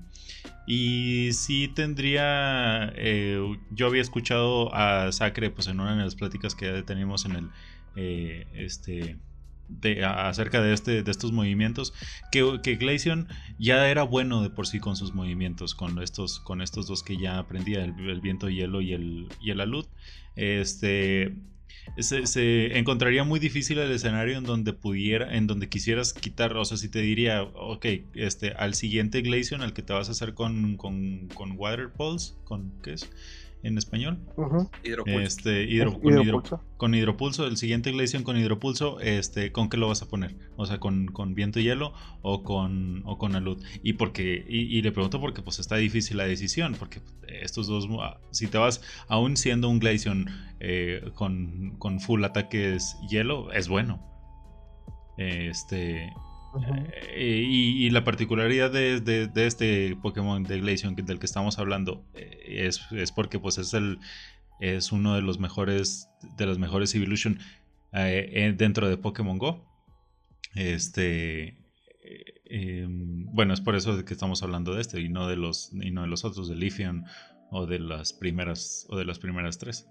y 0.67 1.31
sí 1.33 1.69
tendría, 1.69 2.93
eh, 2.95 3.41
yo 3.71 3.87
había 3.87 4.03
escuchado 4.03 4.75
a 4.75 5.11
Sacre 5.11 5.49
pues 5.49 5.69
en 5.69 5.81
una 5.81 5.97
de 5.97 6.05
las 6.05 6.17
pláticas 6.17 6.55
que 6.55 6.83
teníamos 6.83 7.25
en 7.25 7.33
el, 7.33 7.51
eh, 7.97 8.47
este, 8.53 9.17
de, 9.71 10.05
acerca 10.05 10.61
de, 10.61 10.75
este, 10.75 11.03
de 11.03 11.11
estos 11.11 11.33
movimientos, 11.33 11.95
que, 12.31 12.61
que 12.63 12.79
ya 13.59 13.89
era 13.89 14.03
bueno 14.03 14.43
de 14.43 14.51
por 14.51 14.67
sí 14.67 14.81
con 14.81 14.97
sus 14.97 15.15
movimientos, 15.15 15.75
con 15.75 15.99
estos, 16.03 16.41
con 16.41 16.61
estos 16.61 16.87
dos 16.87 17.03
que 17.03 17.17
ya 17.17 17.39
aprendía, 17.39 17.83
el, 17.83 17.99
el 18.07 18.21
viento 18.21 18.51
hielo 18.51 18.83
y 18.83 18.93
el, 18.93 19.29
y 19.41 19.51
el 19.51 19.63
alud. 19.63 19.87
Este, 20.37 21.37
se, 21.99 22.79
encontraría 22.79 23.25
muy 23.25 23.41
difícil 23.41 23.79
el 23.79 23.93
escenario 23.93 24.39
en 24.39 24.45
donde 24.45 24.73
pudiera, 24.73 25.37
en 25.37 25.47
donde 25.47 25.69
quisieras 25.69 26.13
quitar, 26.13 26.57
o 26.57 26.65
sea, 26.65 26.77
si 26.77 26.89
te 26.89 27.01
diría, 27.01 27.43
ok, 27.43 27.87
este, 28.15 28.53
al 28.53 28.75
siguiente 28.75 29.23
Glaceon, 29.23 29.63
al 29.63 29.73
que 29.73 29.83
te 29.83 29.93
vas 29.93 30.09
a 30.09 30.13
hacer 30.13 30.35
con, 30.35 30.77
con, 30.77 31.29
con 31.35 31.53
Water 31.59 31.91
Pulse, 31.91 32.35
con, 32.45 32.73
¿qué 32.83 32.95
es? 32.95 33.11
En 33.63 33.79
español. 33.79 34.19
Hidropulso. 34.85 35.21
Este, 35.21 35.69
con, 36.77 36.95
hidropulso. 36.95 37.47
El 37.47 37.57
siguiente 37.57 37.93
Glaceon 37.93 38.25
con 38.25 38.37
hidropulso, 38.37 39.01
este, 39.01 39.53
¿con 39.53 39.69
qué 39.69 39.77
lo 39.77 39.89
vas 39.89 40.03
a 40.03 40.09
poner? 40.09 40.37
O 40.57 40.67
sea, 40.67 40.79
con, 40.79 41.07
con 41.07 41.35
viento 41.35 41.61
y 41.61 41.65
hielo 41.65 41.93
o 42.23 42.43
con, 42.43 43.03
o 43.05 43.19
con 43.19 43.35
alud. 43.35 43.63
Y 43.83 43.95
porque, 43.95 44.45
y, 44.49 44.83
le 44.83 44.93
pregunto 44.93 45.21
porque 45.21 45.43
pues 45.43 45.59
está 45.59 45.77
difícil 45.77 46.17
la 46.17 46.25
decisión. 46.25 46.75
Porque 46.79 47.01
estos 47.29 47.67
dos, 47.67 47.89
ah, 48.01 48.19
si 48.31 48.49
te 48.49 48.59
vas, 48.59 48.83
aún 49.09 49.37
siendo 49.37 49.69
un 49.69 49.79
Glaceon 49.79 50.27
eh, 50.61 51.11
con, 51.15 51.77
con 51.79 52.01
full 52.01 52.25
ataques 52.25 52.97
hielo, 53.09 53.53
es 53.53 53.69
bueno. 53.69 54.03
Este. 55.17 56.13
Eh, 57.15 57.45
y, 57.49 57.91
la 57.91 58.05
particularidad 58.05 58.71
de, 58.71 59.31
este 59.35 59.97
Pokémon 59.97 60.43
de 60.45 60.61
Glaceon 60.61 60.95
del 60.95 61.19
que 61.19 61.27
estamos 61.27 61.59
hablando 61.59 62.05
eh, 62.15 62.69
es, 62.91 63.13
porque 63.13 63.39
pues 63.39 63.59
es 63.59 63.75
el 63.75 63.99
es 64.61 64.93
uno 64.93 65.15
de 65.15 65.23
los 65.23 65.39
mejores 65.39 66.09
de 66.37 66.47
los 66.47 66.59
mejores 66.59 66.95
Evolution 66.95 67.39
eh, 67.93 68.55
dentro 68.57 68.89
de 68.89 68.97
Pokémon 68.97 69.39
Go. 69.39 69.65
Este 70.55 71.57
em, 72.45 73.27
bueno, 73.33 73.55
es 73.55 73.61
por 73.61 73.75
eso 73.75 74.05
que 74.05 74.13
estamos 74.13 74.43
hablando 74.43 74.75
de 74.75 74.83
este 74.83 75.01
y 75.01 75.09
no 75.09 75.27
de 75.29 75.37
los 75.37 75.73
y 75.73 75.91
no 75.91 76.03
de 76.03 76.09
los 76.09 76.25
otros 76.25 76.49
de 76.49 76.57
Lithium 76.57 77.05
o 77.51 77.67
de 77.67 77.79
las 77.79 78.13
primeras 78.13 78.87
o 78.91 78.97
de 78.97 79.07
las 79.07 79.19
primeras 79.19 79.59
tres, 79.59 79.89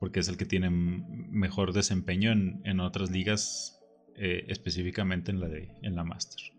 porque 0.00 0.20
es 0.20 0.28
el 0.28 0.38
que 0.38 0.46
tiene 0.46 0.70
mejor 0.70 1.74
desempeño 1.74 2.32
en 2.32 2.80
otras 2.80 3.10
ligas 3.10 3.77
eh, 4.20 4.44
específicamente 4.48 5.30
en 5.30 5.40
la, 5.40 5.48
de, 5.48 5.68
en 5.82 5.94
la 5.94 6.04
Master. 6.04 6.52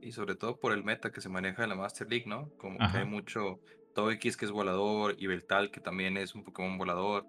Y 0.00 0.12
sobre 0.12 0.34
todo 0.34 0.60
por 0.60 0.72
el 0.72 0.84
meta 0.84 1.10
que 1.10 1.22
se 1.22 1.30
maneja 1.30 1.62
en 1.62 1.70
la 1.70 1.76
Master 1.76 2.08
League, 2.10 2.26
¿no? 2.26 2.50
Como 2.58 2.78
que 2.78 2.98
hay 2.98 3.06
mucho 3.06 3.60
X 3.96 4.36
que 4.36 4.44
es 4.44 4.50
volador 4.50 5.14
y 5.18 5.26
Beltal 5.26 5.70
que 5.70 5.80
también 5.80 6.16
es 6.16 6.34
un 6.34 6.44
Pokémon 6.44 6.76
volador. 6.76 7.26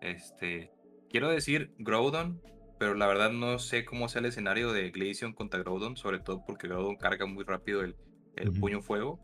Este, 0.00 0.70
quiero 1.10 1.28
decir 1.28 1.72
Groudon, 1.78 2.40
pero 2.78 2.94
la 2.94 3.06
verdad 3.06 3.30
no 3.30 3.58
sé 3.58 3.84
cómo 3.84 4.08
sea 4.08 4.20
el 4.20 4.26
escenario 4.26 4.72
de 4.72 4.90
Glaceon 4.90 5.32
contra 5.32 5.60
Groudon, 5.60 5.96
sobre 5.96 6.20
todo 6.20 6.42
porque 6.46 6.68
Groudon 6.68 6.96
carga 6.96 7.26
muy 7.26 7.44
rápido 7.44 7.82
el, 7.82 7.96
el 8.36 8.52
puño 8.52 8.80
fuego, 8.80 9.20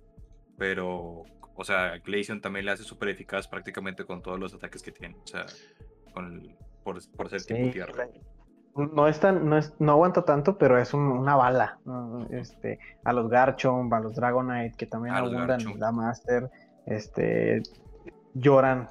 pero, 0.59 1.23
o 1.55 1.65
sea, 1.65 1.99
Glaceon 1.99 2.41
también 2.41 2.67
le 2.67 2.73
hace 2.73 2.83
súper 2.83 3.11
eficaz 3.11 3.49
prácticamente 3.49 4.05
con 4.05 4.23
todos 4.23 4.39
los 4.39 4.53
ataques 4.53 4.83
que 4.83 4.93
tiene, 4.93 5.17
o 5.17 5.27
sea, 5.27 5.47
con 6.13 6.57
por, 6.83 6.99
por, 7.13 7.31
ser 7.31 7.43
tipo 7.45 7.71
tierra 7.71 8.09
no 8.77 9.07
es 9.07 9.21
tan, 9.21 9.49
no, 9.49 9.57
es, 9.57 9.73
no 9.79 9.93
aguanta 9.93 10.25
tanto, 10.25 10.59
pero 10.59 10.79
es 10.79 10.95
una 10.95 11.37
bala. 11.37 11.79
Este, 12.31 12.79
a 13.05 13.13
los 13.13 13.29
Garchomp, 13.31 13.93
a 13.93 14.01
los 14.01 14.15
Dragonite, 14.15 14.77
que 14.77 14.87
también 14.87 15.15
abundan 15.15 15.61
en 15.61 15.79
la 15.79 15.93
Master, 15.93 16.51
este, 16.87 17.63
lloran 18.35 18.89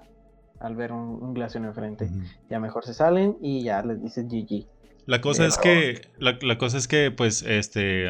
al 0.60 0.76
ver 0.76 0.94
un, 0.94 1.22
un 1.22 1.34
Glaceon 1.34 1.66
enfrente. 1.66 2.10
Ya 2.50 2.60
mejor 2.60 2.86
se 2.86 2.94
salen 2.94 3.38
y 3.42 3.64
ya 3.64 3.82
les 3.84 4.02
dices 4.02 4.26
GG. 4.28 4.73
La 5.06 5.20
cosa 5.22 5.46
es 5.46 5.58
que, 5.58 6.08
la, 6.18 6.58
cosa 6.58 6.78
es 6.78 6.88
que, 6.88 7.12
pues, 7.12 7.44
este, 7.44 8.10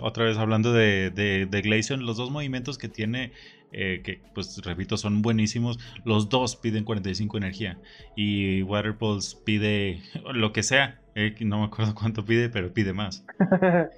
otra 0.00 0.24
vez 0.24 0.38
hablando 0.38 0.72
de, 0.72 1.10
de, 1.10 1.46
de 1.46 1.96
los 1.98 2.16
dos 2.16 2.30
movimientos 2.30 2.78
que 2.78 2.88
tiene 2.88 3.32
eh, 3.72 4.00
que 4.02 4.20
pues 4.34 4.60
repito 4.64 4.96
son 4.96 5.22
buenísimos. 5.22 5.78
Los 6.04 6.28
dos 6.28 6.56
piden 6.56 6.84
45 6.84 7.36
energía 7.36 7.78
y 8.16 8.62
Water 8.62 8.96
pide 9.44 10.02
lo 10.32 10.52
que 10.52 10.62
sea, 10.62 10.98
eh, 11.14 11.34
no 11.40 11.60
me 11.60 11.66
acuerdo 11.66 11.94
cuánto 11.94 12.24
pide, 12.24 12.48
pero 12.48 12.72
pide 12.72 12.92
más. 12.92 13.24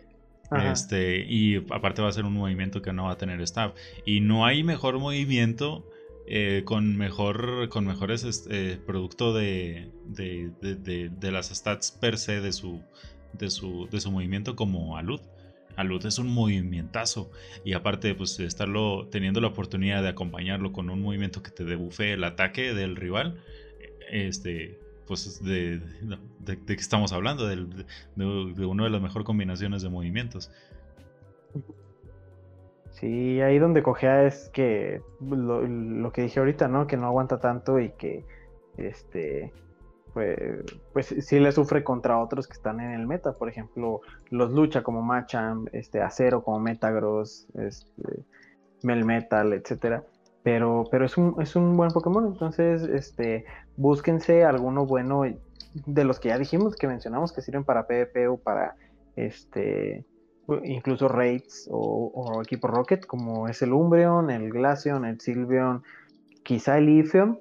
este, 0.71 1.25
y 1.27 1.57
aparte 1.71 2.03
va 2.03 2.09
a 2.09 2.13
ser 2.13 2.25
un 2.25 2.35
movimiento 2.35 2.83
que 2.83 2.93
no 2.93 3.05
va 3.05 3.13
a 3.13 3.19
tener 3.19 3.41
staff. 3.41 3.73
Y 4.05 4.21
no 4.21 4.45
hay 4.45 4.63
mejor 4.63 4.99
movimiento 4.99 5.89
eh, 6.27 6.63
con 6.65 6.97
mejor 6.97 7.69
con 7.69 7.87
mejores 7.87 8.25
este, 8.25 8.77
producto 8.77 9.35
de, 9.35 9.91
de, 10.07 11.33
las 11.33 11.49
stats 11.49 11.91
per 11.91 12.19
se 12.19 12.41
de 12.41 12.53
su, 12.53 12.81
de 13.33 13.51
su, 13.51 13.89
de 13.91 14.01
su 14.01 14.11
movimiento 14.11 14.57
como 14.57 14.97
alud. 14.97 15.21
Alud 15.75 16.05
es 16.05 16.19
un 16.19 16.29
movimentazo 16.29 17.31
y 17.65 17.73
aparte 17.73 18.15
pues 18.15 18.39
estarlo 18.41 19.09
teniendo 19.11 19.41
la 19.41 19.49
oportunidad 19.49 20.03
de 20.03 20.11
acompañarlo 20.11 20.71
con 20.73 20.91
un 20.91 21.01
movimiento 21.01 21.43
que 21.43 21.51
te 21.51 21.65
debufe 21.65 22.13
el 22.13 22.25
ataque 22.25 22.75
del 22.75 22.95
rival 22.95 23.41
este 24.11 24.79
pues 25.07 25.43
de, 25.43 25.81
de, 26.41 26.65
qué 26.65 26.75
estamos 26.75 27.13
hablando 27.13 27.47
de, 27.47 27.57
una 28.65 28.85
de 28.85 28.91
las 28.91 29.03
mejores 29.03 29.25
combinaciones 29.25 29.83
de 29.83 29.89
movimientos 29.89 30.51
sí 33.03 33.41
ahí 33.41 33.59
donde 33.59 33.83
cogea 33.83 34.23
es 34.23 34.49
que 34.51 35.03
lo, 35.21 35.63
lo 35.67 36.13
que 36.13 36.23
dije 36.23 36.39
ahorita 36.39 36.69
no 36.69 36.87
que 36.87 36.97
no 36.97 37.07
aguanta 37.07 37.41
tanto 37.41 37.81
y 37.81 37.91
que 37.91 38.25
este 38.77 39.53
pues, 40.15 40.37
pues 40.93 41.15
sí 41.21 41.41
le 41.41 41.53
sufre 41.53 41.83
contra 41.83 42.21
otros 42.21 42.47
que 42.47 42.53
están 42.53 42.81
en 42.81 42.93
el 42.93 43.07
meta. 43.07 43.33
Por 43.33 43.49
ejemplo, 43.49 44.03
los 44.31 44.53
lucha 44.53 44.83
como 44.83 45.03
Machamp, 45.03 45.69
este, 45.73 46.03
Acero 46.03 46.43
como 46.45 46.61
Metagross, 46.61 47.49
este, 47.55 48.25
Melmetal, 48.83 49.55
etcétera. 49.55 50.05
Pero, 50.43 50.85
pero 50.91 51.07
es 51.07 51.17
un, 51.17 51.41
es 51.41 51.57
un 51.57 51.77
buen 51.77 51.91
Pokémon. 51.93 52.27
Entonces, 52.27 52.83
este, 52.83 53.47
búsquense 53.77 54.45
alguno 54.45 54.85
bueno 54.85 55.23
de 55.87 56.05
los 56.05 56.21
que 56.21 56.29
ya 56.29 56.39
dijimos, 56.39 56.77
que 56.77 56.89
mencionamos, 56.89 57.33
que 57.33 57.41
sirven 57.41 57.65
para 57.65 57.87
PvP 57.87 58.29
o 58.29 58.37
para 58.37 58.77
este 59.17 60.05
incluso 60.65 61.09
raids 61.09 61.69
o, 61.71 62.13
o 62.15 62.43
equipo 62.43 62.69
Rocket, 62.69 63.07
como 63.07 63.49
es 63.49 63.63
el 63.63 63.73
Umbreon, 63.73 64.31
el 64.31 64.51
Glaceon, 64.51 65.05
el 65.05 65.21
Sylveon, 65.21 65.83
quizá 66.43 66.79
el 66.79 66.87
Lithium, 66.87 67.39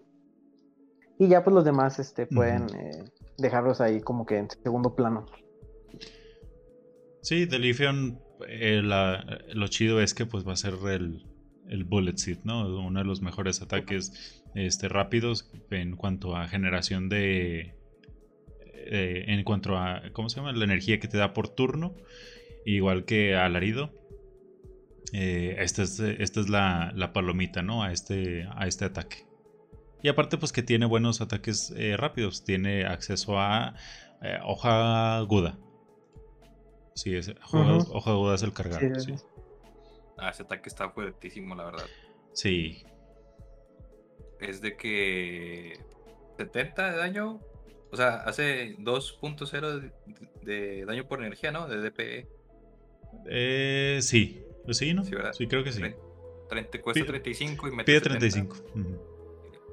y 1.18 1.28
ya 1.28 1.44
pues 1.44 1.54
los 1.54 1.66
demás 1.66 2.00
este, 2.00 2.26
pueden 2.26 2.64
eh, 2.76 3.04
dejarlos 3.38 3.80
ahí 3.82 4.02
como 4.02 4.26
que 4.26 4.38
en 4.38 4.50
segundo 4.50 4.96
plano. 4.96 5.26
Sí, 7.22 7.46
de 7.46 7.58
eh, 8.48 8.82
lo 8.82 9.68
chido 9.68 10.02
es 10.02 10.14
que 10.14 10.26
pues 10.26 10.48
va 10.48 10.54
a 10.54 10.56
ser 10.56 10.74
el, 10.90 11.26
el 11.68 11.84
Bullet 11.84 12.18
Seed, 12.18 12.40
¿no? 12.44 12.68
Uno 12.86 13.00
de 13.00 13.06
los 13.06 13.22
mejores 13.22 13.62
ataques 13.62 14.44
este, 14.56 14.90
rápidos 14.90 15.52
en 15.70 15.96
cuanto 15.96 16.36
a 16.36 16.48
generación 16.48 17.08
de... 17.08 17.76
Eh, 18.74 19.26
en 19.28 19.44
cuanto 19.44 19.78
a, 19.78 20.02
¿cómo 20.14 20.28
se 20.28 20.38
llama? 20.38 20.54
La 20.54 20.66
energía 20.66 21.00
que 21.00 21.08
te 21.08 21.18
da 21.18 21.34
por 21.34 21.50
turno. 21.50 21.94
Igual 22.66 23.06
que 23.06 23.36
alarido. 23.36 23.92
esta 25.14 25.84
es, 25.84 26.00
esta 26.00 26.40
es 26.40 26.50
la, 26.50 26.92
la, 26.96 27.14
palomita, 27.14 27.62
¿no? 27.62 27.84
A 27.84 27.92
este, 27.92 28.48
a 28.56 28.68
este 28.68 28.86
ataque. 28.86 29.26
Y 30.04 30.10
aparte, 30.10 30.38
pues 30.38 30.52
que 30.52 30.64
tiene 30.64 30.86
buenos 30.86 31.22
ataques 31.22 31.74
eh, 31.76 31.96
rápidos. 31.98 32.44
Tiene 32.44 32.86
acceso 32.86 33.40
a 33.40 33.76
eh, 34.22 34.40
hoja 34.44 35.18
aguda. 35.18 35.58
Sí, 36.96 37.16
hoja, 37.52 38.12
aguda 38.12 38.36
es 38.36 38.44
el 38.44 38.54
cargar. 38.54 38.82
Ah, 40.18 40.30
ese 40.30 40.44
ataque 40.44 40.70
está 40.70 40.90
fuertísimo, 40.90 41.56
la 41.56 41.66
verdad. 41.66 41.86
Sí. 42.34 42.84
Es 44.40 44.62
de 44.62 44.76
que 44.76 45.80
70 46.38 46.92
de 46.92 46.98
daño. 46.98 47.40
O 47.92 47.98
sea, 47.98 48.22
hace 48.22 48.78
2.0 48.78 49.92
de, 50.44 50.86
daño 50.86 51.08
por 51.08 51.20
energía, 51.20 51.52
¿no? 51.52 51.68
De 51.68 51.78
DPE. 51.78 52.28
Eh, 53.28 54.00
sí. 54.02 54.44
Pues 54.66 54.78
sí, 54.78 54.94
¿no? 54.94 55.04
Sí, 55.04 55.48
creo 55.48 55.64
que 55.64 55.72
sí. 55.72 55.82
cuesta 56.82 57.06
35 57.06 57.68
y 57.68 57.72
mete 57.72 57.86
Pide 57.86 58.02
35 58.02 58.56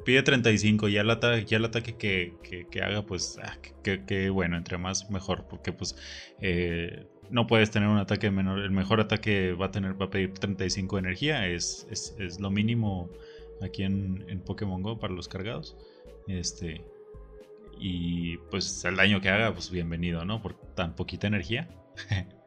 pide 0.09 0.23
35, 0.23 0.89
ya 0.89 1.03
el, 1.03 1.11
ataque, 1.11 1.45
ya 1.45 1.59
el 1.59 1.67
ataque 1.67 1.97
que, 1.97 2.83
haga, 2.83 3.05
pues, 3.05 3.39
ah, 3.43 3.59
que, 3.83 4.31
bueno, 4.31 4.57
entre 4.57 4.79
más 4.79 5.11
mejor, 5.11 5.47
porque 5.51 5.71
pues 5.71 5.97
eh, 6.41 7.05
no 7.29 7.47
puedes 7.47 7.71
tener 7.71 7.91
un 7.91 7.99
ataque 7.99 8.31
menor, 8.31 8.61
el 8.61 8.71
mejor 8.71 9.01
ataque 9.01 9.53
va 9.53 9.67
a 9.67 9.71
tener, 9.71 10.01
va 10.01 10.07
a 10.07 10.11
pedir 10.11 10.33
35 10.33 10.97
de 10.97 11.01
energía, 11.01 11.47
es, 11.47 11.87
es, 11.91 12.41
lo 12.41 12.51
mínimo 12.51 13.11
aquí 13.61 13.83
en, 13.83 14.25
en, 14.29 14.41
Pokémon 14.41 14.81
Go 14.81 14.99
para 14.99 15.13
los 15.13 15.29
cargados. 15.29 15.77
Este, 16.27 16.83
y 17.79 18.39
pues 18.51 18.83
el 18.87 18.97
daño 18.97 19.21
que 19.21 19.29
haga, 19.29 19.53
pues 19.53 19.71
bienvenido, 19.71 20.25
¿no? 20.25 20.41
Por 20.41 20.55
tan 20.75 20.97
poquita 20.97 21.27
energía. 21.27 21.69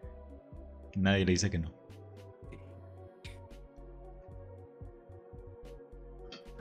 Nadie 0.95 1.25
le 1.25 1.31
dice 1.31 1.49
que 1.49 1.59
no. 1.59 1.71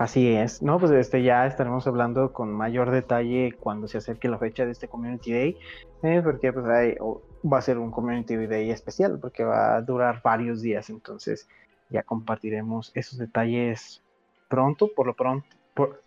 Así 0.01 0.33
es, 0.33 0.63
¿no? 0.63 0.79
Pues 0.79 0.93
este 0.93 1.23
ya 1.23 1.47
estaremos 1.47 1.87
hablando 1.87 2.33
con 2.33 2.51
mayor 2.51 2.91
detalle 2.91 3.53
cuando 3.61 3.87
se 3.87 3.99
acerque 3.99 4.29
la 4.29 4.39
fecha 4.39 4.65
de 4.65 4.73
este 4.73 4.89
Community 4.89 5.31
Day, 5.31 5.57
eh, 6.03 6.23
porque 6.25 6.55
pues 6.55 6.65
ahí 6.67 6.97
va 7.45 7.59
a 7.59 7.61
ser 7.61 7.77
un 7.77 7.91
Community 7.91 8.35
Day 8.47 8.71
especial, 8.71 9.19
porque 9.21 9.45
va 9.45 9.77
a 9.77 9.83
durar 9.83 10.23
varios 10.25 10.63
días, 10.63 10.89
entonces 10.89 11.47
ya 11.91 12.03
compartiremos 12.03 12.93
esos 12.95 13.19
detalles 13.19 14.03
pronto, 14.49 14.89
por 14.97 15.07
lo 15.07 15.15
pronto, 15.15 15.47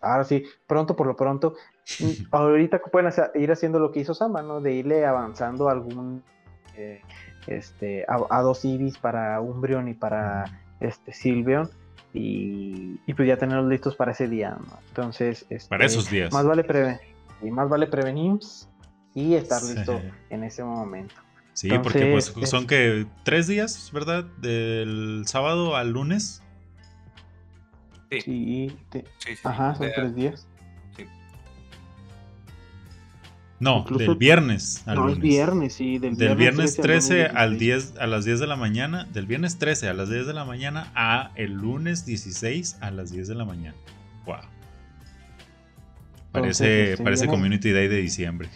ahora 0.00 0.24
sí, 0.24 0.44
pronto 0.66 0.96
por 0.96 1.06
lo 1.06 1.14
pronto. 1.14 1.54
Ahorita 2.32 2.80
pueden 2.80 3.12
ir 3.36 3.52
haciendo 3.52 3.78
lo 3.78 3.92
que 3.92 4.00
hizo 4.00 4.12
Samba, 4.12 4.42
¿no? 4.42 4.60
De 4.60 4.72
irle 4.72 5.06
avanzando 5.06 5.68
algún, 5.68 6.24
eh, 6.76 7.02
este, 7.46 8.04
a, 8.08 8.40
dos 8.40 8.64
Ibis 8.64 8.98
para 8.98 9.40
Umbreon 9.40 9.88
y 9.88 9.94
para 9.94 10.44
este 10.80 11.12
Silveon 11.12 11.68
y, 12.12 12.96
pues 13.14 13.28
ya 13.28 13.36
tenerlos 13.36 13.68
listos 13.68 13.96
para 13.96 14.12
ese 14.12 14.28
día. 14.28 14.56
Entonces, 14.88 15.46
este, 15.50 15.68
para 15.68 15.84
esos 15.84 16.10
días. 16.10 16.32
Más 16.32 16.46
vale, 16.46 16.64
prevenir 16.64 17.00
y 17.42 17.50
más 17.50 17.68
vale 17.68 17.86
prevenir 17.86 18.38
y 19.14 19.34
estar 19.34 19.62
listo 19.62 20.00
en 20.30 20.44
ese 20.44 20.64
momento. 20.64 21.14
Sí, 21.52 21.68
porque 21.82 22.10
pues 22.10 22.34
son 22.50 22.66
que 22.66 23.06
tres 23.22 23.46
días, 23.46 23.90
¿verdad? 23.92 24.24
Del 24.38 25.22
sábado 25.26 25.76
al 25.76 25.92
lunes. 25.92 26.42
Sí, 28.10 28.20
sí, 28.20 29.04
ajá, 29.44 29.74
son 29.76 29.88
tres 29.94 30.14
días. 30.14 30.48
No, 33.60 33.78
Incluso- 33.80 34.04
del 34.04 34.16
viernes 34.16 34.82
al 34.86 34.96
no, 34.96 35.00
lunes. 35.02 35.16
es 35.18 35.22
viernes, 35.22 35.74
sí. 35.74 35.98
Del, 35.98 36.16
Del 36.16 36.36
viernes 36.36 36.76
13 36.76 37.26
al 37.26 37.36
al 37.36 37.46
lunes 37.52 37.60
10 37.60 37.94
a 37.98 38.06
las 38.06 38.24
10 38.24 38.40
de 38.40 38.46
la 38.46 38.56
mañana, 38.56 39.04
del 39.12 39.26
viernes 39.26 39.58
13 39.58 39.88
a 39.88 39.94
las 39.94 40.10
10 40.10 40.26
de 40.26 40.34
la 40.34 40.44
mañana 40.44 40.90
a 40.94 41.30
el 41.36 41.52
lunes 41.52 42.04
16 42.04 42.76
a 42.80 42.90
las 42.90 43.10
10 43.12 43.28
de 43.28 43.34
la 43.36 43.44
mañana. 43.44 43.76
Wow. 44.26 44.36
Parece, 46.32 46.64
Entonces, 46.64 46.90
este, 46.92 47.04
parece 47.04 47.22
viene- 47.24 47.32
Community 47.36 47.70
Day 47.72 47.88
de 47.88 47.96
diciembre. 47.98 48.48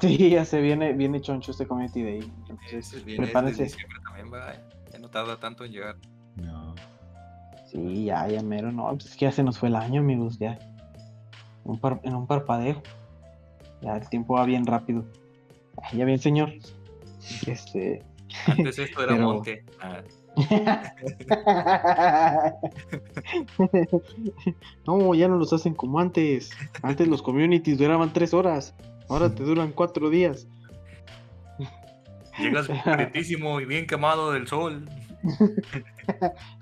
Sí, 0.00 0.30
ya 0.30 0.44
se 0.44 0.60
viene, 0.60 0.92
viene 0.92 1.20
choncho 1.20 1.50
este 1.52 1.66
Community 1.66 2.02
Day. 2.02 2.32
Entonces, 2.50 2.92
Ese 2.92 3.00
viene 3.04 3.24
prepárense. 3.24 3.62
desde 3.62 3.76
diciembre 3.76 3.98
también, 4.04 4.32
va. 4.32 4.52
Ya 4.92 4.98
no 4.98 5.08
tarda 5.08 5.40
tanto 5.40 5.64
en 5.64 5.72
llegar. 5.72 5.96
No. 6.36 6.74
Sí, 7.72 8.04
ya, 8.04 8.28
ya 8.28 8.42
mero, 8.42 8.70
no, 8.72 8.88
pues 8.90 9.06
es 9.06 9.16
que 9.16 9.24
ya 9.24 9.32
se 9.32 9.42
nos 9.42 9.58
fue 9.58 9.68
el 9.70 9.76
año, 9.76 10.00
amigos, 10.00 10.38
ya. 10.38 10.58
Un 11.64 11.80
par- 11.80 12.00
en 12.04 12.14
un 12.14 12.26
parpadeo. 12.26 12.82
Ya 13.82 13.96
el 13.96 14.08
tiempo 14.08 14.34
va 14.34 14.44
bien 14.44 14.66
rápido. 14.66 15.04
Ya 15.92 16.04
bien, 16.04 16.18
señor. 16.18 16.52
Este. 17.46 18.02
Antes 18.46 18.78
esto 18.78 19.02
era 19.02 19.12
Pero- 19.14 19.26
monte. 19.26 19.64
Ah, 19.80 20.02
no, 24.86 25.14
ya 25.14 25.28
no 25.28 25.36
los 25.36 25.52
hacen 25.52 25.74
como 25.74 26.00
antes. 26.00 26.50
Antes 26.82 27.08
los 27.08 27.22
communities 27.22 27.78
duraban 27.78 28.12
tres 28.12 28.34
horas. 28.34 28.74
Ahora 29.08 29.34
te 29.34 29.42
duran 29.42 29.72
cuatro 29.72 30.10
días. 30.10 30.46
llegas 32.38 32.68
pretísimo 32.84 33.60
y 33.60 33.64
bien 33.64 33.86
quemado 33.86 34.32
del 34.32 34.46
sol. 34.46 34.84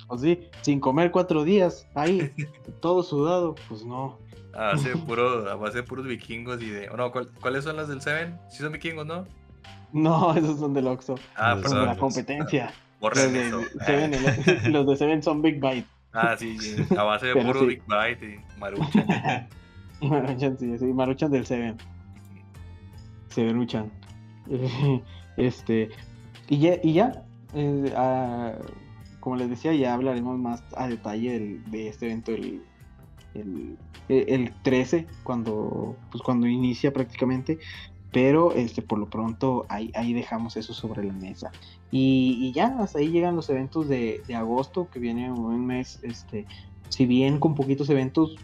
O 0.08 0.18
sí, 0.18 0.48
sin 0.62 0.80
comer 0.80 1.10
cuatro 1.10 1.44
días. 1.44 1.86
Ahí, 1.94 2.32
todo 2.80 3.02
sudado. 3.02 3.54
Pues 3.68 3.84
no. 3.84 4.18
A 4.54 4.72
base 4.72 4.90
de, 4.90 4.96
puro, 4.96 5.50
a 5.50 5.54
base 5.56 5.78
de 5.78 5.82
puros 5.82 6.06
vikingos 6.06 6.62
y 6.62 6.70
de. 6.70 6.88
oh, 6.88 6.96
no, 6.96 7.12
¿cuál- 7.12 7.28
¿cuáles 7.40 7.64
son 7.64 7.76
las 7.76 7.88
del 7.88 8.00
Seven? 8.00 8.38
Sí 8.50 8.58
son 8.58 8.72
vikingos, 8.72 9.04
¿no? 9.06 9.26
No, 9.92 10.34
esos 10.34 10.58
son 10.58 10.72
del 10.74 10.86
Oxxo. 10.86 11.14
Ah, 11.36 11.52
Son 11.52 11.62
de 11.62 11.68
perdón. 11.68 11.86
la 11.86 11.96
competencia. 11.96 12.72
Los 13.00 13.32
de, 13.32 13.46
eso. 13.48 13.60
Seven, 13.84 14.14
el- 14.14 14.72
los 14.72 14.86
de 14.86 14.96
Seven 14.96 15.22
son 15.22 15.42
Big 15.42 15.60
Bite. 15.60 15.86
Ah, 16.14 16.34
sí, 16.38 16.56
a 16.96 17.02
base 17.02 17.26
de 17.26 17.34
Pero 17.34 17.46
puro 17.46 17.60
sí. 17.60 17.66
Big 17.66 17.82
Bite 17.86 18.26
y 18.36 18.58
Maruchan. 18.58 19.06
Maruchan, 20.00 20.58
sí, 20.58 20.78
sí, 20.78 20.84
Maruchan 20.86 21.30
del 21.30 21.44
Seven. 21.44 21.76
Severuchan. 23.28 23.90
Este. 25.36 25.90
Y 26.48 26.58
ya, 26.58 26.76
y 26.82 26.94
ya 26.94 27.22
eh, 27.56 28.54
como 29.20 29.36
les 29.36 29.50
decía, 29.50 29.74
ya 29.74 29.94
hablaremos 29.94 30.38
más 30.38 30.62
a 30.76 30.88
detalle 30.88 31.32
del- 31.32 31.70
de 31.70 31.88
este 31.88 32.06
evento 32.06 32.32
el, 32.32 32.62
el, 33.34 33.76
el 34.08 34.52
13, 34.62 35.06
cuando, 35.24 35.96
pues 36.10 36.22
cuando 36.22 36.46
inicia 36.46 36.92
prácticamente. 36.92 37.58
Pero 38.12 38.52
este, 38.52 38.80
por 38.80 38.98
lo 38.98 39.10
pronto 39.10 39.66
ahí, 39.68 39.90
ahí 39.94 40.12
dejamos 40.14 40.56
eso 40.56 40.72
sobre 40.72 41.04
la 41.04 41.12
mesa. 41.12 41.50
Y, 41.90 42.38
y 42.40 42.52
ya, 42.52 42.76
hasta 42.78 42.98
ahí 43.00 43.08
llegan 43.10 43.36
los 43.36 43.50
eventos 43.50 43.88
de, 43.88 44.22
de 44.26 44.34
agosto, 44.34 44.88
que 44.90 45.00
viene 45.00 45.30
un 45.30 45.66
mes, 45.66 45.98
este, 46.02 46.46
si 46.88 47.04
bien 47.04 47.38
con 47.40 47.54
poquitos 47.54 47.90
eventos, 47.90 48.36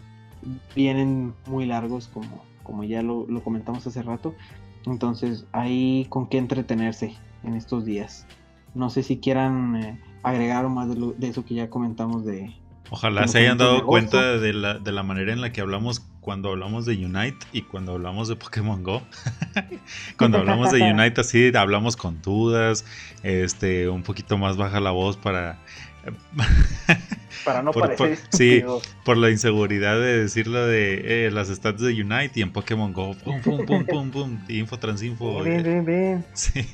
vienen 0.75 1.33
muy 1.47 1.65
largos, 1.65 2.07
como, 2.09 2.43
como 2.61 2.83
ya 2.83 3.01
lo, 3.01 3.25
lo 3.27 3.41
comentamos 3.43 3.87
hace 3.87 4.03
rato. 4.03 4.35
Entonces, 4.85 5.45
hay 5.53 6.05
con 6.09 6.27
qué 6.27 6.37
entretenerse 6.37 7.15
en 7.43 7.55
estos 7.55 7.85
días. 7.85 8.27
No 8.73 8.89
sé 8.89 9.03
si 9.03 9.17
quieran 9.19 9.75
eh, 9.75 9.99
agregar 10.23 10.67
más 10.69 10.89
de, 10.89 10.95
lo- 10.95 11.13
de 11.13 11.27
eso 11.29 11.45
que 11.45 11.53
ya 11.55 11.69
comentamos 11.69 12.25
de... 12.25 12.53
Ojalá 12.89 13.27
se 13.27 13.39
hayan 13.39 13.57
de 13.57 13.63
dado 13.63 13.85
cuenta 13.85 14.37
de 14.37 14.53
la, 14.53 14.77
de 14.77 14.91
la 14.91 15.03
manera 15.03 15.33
en 15.33 15.41
la 15.41 15.51
que 15.51 15.61
hablamos 15.61 16.01
cuando 16.19 16.49
hablamos 16.49 16.85
de 16.85 16.93
Unite 17.05 17.45
y 17.51 17.63
cuando 17.63 17.93
hablamos 17.93 18.27
de 18.27 18.35
Pokémon 18.35 18.83
Go. 18.83 19.01
cuando 20.17 20.37
hablamos 20.39 20.71
de 20.71 20.81
Unite 20.93 21.21
así 21.21 21.51
hablamos 21.55 21.95
con 21.97 22.21
dudas, 22.21 22.85
este, 23.23 23.89
un 23.89 24.03
poquito 24.03 24.37
más 24.37 24.57
baja 24.57 24.79
la 24.79 24.91
voz 24.91 25.17
para 25.17 25.59
Para 27.45 27.61
no 27.61 27.71
Por- 27.71 27.83
parecer 27.95 28.17
por- 28.29 28.37
sí. 28.39 28.63
por 29.03 29.17
la 29.17 29.29
inseguridad 29.29 29.95
de 29.99 30.19
decirlo 30.21 30.65
de 30.65 31.25
eh, 31.27 31.31
las 31.31 31.49
stats 31.49 31.81
de 31.81 32.01
Unite 32.01 32.39
y 32.39 32.41
en 32.41 32.51
Pokémon 32.53 32.93
Go. 32.93 33.15
Pum, 33.17 33.41
pum, 33.41 33.65
pum, 33.65 33.85
pum, 33.89 34.11
pum. 34.11 34.39
Info, 34.47 34.79
transinfo. 34.79 35.45
Eh, 35.45 35.61
ven, 35.61 35.83
ven. 35.85 36.25
Sí. 36.33 36.65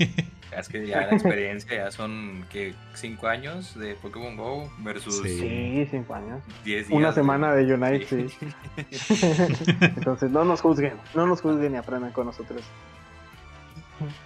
Es 0.55 0.67
que 0.67 0.85
ya 0.85 1.01
la 1.07 1.13
experiencia 1.13 1.75
ya 1.85 1.91
son 1.91 2.43
que 2.51 2.73
5 2.95 3.27
años 3.27 3.79
de 3.79 3.93
Pokémon 3.95 4.35
Go 4.35 4.71
versus 4.79 5.21
Sí. 5.23 5.39
Sí, 5.39 5.87
cinco 5.89 6.13
años. 6.15 6.41
10 6.65 6.87
días. 6.87 6.97
Una 6.97 7.13
semana 7.13 7.53
de 7.53 7.71
Unite, 7.73 8.05
sí. 8.07 8.27
Entonces, 9.81 10.29
no 10.31 10.43
nos 10.45 10.61
juzguen, 10.61 10.93
no 11.15 11.25
nos 11.27 11.41
juzguen 11.41 11.73
y 11.73 11.77
aprendan 11.77 12.11
con 12.11 12.25
nosotros. 12.27 12.61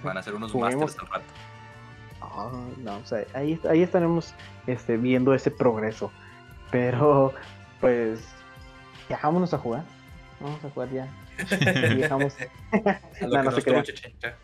Van 0.03 0.17
a 0.17 0.23
ser 0.23 0.33
unos 0.35 0.51
Juguemos. 0.51 0.81
masters 0.81 0.99
al 1.03 1.07
rato. 1.19 1.33
No, 2.83 2.97
o 2.97 3.05
sea, 3.05 3.25
ahí, 3.33 3.59
ahí 3.69 3.83
estaremos 3.83 4.33
este, 4.67 4.97
viendo 4.97 5.33
ese 5.33 5.51
progreso. 5.51 6.11
Pero, 6.71 7.33
pues, 7.79 8.19
ya 9.09 9.19
vámonos 9.21 9.53
a 9.53 9.57
jugar. 9.57 9.83
Vamos 10.39 10.63
a 10.65 10.69
jugar 10.69 10.89
ya. 10.89 11.07
Y 11.91 11.95
dejamos. 11.95 12.35
A 12.71 13.27
lo 13.27 13.27
No, 13.27 13.29
que 13.29 13.37
no 13.37 13.43
nos 13.43 13.55
se 13.55 13.61
crea. 13.63 13.83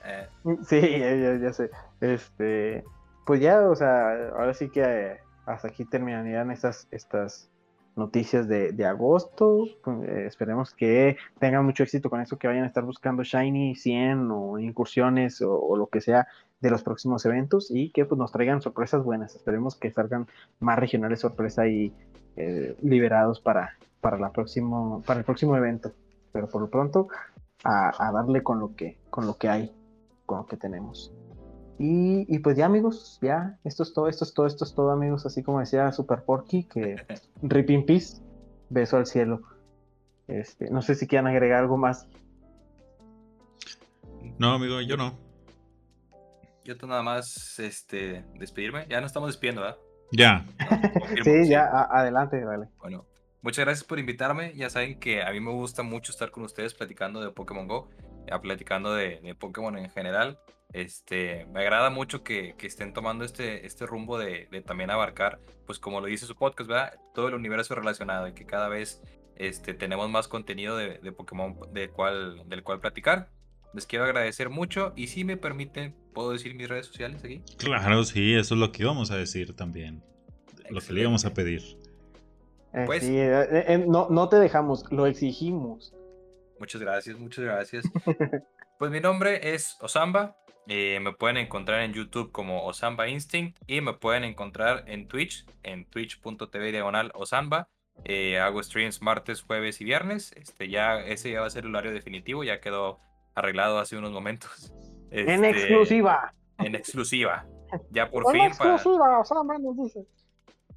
Eh, 0.06 0.28
Sí, 0.68 0.82
ya, 0.82 1.16
ya, 1.16 1.36
ya 1.38 1.53
sé. 1.53 1.70
Este, 2.02 2.84
pues 3.26 3.41
ya, 3.41 3.61
o 3.70 3.76
sea, 3.76 4.30
ahora 4.38 4.53
sí 4.53 4.70
que 4.70 4.82
eh, 4.82 5.20
hasta 5.45 5.68
aquí 5.68 5.86
terminarían 5.86 6.52
estas, 6.52 6.88
estas 6.91 7.49
noticias 7.95 8.48
de, 8.48 8.72
de 8.72 8.86
agosto. 8.86 9.66
Pues, 9.84 10.07
eh, 10.07 10.26
esperemos 10.28 10.74
que 10.74 11.18
tengan 11.40 11.66
mucho 11.66 11.84
éxito 11.84 12.10
con 12.10 12.22
eso, 12.22 12.38
que 12.38 12.48
vayan 12.48 12.64
a 12.64 12.68
estar 12.68 12.84
buscando 12.84 13.24
Shiny 13.24 13.76
100 13.76 14.30
o 14.32 14.60
incursiones 14.60 15.41
o, 15.41 15.60
o 15.60 15.78
lo 15.78 15.88
que 15.88 16.02
sea 16.02 16.28
de 16.61 16.69
los 16.69 16.84
próximos 16.84 17.26
eventos 17.26 17.72
y 17.72 17.91
que 17.91 18.06
pues 18.06 18.18
nos 18.18 18.31
traigan 18.31 18.61
sorpresas 18.61 19.03
buenas. 19.03 19.36
Esperemos 19.36 19.76
que 19.76 19.91
salgan 19.91 20.27
más 20.60 20.77
regionales 20.77 21.19
sorpresa 21.22 21.68
y 21.68 21.94
eh, 22.36 22.76
liberados 22.81 23.40
para, 23.40 23.77
para, 24.02 24.18
la 24.18 24.31
próximo, 24.31 25.02
para 25.06 25.19
el 25.19 25.26
próximo 25.26 25.56
evento. 25.56 25.91
Pero 26.31 26.48
por 26.48 26.61
lo 26.61 26.69
pronto, 26.69 27.07
a, 27.64 28.07
a 28.07 28.11
darle 28.11 28.44
con 28.44 28.60
lo 28.60 28.76
que, 28.76 28.98
con 29.10 29.26
lo 29.26 29.38
que 29.38 29.49
hay 29.49 29.73
con 30.30 30.38
lo 30.38 30.45
que 30.45 30.57
tenemos. 30.57 31.11
Y, 31.80 32.23
y 32.34 32.38
pues 32.40 32.56
ya 32.56 32.68
amigos, 32.68 33.18
ya, 33.19 33.57
esto 33.64 33.81
es 33.81 33.94
todo, 33.94 34.07
esto 34.07 34.26
es 34.26 34.34
todo, 34.36 34.45
esto 34.45 34.64
es 34.64 34.76
todo 34.76 34.91
amigos, 34.91 35.26
así 35.26 35.41
como 35.41 35.60
decía 35.60 35.91
Super 35.91 36.23
Porky, 36.23 36.65
que 36.65 36.98
rip 37.41 37.72
in 37.72 37.84
peace, 37.84 38.22
beso 38.69 38.98
al 38.98 39.07
cielo. 39.07 39.41
Este, 40.27 40.69
no 40.69 40.84
sé 40.84 40.94
si 40.94 41.07
quieran 41.07 41.26
agregar 41.26 41.64
algo 41.64 41.77
más. 41.77 42.07
No, 44.38 44.52
amigo, 44.52 44.81
yo 44.81 44.98
no. 44.98 45.28
Yo 46.70 46.78
tengo 46.78 46.91
nada 46.91 47.02
más 47.02 47.58
este, 47.58 48.24
despedirme. 48.36 48.86
Ya 48.88 49.02
no 49.02 49.08
estamos 49.08 49.28
despidiendo, 49.30 49.62
¿verdad? 49.62 49.78
Ya. 50.12 50.46
No, 50.70 51.00
confirmo, 51.00 51.24
Sí, 51.24 51.50
ya, 51.50 51.66
a- 51.66 52.00
adelante, 52.02 52.40
dale. 52.46 52.68
Bueno, 52.78 53.08
muchas 53.41 53.66
gracias 53.66 53.84
por 53.84 53.98
invitarme. 53.98 54.54
Ya 54.56 54.70
saben 54.70 55.00
que 55.00 55.24
a 55.24 55.32
mí 55.32 55.40
me 55.40 55.50
gusta 55.50 55.82
mucho 55.82 56.12
estar 56.12 56.30
con 56.30 56.44
ustedes 56.44 56.76
platicando 56.76 57.22
de 57.22 57.32
Pokémon 57.32 57.68
Go, 57.68 57.90
ya 58.28 58.40
platicando 58.40 58.94
de, 58.94 59.20
de 59.20 59.34
Pokémon 59.34 59.76
en 59.80 59.90
general. 59.90 60.38
Este, 60.72 61.48
me 61.48 61.62
agrada 61.62 61.90
mucho 61.90 62.24
que, 62.24 62.54
que 62.56 62.68
estén 62.68 62.94
tomando 62.94 63.26
este, 63.26 63.66
este 63.66 63.88
rumbo 63.88 64.20
de, 64.20 64.48
de 64.52 64.62
también 64.62 64.91
abarcar, 64.91 65.40
pues 65.66 65.80
como 65.80 66.02
lo 66.02 66.06
dice 66.06 66.28
su 66.28 66.36
podcast, 66.36 66.70
¿verdad? 66.70 66.94
Todo 67.16 67.30
el 67.30 67.34
universo 67.34 67.74
relacionado 67.74 68.28
y 68.28 68.34
que 68.34 68.46
cada 68.46 68.70
vez 68.70 69.02
este, 69.38 69.74
tenemos 69.74 70.08
más 70.12 70.28
contenido 70.28 70.78
de, 70.78 71.00
de 71.00 71.12
Pokémon 71.12 71.58
de 71.74 71.90
cual, 71.90 72.44
del 72.48 72.62
cual 72.62 72.80
platicar. 72.80 73.30
Les 73.74 73.86
quiero 73.86 74.06
agradecer 74.06 74.50
mucho 74.50 74.94
y 74.96 75.08
si 75.08 75.24
me 75.24 75.38
permiten, 75.38 75.94
¿puedo 76.14 76.32
decir 76.32 76.56
mis 76.56 76.68
redes 76.68 76.88
sociales 76.88 77.24
aquí? 77.24 77.41
Claro, 77.58 78.04
sí, 78.04 78.34
eso 78.34 78.56
es 78.56 78.60
lo 78.60 78.72
que 78.72 78.84
íbamos 78.84 79.12
a 79.12 79.18
decir 79.18 79.56
también. 79.56 80.04
Lo 80.70 80.82
que 80.82 80.94
le 80.94 81.02
íbamos 81.02 81.26
a 81.26 81.34
pedir. 81.34 81.62
Eh, 82.74 82.84
Pues- 82.86 83.04
sí, 83.04 83.16
eh, 83.18 83.46
eh, 83.68 83.84
no, 83.88 84.08
no 84.10 84.28
te 84.30 84.38
dejamos, 84.38 84.86
lo 84.91 85.06
exigimos. 85.08 85.94
Muchas 86.60 86.82
gracias, 86.82 87.18
muchas 87.20 87.46
gracias. 87.46 87.86
Pues 88.80 88.91
mi 88.91 89.02
nombre 89.02 89.54
es 89.54 89.76
Osamba. 89.82 90.38
eh, 90.68 91.00
me 91.02 91.12
pueden 91.12 91.36
encontrar 91.36 91.82
en 91.82 91.91
YouTube 91.91 92.32
como 92.32 92.64
Osamba 92.66 93.10
Instinct 93.10 93.58
y 93.68 93.82
me 93.82 93.91
pueden 93.91 94.24
encontrar 94.24 94.86
en 94.88 95.08
Twitch, 95.10 95.46
en 95.64 95.84
twitch.tv 95.84 96.72
diagonal 96.72 97.12
Osamba. 97.14 97.68
Eh, 98.06 98.40
hago 98.40 98.64
streams 98.64 99.02
martes, 99.02 99.41
jueves 99.41 99.82
y 99.82 99.84
viernes. 99.84 100.32
Este 100.38 100.70
ya, 100.70 101.02
ese 101.02 101.30
ya 101.32 101.41
va 101.41 101.48
a 101.48 101.50
ser 101.50 101.66
el 101.66 101.72
horario 101.76 101.91
definitivo, 101.91 102.46
ya 102.46 102.62
quedó 102.62 103.02
arreglado 103.35 103.80
hace 103.80 103.97
unos 103.97 104.11
momentos. 104.11 104.73
En 105.11 105.43
Este, 105.43 105.49
exclusiva. 105.49 106.34
En 106.60 106.76
exclusiva. 106.76 107.45
Ya 107.89 108.11
por 108.11 108.23
En 108.27 108.31
fin 108.31 108.51
para 108.57 108.76
exclusiva, 108.76 109.19
o 109.19 109.26
sea, 109.26 109.38
dice. 109.76 110.06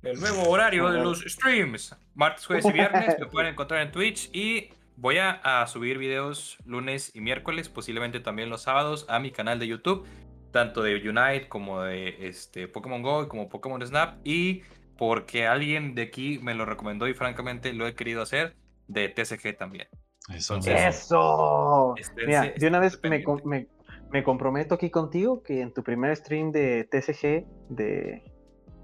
el 0.02 0.20
nuevo 0.20 0.48
horario 0.48 0.90
de 0.90 1.00
los 1.00 1.20
streams. 1.20 1.94
Martes, 2.14 2.46
jueves 2.46 2.64
y 2.64 2.72
viernes 2.72 3.18
me 3.18 3.26
pueden 3.26 3.52
encontrar 3.52 3.82
en 3.82 3.92
Twitch 3.92 4.30
y 4.32 4.70
voy 4.96 5.18
a, 5.18 5.32
a 5.32 5.66
subir 5.66 5.98
videos 5.98 6.56
lunes 6.64 7.14
y 7.14 7.20
miércoles, 7.20 7.68
posiblemente 7.68 8.20
también 8.20 8.48
los 8.48 8.62
sábados, 8.62 9.04
a 9.10 9.18
mi 9.18 9.32
canal 9.32 9.58
de 9.58 9.66
YouTube, 9.66 10.06
tanto 10.50 10.82
de 10.82 10.96
Unite 10.96 11.48
como 11.48 11.82
de 11.82 12.26
este, 12.26 12.68
Pokémon 12.68 13.02
Go 13.02 13.24
y 13.24 13.28
como 13.28 13.50
Pokémon 13.50 13.86
Snap. 13.86 14.18
Y 14.24 14.62
porque 14.96 15.46
alguien 15.46 15.94
de 15.94 16.02
aquí 16.02 16.38
me 16.42 16.54
lo 16.54 16.64
recomendó 16.64 17.08
y 17.08 17.14
francamente 17.14 17.72
lo 17.72 17.86
he 17.86 17.94
querido 17.94 18.22
hacer, 18.22 18.56
de 18.86 19.08
TCG 19.08 19.56
también. 19.56 19.88
Eso. 20.34 20.54
Entonces, 20.54 20.96
Eso. 20.96 21.94
pero 22.14 22.26
mira, 22.26 22.52
de 22.56 22.66
una 22.66 22.78
vez 22.78 22.98
me, 23.02 23.24
me, 23.44 23.66
me, 24.10 24.22
comprometo 24.22 24.74
aquí 24.74 24.90
contigo 24.90 25.42
que 25.42 25.60
en 25.60 25.72
tu 25.72 25.82
primer 25.82 26.16
stream 26.16 26.52
de 26.52 26.84
TCG, 26.84 27.46
de, 27.68 28.22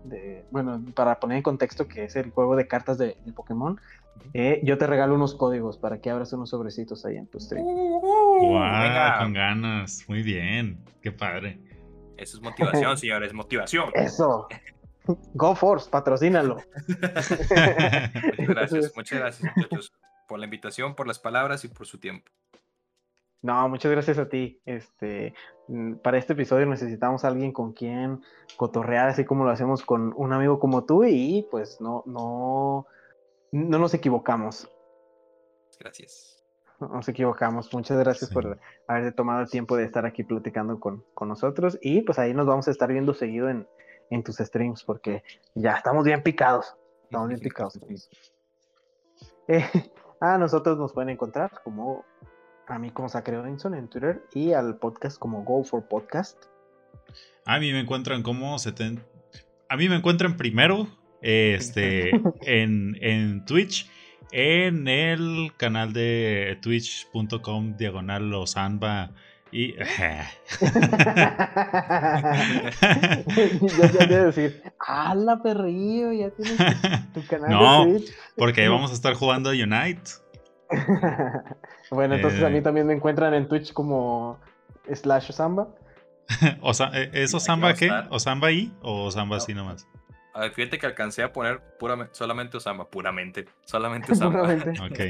de, 0.05 0.45
bueno, 0.51 0.83
para 0.95 1.19
poner 1.21 1.39
en 1.39 1.43
contexto 1.43 1.87
que 1.87 2.05
es 2.05 2.17
el 2.17 2.31
juego 2.31 2.57
de 2.57 2.67
cartas 2.67 2.99
de, 2.99 3.17
Pokémon, 3.35 3.81
eh, 4.35 4.61
yo 4.65 4.79
te 4.79 4.87
regalo 4.87 5.15
unos 5.15 5.35
códigos 5.35 5.79
para 5.79 6.01
que 6.01 6.11
abras 6.11 6.33
unos 6.33 6.51
sobrecitos 6.51 7.05
ahí 7.05 7.17
en 7.17 7.27
tu 7.27 7.39
stream. 7.39 7.65
wow, 7.65 9.19
con 9.19 9.33
ganas, 9.33 10.05
muy 10.09 10.23
bien, 10.23 10.79
qué 11.03 11.13
padre. 11.13 11.61
Eso 12.17 12.37
es 12.37 12.43
motivación, 12.43 12.97
señores, 12.99 13.33
motivación. 13.33 13.91
Eso. 13.95 14.49
Go 15.35 15.55
Force, 15.55 15.89
patrocínalo. 15.89 16.57
muchas 16.89 18.49
gracias, 18.49 18.93
muchas 18.95 19.19
gracias, 19.19 19.53
muchachos, 19.57 19.93
por 20.29 20.39
la 20.39 20.45
invitación, 20.45 20.95
por 20.95 21.09
las 21.09 21.19
palabras 21.19 21.65
y 21.65 21.69
por 21.69 21.87
su 21.87 21.99
tiempo. 21.99 22.31
No, 23.41 23.69
muchas 23.69 23.91
gracias 23.91 24.19
a 24.19 24.29
ti. 24.29 24.61
Este, 24.67 25.35
mm, 25.69 25.95
para 25.95 26.19
este 26.19 26.33
episodio 26.33 26.67
necesitamos 26.67 27.25
a 27.25 27.29
alguien 27.29 27.53
con 27.53 27.73
quien 27.73 28.21
cotorrear, 28.57 29.09
así 29.09 29.25
como 29.25 29.45
lo 29.45 29.51
hacemos 29.51 29.85
con 29.85 30.13
un 30.17 30.33
amigo 30.33 30.59
como 30.59 30.85
tú, 30.85 31.05
y 31.05 31.47
pues 31.51 31.81
no, 31.81 32.03
no, 32.07 32.87
no 33.53 33.79
nos 33.79 33.95
equivocamos. 33.95 34.71
Gracias. 35.79 36.45
No 36.81 36.89
nos 36.89 37.09
equivocamos. 37.09 37.73
Muchas 37.73 37.99
gracias 37.99 38.31
por 38.31 38.59
haber 38.87 39.13
tomado 39.15 39.43
el 39.43 39.51
tiempo 39.51 39.77
de 39.77 39.85
estar 39.85 40.05
aquí 40.07 40.25
platicando 40.25 40.79
con, 40.79 41.05
con, 41.15 41.29
nosotros. 41.29 41.79
Y 41.81 42.03
pues 42.03 42.19
ahí 42.19 42.35
nos 42.35 42.47
vamos 42.47 42.69
a 42.69 42.71
estar 42.71 42.89
viendo 42.93 43.15
seguido 43.15 43.49
en, 43.49 43.67
en 44.11 44.23
tus 44.23 44.37
streams, 44.37 44.85
porque 44.85 45.23
ya 45.55 45.75
estamos 45.75 46.05
bien 46.05 46.23
picados. 46.23 46.77
Estamos 47.05 47.29
bien 47.29 47.41
picados. 47.41 47.79
Eh, 49.49 49.65
a 50.21 50.39
nosotros 50.39 50.79
nos 50.79 50.93
pueden 50.93 51.11
encontrar 51.11 51.61
como 51.63 52.05
a 52.67 52.79
mí 52.79 52.91
como 52.91 53.09
Sacre 53.09 53.37
Robinson 53.37 53.75
en 53.75 53.89
Twitter 53.89 54.23
y 54.35 54.53
al 54.53 54.77
podcast 54.77 55.19
como 55.19 55.43
Go 55.43 55.65
for 55.65 55.87
Podcast. 55.89 56.45
A 57.45 57.59
mí 57.59 57.73
me 57.73 57.81
encuentran 57.81 58.23
como 58.23 58.59
70. 58.59 59.03
A 59.69 59.77
mí 59.77 59.89
me 59.89 59.97
encuentran 59.97 60.37
primero 60.37 60.89
este, 61.23 62.11
en, 62.43 62.97
en 63.01 63.45
Twitch, 63.47 63.91
en 64.33 64.89
el 64.89 65.53
canal 65.57 65.93
de 65.93 66.59
twitch.com 66.63 67.77
diagonal 67.77 68.31
losanba 68.31 69.13
y. 69.53 69.75
ya, 69.77 70.31
ya 73.93 74.09
te 74.09 74.25
decir, 74.25 74.63
¡Hala, 74.87 75.43
perrillo! 75.43 76.13
Ya 76.13 76.31
tienes 76.31 76.59
tu 77.15 77.27
canal 77.27 77.51
no, 77.51 77.87
de 77.87 77.99
Twitch. 77.99 78.15
porque 78.37 78.63
ahí 78.63 78.69
vamos 78.73 78.91
a 78.91 78.95
estar 78.95 79.15
jugando 79.15 79.51
a 79.51 79.53
Unite. 79.53 80.11
bueno, 81.91 82.17
entonces 82.17 82.43
a 82.43 82.51
mí 82.51 82.59
eh. 82.59 82.63
también 82.63 82.87
me 82.87 82.95
encuentran 82.95 83.35
en 83.35 83.49
Twitch 83.49 83.73
como 83.73 84.39
slash 84.93 85.31
Osamba. 85.31 85.69
o 86.61 86.75
sea, 86.75 86.91
¿e-, 86.95 87.11
¿Es 87.13 87.35
Osamba 87.35 87.75
qué? 87.75 87.91
¿Osamba 88.11 88.49
ahí 88.49 88.73
o 88.83 89.07
Osamba 89.07 89.37
así 89.37 89.55
nomás? 89.55 89.87
A 90.35 90.41
ver, 90.41 90.53
fíjate 90.53 90.79
que 90.79 90.87
alcancé 90.87 91.23
a 91.23 91.33
poner 91.33 91.61
puramente, 91.79 92.15
solamente 92.15 92.57
Osamba, 92.59 92.89
puramente. 92.89 93.47
Solamente 93.65 94.13
Osamba. 94.13 94.45
ok. 94.45 95.01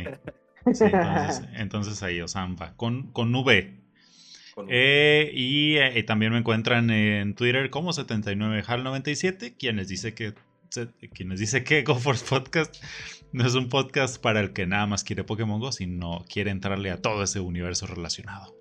entonces, 1.54 2.02
ahí 2.02 2.20
Osamba, 2.20 2.74
con, 2.76 3.12
con 3.12 3.34
V. 3.34 3.87
Eh, 4.68 5.30
y 5.32 5.76
eh, 5.76 6.02
también 6.02 6.32
me 6.32 6.38
encuentran 6.38 6.90
en 6.90 7.34
Twitter 7.34 7.70
como 7.70 7.92
79HAL97, 7.92 9.56
quienes 9.58 9.88
dice 9.88 10.14
que 10.14 10.34
quienes 11.14 11.40
dice 11.40 11.64
que 11.64 11.82
GoForce 11.86 12.24
Podcast 12.28 12.76
no 13.32 13.46
es 13.46 13.54
un 13.54 13.68
podcast 13.68 14.20
para 14.22 14.40
el 14.40 14.52
que 14.52 14.66
nada 14.66 14.86
más 14.86 15.04
quiere 15.04 15.24
Pokémon 15.24 15.60
Go, 15.60 15.72
sino 15.72 16.24
quiere 16.32 16.50
entrarle 16.50 16.90
a 16.90 17.00
todo 17.00 17.22
ese 17.22 17.40
universo 17.40 17.86
relacionado. 17.86 18.54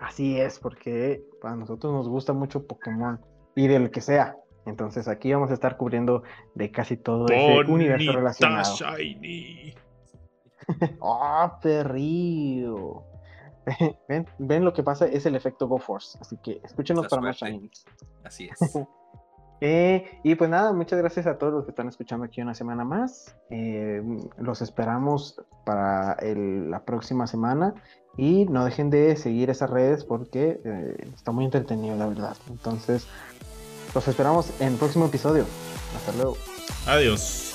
Así 0.00 0.38
es, 0.38 0.58
porque 0.60 1.22
para 1.40 1.56
nosotros 1.56 1.92
nos 1.92 2.08
gusta 2.08 2.32
mucho 2.32 2.66
Pokémon 2.66 3.20
y 3.56 3.66
del 3.66 3.90
que 3.90 4.00
sea. 4.00 4.36
Entonces 4.66 5.08
aquí 5.08 5.32
vamos 5.32 5.50
a 5.50 5.54
estar 5.54 5.76
cubriendo 5.76 6.22
de 6.54 6.70
casi 6.70 6.96
todo 6.96 7.26
ese 7.26 7.70
universo 7.70 8.12
relacionado. 8.12 8.76
Shiny. 8.96 9.74
¡Oh, 11.00 11.50
perrillo! 11.62 13.04
¿Ven, 14.08 14.26
ven 14.38 14.64
lo 14.64 14.72
que 14.72 14.82
pasa, 14.82 15.06
es 15.06 15.26
el 15.26 15.34
efecto 15.34 15.68
GoForce. 15.68 16.18
Así 16.20 16.36
que 16.38 16.60
escúchenos 16.64 17.08
para 17.08 17.22
más. 17.22 17.40
Así 18.24 18.48
es. 18.48 18.78
Eh, 19.60 20.20
y 20.22 20.36
pues 20.36 20.48
nada, 20.48 20.72
muchas 20.72 21.00
gracias 21.00 21.26
a 21.26 21.36
todos 21.36 21.52
los 21.52 21.64
que 21.64 21.72
están 21.72 21.88
escuchando 21.88 22.24
aquí 22.24 22.40
una 22.40 22.54
semana 22.54 22.84
más. 22.84 23.36
Eh, 23.50 24.02
los 24.38 24.62
esperamos 24.62 25.42
para 25.64 26.16
la 26.22 26.84
próxima 26.84 27.26
semana. 27.26 27.74
Y 28.16 28.46
no 28.46 28.64
dejen 28.64 28.90
de 28.90 29.16
seguir 29.16 29.48
esas 29.48 29.70
redes 29.70 30.04
porque 30.04 30.60
eh, 30.64 30.96
está 31.14 31.30
muy 31.30 31.44
entretenido, 31.44 31.96
la 31.96 32.06
verdad. 32.06 32.36
Entonces, 32.48 33.06
los 33.94 34.08
esperamos 34.08 34.60
en 34.60 34.72
el 34.72 34.78
próximo 34.78 35.06
episodio. 35.06 35.44
Hasta 35.96 36.12
luego. 36.12 36.36
Adiós. 36.86 37.47